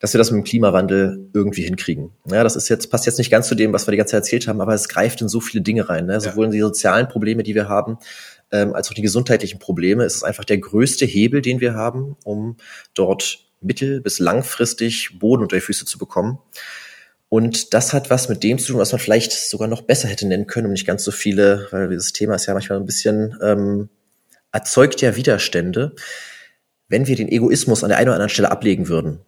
dass 0.01 0.13
wir 0.13 0.19
das 0.19 0.31
mit 0.31 0.43
dem 0.43 0.45
Klimawandel 0.45 1.31
irgendwie 1.33 1.63
hinkriegen. 1.63 2.11
Ja, 2.29 2.43
das 2.43 2.55
ist 2.55 2.69
jetzt, 2.69 2.91
passt 2.91 3.07
jetzt 3.07 3.17
nicht 3.17 3.31
ganz 3.31 3.49
zu 3.49 3.55
dem, 3.55 3.73
was 3.73 3.87
wir 3.87 3.93
die 3.93 3.97
ganze 3.97 4.11
Zeit 4.11 4.25
erzählt 4.25 4.47
haben, 4.47 4.61
aber 4.61 4.75
es 4.75 4.91
greift 4.91 5.23
in 5.23 5.29
so 5.29 5.41
viele 5.41 5.63
Dinge 5.63 5.89
rein. 5.89 6.05
Ne? 6.05 6.21
Sowohl 6.21 6.47
in 6.47 6.51
die 6.51 6.61
sozialen 6.61 7.09
Probleme, 7.09 7.43
die 7.43 7.55
wir 7.55 7.71
haben, 7.71 7.97
ähm, 8.53 8.75
als 8.75 8.91
auch 8.91 8.95
die 8.95 9.01
gesundheitlichen 9.01 9.59
Probleme. 9.59 10.05
Es 10.05 10.17
ist 10.17 10.23
einfach 10.23 10.45
der 10.45 10.59
größte 10.59 11.07
Hebel, 11.07 11.41
den 11.41 11.61
wir 11.61 11.75
haben, 11.75 12.17
um 12.25 12.59
dort 12.93 13.46
mittel- 13.67 14.01
bis 14.01 14.19
langfristig 14.19 15.19
Boden 15.19 15.43
unter 15.43 15.57
die 15.57 15.63
Füße 15.63 15.85
zu 15.85 15.99
bekommen. 15.99 16.39
Und 17.29 17.75
das 17.75 17.93
hat 17.93 18.09
was 18.09 18.29
mit 18.29 18.43
dem 18.43 18.59
zu 18.59 18.73
tun, 18.73 18.81
was 18.81 18.93
man 18.93 19.01
vielleicht 19.01 19.33
sogar 19.33 19.69
noch 19.69 19.83
besser 19.83 20.09
hätte 20.09 20.27
nennen 20.27 20.47
können, 20.47 20.67
um 20.67 20.73
nicht 20.73 20.87
ganz 20.87 21.03
so 21.03 21.11
viele, 21.11 21.67
weil 21.71 21.89
dieses 21.89 22.13
Thema 22.13 22.37
ist 22.37 22.47
ja 22.47 22.55
manchmal 22.55 22.79
ein 22.79 22.87
bisschen, 22.87 23.37
ähm, 23.43 23.89
erzeugt 24.53 25.01
ja 25.01 25.17
Widerstände. 25.17 25.95
Wenn 26.89 27.09
wir 27.09 27.17
den 27.17 27.29
Egoismus 27.29 27.83
an 27.83 27.89
der 27.89 27.99
einen 27.99 28.09
oder 28.09 28.15
anderen 28.15 28.31
Stelle 28.31 28.51
ablegen 28.51 28.87
würden 28.87 29.19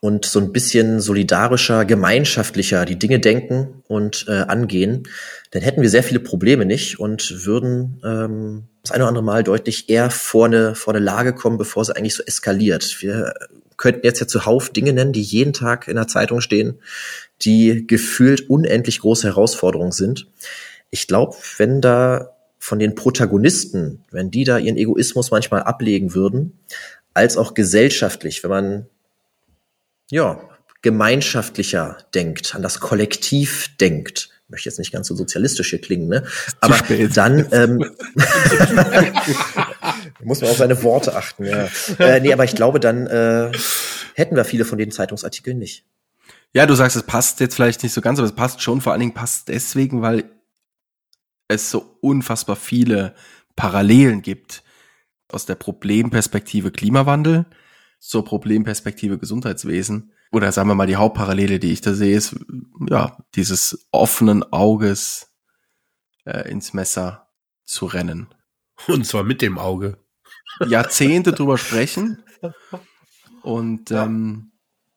und 0.00 0.26
so 0.26 0.40
ein 0.40 0.52
bisschen 0.52 1.00
solidarischer, 1.00 1.84
gemeinschaftlicher 1.84 2.84
die 2.84 2.98
Dinge 2.98 3.20
denken 3.20 3.82
und 3.86 4.26
äh, 4.28 4.32
angehen, 4.32 5.04
dann 5.52 5.62
hätten 5.62 5.80
wir 5.80 5.88
sehr 5.88 6.02
viele 6.02 6.20
Probleme 6.20 6.66
nicht 6.66 6.98
und 6.98 7.46
würden 7.46 8.02
ähm, 8.04 8.64
das 8.82 8.90
eine 8.90 9.04
oder 9.04 9.08
andere 9.10 9.24
Mal 9.24 9.44
deutlich 9.44 9.88
eher 9.88 10.10
vor 10.10 10.46
eine, 10.46 10.74
vor 10.74 10.92
eine 10.92 11.04
Lage 11.04 11.34
kommen, 11.34 11.56
bevor 11.56 11.84
sie 11.84 11.96
eigentlich 11.96 12.16
so 12.16 12.24
eskaliert. 12.24 13.00
Wir 13.00 13.32
könnten 13.76 14.04
jetzt 14.04 14.20
ja 14.20 14.26
zuhauf 14.26 14.70
Dinge 14.70 14.92
nennen, 14.92 15.12
die 15.12 15.22
jeden 15.22 15.52
Tag 15.52 15.88
in 15.88 15.96
der 15.96 16.08
Zeitung 16.08 16.40
stehen, 16.40 16.78
die 17.42 17.86
gefühlt 17.86 18.48
unendlich 18.48 19.00
große 19.00 19.26
Herausforderungen 19.26 19.92
sind. 19.92 20.28
Ich 20.90 21.06
glaube, 21.06 21.36
wenn 21.56 21.80
da 21.80 22.30
von 22.58 22.78
den 22.78 22.94
Protagonisten, 22.94 24.04
wenn 24.10 24.30
die 24.30 24.44
da 24.44 24.58
ihren 24.58 24.76
Egoismus 24.76 25.30
manchmal 25.30 25.62
ablegen 25.62 26.14
würden, 26.14 26.58
als 27.12 27.36
auch 27.36 27.54
gesellschaftlich, 27.54 28.42
wenn 28.42 28.50
man 28.50 28.86
ja 30.10 30.40
gemeinschaftlicher 30.82 31.98
denkt, 32.14 32.54
an 32.54 32.62
das 32.62 32.80
Kollektiv 32.80 33.68
denkt, 33.80 34.30
möchte 34.48 34.68
jetzt 34.68 34.78
nicht 34.78 34.92
ganz 34.92 35.08
so 35.08 35.14
sozialistisch 35.14 35.70
hier 35.70 35.80
klingen, 35.80 36.08
ne? 36.08 36.24
Aber 36.60 36.78
dann 37.14 37.46
ähm, 37.52 37.84
muss 40.24 40.40
man 40.40 40.50
auf 40.50 40.56
seine 40.56 40.82
Worte 40.82 41.14
achten, 41.16 41.44
ja. 41.44 41.68
Äh, 41.98 42.20
nee, 42.20 42.32
aber 42.32 42.44
ich 42.44 42.54
glaube, 42.54 42.80
dann 42.80 43.06
äh, 43.06 43.52
hätten 44.14 44.36
wir 44.36 44.44
viele 44.44 44.64
von 44.64 44.78
den 44.78 44.90
Zeitungsartikeln 44.90 45.58
nicht. 45.58 45.84
Ja, 46.52 46.66
du 46.66 46.74
sagst, 46.74 46.96
es 46.96 47.02
passt 47.02 47.40
jetzt 47.40 47.54
vielleicht 47.54 47.82
nicht 47.82 47.92
so 47.92 48.00
ganz, 48.00 48.18
aber 48.18 48.26
es 48.26 48.34
passt 48.34 48.62
schon. 48.62 48.80
Vor 48.80 48.92
allen 48.92 49.00
Dingen 49.00 49.14
passt 49.14 49.48
deswegen, 49.48 50.02
weil 50.02 50.24
es 51.48 51.70
so 51.70 51.98
unfassbar 52.00 52.56
viele 52.56 53.14
Parallelen 53.56 54.22
gibt 54.22 54.62
aus 55.28 55.46
der 55.46 55.56
Problemperspektive 55.56 56.70
Klimawandel 56.70 57.46
zur 57.98 58.24
Problemperspektive 58.24 59.18
Gesundheitswesen 59.18 60.12
oder 60.34 60.50
sagen 60.50 60.68
wir 60.68 60.74
mal, 60.74 60.86
die 60.86 60.96
Hauptparallele, 60.96 61.60
die 61.60 61.72
ich 61.72 61.80
da 61.80 61.94
sehe, 61.94 62.16
ist 62.16 62.34
ja 62.90 63.16
dieses 63.36 63.86
offenen 63.92 64.42
Auges 64.52 65.28
äh, 66.24 66.50
ins 66.50 66.72
Messer 66.72 67.28
zu 67.64 67.86
rennen. 67.86 68.28
Und 68.88 69.06
zwar 69.06 69.22
mit 69.22 69.42
dem 69.42 69.58
Auge. 69.58 69.96
Jahrzehnte 70.66 71.32
drüber 71.32 71.58
sprechen 71.58 72.22
und 73.42 73.90
ja. 73.90 74.04
ähm, 74.04 74.52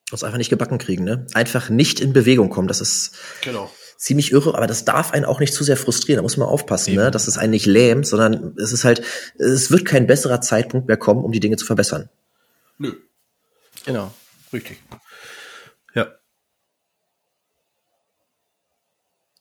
das 0.10 0.24
einfach 0.24 0.38
nicht 0.38 0.49
gebacken 0.49 0.78
kriegen, 0.78 1.03
ne? 1.03 1.28
Einfach 1.34 1.70
nicht 1.70 1.99
in 1.99 2.14
Bewegung 2.14 2.49
kommen. 2.49 2.68
Das 2.68 2.80
ist 2.82 3.16
genau. 3.41 3.72
ziemlich 3.97 4.32
irre, 4.32 4.55
aber 4.55 4.68
das 4.68 4.86
darf 4.86 5.12
einen 5.12 5.26
auch 5.26 5.39
nicht 5.39 5.53
zu 5.53 5.64
sehr 5.64 5.78
frustrieren. 5.78 6.18
Da 6.18 6.22
muss 6.22 6.38
man 6.38 6.47
aufpassen, 6.47 6.91
ne? 6.91 7.01
Eben. 7.01 7.05
ne? 7.05 7.12
Dass 7.12 7.28
es 7.28 7.38
einen 7.38 7.51
nicht 7.51 7.66
lähmt, 7.66 8.08
sondern 8.08 8.55
es 8.58 8.72
ist 8.72 8.86
halt, 8.86 9.01
es 9.38 9.70
wird 9.72 9.86
kein 9.86 10.08
besserer 10.08 10.41
Zeitpunkt 10.41 10.88
mehr 10.88 10.97
kommen, 10.97 11.24
um 11.24 11.32
die 11.32 11.39
Dinge 11.39 11.58
zu 11.58 11.66
verbessern. 11.66 12.10
Nö. 12.78 12.93
Genau. 13.86 14.14
Richtig. 14.53 14.80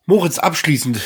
Moritz, 0.09 0.39
abschließend, 0.39 1.01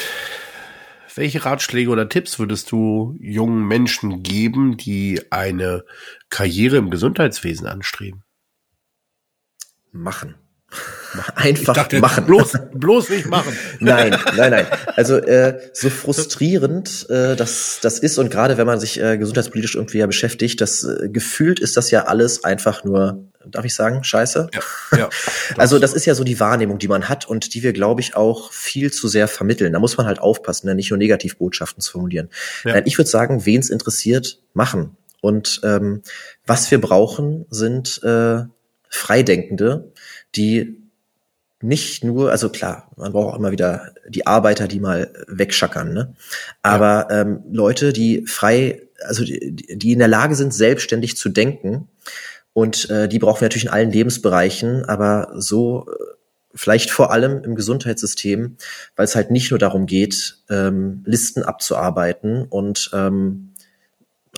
welche 1.17 1.45
Ratschläge 1.45 1.91
oder 1.91 2.09
Tipps 2.09 2.39
würdest 2.39 2.71
du 2.73 3.17
jungen 3.21 3.67
Menschen 3.67 4.23
geben, 4.23 4.77
die 4.77 5.21
eine 5.31 5.85
Karriere 6.29 6.77
im 6.77 6.91
Gesundheitswesen 6.91 7.67
anstreben? 7.67 8.23
Machen. 9.93 10.37
Einfach 11.35 11.75
dachte, 11.75 11.99
machen. 12.01 12.27
Bloß, 12.27 12.53
bloß 12.73 13.11
nicht 13.11 13.27
machen. 13.27 13.57
nein, 13.81 14.17
nein, 14.37 14.51
nein. 14.51 14.67
Also 14.95 15.17
äh, 15.17 15.59
so 15.73 15.91
frustrierend 15.91 17.07
äh, 17.11 17.35
das, 17.35 17.81
das 17.83 17.99
ist 17.99 18.19
und 18.19 18.31
gerade 18.31 18.57
wenn 18.57 18.67
man 18.67 18.79
sich 18.79 19.01
äh, 19.01 19.19
gesundheitspolitisch 19.19 19.75
irgendwie 19.75 19.99
ja 19.99 20.07
beschäftigt, 20.07 20.61
das 20.61 20.85
äh, 20.85 21.09
gefühlt 21.09 21.59
ist 21.59 21.77
das 21.77 21.91
ja 21.91 22.05
alles 22.05 22.45
einfach 22.45 22.85
nur 22.85 23.30
darf 23.47 23.65
ich 23.65 23.75
sagen, 23.75 24.05
scheiße. 24.05 24.51
Ja, 24.53 24.99
ja, 24.99 25.09
also 25.57 25.79
das 25.79 25.93
ist 25.93 26.07
ja 26.07 26.15
so 26.15 26.25
die 26.25 26.41
Wahrnehmung, 26.41 26.79
die 26.79 26.89
man 26.89 27.09
hat 27.09 27.29
und 27.29 27.55
die 27.55 27.63
wir, 27.63 27.73
glaube 27.73 28.01
ich, 28.01 28.17
auch 28.17 28.53
viel 28.53 28.93
zu 28.93 29.09
sehr 29.09 29.29
vermitteln. 29.29 29.73
Da 29.73 29.79
muss 29.79 29.97
man 29.97 30.07
halt 30.07 30.21
aufpassen, 30.21 30.67
ne? 30.67 30.75
nicht 30.75 30.91
nur 30.91 30.99
Negativbotschaften 30.99 31.81
zu 31.81 31.93
formulieren. 31.93 32.29
Ja. 32.65 32.83
Ich 32.85 32.99
würde 32.99 33.11
sagen, 33.11 33.47
wen 33.47 33.61
es 33.61 33.71
interessiert, 33.71 34.41
machen. 34.53 34.97
Und 35.21 35.61
ähm, 35.65 36.03
was 36.47 36.71
wir 36.71 36.81
brauchen, 36.81 37.47
sind 37.51 38.03
äh, 38.03 38.45
Freidenkende, 38.89 39.93
die 40.35 40.81
nicht 41.63 42.05
nur, 42.05 42.31
also 42.31 42.49
klar, 42.49 42.91
man 42.97 43.13
braucht 43.13 43.35
auch 43.35 43.39
immer 43.39 43.53
wieder 43.53 43.93
die 44.09 44.27
Arbeiter, 44.27 44.67
die 44.67 44.81
mal 44.81 45.13
wegschackern, 45.29 45.93
ne? 45.93 46.15
Aber 46.63 47.09
ähm, 47.11 47.43
Leute, 47.53 47.93
die 47.93 48.27
frei, 48.27 48.81
also 49.05 49.25
die, 49.25 49.55
die 49.55 49.93
in 49.93 49.99
der 49.99 50.09
Lage 50.09 50.35
sind, 50.35 50.55
selbstständig 50.55 51.19
zu 51.19 51.29
denken, 51.29 51.89
und 52.61 52.91
äh, 52.91 53.09
die 53.09 53.19
brauchen 53.19 53.41
wir 53.41 53.47
natürlich 53.47 53.65
in 53.65 53.71
allen 53.71 53.91
Lebensbereichen, 53.91 54.85
aber 54.85 55.33
so 55.35 55.87
äh, 55.89 56.05
vielleicht 56.55 56.91
vor 56.91 57.11
allem 57.11 57.43
im 57.43 57.55
Gesundheitssystem, 57.55 58.57
weil 58.97 59.05
es 59.05 59.17
halt 59.17 59.31
nicht 59.31 59.51
nur 59.51 59.59
darum 59.59 59.87
geht, 59.87 60.39
ähm, 60.51 61.03
Listen 61.07 61.43
abzuarbeiten 61.43 62.45
und 62.45 62.91
ähm, 62.93 63.50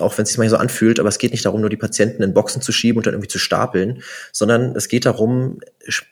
auch 0.03 0.17
wenn 0.17 0.23
es 0.23 0.29
sich 0.29 0.37
manchmal 0.37 0.57
so 0.57 0.61
anfühlt, 0.61 0.99
aber 0.99 1.09
es 1.09 1.17
geht 1.17 1.31
nicht 1.31 1.45
darum, 1.45 1.61
nur 1.61 1.69
die 1.69 1.77
Patienten 1.77 2.21
in 2.23 2.33
Boxen 2.33 2.61
zu 2.61 2.71
schieben 2.71 2.97
und 2.97 3.07
dann 3.07 3.13
irgendwie 3.13 3.29
zu 3.29 3.39
stapeln, 3.39 4.03
sondern 4.31 4.75
es 4.75 4.87
geht 4.87 5.05
darum, 5.05 5.59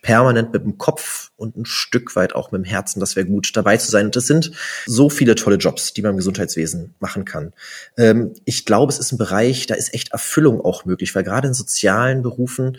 permanent 0.01 0.53
mit 0.53 0.63
dem 0.63 0.77
Kopf 0.77 1.31
und 1.37 1.57
ein 1.57 1.65
Stück 1.65 2.15
weit 2.15 2.33
auch 2.35 2.51
mit 2.51 2.63
dem 2.63 2.65
Herzen, 2.65 2.99
das 2.99 3.15
wäre 3.15 3.25
gut, 3.25 3.55
dabei 3.55 3.77
zu 3.77 3.89
sein. 3.91 4.05
Und 4.07 4.15
es 4.15 4.27
sind 4.27 4.51
so 4.85 5.09
viele 5.09 5.35
tolle 5.35 5.57
Jobs, 5.57 5.93
die 5.93 6.01
man 6.01 6.11
im 6.11 6.17
Gesundheitswesen 6.17 6.95
machen 6.99 7.25
kann. 7.25 7.53
Ähm, 7.97 8.33
ich 8.45 8.65
glaube, 8.65 8.91
es 8.91 8.99
ist 8.99 9.11
ein 9.11 9.17
Bereich, 9.17 9.67
da 9.67 9.75
ist 9.75 9.93
echt 9.93 10.11
Erfüllung 10.11 10.61
auch 10.61 10.85
möglich, 10.85 11.15
weil 11.15 11.23
gerade 11.23 11.47
in 11.47 11.53
sozialen 11.53 12.21
Berufen 12.21 12.77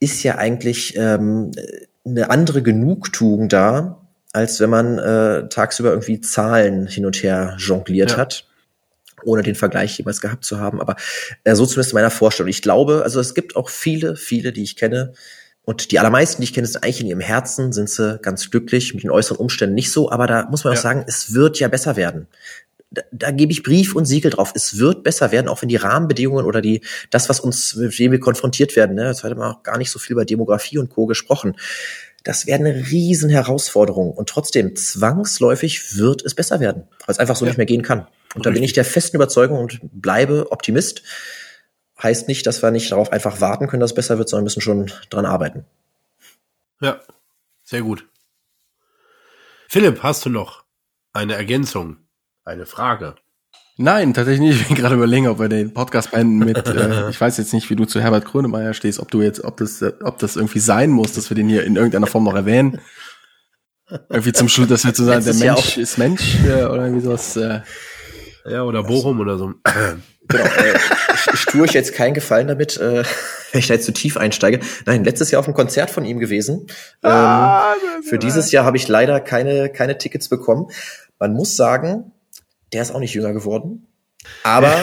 ist 0.00 0.22
ja 0.22 0.36
eigentlich 0.36 0.94
ähm, 0.96 1.50
eine 2.04 2.30
andere 2.30 2.62
Genugtuung 2.62 3.48
da, 3.48 4.06
als 4.32 4.60
wenn 4.60 4.70
man 4.70 4.98
äh, 4.98 5.48
tagsüber 5.48 5.90
irgendwie 5.90 6.20
Zahlen 6.20 6.86
hin 6.86 7.06
und 7.06 7.22
her 7.22 7.56
jongliert 7.58 8.12
Ja. 8.12 8.16
hat 8.18 8.47
ohne 9.24 9.42
den 9.42 9.54
Vergleich 9.54 9.96
jemals 9.98 10.20
gehabt 10.20 10.44
zu 10.44 10.58
haben, 10.60 10.80
aber 10.80 10.96
äh, 11.44 11.54
so 11.54 11.66
zumindest 11.66 11.92
in 11.92 11.96
meiner 11.96 12.10
Vorstellung. 12.10 12.48
Ich 12.50 12.62
glaube, 12.62 13.02
also 13.04 13.20
es 13.20 13.34
gibt 13.34 13.56
auch 13.56 13.68
viele, 13.68 14.16
viele, 14.16 14.52
die 14.52 14.62
ich 14.62 14.76
kenne, 14.76 15.12
und 15.64 15.90
die 15.90 15.98
allermeisten, 15.98 16.40
die 16.40 16.44
ich 16.44 16.54
kenne, 16.54 16.66
sind 16.66 16.82
eigentlich 16.82 17.02
in 17.02 17.08
ihrem 17.08 17.20
Herzen, 17.20 17.74
sind 17.74 17.90
sie 17.90 18.18
ganz 18.22 18.50
glücklich, 18.50 18.94
mit 18.94 19.02
den 19.04 19.10
äußeren 19.10 19.36
Umständen 19.36 19.74
nicht 19.74 19.92
so, 19.92 20.10
aber 20.10 20.26
da 20.26 20.46
muss 20.50 20.64
man 20.64 20.72
Ja. 20.72 20.78
auch 20.78 20.82
sagen, 20.82 21.04
es 21.06 21.34
wird 21.34 21.58
ja 21.58 21.68
besser 21.68 21.94
werden. 21.96 22.26
Da, 22.90 23.02
da 23.12 23.30
gebe 23.32 23.52
ich 23.52 23.62
Brief 23.62 23.94
und 23.94 24.06
Siegel 24.06 24.30
drauf. 24.30 24.52
Es 24.54 24.78
wird 24.78 25.02
besser 25.02 25.30
werden, 25.30 25.46
auch 25.46 25.60
wenn 25.60 25.68
die 25.68 25.76
Rahmenbedingungen 25.76 26.46
oder 26.46 26.62
die, 26.62 26.80
das, 27.10 27.28
was 27.28 27.38
uns, 27.40 27.74
mit 27.76 27.98
dem 27.98 28.12
wir 28.12 28.18
konfrontiert 28.20 28.76
werden, 28.76 28.96
ne, 28.96 29.08
jetzt 29.08 29.24
hat 29.24 29.36
man 29.36 29.52
auch 29.56 29.62
gar 29.62 29.76
nicht 29.76 29.90
so 29.90 29.98
viel 29.98 30.14
über 30.14 30.24
Demografie 30.24 30.78
und 30.78 30.88
Co. 30.88 31.04
gesprochen. 31.04 31.54
Das 32.24 32.46
wäre 32.46 32.58
eine 32.60 32.74
riesen 32.90 33.28
Herausforderung. 33.28 34.10
Und 34.12 34.30
trotzdem, 34.30 34.74
zwangsläufig 34.74 35.98
wird 35.98 36.24
es 36.24 36.34
besser 36.34 36.60
werden, 36.60 36.84
weil 37.06 37.12
es 37.12 37.18
einfach 37.18 37.36
so 37.36 37.44
Ja. 37.44 37.50
nicht 37.50 37.58
mehr 37.58 37.66
gehen 37.66 37.82
kann. 37.82 38.06
Und 38.34 38.46
da 38.46 38.50
bin 38.50 38.62
ich 38.62 38.72
der 38.72 38.84
festen 38.84 39.16
Überzeugung 39.16 39.58
und 39.58 39.80
bleibe 39.82 40.50
Optimist. 40.52 41.02
Heißt 42.02 42.28
nicht, 42.28 42.46
dass 42.46 42.62
wir 42.62 42.70
nicht 42.70 42.92
darauf 42.92 43.12
einfach 43.12 43.40
warten 43.40 43.66
können, 43.66 43.80
dass 43.80 43.90
es 43.90 43.96
besser 43.96 44.18
wird, 44.18 44.28
sondern 44.28 44.44
müssen 44.44 44.60
schon 44.60 44.92
dran 45.10 45.26
arbeiten. 45.26 45.64
Ja, 46.80 47.00
sehr 47.64 47.82
gut. 47.82 48.06
Philipp, 49.68 50.02
hast 50.02 50.24
du 50.24 50.30
noch 50.30 50.64
eine 51.12 51.34
Ergänzung, 51.34 51.96
eine 52.44 52.66
Frage? 52.66 53.16
Nein, 53.80 54.12
tatsächlich 54.12 54.40
nicht. 54.40 54.60
Ich 54.60 54.68
bin 54.68 54.76
gerade 54.76 54.96
überlegen, 54.96 55.28
ob 55.28 55.38
wir 55.38 55.48
den 55.48 55.72
Podcast 55.72 56.10
beenden 56.10 56.38
mit, 56.38 56.66
äh, 56.66 57.08
ich 57.10 57.20
weiß 57.20 57.38
jetzt 57.38 57.52
nicht, 57.54 57.70
wie 57.70 57.76
du 57.76 57.84
zu 57.84 58.00
Herbert 58.00 58.24
Grönemeyer 58.24 58.74
stehst, 58.74 58.98
ob 58.98 59.10
du 59.10 59.22
jetzt, 59.22 59.44
ob 59.44 59.56
das, 59.56 59.84
ob 60.02 60.18
das 60.18 60.36
irgendwie 60.36 60.58
sein 60.58 60.90
muss, 60.90 61.12
dass 61.12 61.30
wir 61.30 61.36
den 61.36 61.48
hier 61.48 61.64
in 61.64 61.76
irgendeiner 61.76 62.08
Form 62.08 62.24
noch 62.24 62.34
erwähnen. 62.34 62.80
Irgendwie 64.08 64.32
zum 64.32 64.48
Schluss, 64.48 64.68
dass 64.68 64.84
wir 64.84 64.92
zu 64.92 65.04
sagen, 65.04 65.24
der 65.24 65.34
Mensch 65.34 65.78
ist 65.78 65.96
Mensch, 65.96 66.36
äh, 66.44 66.64
oder 66.64 66.84
irgendwie 66.84 67.04
sowas, 67.04 67.36
äh, 67.36 67.60
Ja, 68.48 68.62
oder 68.62 68.82
Bochum 68.82 69.20
oder 69.20 69.38
so. 69.38 69.54
Genau, 70.30 70.44
äh, 70.44 70.74
ich, 71.14 71.34
ich 71.34 71.44
tue 71.46 71.62
euch 71.62 71.72
jetzt 71.72 71.94
keinen 71.94 72.12
Gefallen 72.12 72.48
damit, 72.48 72.76
äh, 72.76 73.02
wenn 73.52 73.58
ich 73.60 73.66
da 73.66 73.72
jetzt 73.72 73.86
zu 73.86 73.92
tief 73.92 74.18
einsteige. 74.18 74.60
Nein, 74.84 75.02
letztes 75.02 75.30
Jahr 75.30 75.40
auf 75.40 75.46
einem 75.46 75.54
Konzert 75.54 75.88
von 75.88 76.04
ihm 76.04 76.18
gewesen. 76.18 76.66
Ähm, 77.02 78.02
für 78.06 78.18
dieses 78.18 78.52
Jahr 78.52 78.66
habe 78.66 78.76
ich 78.76 78.88
leider 78.88 79.20
keine, 79.20 79.70
keine 79.70 79.96
Tickets 79.96 80.28
bekommen. 80.28 80.66
Man 81.18 81.32
muss 81.32 81.56
sagen, 81.56 82.12
der 82.74 82.82
ist 82.82 82.90
auch 82.90 83.00
nicht 83.00 83.14
jünger 83.14 83.32
geworden. 83.32 83.86
Aber 84.42 84.76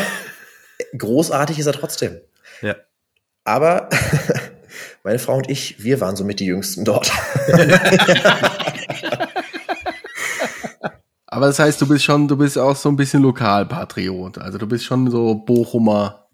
großartig 0.97 1.59
ist 1.59 1.67
er 1.67 1.73
trotzdem. 1.73 2.19
Ja. 2.63 2.75
Aber 3.43 3.89
meine 5.03 5.19
Frau 5.19 5.35
und 5.35 5.47
ich, 5.47 5.83
wir 5.83 6.01
waren 6.01 6.15
somit 6.15 6.39
die 6.39 6.45
Jüngsten 6.45 6.85
dort. 6.85 7.11
Aber 11.35 11.47
das 11.47 11.59
heißt, 11.59 11.81
du 11.81 11.87
bist 11.89 12.05
schon, 12.05 12.29
du 12.29 12.37
bist 12.37 12.57
auch 12.57 12.77
so 12.77 12.87
ein 12.87 12.95
bisschen 12.95 13.21
Lokalpatriot. 13.21 14.37
Also 14.37 14.57
du 14.57 14.67
bist 14.67 14.85
schon 14.85 15.11
so 15.11 15.35
Bochumer. 15.35 16.27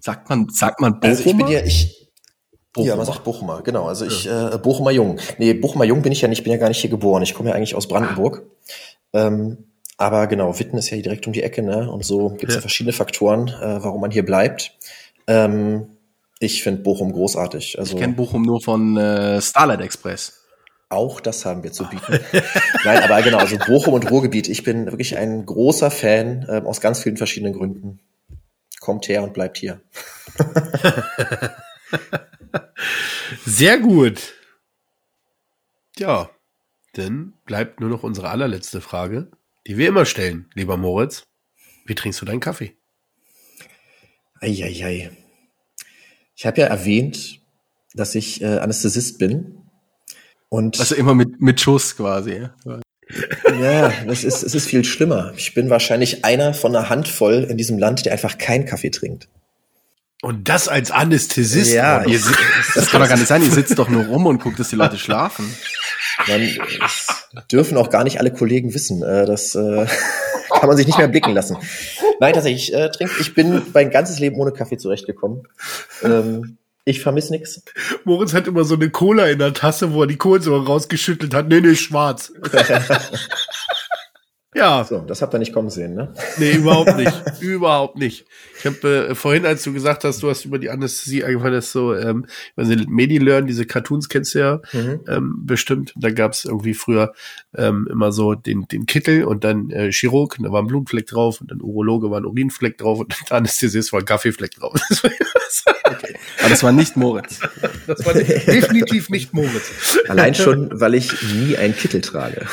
Sagt 0.00 0.30
man, 0.30 0.48
sagt 0.48 0.80
man 0.80 0.98
Bochumer? 0.98 1.10
Also 1.10 1.28
ich 1.28 1.36
bin 1.36 1.48
ja, 1.48 1.60
ich, 1.62 2.10
Bochumer. 2.72 2.88
ja, 2.88 2.96
man 2.96 3.04
sagt 3.04 3.22
Bochumer, 3.22 3.60
genau. 3.62 3.86
Also 3.86 4.06
ich, 4.06 4.26
äh, 4.26 4.56
Bochumer 4.56 4.92
Jung. 4.92 5.18
Nee, 5.36 5.52
Bochumer 5.52 5.84
Jung 5.84 6.00
bin 6.00 6.10
ich 6.10 6.22
ja 6.22 6.28
nicht, 6.28 6.38
ich 6.38 6.44
bin 6.44 6.54
ja 6.54 6.58
gar 6.58 6.68
nicht 6.68 6.80
hier 6.80 6.88
geboren. 6.88 7.22
Ich 7.22 7.34
komme 7.34 7.50
ja 7.50 7.54
eigentlich 7.54 7.74
aus 7.74 7.86
Brandenburg. 7.86 8.44
Ähm, 9.12 9.58
aber 9.98 10.26
genau, 10.26 10.58
Witten 10.58 10.78
ist 10.78 10.88
ja 10.88 10.94
hier 10.94 11.02
direkt 11.02 11.26
um 11.26 11.34
die 11.34 11.42
Ecke, 11.42 11.62
ne? 11.62 11.90
Und 11.90 12.06
so 12.06 12.30
gibt 12.30 12.44
es 12.44 12.54
ja. 12.54 12.54
Ja. 12.54 12.60
verschiedene 12.62 12.94
Faktoren, 12.94 13.48
äh, 13.48 13.84
warum 13.84 14.00
man 14.00 14.10
hier 14.10 14.24
bleibt. 14.24 14.72
Ähm, 15.26 15.98
ich 16.38 16.62
finde 16.62 16.80
Bochum 16.80 17.12
großartig. 17.12 17.78
Also 17.78 17.94
ich 17.94 18.00
kenne 18.00 18.14
Bochum 18.14 18.40
nur 18.40 18.62
von 18.62 18.96
äh, 18.96 19.38
Starlight 19.42 19.82
Express. 19.82 20.35
Auch 20.88 21.20
das 21.20 21.44
haben 21.44 21.62
wir 21.64 21.72
zu 21.72 21.88
bieten. 21.88 22.20
Nein, 22.84 23.02
aber 23.02 23.20
genau, 23.22 23.38
also 23.38 23.58
Bochum 23.58 23.94
und 23.94 24.10
Ruhrgebiet. 24.10 24.48
Ich 24.48 24.62
bin 24.62 24.86
wirklich 24.86 25.16
ein 25.16 25.44
großer 25.44 25.90
Fan 25.90 26.46
ähm, 26.48 26.66
aus 26.66 26.80
ganz 26.80 27.02
vielen 27.02 27.16
verschiedenen 27.16 27.54
Gründen. 27.54 28.00
Kommt 28.80 29.08
her 29.08 29.22
und 29.22 29.34
bleibt 29.34 29.58
hier. 29.58 29.80
Sehr 33.44 33.78
gut. 33.78 34.34
Ja, 35.98 36.30
dann 36.92 37.34
bleibt 37.46 37.80
nur 37.80 37.90
noch 37.90 38.02
unsere 38.02 38.28
allerletzte 38.28 38.80
Frage, 38.80 39.30
die 39.66 39.76
wir 39.76 39.88
immer 39.88 40.04
stellen, 40.04 40.48
lieber 40.54 40.76
Moritz. 40.76 41.26
Wie 41.84 41.94
trinkst 41.94 42.20
du 42.20 42.26
deinen 42.26 42.40
Kaffee? 42.40 42.76
Eieiei. 44.40 45.10
Ich 46.36 46.46
habe 46.46 46.60
ja 46.60 46.66
erwähnt, 46.66 47.40
dass 47.94 48.14
ich 48.14 48.42
äh, 48.42 48.58
Anästhesist 48.58 49.18
bin. 49.18 49.65
Und 50.48 50.78
Also 50.80 50.94
immer 50.94 51.14
mit, 51.14 51.40
mit 51.40 51.60
Schuss 51.60 51.96
quasi. 51.96 52.48
Ja. 52.64 52.80
ja, 53.60 53.92
das 54.06 54.24
ist, 54.24 54.42
es 54.42 54.54
ist 54.54 54.66
viel 54.68 54.84
schlimmer. 54.84 55.32
Ich 55.36 55.54
bin 55.54 55.70
wahrscheinlich 55.70 56.24
einer 56.24 56.54
von 56.54 56.74
einer 56.74 56.88
Handvoll 56.88 57.46
in 57.48 57.56
diesem 57.56 57.78
Land, 57.78 58.04
der 58.04 58.12
einfach 58.12 58.38
keinen 58.38 58.64
Kaffee 58.64 58.90
trinkt. 58.90 59.28
Und 60.22 60.48
das 60.48 60.66
als 60.68 60.90
Anästhesist. 60.90 61.72
Ja, 61.72 61.98
Moritz. 61.98 62.10
Ihr, 62.12 62.18
si- 62.20 62.34
das 62.74 62.90
kann 62.90 63.00
doch 63.00 63.08
gar 63.08 63.16
nicht 63.18 63.28
sein, 63.28 63.42
ihr 63.42 63.50
sitzt 63.50 63.78
doch 63.78 63.88
nur 63.88 64.06
rum 64.06 64.26
und 64.26 64.42
guckt, 64.42 64.58
dass 64.58 64.70
die 64.70 64.76
Leute 64.76 64.98
schlafen. 64.98 65.52
Man, 66.26 66.48
das 66.80 67.06
dürfen 67.52 67.76
auch 67.76 67.90
gar 67.90 68.02
nicht 68.04 68.18
alle 68.18 68.32
Kollegen 68.32 68.72
wissen. 68.72 69.02
Äh, 69.02 69.26
das 69.26 69.54
äh, 69.54 69.86
kann 70.50 70.68
man 70.68 70.76
sich 70.76 70.86
nicht 70.86 70.96
mehr 70.98 71.08
blicken 71.08 71.34
lassen. 71.34 71.58
Nein, 72.18 72.32
tatsächlich, 72.32 72.68
ich 72.70 72.74
äh, 72.74 72.88
trinke, 72.90 73.12
ich 73.20 73.34
bin 73.34 73.60
mein 73.74 73.90
ganzes 73.90 74.18
Leben 74.18 74.36
ohne 74.36 74.52
Kaffee 74.52 74.78
zurechtgekommen. 74.78 75.42
Ähm, 76.02 76.56
ich 76.88 77.02
vermisse 77.02 77.32
nichts. 77.32 77.62
Moritz 78.04 78.32
hat 78.32 78.46
immer 78.46 78.62
so 78.64 78.76
eine 78.76 78.90
Cola 78.90 79.26
in 79.26 79.40
der 79.40 79.52
Tasse, 79.52 79.92
wo 79.92 80.02
er 80.02 80.06
die 80.06 80.16
Kohlensäure 80.16 80.66
rausgeschüttelt 80.66 81.34
hat. 81.34 81.48
Nee, 81.48 81.60
nee, 81.60 81.74
schwarz. 81.74 82.32
ja, 84.54 84.84
So, 84.84 85.00
das 85.00 85.20
habt 85.20 85.34
ihr 85.34 85.38
nicht 85.38 85.52
kommen 85.52 85.68
sehen, 85.68 85.94
ne? 85.94 86.14
nee, 86.38 86.52
überhaupt 86.52 86.96
nicht. 86.96 87.12
überhaupt 87.40 87.96
nicht. 87.98 88.24
Ich 88.60 88.66
habe 88.66 89.08
äh, 89.08 89.14
vorhin, 89.16 89.44
als 89.44 89.64
du 89.64 89.72
gesagt 89.72 90.04
hast, 90.04 90.22
du 90.22 90.30
hast 90.30 90.44
über 90.44 90.60
die 90.60 90.70
Anästhesie 90.70 91.24
angefangen, 91.24 91.54
das 91.54 91.72
so, 91.72 91.92
ähm, 91.94 92.26
also 92.54 92.72
MediLearn, 92.88 93.46
diese 93.48 93.66
Cartoons 93.66 94.08
kennst 94.08 94.34
du 94.34 94.38
ja 94.38 94.60
Mhm. 94.72 95.00
ähm, 95.08 95.34
bestimmt. 95.44 95.92
Da 95.96 96.10
gab's 96.10 96.44
irgendwie 96.44 96.74
früher 96.74 97.12
ähm, 97.56 97.88
immer 97.90 98.12
so 98.12 98.34
den, 98.34 98.68
den 98.68 98.86
Kittel 98.86 99.24
und 99.24 99.42
dann 99.42 99.70
äh, 99.70 99.90
Chirurg, 99.90 100.36
und 100.38 100.44
da 100.44 100.52
war 100.52 100.62
ein 100.62 100.68
Blutfleck 100.68 101.08
drauf 101.08 101.40
und 101.40 101.50
dann 101.50 101.60
Urologe 101.60 102.10
war 102.12 102.20
ein 102.20 102.26
Urinfleck 102.26 102.78
drauf 102.78 103.00
und 103.00 103.12
der 103.28 103.38
Anästhesist 103.38 103.92
war 103.92 103.98
ein 104.00 104.06
Kaffeefleck 104.06 104.52
drauf. 104.52 104.80
Aber 106.40 106.48
das 106.48 106.62
war 106.62 106.72
nicht 106.72 106.96
Moritz. 106.96 107.40
Das 107.86 108.04
war 108.04 108.14
definitiv 108.14 109.08
nicht 109.10 109.32
Moritz. 109.32 109.98
Allein 110.08 110.34
schon, 110.34 110.68
weil 110.72 110.94
ich 110.94 111.12
nie 111.34 111.56
einen 111.56 111.76
Kittel 111.76 112.00
trage. 112.00 112.46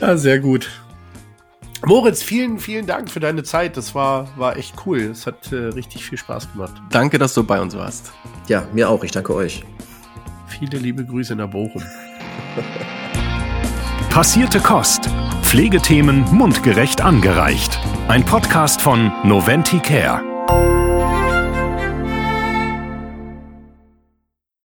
Ja, 0.00 0.16
sehr 0.16 0.38
gut. 0.38 0.70
Moritz, 1.86 2.22
vielen, 2.22 2.58
vielen 2.58 2.86
Dank 2.86 3.10
für 3.10 3.20
deine 3.20 3.42
Zeit. 3.42 3.76
Das 3.76 3.94
war, 3.94 4.28
war 4.36 4.56
echt 4.56 4.74
cool. 4.84 5.00
Es 5.00 5.26
hat 5.26 5.50
äh, 5.52 5.56
richtig 5.56 6.04
viel 6.04 6.18
Spaß 6.18 6.52
gemacht. 6.52 6.74
Danke, 6.90 7.18
dass 7.18 7.32
du 7.34 7.42
bei 7.42 7.60
uns 7.60 7.74
warst. 7.76 8.12
Ja, 8.48 8.66
mir 8.72 8.88
auch. 8.88 9.02
Ich 9.02 9.12
danke 9.12 9.34
euch. 9.34 9.64
Viele 10.46 10.78
liebe 10.78 11.04
Grüße 11.04 11.34
nach 11.34 11.48
Bochum. 11.48 11.82
Passierte 14.10 14.60
Kost. 14.60 15.08
Pflegethemen 15.50 16.24
mundgerecht 16.30 17.00
angereicht. 17.00 17.80
Ein 18.06 18.24
Podcast 18.24 18.80
von 18.80 19.10
Noventi 19.24 19.80
Care. 19.80 20.22